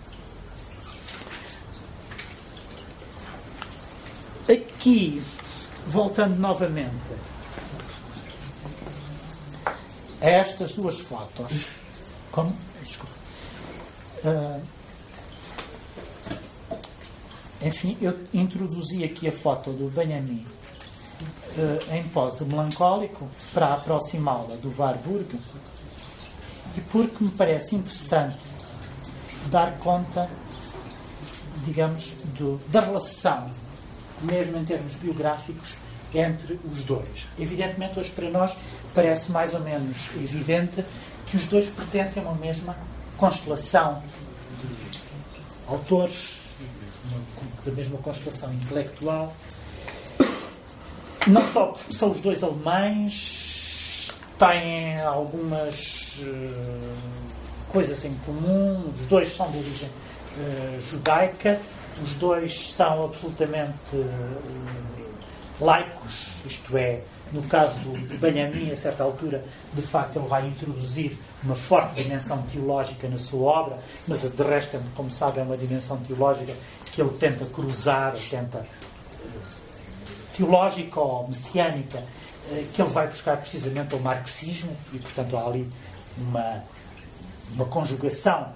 Aqui, 4.49 5.21
voltando 5.85 6.35
novamente 6.39 7.34
a 10.21 10.29
estas 10.29 10.73
duas 10.73 10.99
fotos, 10.99 11.69
como, 12.31 12.55
desculpa, 12.83 13.13
uh, 14.23 14.61
enfim, 17.61 17.97
eu 18.01 18.17
introduzi 18.33 19.03
aqui 19.03 19.27
a 19.27 19.31
foto 19.31 19.71
do 19.71 19.89
Benjamin 19.89 20.45
uh, 21.57 21.93
em 21.93 22.03
pose 22.09 22.43
de 22.43 22.45
melancólico 22.45 23.27
para 23.53 23.73
aproximá-la 23.73 24.55
do 24.57 24.73
Warburg 24.77 25.39
e 26.77 26.81
porque 26.81 27.23
me 27.23 27.31
parece 27.31 27.75
interessante 27.75 28.37
dar 29.47 29.77
conta, 29.79 30.29
digamos, 31.65 32.11
do, 32.37 32.59
da 32.69 32.81
relação, 32.81 33.49
mesmo 34.21 34.57
em 34.57 34.65
termos 34.65 34.93
biográficos, 34.95 35.77
entre 36.17 36.59
os 36.71 36.83
dois. 36.83 37.27
Evidentemente, 37.37 37.99
hoje 37.99 38.11
para 38.11 38.29
nós 38.29 38.57
parece 38.93 39.31
mais 39.31 39.53
ou 39.53 39.59
menos 39.59 40.09
evidente 40.15 40.83
que 41.27 41.37
os 41.37 41.45
dois 41.45 41.69
pertencem 41.69 42.23
a 42.23 42.27
uma 42.27 42.35
mesma 42.35 42.75
constelação 43.17 44.01
de 44.61 44.99
autores 45.67 46.45
da 47.65 47.71
mesma 47.71 47.97
constelação 47.97 48.53
intelectual. 48.53 49.33
Não 51.27 51.41
só 51.41 51.75
são 51.89 52.11
os 52.11 52.21
dois 52.21 52.43
alemães, 52.43 54.09
têm 54.37 55.01
algumas 55.01 56.19
uh, 56.21 56.95
coisas 57.69 58.05
em 58.05 58.13
comum, 58.25 58.91
os 58.99 59.07
dois 59.07 59.33
são 59.35 59.49
de 59.49 59.57
origem 59.57 59.89
uh, 59.89 60.81
judaica, 60.81 61.59
os 62.03 62.15
dois 62.15 62.73
são 62.73 63.05
absolutamente 63.05 63.73
uh, 63.93 64.94
laicos, 65.59 66.29
isto 66.45 66.77
é, 66.77 67.01
no 67.31 67.41
caso 67.43 67.79
do 67.79 68.17
Benjamin, 68.17 68.71
a 68.71 68.77
certa 68.77 69.03
altura, 69.03 69.43
de 69.73 69.81
facto, 69.81 70.17
ele 70.17 70.27
vai 70.27 70.47
introduzir 70.47 71.17
uma 71.43 71.55
forte 71.55 72.01
dimensão 72.03 72.41
teológica 72.43 73.07
na 73.07 73.17
sua 73.17 73.51
obra, 73.51 73.79
mas 74.07 74.21
de 74.21 74.43
resto, 74.43 74.79
como 74.95 75.09
sabem, 75.09 75.41
é 75.41 75.43
uma 75.43 75.57
dimensão 75.57 75.97
teológica 75.97 76.53
que 76.91 77.01
ele 77.01 77.11
tenta 77.17 77.45
cruzar, 77.45 78.15
tenta 78.29 78.65
teológica 80.35 80.99
ou 80.99 81.27
messiânica, 81.27 82.03
eh, 82.51 82.65
que 82.73 82.81
ele 82.81 82.91
vai 82.91 83.07
buscar 83.07 83.37
precisamente 83.37 83.93
ao 83.93 83.99
marxismo, 83.99 84.75
e 84.93 84.99
portanto 84.99 85.37
há 85.37 85.45
ali 85.45 85.69
uma, 86.17 86.63
uma 87.53 87.65
conjugação 87.65 88.53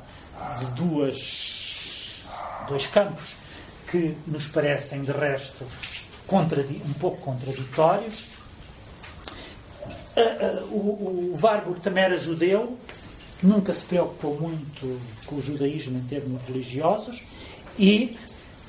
de 0.60 0.66
duas, 0.74 2.24
dois 2.68 2.86
campos 2.88 3.36
que 3.90 4.16
nos 4.28 4.48
parecem 4.48 5.02
de 5.02 5.12
resto 5.12 5.66
um 6.35 6.93
pouco 6.99 7.18
contraditórios. 7.22 8.26
Eh, 10.15 10.64
o, 10.72 11.34
o 11.34 11.39
Warburg 11.41 11.80
também 11.81 12.03
era 12.03 12.18
judeu, 12.18 12.77
nunca 13.41 13.73
se 13.73 13.81
preocupou 13.81 14.39
muito 14.39 14.99
com 15.26 15.35
o 15.35 15.41
judaísmo 15.41 15.97
em 15.97 16.03
termos 16.03 16.41
religiosos 16.43 17.23
e 17.77 18.18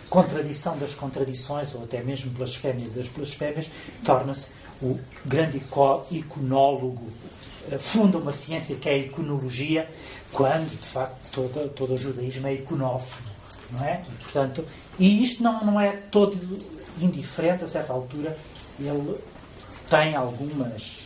contradição 0.08 0.76
das 0.78 0.92
contradições, 0.92 1.74
ou 1.74 1.84
até 1.84 2.02
mesmo 2.02 2.30
blasfémia 2.30 2.88
das 2.90 3.08
blasfémias, 3.08 3.66
torna-se 4.04 4.48
o 4.82 4.98
grande 5.24 5.62
iconólogo, 6.10 7.02
eh, 7.70 7.78
funda 7.78 8.18
uma 8.18 8.32
ciência 8.32 8.76
que 8.76 8.88
é 8.88 8.92
a 8.92 8.98
iconologia, 8.98 9.88
quando, 10.32 10.70
de 10.70 10.86
facto, 10.86 11.30
todo, 11.32 11.68
todo 11.70 11.94
o 11.94 11.98
judaísmo 11.98 12.46
é 12.46 12.54
iconófono, 12.54 13.28
não 13.72 13.84
é? 13.84 14.02
E, 14.08 14.22
portanto, 14.22 14.64
e 14.98 15.24
isto 15.24 15.42
não, 15.42 15.64
não 15.64 15.80
é 15.80 15.90
todo 16.10 16.36
indiferente, 17.04 17.64
a 17.64 17.68
certa 17.68 17.92
altura, 17.92 18.36
ele 18.78 19.18
tem 19.88 20.14
algumas... 20.14 21.00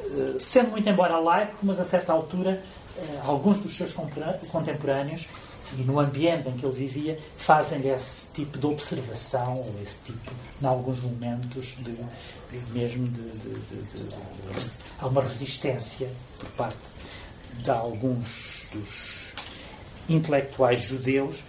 Eh, 0.00 0.36
sendo 0.38 0.70
muito 0.70 0.88
embora 0.88 1.18
laico, 1.18 1.56
mas 1.62 1.80
a 1.80 1.84
certa 1.84 2.12
altura, 2.12 2.62
eh, 2.96 3.20
alguns 3.24 3.60
dos 3.60 3.76
seus 3.76 3.92
contemporâneos 3.92 5.26
e 5.74 5.82
no 5.82 5.98
ambiente 5.98 6.48
em 6.48 6.52
que 6.52 6.64
ele 6.64 6.74
vivia, 6.74 7.18
fazem 7.36 7.86
esse 7.88 8.30
tipo 8.32 8.58
de 8.58 8.66
observação, 8.66 9.54
ou 9.54 9.74
esse 9.82 9.98
tipo, 10.04 10.30
em 10.62 10.66
alguns 10.66 11.00
momentos, 11.00 11.74
de, 11.78 11.96
mesmo 12.72 13.06
de, 13.08 13.30
de, 13.30 13.48
de, 13.48 15.02
uma 15.02 15.22
resistência 15.22 16.10
por 16.38 16.48
parte 16.50 16.78
de 17.62 17.70
alguns 17.70 18.66
dos 18.72 19.32
intelectuais 20.08 20.82
judeus, 20.82 21.42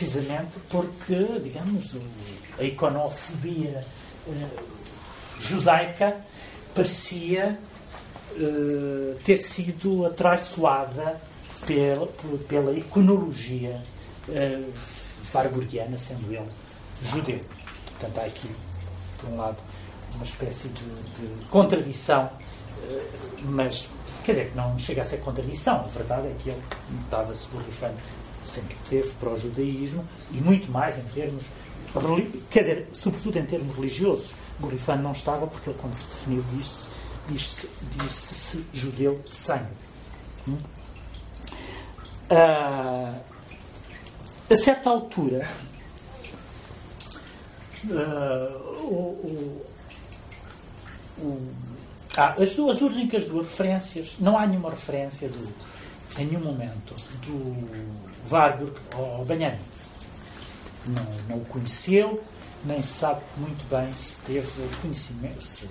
precisamente 0.00 0.58
porque, 0.70 1.26
digamos, 1.42 1.94
a 2.58 2.64
iconofobia 2.64 3.84
eh, 4.26 4.46
judaica 5.38 6.16
parecia 6.74 7.58
eh, 8.34 9.16
ter 9.22 9.36
sido 9.36 10.06
atraiçoada 10.06 11.20
pela, 11.66 12.06
pela 12.48 12.72
iconologia 12.72 13.82
uh, 14.28 14.72
sendo 15.98 16.32
ele 16.32 16.48
judeu. 17.04 17.38
portanto, 17.98 18.18
há 18.18 18.26
aqui, 18.26 18.50
por 19.18 19.28
um 19.28 19.36
lado, 19.36 19.58
uma 20.14 20.24
espécie 20.24 20.68
de, 20.68 20.82
de 20.82 21.44
contradição, 21.46 22.30
mas 23.42 23.86
quer 24.24 24.32
dizer 24.32 24.50
que 24.50 24.56
não 24.56 24.78
chega 24.78 25.02
a 25.02 25.04
ser 25.04 25.18
contradição. 25.18 25.84
A 25.84 25.88
verdade 25.88 26.28
é 26.28 26.34
que 26.42 26.48
ele 26.48 26.62
estava-se 27.04 27.46
borrifando 27.48 27.96
sempre 28.46 28.76
teve 28.88 29.10
para 29.20 29.32
o 29.32 29.36
judaísmo 29.36 30.06
e 30.30 30.38
muito 30.38 30.70
mais 30.70 30.98
em 30.98 31.04
termos 31.14 31.44
quer 32.50 32.60
dizer, 32.60 32.88
sobretudo 32.92 33.38
em 33.38 33.46
termos 33.46 33.74
religiosos. 33.74 34.32
Gorifano 34.60 35.02
não 35.02 35.12
estava 35.12 35.46
porque 35.46 35.70
ele, 35.70 35.78
quando 35.80 35.94
se 35.94 36.06
definiu 36.08 36.44
disse, 36.54 36.88
disse, 37.28 37.68
disse-se 37.96 38.64
judeu 38.72 39.20
de 39.28 39.34
sangue. 39.34 39.66
Hum? 40.48 40.58
Uh, 42.30 43.20
a 44.50 44.56
certa 44.56 44.90
altura, 44.90 45.48
uh, 47.84 48.56
o, 48.84 49.64
o, 51.18 51.24
o, 51.24 51.54
ah, 52.16 52.34
as 52.38 52.54
duas 52.54 52.80
únicas 52.80 53.24
duas 53.24 53.46
referências, 53.46 54.16
não 54.20 54.38
há 54.38 54.46
nenhuma 54.46 54.70
referência 54.70 55.28
do, 55.28 55.52
em 56.18 56.26
nenhum 56.26 56.44
momento 56.44 56.94
do 57.24 58.09
Warburg 58.30 58.72
ao 58.94 59.24
Benjamin. 59.24 59.58
Não, 60.86 61.04
não 61.28 61.36
o 61.38 61.44
conheceu, 61.46 62.22
nem 62.64 62.82
sabe 62.82 63.22
muito 63.36 63.68
bem 63.68 63.92
se 63.94 64.16
teve 64.26 64.48
conhecimento. 64.80 65.42
Se, 65.42 65.68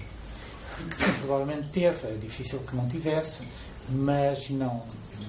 provavelmente 1.19 1.69
teve, 1.69 2.07
é 2.07 2.17
difícil 2.19 2.59
que 2.59 2.75
não 2.75 2.87
tivesse, 2.87 3.43
mas 3.89 4.49
não, 4.49 4.83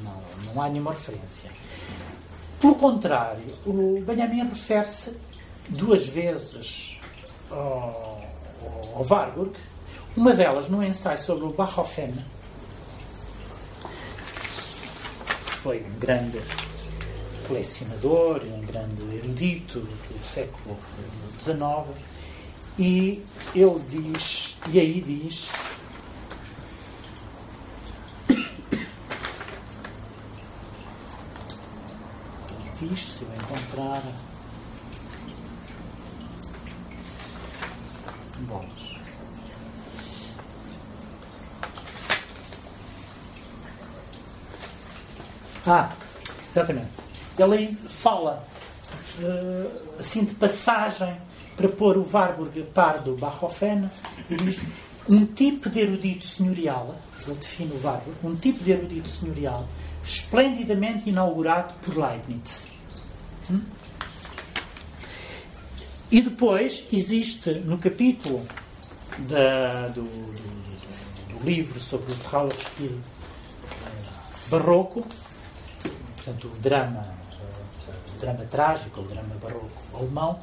não, 0.05 0.23
não 0.47 0.62
há 0.62 0.69
nenhuma 0.69 0.93
referência. 0.93 1.51
Pelo 2.61 2.74
contrário, 2.74 3.44
o 3.66 4.02
Benjamin 4.07 4.48
refere-se 4.48 5.16
duas 5.70 6.07
vezes 6.07 7.01
ao, 7.51 8.20
ao 8.94 9.07
Warburg, 9.09 9.52
uma 10.16 10.35
delas 10.35 10.69
no 10.69 10.85
ensaio 10.85 11.19
sobre 11.19 11.44
o 11.44 11.52
Bachofen, 11.52 12.15
foi 15.62 15.82
um 15.82 15.98
grande 15.98 16.40
colecionador, 17.51 18.43
um 18.44 18.60
grande 18.60 19.02
erudito 19.12 19.81
do 19.81 20.24
século 20.24 20.78
XIX, 21.40 21.59
e 22.78 23.24
ele 23.52 24.12
diz, 24.12 24.56
e 24.70 24.78
aí 24.78 25.01
diz, 25.01 25.48
diz, 32.81 33.01
se 33.01 33.24
eu 33.24 33.35
encontrar 33.35 34.02
bolas. 38.47 39.01
Ah, 45.66 45.93
exatamente 46.52 47.09
ele 47.42 47.54
aí 47.54 47.74
fala 47.74 48.46
uh, 49.18 49.70
assim 49.98 50.24
de 50.24 50.34
passagem 50.34 51.16
para 51.56 51.68
pôr 51.68 51.96
o 51.96 52.08
Warburg 52.10 52.60
a 52.60 52.64
par 52.64 52.98
do 53.00 53.16
Bachofen 53.16 53.90
e 54.28 54.36
diz 54.36 54.60
um 55.08 55.26
tipo 55.26 55.68
de 55.68 55.80
erudito 55.80 56.26
senhorial, 56.26 56.94
ele 57.26 57.34
define 57.36 57.72
o 57.72 57.82
Warburg, 57.82 58.16
um 58.22 58.36
tipo 58.36 58.62
de 58.62 58.72
erudito 58.72 59.08
senhorial 59.08 59.66
esplendidamente 60.04 61.10
inaugurado 61.10 61.74
por 61.82 61.96
Leibniz. 61.96 62.68
Hum? 63.50 63.60
E 66.10 66.20
depois 66.20 66.86
existe 66.92 67.50
no 67.60 67.78
capítulo 67.78 68.44
da, 69.18 69.88
do, 69.88 70.02
do, 70.02 71.38
do, 71.38 71.44
livro 71.44 71.78
sobre 71.80 72.12
o 72.12 72.16
Trauerspiel 72.16 72.92
uh, 72.92 74.50
barroco, 74.50 75.06
portanto 76.16 76.48
o 76.48 76.60
drama 76.60 77.19
drama 78.20 78.44
trágico, 78.44 79.01
o 79.01 79.05
drama 79.05 79.34
barroco 79.42 79.70
alemão, 79.94 80.38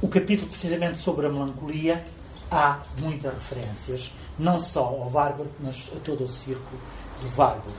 o 0.00 0.08
capítulo 0.08 0.48
precisamente 0.48 0.98
sobre 0.98 1.26
a 1.26 1.28
melancolia, 1.28 2.02
há 2.50 2.80
muitas 2.98 3.32
referências, 3.32 4.12
não 4.38 4.60
só 4.60 4.84
ao 4.84 5.10
Warburg, 5.10 5.50
mas 5.60 5.88
a 5.96 6.00
todo 6.00 6.24
o 6.24 6.28
círculo 6.28 6.80
do 7.20 7.38
Warburg. 7.38 7.76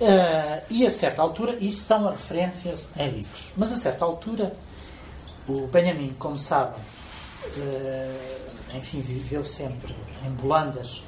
Uh, 0.00 0.64
e 0.70 0.86
a 0.86 0.90
certa 0.90 1.20
altura, 1.20 1.56
isso 1.60 1.82
são 1.82 2.08
as 2.08 2.16
referências 2.16 2.88
em 2.96 3.10
livros, 3.10 3.52
mas 3.54 3.70
a 3.70 3.76
certa 3.76 4.04
altura, 4.06 4.54
o 5.46 5.66
Benjamin, 5.66 6.14
como 6.18 6.38
sabem, 6.38 6.80
uh, 6.80 8.76
enfim, 8.76 9.02
viveu 9.02 9.44
sempre 9.44 9.94
em 10.24 10.30
Bolandas, 10.30 11.02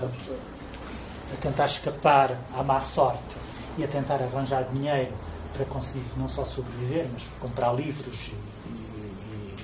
a, 0.00 0.06
a 0.06 1.36
tentar 1.42 1.66
escapar 1.66 2.34
à 2.56 2.62
má 2.62 2.80
sorte 2.80 3.37
e 3.78 3.84
a 3.84 3.88
tentar 3.88 4.16
arranjar 4.16 4.64
dinheiro 4.72 5.12
para 5.52 5.64
conseguir 5.66 6.04
não 6.16 6.28
só 6.28 6.44
sobreviver, 6.44 7.06
mas 7.12 7.22
comprar 7.40 7.72
livros 7.72 8.28
e, 8.28 8.34
e, 8.70 8.80
e 8.80 9.56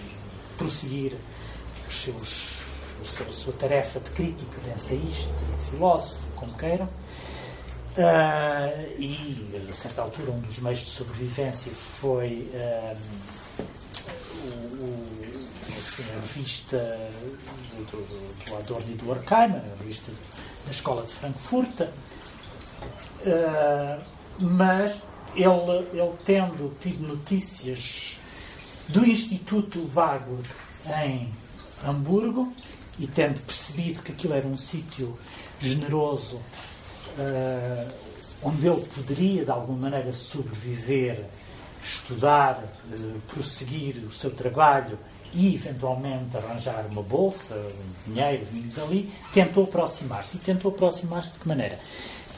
prosseguir 0.56 1.16
os 1.86 2.02
seus, 2.02 2.58
a 3.28 3.32
sua 3.32 3.52
tarefa 3.54 4.00
de 4.00 4.10
crítico, 4.10 4.60
de 4.62 4.70
ensaísta, 4.70 5.32
de 5.58 5.64
filósofo, 5.70 6.28
como 6.36 6.56
queiram. 6.56 6.88
Uh, 7.96 8.90
e, 8.98 9.68
a 9.68 9.72
certa 9.72 10.02
altura, 10.02 10.32
um 10.32 10.40
dos 10.40 10.58
meios 10.58 10.80
de 10.80 10.90
sobrevivência 10.90 11.70
foi 11.72 12.50
uh, 12.52 12.96
o, 14.42 14.82
o, 14.82 15.06
a 16.00 16.20
revista 16.20 16.78
do, 17.76 17.96
do, 17.98 18.44
do 18.46 18.56
Adorno 18.56 18.90
e 18.90 18.94
do 18.94 19.10
Horkheimer, 19.10 19.60
a 19.60 19.82
revista 19.82 20.10
da 20.64 20.72
Escola 20.72 21.02
de 21.02 21.12
Frankfurt, 21.12 21.82
Uh, 23.24 24.02
mas 24.38 25.02
ele, 25.34 25.88
ele 25.92 26.12
tendo 26.24 26.76
tido 26.80 27.06
notícias 27.06 28.18
do 28.88 29.04
Instituto 29.04 29.90
Warburg 29.94 30.46
em 31.02 31.32
Hamburgo 31.84 32.52
e 32.98 33.06
tendo 33.06 33.40
percebido 33.40 34.02
que 34.02 34.12
aquilo 34.12 34.34
era 34.34 34.46
um 34.46 34.56
sítio 34.56 35.18
generoso 35.60 36.36
uh, 36.36 37.92
onde 38.42 38.66
ele 38.66 38.86
poderia 38.94 39.44
de 39.44 39.50
alguma 39.50 39.78
maneira 39.78 40.12
sobreviver, 40.12 41.24
estudar, 41.82 42.62
uh, 42.62 43.20
prosseguir 43.28 43.96
o 44.06 44.12
seu 44.12 44.30
trabalho 44.30 44.98
e 45.32 45.54
eventualmente 45.54 46.36
arranjar 46.36 46.86
uma 46.90 47.02
bolsa, 47.02 47.56
um 47.56 48.12
dinheiro 48.12 48.46
vindo 48.52 48.72
dali, 48.74 49.12
tentou 49.32 49.64
aproximar-se. 49.64 50.36
E 50.36 50.40
tentou 50.40 50.70
aproximar-se 50.70 51.32
de 51.32 51.38
que 51.40 51.48
maneira? 51.48 51.78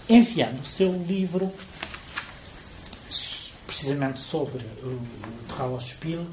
Enviando 0.08 0.60
o 0.60 0.66
seu 0.66 0.92
livro, 0.92 1.52
precisamente 3.66 4.20
sobre 4.20 4.64
o 4.82 5.00
Trauerspiel, 5.48 6.26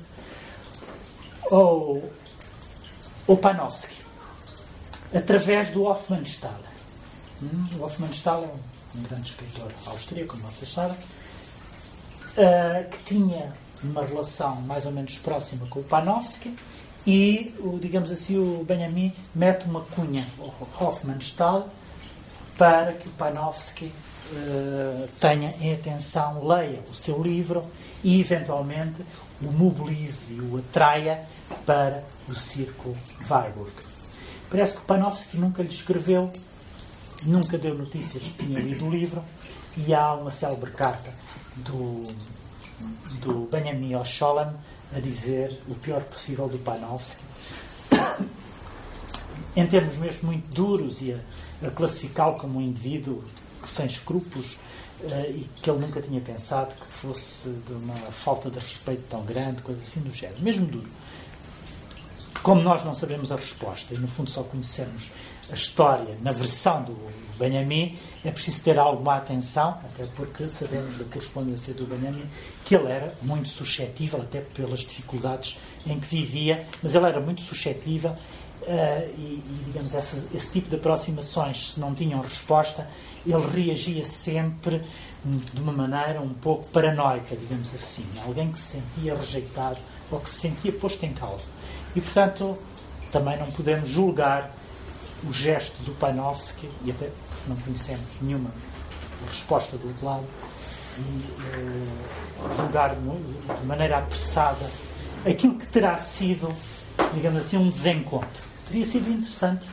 ao, 1.51 2.01
ao 3.27 3.37
Panofsky, 3.37 3.95
através 5.13 5.69
do 5.69 5.83
Hofmannsthal. 5.83 6.59
Hum, 7.41 7.65
o 7.77 7.83
Hofmannsthal 7.83 8.43
é 8.43 8.97
um 8.97 9.01
grande 9.03 9.31
escritor 9.31 9.71
austríaco, 9.87 10.37
como 10.37 10.51
vocês 10.51 10.71
sabem, 10.71 10.97
uh, 10.97 12.89
que 12.89 13.03
tinha 13.03 13.51
uma 13.83 14.05
relação 14.05 14.61
mais 14.61 14.85
ou 14.85 14.91
menos 14.91 15.17
próxima 15.17 15.65
com 15.67 15.79
o 15.79 15.83
Panofsky 15.83 16.55
e, 17.05 17.53
o, 17.59 17.77
digamos 17.79 18.11
assim, 18.11 18.37
o 18.37 18.63
Benjamin 18.63 19.11
mete 19.35 19.65
uma 19.65 19.81
cunha 19.81 20.25
ao 20.39 20.87
Hofmannsthal 20.87 21.69
para 22.57 22.93
que 22.93 23.07
o 23.07 23.11
Panofsky 23.11 23.85
uh, 23.85 25.07
tenha 25.19 25.53
em 25.59 25.73
atenção, 25.73 26.45
leia 26.45 26.81
o 26.91 26.95
seu 26.95 27.21
livro 27.21 27.61
e, 28.03 28.19
eventualmente, 28.19 29.03
o 29.41 29.51
mobilize 29.51 30.33
e 30.33 30.39
o 30.39 30.57
atraia 30.57 31.21
para 31.65 32.03
o 32.27 32.35
Círculo 32.35 32.95
Warburg. 33.29 33.73
Parece 34.49 34.77
que 34.77 34.85
Panofsky 34.85 35.37
nunca 35.37 35.63
lhe 35.63 35.69
escreveu, 35.69 36.31
nunca 37.23 37.57
deu 37.57 37.75
notícias 37.75 38.23
que 38.23 38.45
tinha 38.45 38.59
lido 38.59 38.85
o 38.85 38.89
livro, 38.89 39.23
e 39.75 39.93
há 39.93 40.13
uma 40.13 40.29
célebre 40.29 40.71
carta 40.71 41.11
do, 41.55 42.03
do 43.19 43.49
Benjamin 43.51 43.95
Osholem 43.95 44.49
a 44.95 44.99
dizer 44.99 45.59
o 45.67 45.75
pior 45.75 46.01
possível 46.01 46.47
do 46.47 46.59
Panofsky, 46.59 47.23
em 49.55 49.65
termos 49.65 49.95
mesmo 49.97 50.27
muito 50.27 50.53
duros 50.53 51.01
e 51.01 51.13
a, 51.13 51.17
a 51.67 51.71
classificá-lo 51.71 52.37
como 52.37 52.59
um 52.59 52.61
indivíduo 52.61 53.23
sem 53.65 53.85
escrúpulos 53.85 54.57
uh, 55.01 55.29
e 55.29 55.47
que 55.61 55.69
ele 55.69 55.79
nunca 55.79 56.01
tinha 56.01 56.19
pensado 56.21 56.75
que 56.75 56.85
fosse 56.85 57.49
de 57.49 57.73
uma 57.73 57.95
falta 57.95 58.49
de 58.49 58.59
respeito 58.59 59.03
tão 59.09 59.23
grande, 59.23 59.61
coisa 59.61 59.81
assim 59.81 60.01
do 60.01 60.11
género, 60.11 60.41
mesmo 60.41 60.65
duro. 60.65 60.89
Como 62.41 62.61
nós 62.61 62.83
não 62.83 62.93
sabemos 62.93 63.31
a 63.31 63.35
resposta 63.37 63.93
e 63.93 63.97
no 63.97 64.07
fundo 64.07 64.29
só 64.29 64.43
conhecemos 64.43 65.11
a 65.49 65.53
história 65.53 66.17
na 66.21 66.31
versão 66.31 66.83
do, 66.83 66.93
Benjamin, 67.37 67.97
é 68.23 68.31
preciso 68.31 68.61
ter 68.63 68.77
alguma 68.79 69.15
atenção, 69.15 69.79
até 69.83 70.05
porque 70.15 70.47
sabemos 70.47 70.97
da 70.97 71.03
correspondência 71.05 71.73
do 71.73 71.85
Benjamin 71.85 72.23
que 72.65 72.75
ele 72.75 72.89
era 72.89 73.13
muito 73.21 73.49
suscetível, 73.49 74.21
até 74.21 74.39
pelas 74.39 74.79
dificuldades 74.81 75.59
em 75.85 75.99
que 75.99 76.07
vivia, 76.07 76.65
mas 76.81 76.95
ele 76.95 77.05
era 77.05 77.19
muito 77.19 77.41
suscetível 77.41 78.13
uh, 78.63 79.13
e, 79.17 79.43
e, 79.45 79.63
digamos, 79.67 79.93
esse, 79.93 80.49
tipo 80.51 80.69
de 80.69 80.75
aproximações, 80.75 81.73
se 81.73 81.79
não 81.79 81.93
tinham 81.93 82.21
resposta, 82.21 82.87
ele 83.25 83.45
reagia 83.53 84.05
sempre 84.05 84.81
de 85.25 85.61
uma 85.61 85.71
maneira 85.71 86.21
um 86.21 86.33
pouco 86.33 86.67
paranoica, 86.67 87.35
digamos 87.35 87.73
assim. 87.73 88.05
Alguém 88.25 88.51
que 88.51 88.59
se 88.59 88.77
sentia 88.77 89.15
rejeitado 89.15 89.77
ou 90.11 90.19
que 90.19 90.29
se 90.29 90.41
sentia 90.41 90.71
posto 90.71 91.05
em 91.05 91.13
causa. 91.13 91.45
E, 91.95 92.01
portanto, 92.01 92.57
também 93.11 93.37
não 93.37 93.49
podemos 93.51 93.89
julgar 93.89 94.51
o 95.23 95.31
gesto 95.31 95.81
do 95.83 95.93
Panofsky, 95.93 96.69
e 96.83 96.91
até 96.91 97.09
não 97.47 97.55
conhecemos 97.57 98.05
nenhuma 98.21 98.49
resposta 99.27 99.77
do 99.77 99.87
outro 99.87 100.05
lado, 100.05 100.25
e 100.97 101.01
uh, 101.01 102.55
julgar 102.57 102.95
de 102.95 103.65
maneira 103.65 103.99
apressada 103.99 104.69
aquilo 105.25 105.55
que 105.55 105.65
terá 105.67 105.97
sido, 105.97 106.53
digamos 107.13 107.45
assim, 107.45 107.57
um 107.57 107.69
desencontro. 107.69 108.52
Teria 108.67 108.85
sido 108.85 109.09
interessante 109.09 109.65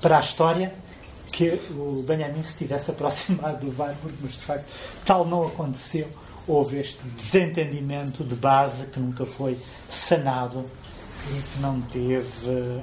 para 0.00 0.18
a 0.18 0.20
história 0.20 0.74
que 1.32 1.50
o 1.70 2.04
Benjamin 2.06 2.42
se 2.42 2.56
tivesse 2.58 2.90
aproximado 2.92 3.66
do 3.66 3.68
Weimar, 3.68 3.96
mas 4.20 4.32
de 4.32 4.38
facto 4.38 4.66
tal 5.04 5.24
não 5.24 5.44
aconteceu. 5.44 6.08
Houve 6.46 6.78
este 6.78 7.02
desentendimento 7.08 8.22
de 8.22 8.36
base 8.36 8.86
que 8.86 9.00
nunca 9.00 9.26
foi 9.26 9.58
sanado 9.88 10.64
e 11.28 11.42
que 11.42 11.60
não 11.60 11.80
teve 11.82 12.48
uh, 12.48 12.82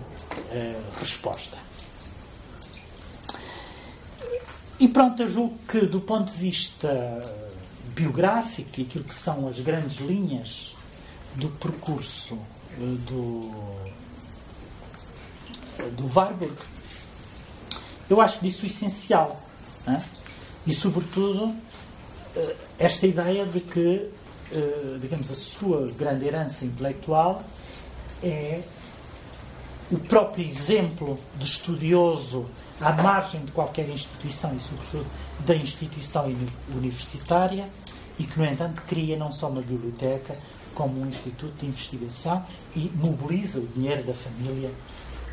resposta. 1.00 1.58
E 4.78 4.88
pronto, 4.90 5.22
eu 5.24 5.30
julgo 5.30 5.58
que 5.66 5.86
do 5.86 6.02
ponto 6.02 6.34
de 6.34 6.38
vista 6.38 7.22
biográfico 7.96 8.82
e 8.82 8.84
aquilo 8.84 9.06
que 9.06 9.16
são 9.16 9.48
as 9.48 9.62
grandes 9.62 9.98
linhas 10.00 10.76
do 11.36 11.48
percurso 11.48 12.36
uh, 12.36 12.96
do, 13.08 13.52
do 15.92 16.08
Warburg, 16.14 16.56
eu 18.10 18.22
acho 18.22 18.40
disso 18.42 18.66
essencial. 18.66 19.40
É? 19.88 20.02
E, 20.66 20.74
sobretudo, 20.74 21.54
eh, 22.36 22.56
esta 22.80 23.06
ideia 23.06 23.46
de 23.46 23.60
que, 23.60 24.10
eh, 24.52 24.98
digamos, 25.02 25.30
a 25.30 25.36
sua 25.36 25.86
grande 25.98 26.26
herança 26.26 26.64
intelectual 26.64 27.44
é 28.22 28.62
o 29.92 29.98
próprio 30.00 30.46
exemplo 30.46 31.20
de 31.38 31.46
estudioso 31.46 32.46
à 32.80 32.94
margem 32.94 33.44
de 33.44 33.52
qualquer 33.52 33.88
instituição 33.90 34.56
e, 34.56 34.60
sobretudo, 34.60 35.06
da 35.46 35.56
instituição 35.56 36.34
universitária 36.74 37.68
e 38.18 38.24
que, 38.24 38.40
no 38.40 38.46
entanto, 38.46 38.82
cria 38.88 39.18
não 39.18 39.32
só 39.32 39.50
uma 39.50 39.62
biblioteca, 39.62 40.38
como 40.74 41.02
um 41.02 41.08
instituto 41.08 41.54
de 41.60 41.68
investigação 41.68 42.44
e 42.76 42.92
mobiliza 42.96 43.60
o 43.60 43.68
dinheiro 43.68 44.04
da 44.04 44.14
família 44.14 44.72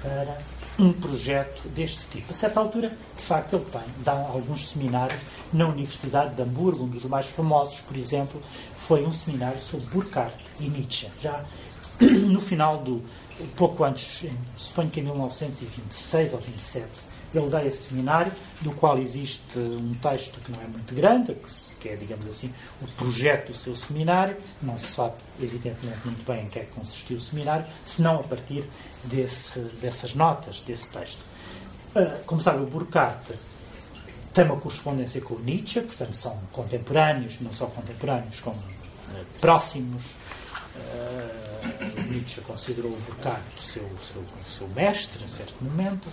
para 0.03 0.39
um 0.79 0.93
projeto 0.93 1.69
deste 1.69 2.07
tipo. 2.07 2.33
A 2.33 2.35
certa 2.35 2.61
altura, 2.61 2.91
de 3.15 3.23
facto, 3.23 3.57
ele 3.57 3.65
tem, 3.67 3.83
dá 3.99 4.13
alguns 4.13 4.69
seminários 4.69 5.21
na 5.53 5.69
Universidade 5.69 6.35
de 6.35 6.43
Hamburgo. 6.43 6.85
Um 6.85 6.89
dos 6.89 7.05
mais 7.05 7.27
famosos, 7.27 7.81
por 7.81 7.97
exemplo, 7.97 8.43
foi 8.77 9.05
um 9.05 9.13
seminário 9.13 9.59
sobre 9.59 9.87
Burckhardt 9.87 10.37
e 10.59 10.69
Nietzsche. 10.69 11.09
Já 11.21 11.45
no 12.01 12.41
final 12.41 12.79
do. 12.79 13.05
pouco 13.57 13.85
antes, 13.85 14.27
suponho 14.57 14.91
que 14.91 15.01
em 15.01 15.05
1926 15.05 16.33
ou 16.33 16.41
27, 16.41 16.87
ele 17.35 17.49
dá 17.49 17.65
esse 17.65 17.89
seminário, 17.89 18.33
do 18.61 18.73
qual 18.73 18.99
existe 18.99 19.59
um 19.59 19.95
texto 19.95 20.41
que 20.41 20.51
não 20.51 20.61
é 20.61 20.67
muito 20.67 20.95
grande, 20.95 21.35
que 21.35 21.51
é, 21.89 21.97
digamos 21.97 22.27
assim, 22.27 22.53
o 22.83 22.87
projeto 22.93 23.53
do 23.53 23.59
seu 23.59 23.75
seminário. 23.75 24.37
Não 24.63 24.79
se 24.79 24.87
sabe, 24.87 25.15
evidentemente, 25.41 25.99
muito 26.05 26.25
bem 26.25 26.45
em 26.45 26.49
que 26.49 26.59
é 26.59 26.65
que 26.65 26.73
consistiu 26.73 27.17
o 27.17 27.21
seminário, 27.21 27.67
senão 27.85 28.21
a 28.21 28.23
partir 28.23 28.65
desse, 29.05 29.61
dessas 29.81 30.15
notas, 30.15 30.61
desse 30.61 30.89
texto. 30.89 31.21
Uh, 31.95 32.23
como 32.25 32.41
sabe, 32.41 32.63
o 32.63 32.67
Burkhardt 32.67 33.35
tem 34.33 34.45
uma 34.45 34.57
correspondência 34.57 35.21
com 35.21 35.35
o 35.35 35.41
Nietzsche, 35.41 35.81
portanto, 35.81 36.15
são 36.15 36.39
contemporâneos, 36.53 37.41
não 37.41 37.53
só 37.53 37.67
contemporâneos, 37.67 38.41
como 38.41 38.57
uh, 38.57 39.41
próximos. 39.41 40.13
Uh, 40.77 42.11
Nietzsche 42.11 42.41
considerou 42.43 42.93
o 42.93 43.01
Burkhardt 43.01 43.43
seu, 43.61 43.89
seu, 44.03 44.25
seu 44.47 44.69
mestre, 44.69 45.25
em 45.25 45.29
certo 45.29 45.65
momento. 45.65 46.09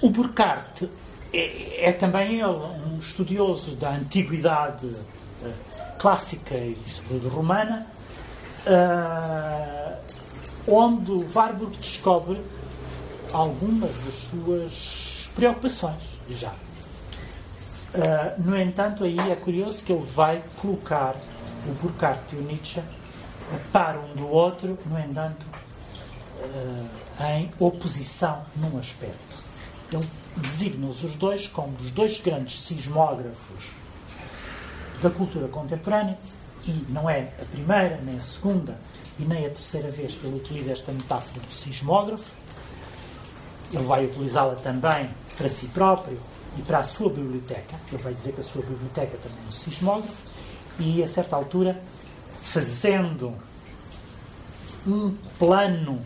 O 0.00 0.10
Burkhardt 0.10 0.88
é, 1.32 1.88
é, 1.88 1.92
também 1.92 2.40
ele 2.40 2.44
um 2.44 2.98
estudioso 2.98 3.76
da 3.76 3.90
antiguidade 3.90 4.86
uh, 4.86 5.52
clássica 5.98 6.54
e, 6.54 6.76
sobretudo, 6.86 7.28
romana, 7.28 7.86
uh, 8.66 9.96
onde 10.66 11.26
Warburg 11.34 11.76
descobre 11.76 12.40
algumas 13.32 13.90
das 13.90 14.14
suas 14.14 15.30
preocupações, 15.34 16.02
já. 16.30 16.50
Uh, 17.94 18.42
no 18.42 18.58
entanto, 18.58 19.04
aí 19.04 19.18
é 19.30 19.36
curioso 19.36 19.82
que 19.82 19.92
ele 19.92 20.04
vai 20.04 20.42
colocar 20.56 21.14
o 21.66 21.72
Burkhardt 21.82 22.34
e 22.34 22.38
o 22.38 22.42
Nietzsche 22.42 22.80
a 22.80 23.72
par 23.72 23.98
um 23.98 24.14
do 24.14 24.28
outro, 24.28 24.78
no 24.86 24.98
entanto, 24.98 25.46
em 27.18 27.50
oposição 27.58 28.42
num 28.56 28.78
aspecto. 28.78 29.16
Ele 29.90 30.06
designa-os 30.38 31.02
os 31.02 31.16
dois 31.16 31.46
como 31.46 31.74
os 31.82 31.90
dois 31.90 32.20
grandes 32.20 32.60
sismógrafos 32.60 33.70
da 35.02 35.10
cultura 35.10 35.48
contemporânea, 35.48 36.18
e 36.66 36.84
não 36.90 37.08
é 37.08 37.32
a 37.40 37.44
primeira, 37.44 38.00
nem 38.04 38.16
a 38.16 38.20
segunda 38.20 38.78
e 39.18 39.22
nem 39.24 39.46
a 39.46 39.50
terceira 39.50 39.90
vez 39.90 40.14
que 40.14 40.26
ele 40.26 40.36
utiliza 40.36 40.72
esta 40.72 40.92
metáfora 40.92 41.40
do 41.40 41.52
sismógrafo. 41.52 42.30
Ele 43.72 43.84
vai 43.84 44.04
utilizá-la 44.04 44.54
também 44.56 45.08
para 45.36 45.48
si 45.48 45.66
próprio 45.68 46.18
e 46.58 46.62
para 46.62 46.78
a 46.78 46.82
sua 46.82 47.10
biblioteca. 47.10 47.74
Ele 47.92 48.02
vai 48.02 48.12
dizer 48.12 48.32
que 48.32 48.40
a 48.40 48.44
sua 48.44 48.62
biblioteca 48.62 49.16
também 49.18 49.38
é 49.44 49.48
um 49.48 49.50
sismógrafo, 49.50 50.28
e 50.80 51.02
a 51.02 51.08
certa 51.08 51.36
altura, 51.36 51.80
fazendo 52.42 53.34
um 54.86 55.14
plano 55.38 56.04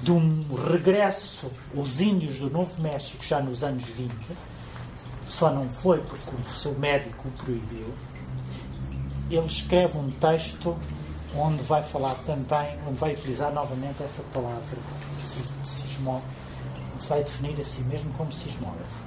de 0.00 0.12
um 0.12 0.44
regresso 0.70 1.50
aos 1.76 2.00
índios 2.00 2.38
do 2.38 2.50
Novo 2.50 2.80
México 2.82 3.24
já 3.24 3.40
nos 3.40 3.64
anos 3.64 3.84
20, 3.84 4.12
só 5.26 5.50
não 5.50 5.68
foi 5.68 6.00
porque 6.00 6.30
o 6.30 6.54
seu 6.54 6.72
médico 6.78 7.28
o 7.28 7.30
proibiu, 7.44 7.92
ele 9.30 9.46
escreve 9.46 9.98
um 9.98 10.10
texto 10.10 10.76
onde 11.34 11.62
vai 11.64 11.82
falar 11.82 12.14
também, 12.26 12.78
onde 12.86 12.98
vai 12.98 13.12
utilizar 13.12 13.52
novamente 13.52 14.02
essa 14.02 14.22
palavra 14.32 14.62
sismógrafo, 15.64 16.26
onde 16.94 17.02
se 17.02 17.08
vai 17.08 17.22
definir 17.22 17.60
a 17.60 17.64
si 17.64 17.80
mesmo 17.82 18.12
como 18.14 18.32
sismógrafo. 18.32 19.06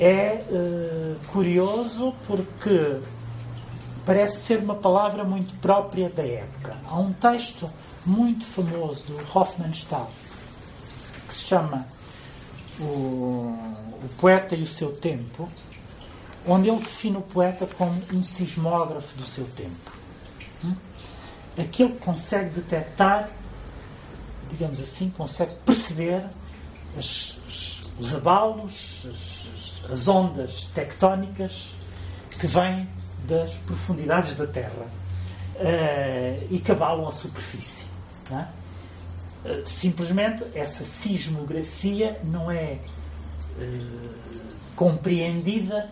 É 0.00 0.44
uh, 0.50 1.16
curioso 1.32 2.14
porque 2.26 3.00
parece 4.04 4.40
ser 4.42 4.58
uma 4.58 4.74
palavra 4.74 5.24
muito 5.24 5.58
própria 5.60 6.08
da 6.08 6.24
época. 6.24 6.76
Há 6.86 6.98
um 6.98 7.12
texto 7.12 7.70
muito 8.04 8.44
famoso 8.44 9.04
do 9.04 9.38
Hofmannsthal, 9.38 10.10
que 11.26 11.34
se 11.34 11.44
chama 11.44 11.86
o, 12.80 12.84
o 14.02 14.08
Poeta 14.18 14.54
e 14.54 14.62
o 14.62 14.66
Seu 14.66 14.92
Tempo, 14.92 15.48
onde 16.46 16.68
ele 16.68 16.78
define 16.78 17.18
o 17.18 17.22
poeta 17.22 17.66
como 17.66 17.98
um 18.12 18.22
sismógrafo 18.22 19.16
do 19.16 19.24
seu 19.24 19.44
tempo. 19.44 19.92
Hum? 20.64 20.74
Aquele 21.58 21.92
que 21.92 21.98
consegue 21.98 22.50
detectar, 22.50 23.28
digamos 24.50 24.80
assim, 24.80 25.10
consegue 25.10 25.54
perceber 25.66 26.24
as, 26.96 27.38
os 27.98 28.14
abalos, 28.14 29.06
as, 29.12 29.90
as 29.90 30.08
ondas 30.08 30.68
tectónicas 30.74 31.72
que 32.40 32.46
vêm 32.46 32.88
das 33.26 33.52
profundidades 33.66 34.36
da 34.36 34.46
Terra 34.46 34.86
uh, 35.56 36.46
e 36.50 36.58
que 36.60 36.72
abalam 36.72 37.06
a 37.06 37.12
superfície. 37.12 37.87
É? 38.30 38.58
simplesmente 39.64 40.44
essa 40.54 40.84
sismografia 40.84 42.20
não 42.24 42.50
é 42.50 42.78
uh, 43.56 44.18
compreendida 44.74 45.90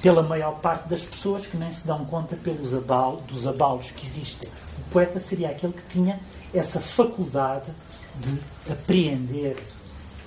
pela 0.00 0.22
maior 0.22 0.58
parte 0.60 0.88
das 0.88 1.02
pessoas 1.02 1.46
que 1.46 1.56
nem 1.56 1.70
se 1.70 1.86
dão 1.86 2.04
conta 2.04 2.36
pelos 2.36 2.74
abalos, 2.74 3.24
dos 3.24 3.46
abalos 3.46 3.90
que 3.90 4.04
existem. 4.04 4.48
O 4.78 4.90
poeta 4.90 5.20
seria 5.20 5.50
aquele 5.50 5.72
que 5.72 5.82
tinha 5.88 6.18
essa 6.52 6.80
faculdade 6.80 7.70
de 8.16 8.72
apreender, 8.72 9.56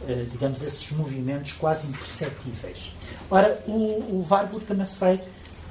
uh, 0.03 0.25
digamos, 0.31 0.63
esses 0.63 0.91
movimentos 0.91 1.53
quase 1.53 1.87
imperceptíveis. 1.87 2.93
Ora, 3.29 3.61
o, 3.67 3.71
o 3.71 4.27
Warburg 4.29 4.65
também 4.65 4.85
se 4.85 4.97
vai 4.97 5.21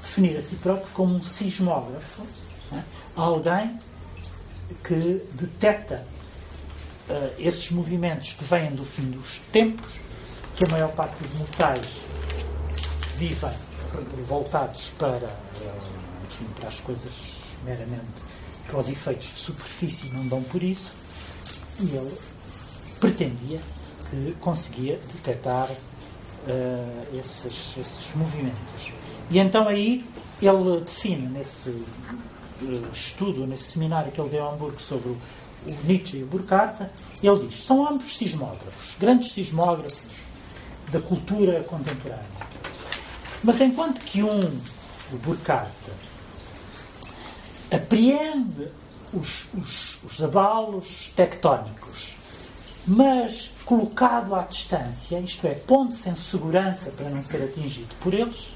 definir 0.01 0.37
a 0.37 0.41
si 0.41 0.55
próprio 0.55 0.87
como 0.93 1.15
um 1.15 1.23
sismógrafo, 1.23 2.21
é? 2.71 2.83
alguém 3.15 3.77
que 4.83 5.21
detecta 5.33 6.05
uh, 7.09 7.33
esses 7.39 7.71
movimentos 7.71 8.33
que 8.33 8.43
vêm 8.43 8.71
do 8.71 8.85
fim 8.85 9.11
dos 9.11 9.39
tempos 9.51 9.99
que 10.55 10.65
a 10.65 10.67
maior 10.69 10.91
parte 10.91 11.21
dos 11.21 11.33
mortais 11.35 11.85
vivem 13.17 13.53
voltados 14.27 14.91
para, 14.97 15.29
enfim, 16.25 16.45
para 16.55 16.67
as 16.67 16.79
coisas 16.79 17.11
meramente 17.63 18.25
para 18.67 18.79
os 18.79 18.89
efeitos 18.89 19.27
de 19.27 19.39
superfície 19.39 20.09
não 20.09 20.27
dão 20.27 20.43
por 20.43 20.61
isso, 20.61 20.91
e 21.79 21.95
ele 21.95 22.17
pretendia 22.99 23.59
que 24.09 24.35
conseguia 24.39 24.99
detectar 25.13 25.69
uh, 25.69 27.17
esses, 27.17 27.77
esses 27.77 28.15
movimentos. 28.15 28.91
E 29.29 29.39
então 29.39 29.67
aí 29.67 30.05
ele 30.41 30.81
define 30.81 31.27
nesse 31.27 31.69
uh, 31.69 31.85
estudo, 32.93 33.45
nesse 33.45 33.71
seminário 33.71 34.11
que 34.11 34.19
ele 34.19 34.29
deu 34.29 34.45
a 34.45 34.53
Hamburgo 34.53 34.79
sobre 34.81 35.09
o, 35.09 35.13
o 35.13 35.85
Nietzsche 35.85 36.17
e 36.17 36.23
o 36.23 36.27
Burkhardt, 36.27 36.85
ele 37.21 37.47
diz: 37.47 37.63
são 37.63 37.87
ambos 37.87 38.17
sismógrafos, 38.17 38.95
grandes 38.99 39.31
sismógrafos 39.31 40.03
da 40.91 40.99
cultura 40.99 41.63
contemporânea. 41.63 42.25
Mas 43.43 43.59
enquanto 43.61 43.99
que 44.01 44.23
um, 44.23 44.39
o 45.13 45.17
Burkhardt, 45.17 45.71
apreende 47.71 48.67
os, 49.13 49.47
os, 49.53 50.03
os 50.03 50.23
abalos 50.23 51.11
tectónicos, 51.15 52.13
mas 52.87 53.51
colocado 53.65 54.35
à 54.35 54.43
distância, 54.43 55.19
isto 55.19 55.47
é, 55.47 55.55
pondo-se 55.55 56.09
em 56.09 56.15
segurança 56.15 56.91
para 56.91 57.09
não 57.09 57.23
ser 57.23 57.43
atingido 57.43 57.93
por 58.01 58.13
eles, 58.13 58.53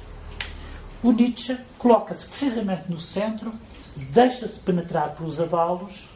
o 1.02 1.12
Nietzsche 1.12 1.58
coloca-se 1.78 2.28
precisamente 2.28 2.90
no 2.90 3.00
centro, 3.00 3.52
deixa-se 4.06 4.60
penetrar 4.60 5.16
pelos 5.16 5.40
abalos 5.40 6.08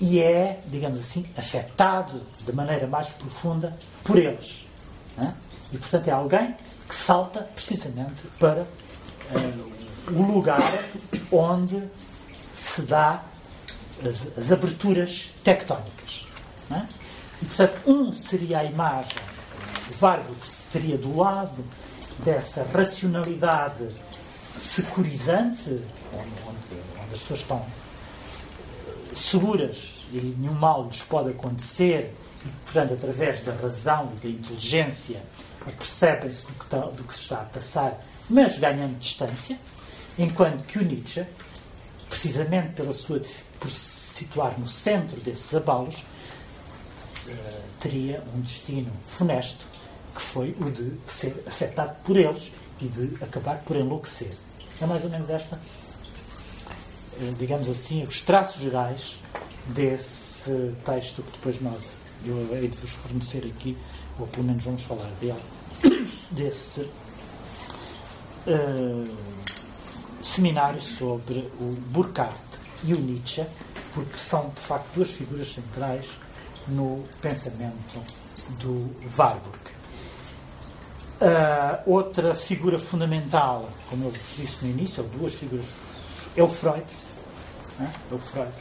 e 0.00 0.20
é, 0.20 0.60
digamos 0.66 0.98
assim, 0.98 1.24
afetado 1.36 2.22
de 2.44 2.52
maneira 2.52 2.86
mais 2.86 3.08
profunda 3.10 3.76
por 4.02 4.18
eles. 4.18 4.66
E, 5.72 5.78
portanto, 5.78 6.08
é 6.08 6.10
alguém 6.10 6.54
que 6.88 6.94
salta 6.94 7.40
precisamente 7.54 8.26
para 8.38 8.62
uh, 8.62 9.72
o 10.12 10.22
lugar 10.22 10.60
onde 11.30 11.82
se 12.54 12.82
dá 12.82 13.22
as, 14.04 14.36
as 14.36 14.52
aberturas 14.52 15.30
tectónicas. 15.42 16.26
É? 16.70 16.82
E, 17.40 17.46
portanto, 17.46 17.80
um 17.86 18.12
seria 18.12 18.58
a 18.58 18.64
imagem, 18.64 19.18
o 19.90 19.94
Vargo 19.94 20.34
que 20.34 20.46
estaria 20.46 20.98
do 20.98 21.16
lado 21.16 21.64
dessa 22.18 22.66
racionalidade 22.72 23.88
securizante, 24.58 25.70
onde, 26.12 26.42
onde, 26.46 27.14
as 27.14 27.20
pessoas 27.20 27.40
estão 27.40 27.66
seguras 29.14 30.06
e 30.12 30.34
nenhum 30.38 30.54
mal 30.54 30.86
lhes 30.86 31.02
pode 31.02 31.30
acontecer, 31.30 32.14
e, 32.44 32.48
portanto, 32.64 32.94
através 32.94 33.42
da 33.42 33.52
razão 33.54 34.12
e 34.16 34.26
da 34.26 34.28
inteligência, 34.28 35.22
percebem-se 35.64 36.46
do, 36.46 36.64
tá, 36.64 36.78
do, 36.78 37.04
que 37.04 37.14
se 37.14 37.20
está 37.20 37.42
a 37.42 37.44
passar, 37.44 38.00
mas 38.28 38.58
ganhando 38.58 38.98
distância, 38.98 39.58
enquanto 40.18 40.64
que 40.66 40.78
o 40.78 40.82
Nietzsche, 40.82 41.24
precisamente 42.08 42.74
pela 42.74 42.92
sua, 42.92 43.20
por 43.60 43.70
se 43.70 44.24
situar 44.24 44.58
no 44.58 44.68
centro 44.68 45.20
desses 45.20 45.54
abalos, 45.54 46.04
eh, 47.28 47.60
teria 47.80 48.22
um 48.34 48.40
destino 48.40 48.92
funesto, 49.04 49.64
que 50.14 50.20
foi 50.20 50.54
o 50.60 50.70
de 50.70 50.98
ser 51.06 51.42
afetado 51.46 51.94
por 52.04 52.16
eles 52.16 52.52
e 52.82 52.88
de 52.88 53.24
acabar 53.24 53.58
por 53.58 53.76
enlouquecer. 53.76 54.30
É 54.80 54.86
mais 54.86 55.04
ou 55.04 55.10
menos 55.10 55.30
esta, 55.30 55.58
eh, 57.20 57.30
digamos 57.38 57.68
assim, 57.68 58.02
os 58.02 58.20
traços 58.20 58.60
gerais 58.60 59.16
desse 59.68 60.74
texto 60.84 61.22
que 61.22 61.32
depois 61.32 61.60
nós, 61.60 61.82
eu 62.26 62.36
hei 62.50 62.68
de 62.68 62.76
vos 62.76 62.90
fornecer 62.90 63.46
aqui, 63.46 63.76
ou 64.18 64.26
pelo 64.26 64.44
menos 64.44 64.64
vamos 64.64 64.82
falar 64.82 65.08
dele, 65.20 65.40
desse 66.32 66.80
uh, 68.46 69.16
seminário 70.20 70.82
sobre 70.82 71.38
o 71.60 71.76
Burkhardt 71.88 72.34
e 72.84 72.92
o 72.92 72.98
Nietzsche, 72.98 73.46
porque 73.94 74.18
são 74.18 74.48
de 74.50 74.60
facto 74.60 74.88
duas 74.94 75.10
figuras 75.10 75.52
centrais 75.52 76.06
no 76.68 77.04
pensamento 77.20 78.02
do 78.58 78.90
Warburg. 79.16 79.81
Uh, 81.22 81.88
outra 81.88 82.34
figura 82.34 82.80
fundamental, 82.80 83.68
como 83.88 84.06
eu 84.06 84.10
vos 84.10 84.36
disse 84.36 84.64
no 84.64 84.72
início, 84.72 85.04
ou 85.04 85.08
duas 85.10 85.32
figuras, 85.34 85.66
é 86.36 86.42
o 86.42 86.48
Freud. 86.48 86.84
Né? 87.78 87.92
É 88.10 88.14
o 88.14 88.18
Freud. 88.18 88.52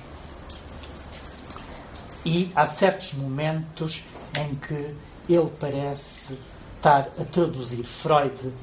E 2.23 2.51
há 2.55 2.67
certos 2.67 3.15
momentos 3.15 4.03
em 4.39 4.53
que 4.53 4.95
ele 5.27 5.51
parece 5.59 6.38
estar 6.75 7.09
a 7.19 7.25
traduzir 7.25 7.83
Freud, 7.83 8.53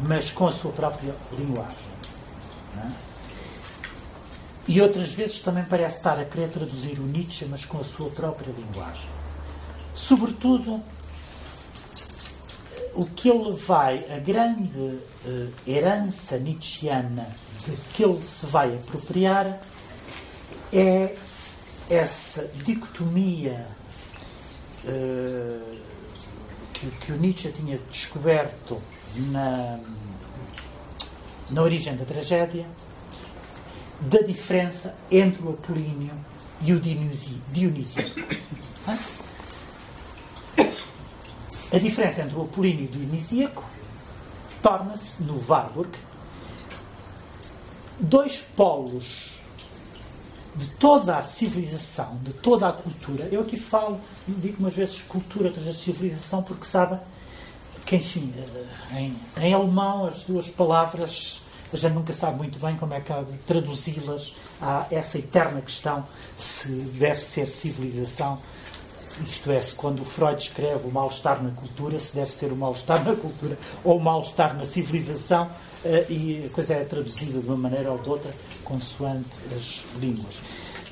mas 0.00 0.30
com 0.30 0.46
a 0.46 0.52
sua 0.52 0.72
própria 0.72 1.14
linguagem. 1.32 1.90
É? 2.78 2.90
E 4.68 4.80
outras 4.80 5.12
vezes 5.12 5.40
também 5.40 5.64
parece 5.64 5.98
estar 5.98 6.18
a 6.18 6.24
querer 6.24 6.48
traduzir 6.48 6.98
o 6.98 7.02
Nietzsche, 7.02 7.44
mas 7.44 7.66
com 7.66 7.78
a 7.78 7.84
sua 7.84 8.08
própria 8.08 8.52
linguagem. 8.52 9.08
Sobretudo, 9.94 10.82
o 12.98 13.06
que 13.06 13.28
ele 13.28 13.52
vai, 13.52 14.04
a 14.12 14.18
grande 14.18 14.76
uh, 14.76 15.52
herança 15.64 16.36
nietzschiana 16.36 17.28
de 17.64 17.76
que 17.94 18.02
ele 18.02 18.20
se 18.20 18.44
vai 18.46 18.74
apropriar 18.74 19.60
é 20.72 21.14
essa 21.88 22.50
dicotomia 22.64 23.68
uh, 24.84 25.78
que, 26.72 26.90
que, 26.90 27.12
o 27.12 27.16
Nietzsche 27.16 27.52
tinha 27.52 27.78
descoberto 27.88 28.82
na, 29.30 29.78
na 31.50 31.62
origem 31.62 31.96
da 31.96 32.04
tragédia 32.04 32.66
da 34.00 34.22
diferença 34.22 34.96
entre 35.08 35.40
o 35.46 35.50
Apolíneo 35.50 36.14
e 36.62 36.72
o 36.72 36.80
Dionísio. 36.80 38.02
A 41.72 41.78
diferença 41.78 42.22
entre 42.22 42.36
o 42.36 42.42
Apolíneo 42.42 42.84
e 42.84 42.86
o 42.86 42.88
Dionisíaco 42.88 43.64
torna-se, 44.62 45.22
no 45.22 45.42
Warburg, 45.46 45.90
dois 48.00 48.38
polos 48.38 49.38
de 50.56 50.66
toda 50.70 51.18
a 51.18 51.22
civilização, 51.22 52.18
de 52.22 52.32
toda 52.32 52.68
a 52.68 52.72
cultura. 52.72 53.28
Eu 53.30 53.42
aqui 53.42 53.56
falo, 53.56 54.00
digo 54.26 54.56
umas 54.60 54.74
vezes 54.74 55.02
cultura, 55.02 55.48
outras 55.48 55.64
vezes 55.64 55.82
civilização, 55.82 56.42
porque 56.42 56.64
sabem 56.64 56.98
que, 57.86 57.96
enfim, 57.96 58.32
eh, 58.36 59.00
em, 59.00 59.16
em 59.40 59.54
alemão 59.54 60.06
as 60.06 60.24
duas 60.24 60.48
palavras 60.48 61.42
a 61.72 61.76
gente 61.76 61.92
nunca 61.92 62.12
sabe 62.12 62.38
muito 62.38 62.58
bem 62.58 62.76
como 62.76 62.94
é 62.94 63.00
que 63.00 63.12
há 63.12 63.22
de 63.22 63.36
traduzi-las 63.38 64.34
a 64.60 64.86
essa 64.90 65.18
eterna 65.18 65.60
questão 65.60 66.04
se 66.38 66.68
deve 66.68 67.20
ser 67.20 67.46
civilização, 67.46 68.38
isto 69.22 69.50
é, 69.50 69.60
se 69.60 69.74
quando 69.74 70.04
Freud 70.04 70.40
escreve 70.40 70.86
o 70.86 70.90
mal-estar 70.90 71.42
na 71.42 71.50
cultura, 71.50 71.98
se 71.98 72.14
deve 72.14 72.30
ser 72.30 72.52
o 72.52 72.56
mal-estar 72.56 73.04
na 73.04 73.14
cultura 73.14 73.58
ou 73.84 73.96
o 73.96 74.00
mal-estar 74.00 74.56
na 74.56 74.64
civilização, 74.64 75.48
eh, 75.84 76.06
e 76.08 76.46
a 76.46 76.54
coisa 76.54 76.74
é 76.74 76.84
traduzida 76.84 77.40
de 77.40 77.46
uma 77.46 77.56
maneira 77.56 77.92
ou 77.92 77.98
de 77.98 78.08
outra, 78.08 78.30
consoante 78.64 79.28
as 79.56 79.84
línguas. 80.00 80.36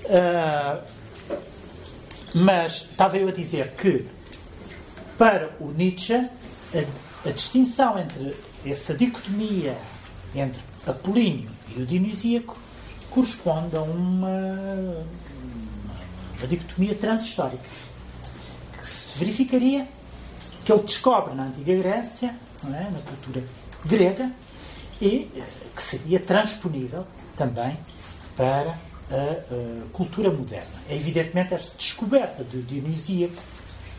Uh, 0.04 0.82
mas 2.34 2.88
estava 2.90 3.16
eu 3.16 3.28
a 3.28 3.32
dizer 3.32 3.72
que, 3.72 4.06
para 5.18 5.50
o 5.60 5.72
Nietzsche, 5.72 6.14
a, 6.14 7.28
a 7.28 7.32
distinção 7.32 7.98
entre 7.98 8.34
essa 8.64 8.94
dicotomia 8.94 9.76
entre 10.34 10.60
Apolíneo 10.86 11.50
e 11.74 11.82
o 11.82 11.86
Dionisíaco 11.86 12.56
corresponde 13.10 13.76
a 13.76 13.80
uma, 13.80 15.04
uma 16.38 16.46
dicotomia 16.46 16.94
transhistórica 16.94 17.64
se 18.88 19.18
verificaria 19.18 19.86
que 20.64 20.72
ele 20.72 20.82
descobre 20.82 21.34
na 21.34 21.44
antiga 21.44 21.76
Grécia, 21.76 22.34
é? 22.64 22.68
na 22.68 23.00
cultura 23.04 23.44
grega, 23.84 24.30
e 25.00 25.30
que 25.74 25.82
seria 25.82 26.18
transponível 26.18 27.06
também 27.36 27.76
para 28.36 28.70
a, 28.70 29.14
a, 29.14 29.88
cultura 29.92 30.30
moderna. 30.30 30.66
É 30.88 30.96
evidentemente 30.96 31.54
esta 31.54 31.76
descoberta 31.76 32.42
do 32.42 32.62
Dionisíaco, 32.62 33.42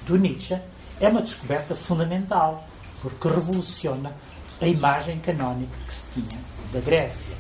do 0.06 0.18
Nietzsche, 0.18 0.58
é 1.00 1.08
uma 1.08 1.22
descoberta 1.22 1.76
fundamental, 1.76 2.68
porque 3.02 3.28
revoluciona 3.28 4.12
a 4.60 4.68
imagem 4.68 5.20
canónica 5.20 5.78
que 5.88 5.94
se 5.94 6.08
tinha 6.14 6.42
da 6.74 6.80
Grécia. 6.80 7.36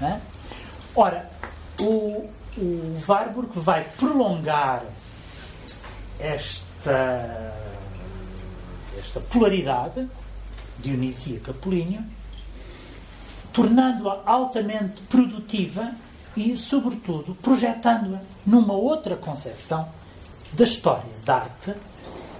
É? 0.00 0.18
Ora, 0.94 1.30
o, 1.78 2.28
o 2.56 3.02
Warburg 3.06 3.50
vai 3.54 3.84
prolongar 3.98 4.82
esta, 6.20 7.56
esta 8.98 9.20
polaridade 9.20 10.08
dionisíaca 10.78 11.50
Apolíneo, 11.50 12.02
tornando-a 13.52 14.22
altamente 14.24 15.00
produtiva 15.02 15.92
e, 16.36 16.56
sobretudo, 16.56 17.34
projetando-a 17.34 18.20
numa 18.46 18.74
outra 18.74 19.16
concepção 19.16 19.88
da 20.52 20.64
história 20.64 21.10
da 21.24 21.36
arte 21.36 21.74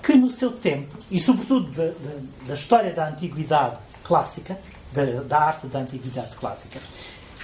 que 0.02 0.14
no 0.14 0.30
seu 0.30 0.52
tempo, 0.52 0.96
e 1.10 1.18
sobretudo 1.18 1.70
da, 1.70 1.84
da, 1.84 2.20
da 2.46 2.54
história 2.54 2.92
da 2.92 3.08
antiguidade 3.08 3.76
clássica, 4.02 4.58
da, 4.92 5.04
da, 5.22 5.38
arte 5.38 5.66
da 5.66 5.80
antiguidade 5.80 6.34
clássica, 6.36 6.80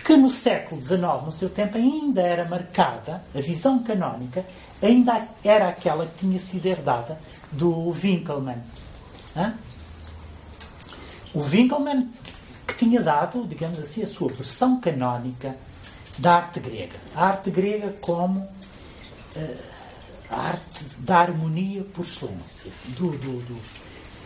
que 0.04 0.16
no 0.16 0.30
século 0.30 0.82
XIX, 0.82 1.00
no 1.24 1.32
seu 1.32 1.50
tempo, 1.50 1.76
ainda 1.76 2.22
era 2.22 2.44
marcada, 2.44 3.22
a 3.34 3.40
visão 3.40 3.78
canónica 3.82 4.44
ainda 4.82 5.26
era 5.42 5.68
aquela 5.68 6.06
que 6.06 6.20
tinha 6.20 6.38
sido 6.38 6.66
herdada 6.66 7.18
do 7.52 7.90
Winkelmann. 7.90 8.62
Hã? 9.36 9.54
O 11.34 11.40
Winkelmann 11.40 12.10
que 12.66 12.74
tinha 12.74 13.00
dado, 13.00 13.46
digamos 13.46 13.78
assim, 13.78 14.02
a 14.02 14.06
sua 14.06 14.28
versão 14.28 14.80
canónica 14.80 15.56
da 16.18 16.36
arte 16.36 16.60
grega. 16.60 16.98
A 17.14 17.26
arte 17.26 17.50
grega 17.50 17.94
como 18.00 18.40
uh, 18.40 19.56
a 20.30 20.40
arte 20.48 20.84
da 20.98 21.18
harmonia 21.18 21.84
por 21.94 22.04
excelência, 22.04 22.70
do, 22.98 23.10
do, 23.12 23.38
do, 23.44 23.60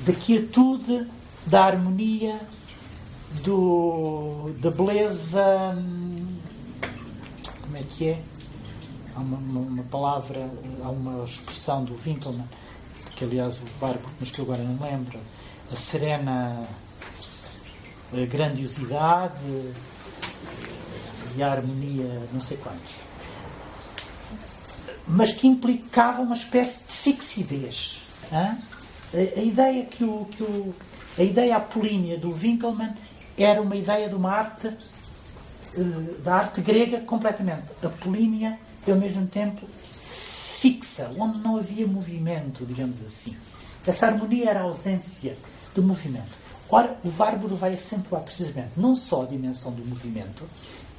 da 0.04 0.12
quietude, 0.12 1.06
da 1.46 1.64
harmonia, 1.64 2.40
do, 3.44 4.52
da 4.58 4.70
beleza. 4.70 5.74
Hum, 5.76 6.26
como 7.62 7.76
é 7.76 7.82
que 7.82 8.08
é? 8.08 8.22
Há 9.20 9.22
uma, 9.22 9.36
uma, 9.36 9.60
uma 9.60 9.82
palavra, 9.82 10.50
há 10.82 10.88
uma 10.88 11.22
expressão 11.24 11.84
do 11.84 11.94
Winkelmann, 11.94 12.48
que 13.14 13.24
aliás 13.24 13.58
o 13.58 13.78
Barbo, 13.78 14.08
mas 14.18 14.30
que 14.30 14.40
agora 14.40 14.62
não 14.62 14.82
lembro, 14.82 15.18
a 15.70 15.76
serena 15.76 16.66
a 18.14 18.24
grandiosidade 18.24 19.34
e 21.36 21.42
a 21.42 21.52
harmonia, 21.52 22.28
não 22.32 22.40
sei 22.40 22.56
quantos. 22.56 22.94
Mas 25.06 25.34
que 25.34 25.46
implicava 25.46 26.22
uma 26.22 26.34
espécie 26.34 26.86
de 26.86 26.92
fixidez. 26.94 28.00
A, 28.32 28.56
a, 29.12 29.42
ideia 29.42 29.84
que 29.84 30.02
o, 30.02 30.24
que 30.30 30.42
o, 30.42 30.74
a 31.18 31.22
ideia 31.22 31.58
apolínea 31.58 32.18
do 32.18 32.32
Winkelmann 32.32 32.94
era 33.36 33.60
uma 33.60 33.76
ideia 33.76 34.08
de 34.08 34.14
uma 34.14 34.32
arte 34.32 34.68
eh, 34.68 36.22
da 36.24 36.36
arte 36.36 36.62
grega 36.62 37.00
completamente 37.00 37.64
apolínea 37.84 38.58
e 38.86 38.90
ao 38.90 38.96
mesmo 38.96 39.26
tempo 39.26 39.66
fixa, 40.60 41.10
onde 41.18 41.38
não 41.38 41.56
havia 41.56 41.86
movimento, 41.86 42.66
digamos 42.66 42.96
assim. 43.04 43.36
Essa 43.86 44.06
harmonia 44.06 44.50
era 44.50 44.60
a 44.60 44.64
ausência 44.64 45.36
de 45.74 45.80
movimento. 45.80 46.38
Ora, 46.68 46.96
o 47.02 47.08
Várbaro 47.08 47.56
vai 47.56 47.74
acentuar 47.74 48.22
precisamente 48.22 48.72
não 48.76 48.94
só 48.94 49.22
a 49.22 49.26
dimensão 49.26 49.72
do 49.72 49.84
movimento, 49.86 50.48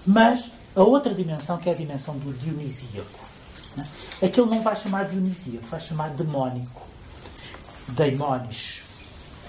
mas 0.05 0.51
a 0.75 0.81
outra 0.81 1.13
dimensão 1.13 1.57
que 1.57 1.69
é 1.69 1.73
a 1.73 1.75
dimensão 1.75 2.17
do 2.17 2.33
dionisíaco. 2.33 3.19
Né? 3.75 3.85
Aquilo 4.21 4.47
não 4.47 4.61
vai 4.61 4.75
chamar 4.75 5.05
dionisíaco, 5.05 5.65
vai 5.67 5.79
chamar 5.79 6.09
demónico. 6.09 6.81
Daimonis. 7.89 8.81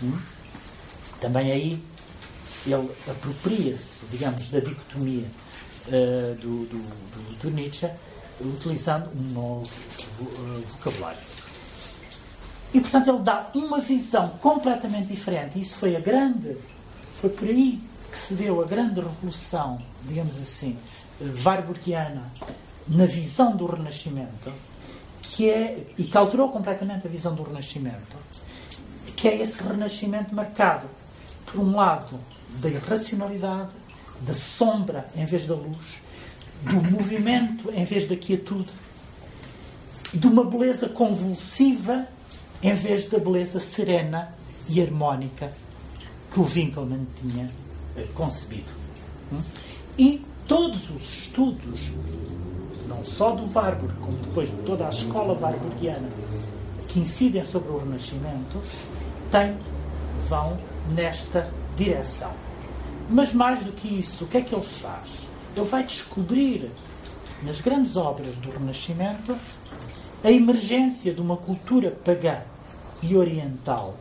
Hum? 0.02 0.18
Também 1.20 1.52
aí 1.52 1.82
ele 2.66 2.90
apropria-se, 3.08 4.06
digamos, 4.06 4.48
da 4.48 4.60
dicotomia 4.60 5.26
uh, 5.88 6.34
do, 6.36 6.66
do, 6.66 6.78
do, 6.78 7.38
do, 7.40 7.50
Nietzsche, 7.50 7.88
utilizando 8.40 9.08
um 9.14 9.32
novo 9.32 9.68
uh, 10.20 10.62
vocabulário. 10.66 11.18
E, 12.74 12.80
portanto, 12.80 13.10
ele 13.10 13.18
dá 13.18 13.50
uma 13.54 13.80
visão 13.80 14.28
completamente 14.40 15.08
diferente. 15.08 15.60
Isso 15.60 15.76
foi 15.76 15.94
a 15.94 16.00
grande. 16.00 16.56
Foi 17.20 17.30
por 17.30 17.46
aí 17.46 17.80
que 18.10 18.18
se 18.18 18.34
deu 18.34 18.60
a 18.62 18.64
grande 18.64 19.00
revolução, 19.00 19.78
digamos 20.04 20.38
assim, 20.38 20.76
warburgiana, 21.44 22.30
na 22.88 23.06
visão 23.06 23.56
do 23.56 23.66
Renascimento, 23.66 24.52
que 25.22 25.48
é, 25.48 25.86
e 25.96 26.04
que 26.04 26.16
alterou 26.16 26.48
completamente 26.48 27.06
a 27.06 27.10
visão 27.10 27.34
do 27.34 27.42
Renascimento, 27.42 28.16
que 29.16 29.28
é 29.28 29.40
esse 29.40 29.62
Renascimento 29.62 30.34
marcado, 30.34 30.88
por 31.46 31.60
um 31.60 31.76
lado, 31.76 32.18
da 32.60 32.68
irracionalidade, 32.68 33.72
da 34.20 34.34
sombra 34.34 35.06
em 35.16 35.24
vez 35.24 35.46
da 35.46 35.54
luz, 35.54 36.02
do 36.62 36.90
movimento 36.90 37.70
em 37.72 37.84
vez 37.84 38.08
da 38.08 38.16
quietude, 38.16 38.72
de 40.12 40.26
uma 40.26 40.44
beleza 40.44 40.88
convulsiva 40.88 42.06
em 42.62 42.74
vez 42.74 43.08
da 43.08 43.18
beleza 43.18 43.58
serena 43.58 44.34
e 44.68 44.80
harmónica 44.80 45.52
que 46.32 46.40
o 46.40 46.44
Winkelmann 46.44 47.06
tinha 47.20 47.48
concebido. 48.14 48.70
Hum? 49.32 49.40
E 49.98 50.24
todos 50.46 50.90
os 50.90 51.02
estudos, 51.02 51.92
não 52.88 53.04
só 53.04 53.32
do 53.32 53.50
Warburg, 53.52 53.94
como 54.00 54.16
depois 54.18 54.50
de 54.50 54.56
toda 54.62 54.86
a 54.86 54.90
escola 54.90 55.38
warburgiana, 55.38 56.08
que 56.88 57.00
incidem 57.00 57.44
sobre 57.44 57.70
o 57.70 57.78
Renascimento, 57.78 58.60
têm, 59.30 59.56
vão 60.28 60.58
nesta 60.94 61.50
direção. 61.76 62.30
Mas 63.10 63.32
mais 63.32 63.64
do 63.64 63.72
que 63.72 63.88
isso, 63.88 64.24
o 64.24 64.28
que 64.28 64.38
é 64.38 64.40
que 64.40 64.54
ele 64.54 64.64
faz? 64.64 65.21
Ele 65.56 65.66
vai 65.66 65.84
descobrir 65.84 66.70
nas 67.42 67.60
grandes 67.60 67.96
obras 67.96 68.34
do 68.36 68.50
Renascimento 68.50 69.36
a 70.24 70.30
emergência 70.30 71.12
de 71.12 71.20
uma 71.20 71.36
cultura 71.36 71.90
pagã 71.90 72.40
e 73.02 73.16
oriental 73.16 73.96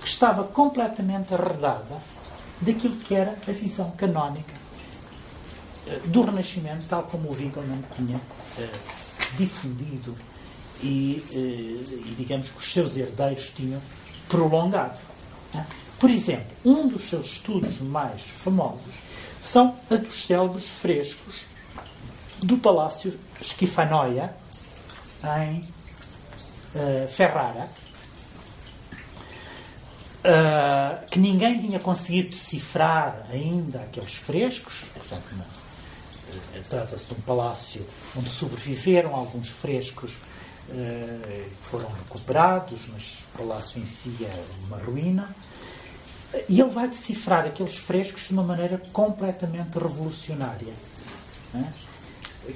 que 0.00 0.08
estava 0.08 0.44
completamente 0.44 1.32
arredada 1.34 1.96
daquilo 2.60 2.96
que 2.96 3.14
era 3.14 3.36
a 3.46 3.52
visão 3.52 3.90
canónica 3.92 4.52
eh, 5.86 6.00
do 6.06 6.22
Renascimento, 6.22 6.84
tal 6.88 7.04
como 7.04 7.28
o 7.28 7.32
Winckelmann 7.32 7.82
tinha 7.94 8.16
uh, 8.16 9.36
difundido 9.36 10.16
e, 10.82 11.22
uh, 11.30 12.08
e, 12.08 12.14
digamos, 12.16 12.50
que 12.50 12.58
os 12.58 12.72
seus 12.72 12.96
herdeiros 12.96 13.50
tinham 13.50 13.80
prolongado. 14.28 14.98
Né? 15.54 15.66
Por 15.98 16.10
exemplo, 16.10 16.46
um 16.64 16.88
dos 16.88 17.08
seus 17.08 17.26
estudos 17.26 17.80
mais 17.80 18.22
famosos 18.22 19.11
são 19.42 19.76
a 19.90 19.96
dos 19.96 20.24
célebres 20.26 20.64
frescos 20.64 21.46
do 22.42 22.56
Palácio 22.58 23.18
Schifanoia, 23.40 24.34
em 25.40 25.60
uh, 26.74 27.08
Ferrara, 27.08 27.68
uh, 30.24 31.06
que 31.10 31.18
ninguém 31.18 31.60
tinha 31.60 31.78
conseguido 31.78 32.30
decifrar 32.30 33.24
ainda 33.30 33.80
aqueles 33.80 34.14
frescos. 34.14 34.86
Portanto, 34.94 35.34
uh, 35.34 36.62
trata-se 36.68 37.06
de 37.06 37.14
um 37.14 37.20
palácio 37.22 37.86
onde 38.16 38.30
sobreviveram 38.30 39.14
alguns 39.14 39.48
frescos 39.48 40.16
que 40.64 41.56
foram 41.60 41.90
recuperados, 41.90 42.88
mas 42.94 43.24
o 43.34 43.38
palácio 43.38 43.82
em 43.82 43.84
si 43.84 44.16
é 44.22 44.44
uma 44.66 44.78
ruína. 44.78 45.28
E 46.48 46.60
ele 46.60 46.70
vai 46.70 46.88
decifrar 46.88 47.46
aqueles 47.46 47.76
frescos 47.76 48.22
de 48.22 48.32
uma 48.32 48.42
maneira 48.42 48.80
completamente 48.92 49.78
revolucionária. 49.78 50.72
Né? 51.52 51.72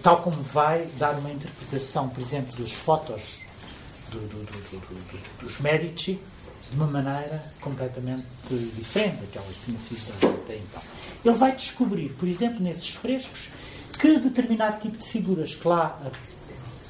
Tal 0.02 0.22
como 0.22 0.40
vai 0.42 0.86
dar 0.98 1.16
uma 1.18 1.30
interpretação, 1.30 2.08
por 2.08 2.22
exemplo, 2.22 2.56
das 2.58 2.72
fotos 2.72 3.40
do, 4.10 4.18
do, 4.18 4.44
do, 4.44 5.44
dos 5.44 5.60
Medici 5.60 6.18
de 6.70 6.76
uma 6.76 6.86
maneira 6.86 7.42
completamente 7.60 8.26
diferente 8.74 9.20
daquela 9.20 9.46
que 9.46 9.64
tinha 9.66 9.78
sido 9.78 10.12
até 10.42 10.56
então. 10.56 10.82
Ele 11.24 11.36
vai 11.36 11.54
descobrir, 11.54 12.08
por 12.10 12.28
exemplo, 12.28 12.60
nesses 12.60 12.94
frescos, 12.94 13.50
que 13.98 14.18
determinado 14.18 14.80
tipo 14.80 14.96
de 14.96 15.06
figuras 15.06 15.54
que 15.54 15.66
lá 15.66 16.00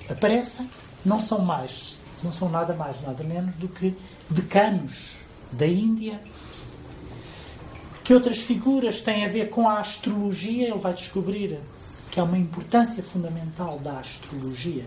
aparecem 0.09 0.69
não 1.05 1.21
são 1.21 1.41
mais, 1.41 1.97
não 2.23 2.33
são 2.33 2.49
nada 2.49 2.75
mais, 2.75 3.01
nada 3.03 3.23
menos 3.23 3.55
do 3.57 3.69
que 3.69 3.97
decanos 4.31 5.17
da 5.53 5.67
Índia 5.67 6.21
que 8.07 8.15
outras 8.15 8.39
figuras 8.39 9.01
têm 9.01 9.25
a 9.25 9.29
ver 9.29 9.51
com 9.51 9.69
a 9.69 9.81
astrologia, 9.81 10.69
ele 10.69 10.79
vai 10.79 10.95
descobrir 10.95 11.59
que 12.09 12.21
há 12.21 12.23
uma 12.23 12.39
importância 12.39 13.03
fundamental 13.03 13.81
da 13.81 13.99
astrologia 13.99 14.87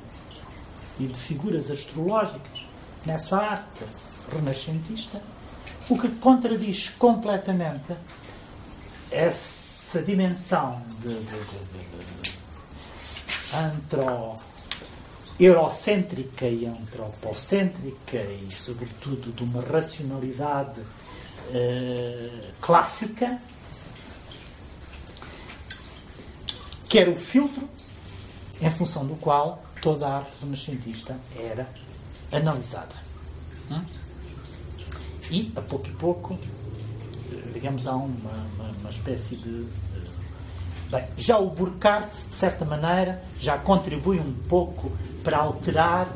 e 0.97 1.05
de 1.05 1.19
figuras 1.19 1.69
astrológicas 1.69 2.65
nessa 3.05 3.35
arte 3.37 3.83
renascentista, 4.33 5.21
o 5.89 5.99
que 5.99 6.07
contradiz 6.07 6.91
completamente 6.97 7.93
essa 9.11 10.01
dimensão 10.01 10.81
de, 11.01 11.09
de, 11.09 11.19
de, 11.19 12.23
de 12.23 12.37
antro 13.53 14.35
eurocêntrica 15.37 16.47
e 16.47 16.65
antropocêntrica 16.65 18.17
e, 18.17 18.47
sobretudo, 18.49 19.33
de 19.33 19.43
uma 19.43 19.61
racionalidade 19.61 20.79
eh, 21.53 22.51
clássica, 22.61 23.39
que 26.87 26.97
era 26.97 27.09
o 27.09 27.15
filtro 27.15 27.69
em 28.61 28.69
função 28.69 29.05
do 29.05 29.15
qual 29.15 29.63
toda 29.81 30.07
a 30.07 30.17
arte 30.17 30.31
renascentista 30.41 31.17
era 31.35 31.69
analisada. 32.31 32.95
Hum? 33.71 33.81
E, 35.31 35.51
a 35.55 35.61
pouco 35.61 35.87
e 35.87 35.91
pouco, 35.91 36.37
digamos, 37.53 37.85
há 37.87 37.95
uma, 37.95 38.07
uma, 38.55 38.69
uma 38.79 38.89
espécie 38.89 39.35
de. 39.35 39.67
Bem, 40.89 41.05
já 41.17 41.37
o 41.37 41.49
Burkhardt, 41.49 42.09
de 42.29 42.35
certa 42.35 42.65
maneira, 42.65 43.21
já 43.39 43.57
contribui 43.59 44.19
um 44.19 44.33
pouco 44.49 44.91
para 45.23 45.37
alterar 45.37 46.07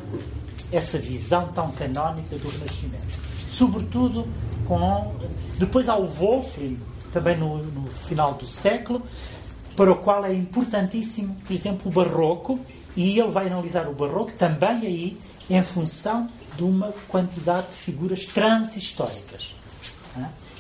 essa 0.72 0.98
visão 0.98 1.52
tão 1.54 1.72
canónica 1.72 2.36
do 2.38 2.50
Renascimento. 2.50 3.20
Sobretudo 3.50 4.28
com. 4.66 5.14
Depois 5.58 5.88
há 5.88 5.96
o 5.96 6.08
Wolfling, 6.08 6.80
também 7.12 7.38
no, 7.38 7.58
no 7.58 7.88
final 7.88 8.34
do 8.34 8.48
século, 8.48 9.02
para 9.76 9.92
o 9.92 9.96
qual 9.96 10.26
é 10.26 10.34
importantíssimo, 10.34 11.36
por 11.46 11.54
exemplo, 11.54 11.92
o 11.92 11.94
Barroco, 11.94 12.60
e 12.96 13.20
ele 13.20 13.32
vai 13.32 13.48
analisar 13.48 13.88
o 13.88 13.94
Barroco 13.94 14.32
também 14.34 14.82
aí 14.82 15.18
em 15.50 15.64
função 15.64 16.30
de 16.56 16.64
uma 16.64 16.94
quantidade 17.08 17.70
de 17.70 17.76
figuras 17.76 18.26
transhistóricas. 18.26 19.56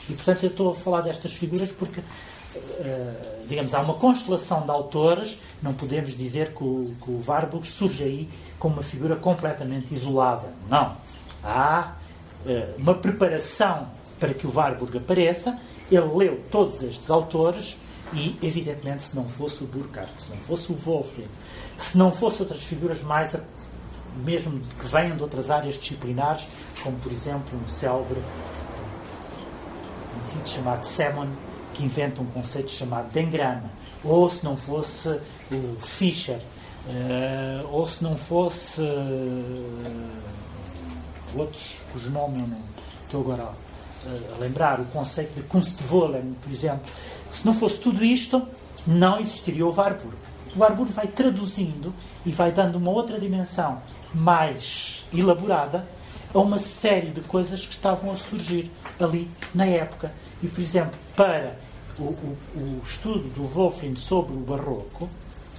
E, 0.09 0.13
portanto, 0.13 0.43
eu 0.43 0.49
estou 0.49 0.71
a 0.71 0.75
falar 0.75 1.01
destas 1.01 1.31
figuras 1.34 1.71
porque, 1.71 1.99
uh, 1.99 3.47
digamos, 3.47 3.73
há 3.73 3.81
uma 3.81 3.93
constelação 3.93 4.63
de 4.63 4.71
autores, 4.71 5.39
não 5.61 5.73
podemos 5.73 6.17
dizer 6.17 6.53
que 6.53 6.63
o, 6.63 6.93
que 7.01 7.11
o 7.11 7.23
Warburg 7.25 7.65
surge 7.67 8.03
aí 8.03 8.30
como 8.59 8.75
uma 8.75 8.84
figura 8.84 9.15
completamente 9.15 9.93
isolada. 9.93 10.49
Não. 10.69 10.97
Há 11.43 11.93
uma 12.78 12.95
preparação 12.95 13.88
para 14.20 14.34
que 14.34 14.45
o 14.48 14.53
Warburg 14.53 14.98
apareça, 14.98 15.60
ele 15.91 16.07
leu 16.15 16.41
todos 16.52 16.82
estes 16.82 17.10
autores 17.10 17.78
e, 18.14 18.38
evidentemente, 18.41 19.03
se 19.03 19.15
não 19.15 19.26
fosse 19.26 19.64
o 19.64 19.68
Burkhardt, 19.68 20.11
se 20.22 20.30
não 20.30 20.38
fosse 20.38 20.72
o 20.72 20.76
Wolfgang, 20.76 21.28
se 21.78 21.98
não 21.98 22.11
fosse 22.11 22.41
outras 22.41 22.61
figuras 22.64 23.02
mais, 23.02 23.36
mesmo 24.24 24.60
que 24.80 24.86
venham 24.86 25.15
de 25.15 25.24
outras 25.24 25.49
áreas 25.49 25.76
disciplinares, 25.76 26.45
como, 26.84 26.98
por 26.99 27.11
exemplo, 27.11 27.60
um 27.64 27.68
célebre 27.68 28.18
um 30.36 30.48
chamado 30.48 30.84
Salmon, 30.84 31.28
que 31.74 31.84
inventa 31.84 32.22
um 32.22 32.26
conceito 32.26 32.72
chamado 32.72 33.11
de 33.11 33.20
ou 34.03 34.30
se 34.30 34.44
não 34.44 34.56
fosse 34.56 35.10
o 35.10 35.78
Fischer, 35.80 36.38
uh, 36.38 37.68
ou 37.72 37.86
se 37.88 38.03
não 38.03 38.18
fosse 38.18 38.82
uh, 38.82 40.10
outros 41.35 41.77
cujo 41.91 42.10
nome 42.10 42.39
eu 42.39 42.47
não 42.47 42.60
estou 43.05 43.22
agora 43.22 43.43
a, 43.43 44.35
a 44.35 44.38
lembrar, 44.39 44.80
o 44.80 44.85
conceito 44.85 45.35
de 45.35 45.43
Kunstwollen, 45.43 46.35
por 46.41 46.51
exemplo, 46.51 46.81
se 47.31 47.45
não 47.45 47.53
fosse 47.53 47.80
tudo 47.80 48.03
isto, 48.03 48.41
não 48.85 49.19
existiria 49.19 49.65
o 49.65 49.73
Warburg. 49.73 50.15
O 50.55 50.60
Warburg 50.60 50.91
vai 50.91 51.07
traduzindo 51.07 51.93
e 52.26 52.31
vai 52.31 52.51
dando 52.51 52.77
uma 52.77 52.91
outra 52.91 53.19
dimensão 53.19 53.81
mais 54.14 55.05
elaborada 55.14 55.88
a 56.34 56.39
uma 56.39 56.60
série 56.60 57.11
de 57.11 57.22
coisas 57.22 57.65
que 57.65 57.73
estavam 57.73 58.11
a 58.11 58.18
surgir 58.18 58.72
ali 58.99 59.30
na 59.53 59.65
época. 59.65 60.11
E, 60.41 60.47
por 60.47 60.60
exemplo, 60.60 60.97
para 61.15 61.57
o, 61.99 62.03
o, 62.03 62.38
o 62.55 62.81
estudo 62.84 63.30
do 63.30 63.43
Wolfing 63.43 63.95
sobre 63.95 64.34
o 64.34 64.39
Barroco, 64.39 65.07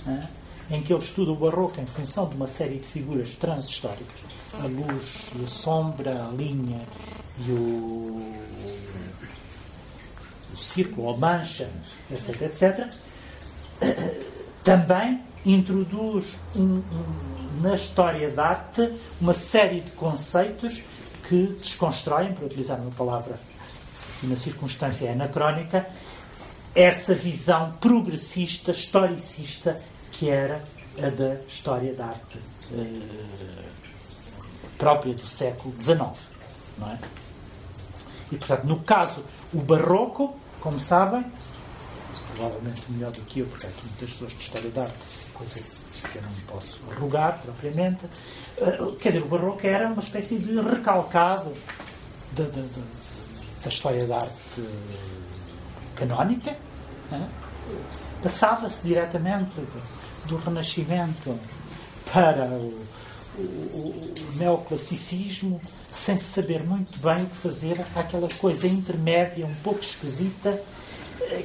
né, 0.04 0.28
em 0.70 0.82
que 0.82 0.92
ele 0.92 1.02
estuda 1.02 1.30
o 1.30 1.36
Barroco 1.36 1.80
em 1.80 1.86
função 1.86 2.28
de 2.28 2.34
uma 2.34 2.46
série 2.46 2.78
de 2.78 2.86
figuras 2.86 3.30
transhistóricas, 3.30 4.23
a 4.62 4.66
luz 4.66 5.30
e 5.36 5.44
a 5.44 5.48
sombra, 5.48 6.26
a 6.26 6.30
linha 6.30 6.80
e 7.46 7.50
o, 7.50 8.34
o 10.52 10.56
círculo, 10.56 11.10
a 11.10 11.16
mancha, 11.16 11.68
etc, 12.10 12.42
etc, 12.42 12.94
também 14.62 15.20
introduz 15.44 16.36
um, 16.56 16.78
um, 16.78 17.60
na 17.60 17.74
história 17.74 18.30
da 18.30 18.46
arte 18.46 18.90
uma 19.20 19.34
série 19.34 19.80
de 19.80 19.90
conceitos 19.92 20.82
que 21.28 21.56
desconstroem, 21.60 22.32
para 22.32 22.46
utilizar 22.46 22.80
uma 22.80 22.90
palavra 22.90 23.38
que 24.20 24.26
na 24.26 24.36
circunstância 24.36 25.06
é 25.06 25.12
anacrónica, 25.12 25.86
essa 26.74 27.14
visão 27.14 27.72
progressista, 27.80 28.72
historicista 28.72 29.80
que 30.10 30.28
era 30.28 30.64
a 30.98 31.10
da 31.10 31.36
história 31.46 31.94
da 31.94 32.06
arte 32.06 32.38
eh, 32.72 33.63
própria 34.78 35.14
do 35.14 35.26
século 35.26 35.74
XIX. 35.80 36.00
Não 36.78 36.90
é? 36.90 36.98
E, 38.32 38.36
portanto, 38.36 38.64
no 38.64 38.80
caso, 38.80 39.22
o 39.52 39.60
barroco, 39.60 40.34
como 40.60 40.80
sabem, 40.80 41.24
provavelmente 42.34 42.90
melhor 42.90 43.12
do 43.12 43.20
que 43.22 43.40
eu, 43.40 43.46
porque 43.46 43.66
há 43.66 43.68
aqui 43.68 43.86
muitas 43.86 44.10
pessoas 44.10 44.32
de 44.32 44.40
história 44.40 44.70
da 44.70 44.82
arte, 44.82 44.94
coisa 45.32 45.54
que 46.10 46.18
eu 46.18 46.22
não 46.22 46.30
posso 46.48 46.80
rogar 46.98 47.40
propriamente. 47.40 48.04
Uh, 48.58 48.96
quer 48.96 49.10
dizer, 49.10 49.24
o 49.24 49.28
barroco 49.28 49.66
era 49.66 49.88
uma 49.88 50.02
espécie 50.02 50.38
de 50.38 50.60
recalcado 50.60 51.52
da, 52.32 52.44
da, 52.44 52.62
da, 52.62 52.82
da 53.62 53.68
história 53.68 54.04
da 54.06 54.16
arte 54.16 54.68
canónica. 55.94 56.56
Né? 57.10 57.28
Passava-se 58.22 58.86
diretamente 58.86 59.60
do 60.26 60.36
Renascimento 60.36 61.38
para 62.12 62.46
o, 62.46 62.84
o, 63.38 63.42
o, 63.42 64.14
neoclassicismo 64.36 65.60
sem 65.92 66.16
se 66.16 66.24
saber 66.24 66.62
muito 66.64 66.98
bem 66.98 67.16
o 67.24 67.28
que 67.28 67.36
fazer 67.36 67.80
aquela 67.94 68.28
coisa 68.38 68.66
intermédia, 68.66 69.46
um 69.46 69.54
pouco 69.56 69.80
esquisita, 69.80 70.60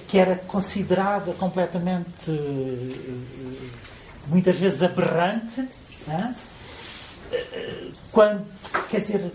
que 0.08 0.18
era 0.18 0.36
considerada 0.36 1.34
completamente, 1.34 2.30
eh, 2.30 3.16
muitas 4.28 4.58
vezes 4.58 4.84
aberrante, 4.84 5.68
quando, 8.12 8.44
quer 8.90 8.98
dizer, 9.00 9.32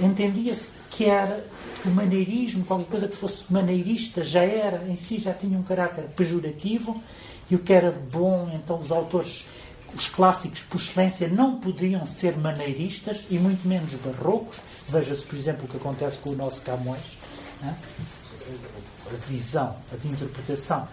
entendia-se 0.00 0.70
que 0.90 1.04
era 1.04 1.44
o 1.84 1.90
maneirismo, 1.90 2.64
qualquer 2.64 2.86
coisa 2.86 3.08
que 3.08 3.16
fosse 3.16 3.52
maneirista, 3.52 4.22
já 4.22 4.42
era, 4.42 4.84
em 4.88 4.96
si, 4.96 5.18
já 5.18 5.32
tinha 5.32 5.58
um 5.58 5.62
caráter 5.62 6.04
pejorativo, 6.16 7.02
e 7.50 7.54
o 7.54 7.58
que 7.58 7.72
era 7.72 7.90
bom, 7.90 8.50
então 8.54 8.78
os 8.78 8.92
autores, 8.92 9.46
os 9.94 10.08
clássicos 10.08 10.60
por 10.60 10.80
excelência, 10.80 11.28
não 11.28 11.56
podiam 11.58 12.06
ser 12.06 12.36
maneiristas, 12.36 13.24
e 13.30 13.38
muito 13.38 13.66
menos 13.66 13.94
barrocos. 13.94 14.58
Veja-se, 14.88 15.22
por 15.22 15.38
exemplo, 15.38 15.64
o 15.64 15.68
que 15.68 15.76
acontece 15.76 16.18
com 16.18 16.30
o 16.30 16.36
nosso 16.36 16.62
Camões 16.62 17.22
a 17.62 19.26
visão, 19.26 19.76
a 19.92 20.06
interpretação 20.06 20.88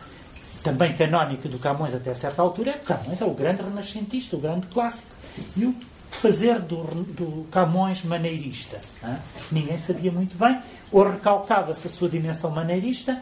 também 0.64 0.96
canónica 0.96 1.48
do 1.48 1.58
Camões 1.58 1.96
até 1.96 2.14
certa 2.14 2.42
altura, 2.42 2.74
Camões 2.86 3.22
é 3.22 3.26
o 3.26 3.34
grande 3.34 3.62
renascentista, 3.62 4.36
o 4.36 4.40
grande 4.40 4.68
clássico. 4.68 5.08
E 5.56 5.66
o 5.66 5.74
fazer 6.12 6.60
do, 6.60 6.84
do 6.84 7.48
Camões 7.50 8.04
maneirista? 8.04 8.80
Hein? 9.04 9.16
Ninguém 9.52 9.78
sabia 9.78 10.12
muito 10.12 10.38
bem, 10.38 10.60
ou 10.92 11.10
recalcava-se 11.10 11.88
a 11.88 11.90
sua 11.90 12.10
dimensão 12.10 12.52
maneirista, 12.52 13.22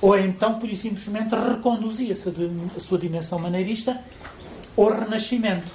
ou 0.00 0.18
então, 0.18 0.58
por 0.58 0.68
simplesmente, 0.74 1.34
reconduzia-se 1.34 2.28
a 2.76 2.80
sua 2.80 2.98
dimensão 2.98 3.38
maneirista 3.38 4.02
ao 4.76 4.92
Renascimento. 4.92 5.72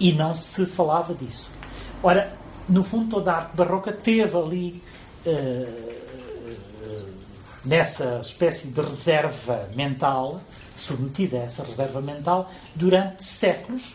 E 0.00 0.12
não 0.12 0.34
se 0.34 0.66
falava 0.66 1.14
disso. 1.14 1.50
Ora, 2.02 2.36
no 2.68 2.82
fundo, 2.82 3.16
toda 3.16 3.32
a 3.32 3.36
arte 3.36 3.56
barroca 3.56 3.92
teve 3.92 4.36
ali. 4.36 4.82
Uh, 5.26 5.94
nessa 7.64 8.20
espécie 8.20 8.68
de 8.68 8.80
reserva 8.80 9.68
mental, 9.74 10.40
submetida 10.76 11.38
a 11.38 11.42
essa 11.44 11.64
reserva 11.64 12.00
mental, 12.00 12.50
durante 12.74 13.24
séculos. 13.24 13.94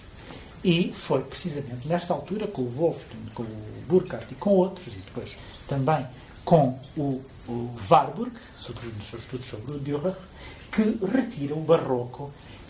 E 0.63 0.91
foi 0.91 1.21
precisamente 1.21 1.87
nesta 1.87 2.13
altura, 2.13 2.47
com 2.47 2.63
o 2.63 2.69
Wolfgang, 2.69 3.31
com 3.33 3.43
o 3.43 3.83
Burkhardt 3.87 4.27
e 4.31 4.35
com 4.35 4.49
outros, 4.51 4.87
e 4.87 4.97
depois 4.97 5.37
também 5.67 6.05
com 6.43 6.77
o, 6.97 7.23
o 7.47 7.69
Warburg, 7.89 8.31
sobretudo 8.57 8.97
nos 8.97 9.09
seus 9.09 9.21
estudos 9.23 9.47
sobre 9.47 9.73
o 9.73 9.79
Dürer, 9.79 10.15
que 10.71 10.99
retira 11.05 11.55
o 11.55 11.61
barroco 11.61 12.29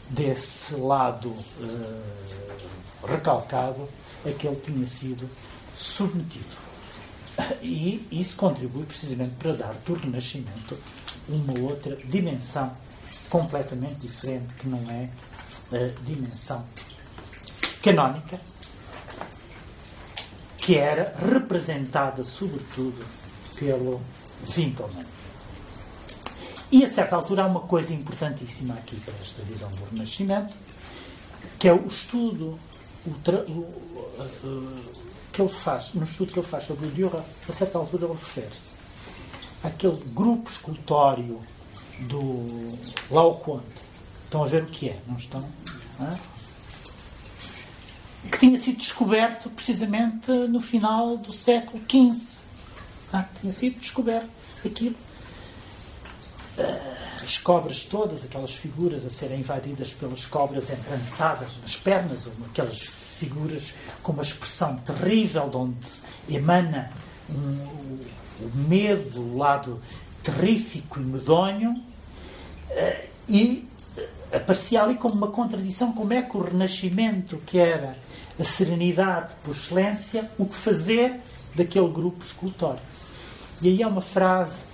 desse 0.09 0.75
lado 0.75 1.29
uh, 1.29 3.07
recalcado 3.07 3.87
a 4.25 4.31
que 4.31 4.47
ele 4.47 4.55
tinha 4.57 4.85
sido 4.85 5.29
submetido. 5.73 6.69
E 7.61 8.05
isso 8.11 8.35
contribui 8.35 8.85
precisamente 8.85 9.35
para 9.39 9.53
dar 9.53 9.73
do 9.85 9.93
Renascimento 9.93 10.77
uma 11.27 11.57
outra 11.59 11.95
dimensão 11.95 12.75
completamente 13.29 13.95
diferente, 13.95 14.53
que 14.55 14.67
não 14.67 14.83
é 14.89 15.09
a 15.71 16.03
dimensão 16.03 16.65
canónica, 17.81 18.37
que 20.57 20.75
era 20.75 21.15
representada, 21.17 22.23
sobretudo, 22.23 23.05
pelo 23.55 24.01
Winkelmann. 24.55 25.18
E 26.71 26.85
a 26.85 26.89
certa 26.89 27.15
altura 27.15 27.43
há 27.43 27.45
uma 27.47 27.61
coisa 27.61 27.93
importantíssima 27.93 28.75
aqui 28.75 28.95
para 28.97 29.13
esta 29.15 29.41
visão 29.43 29.69
do 29.71 29.85
Renascimento, 29.91 30.53
que 31.57 31.67
é 31.67 31.73
o 31.73 31.87
estudo, 31.87 32.59
o, 33.05 33.09
o, 33.09 34.83
que 35.31 35.41
ele 35.41 35.49
faz, 35.49 35.93
no 35.93 36.03
estudo 36.03 36.31
que 36.31 36.39
ele 36.39 36.47
faz 36.47 36.65
sobre 36.65 36.87
o 36.87 36.91
Dürer, 36.91 37.21
a 37.47 37.53
certa 37.53 37.77
altura 37.77 38.05
ele 38.05 38.13
refere-se 38.13 38.75
àquele 39.63 39.97
grupo 40.13 40.49
escultório 40.49 41.41
do 42.01 42.77
Laocoonte. 43.09 43.65
Estão 44.25 44.43
a 44.43 44.47
ver 44.47 44.63
o 44.63 44.67
que 44.67 44.89
é, 44.89 44.99
não 45.07 45.17
estão? 45.17 45.43
Que 48.31 48.37
tinha 48.37 48.59
sido 48.59 48.77
descoberto 48.77 49.49
precisamente 49.49 50.31
no 50.31 50.61
final 50.61 51.17
do 51.17 51.33
século 51.33 51.81
XV. 51.89 52.39
Ah, 53.11 53.25
tinha 53.41 53.51
sido 53.51 53.79
descoberto 53.79 54.29
aquilo. 54.63 54.95
As 57.23 57.37
cobras 57.37 57.83
todas, 57.83 58.23
aquelas 58.23 58.55
figuras 58.55 59.05
a 59.05 59.09
serem 59.09 59.39
invadidas 59.39 59.93
pelas 59.93 60.25
cobras 60.25 60.69
entrançadas 60.69 61.49
nas 61.61 61.75
pernas, 61.75 62.27
aquelas 62.49 62.79
figuras 62.79 63.73
com 64.01 64.13
uma 64.13 64.23
expressão 64.23 64.77
terrível, 64.77 65.49
de 65.49 65.57
onde 65.57 65.87
emana 66.29 66.91
um, 67.29 67.99
o 68.41 68.51
medo, 68.67 69.21
o 69.21 69.37
lado 69.37 69.79
terrífico 70.23 70.99
e 70.99 71.03
medonho, 71.03 71.73
eh, 72.71 73.09
e 73.27 73.67
aparecia 74.31 74.81
ali 74.81 74.95
como 74.95 75.15
uma 75.15 75.27
contradição, 75.27 75.91
como 75.91 76.13
é 76.13 76.21
que 76.21 76.37
o 76.37 76.41
Renascimento, 76.41 77.37
que 77.45 77.57
era 77.57 77.95
a 78.39 78.43
serenidade 78.43 79.33
por 79.43 79.51
excelência, 79.51 80.29
o 80.37 80.45
que 80.45 80.55
fazer 80.55 81.19
daquele 81.55 81.89
grupo 81.89 82.23
escultórico. 82.23 82.85
E 83.61 83.67
aí 83.67 83.83
há 83.83 83.87
uma 83.87 84.01
frase 84.01 84.68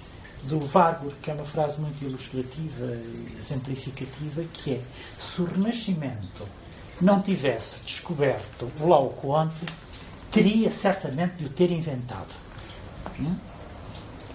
do 0.46 0.60
Warburg, 0.74 1.16
que 1.22 1.32
é 1.32 1.34
uma 1.34 1.46
frase 1.46 1.80
muito 1.80 2.04
ilustrativa 2.04 2.86
e 2.86 3.36
exemplificativa, 3.38 4.44
que 4.54 4.76
é 4.76 4.82
se 5.20 5.42
o 5.42 5.46
Renascimento 5.46 6.48
não 7.02 7.20
tivesse 7.20 7.80
descoberto 7.86 8.72
o 8.80 8.88
Laocoonte, 8.88 9.66
teria 10.32 10.72
certamente 10.72 11.36
de 11.38 11.46
o 11.46 11.50
ter 11.50 11.72
inventado. 11.72 12.34
Hum? 13.20 13.36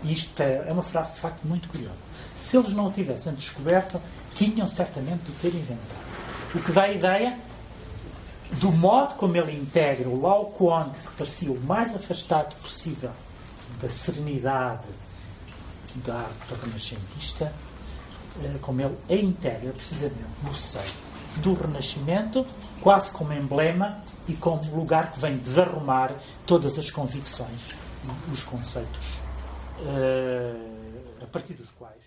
Isto 0.05 0.43
é, 0.43 0.67
é 0.69 0.73
uma 0.73 0.83
frase 0.83 1.15
de 1.15 1.21
facto 1.21 1.45
muito 1.45 1.69
curiosa. 1.69 1.99
Se 2.37 2.57
eles 2.57 2.73
não 2.73 2.87
o 2.87 2.93
tivessem 2.93 3.35
descoberto, 3.35 4.01
tinham 4.35 4.67
certamente 4.67 5.25
de 5.25 5.31
o 5.31 5.35
ter 5.35 5.55
inventado. 5.55 6.01
O 6.55 6.61
que 6.61 6.73
dá 6.73 6.85
a 6.85 6.93
ideia 6.93 7.39
do 8.53 8.73
modo 8.73 9.15
como 9.15 9.37
ele 9.37 9.57
integra 9.57 10.09
o 10.09 10.21
Laocoonte, 10.21 10.99
que 11.01 11.17
parecia 11.17 11.53
o 11.53 11.61
mais 11.61 11.95
afastado 11.95 12.55
possível 12.61 13.11
da 13.81 13.89
serenidade 13.89 14.87
da 15.97 16.15
arte 16.15 16.55
renascentista, 16.63 17.53
eh, 18.43 18.59
como 18.61 18.81
ele 18.81 18.97
a 19.09 19.15
integra 19.15 19.73
precisamente 19.73 20.25
no 20.43 20.55
seio 20.55 21.11
do 21.37 21.55
Renascimento, 21.55 22.47
quase 22.81 23.11
como 23.11 23.33
emblema 23.33 24.03
e 24.29 24.35
como 24.35 24.63
lugar 24.75 25.13
que 25.13 25.21
vem 25.21 25.37
desarrumar 25.37 26.13
todas 26.47 26.79
as 26.79 26.91
convicções 26.91 27.71
e 28.29 28.33
os 28.33 28.43
conceitos 28.43 29.19
uh, 29.81 31.23
a 31.23 31.27
partir 31.27 31.55
dos 31.55 31.71
quais 31.71 32.00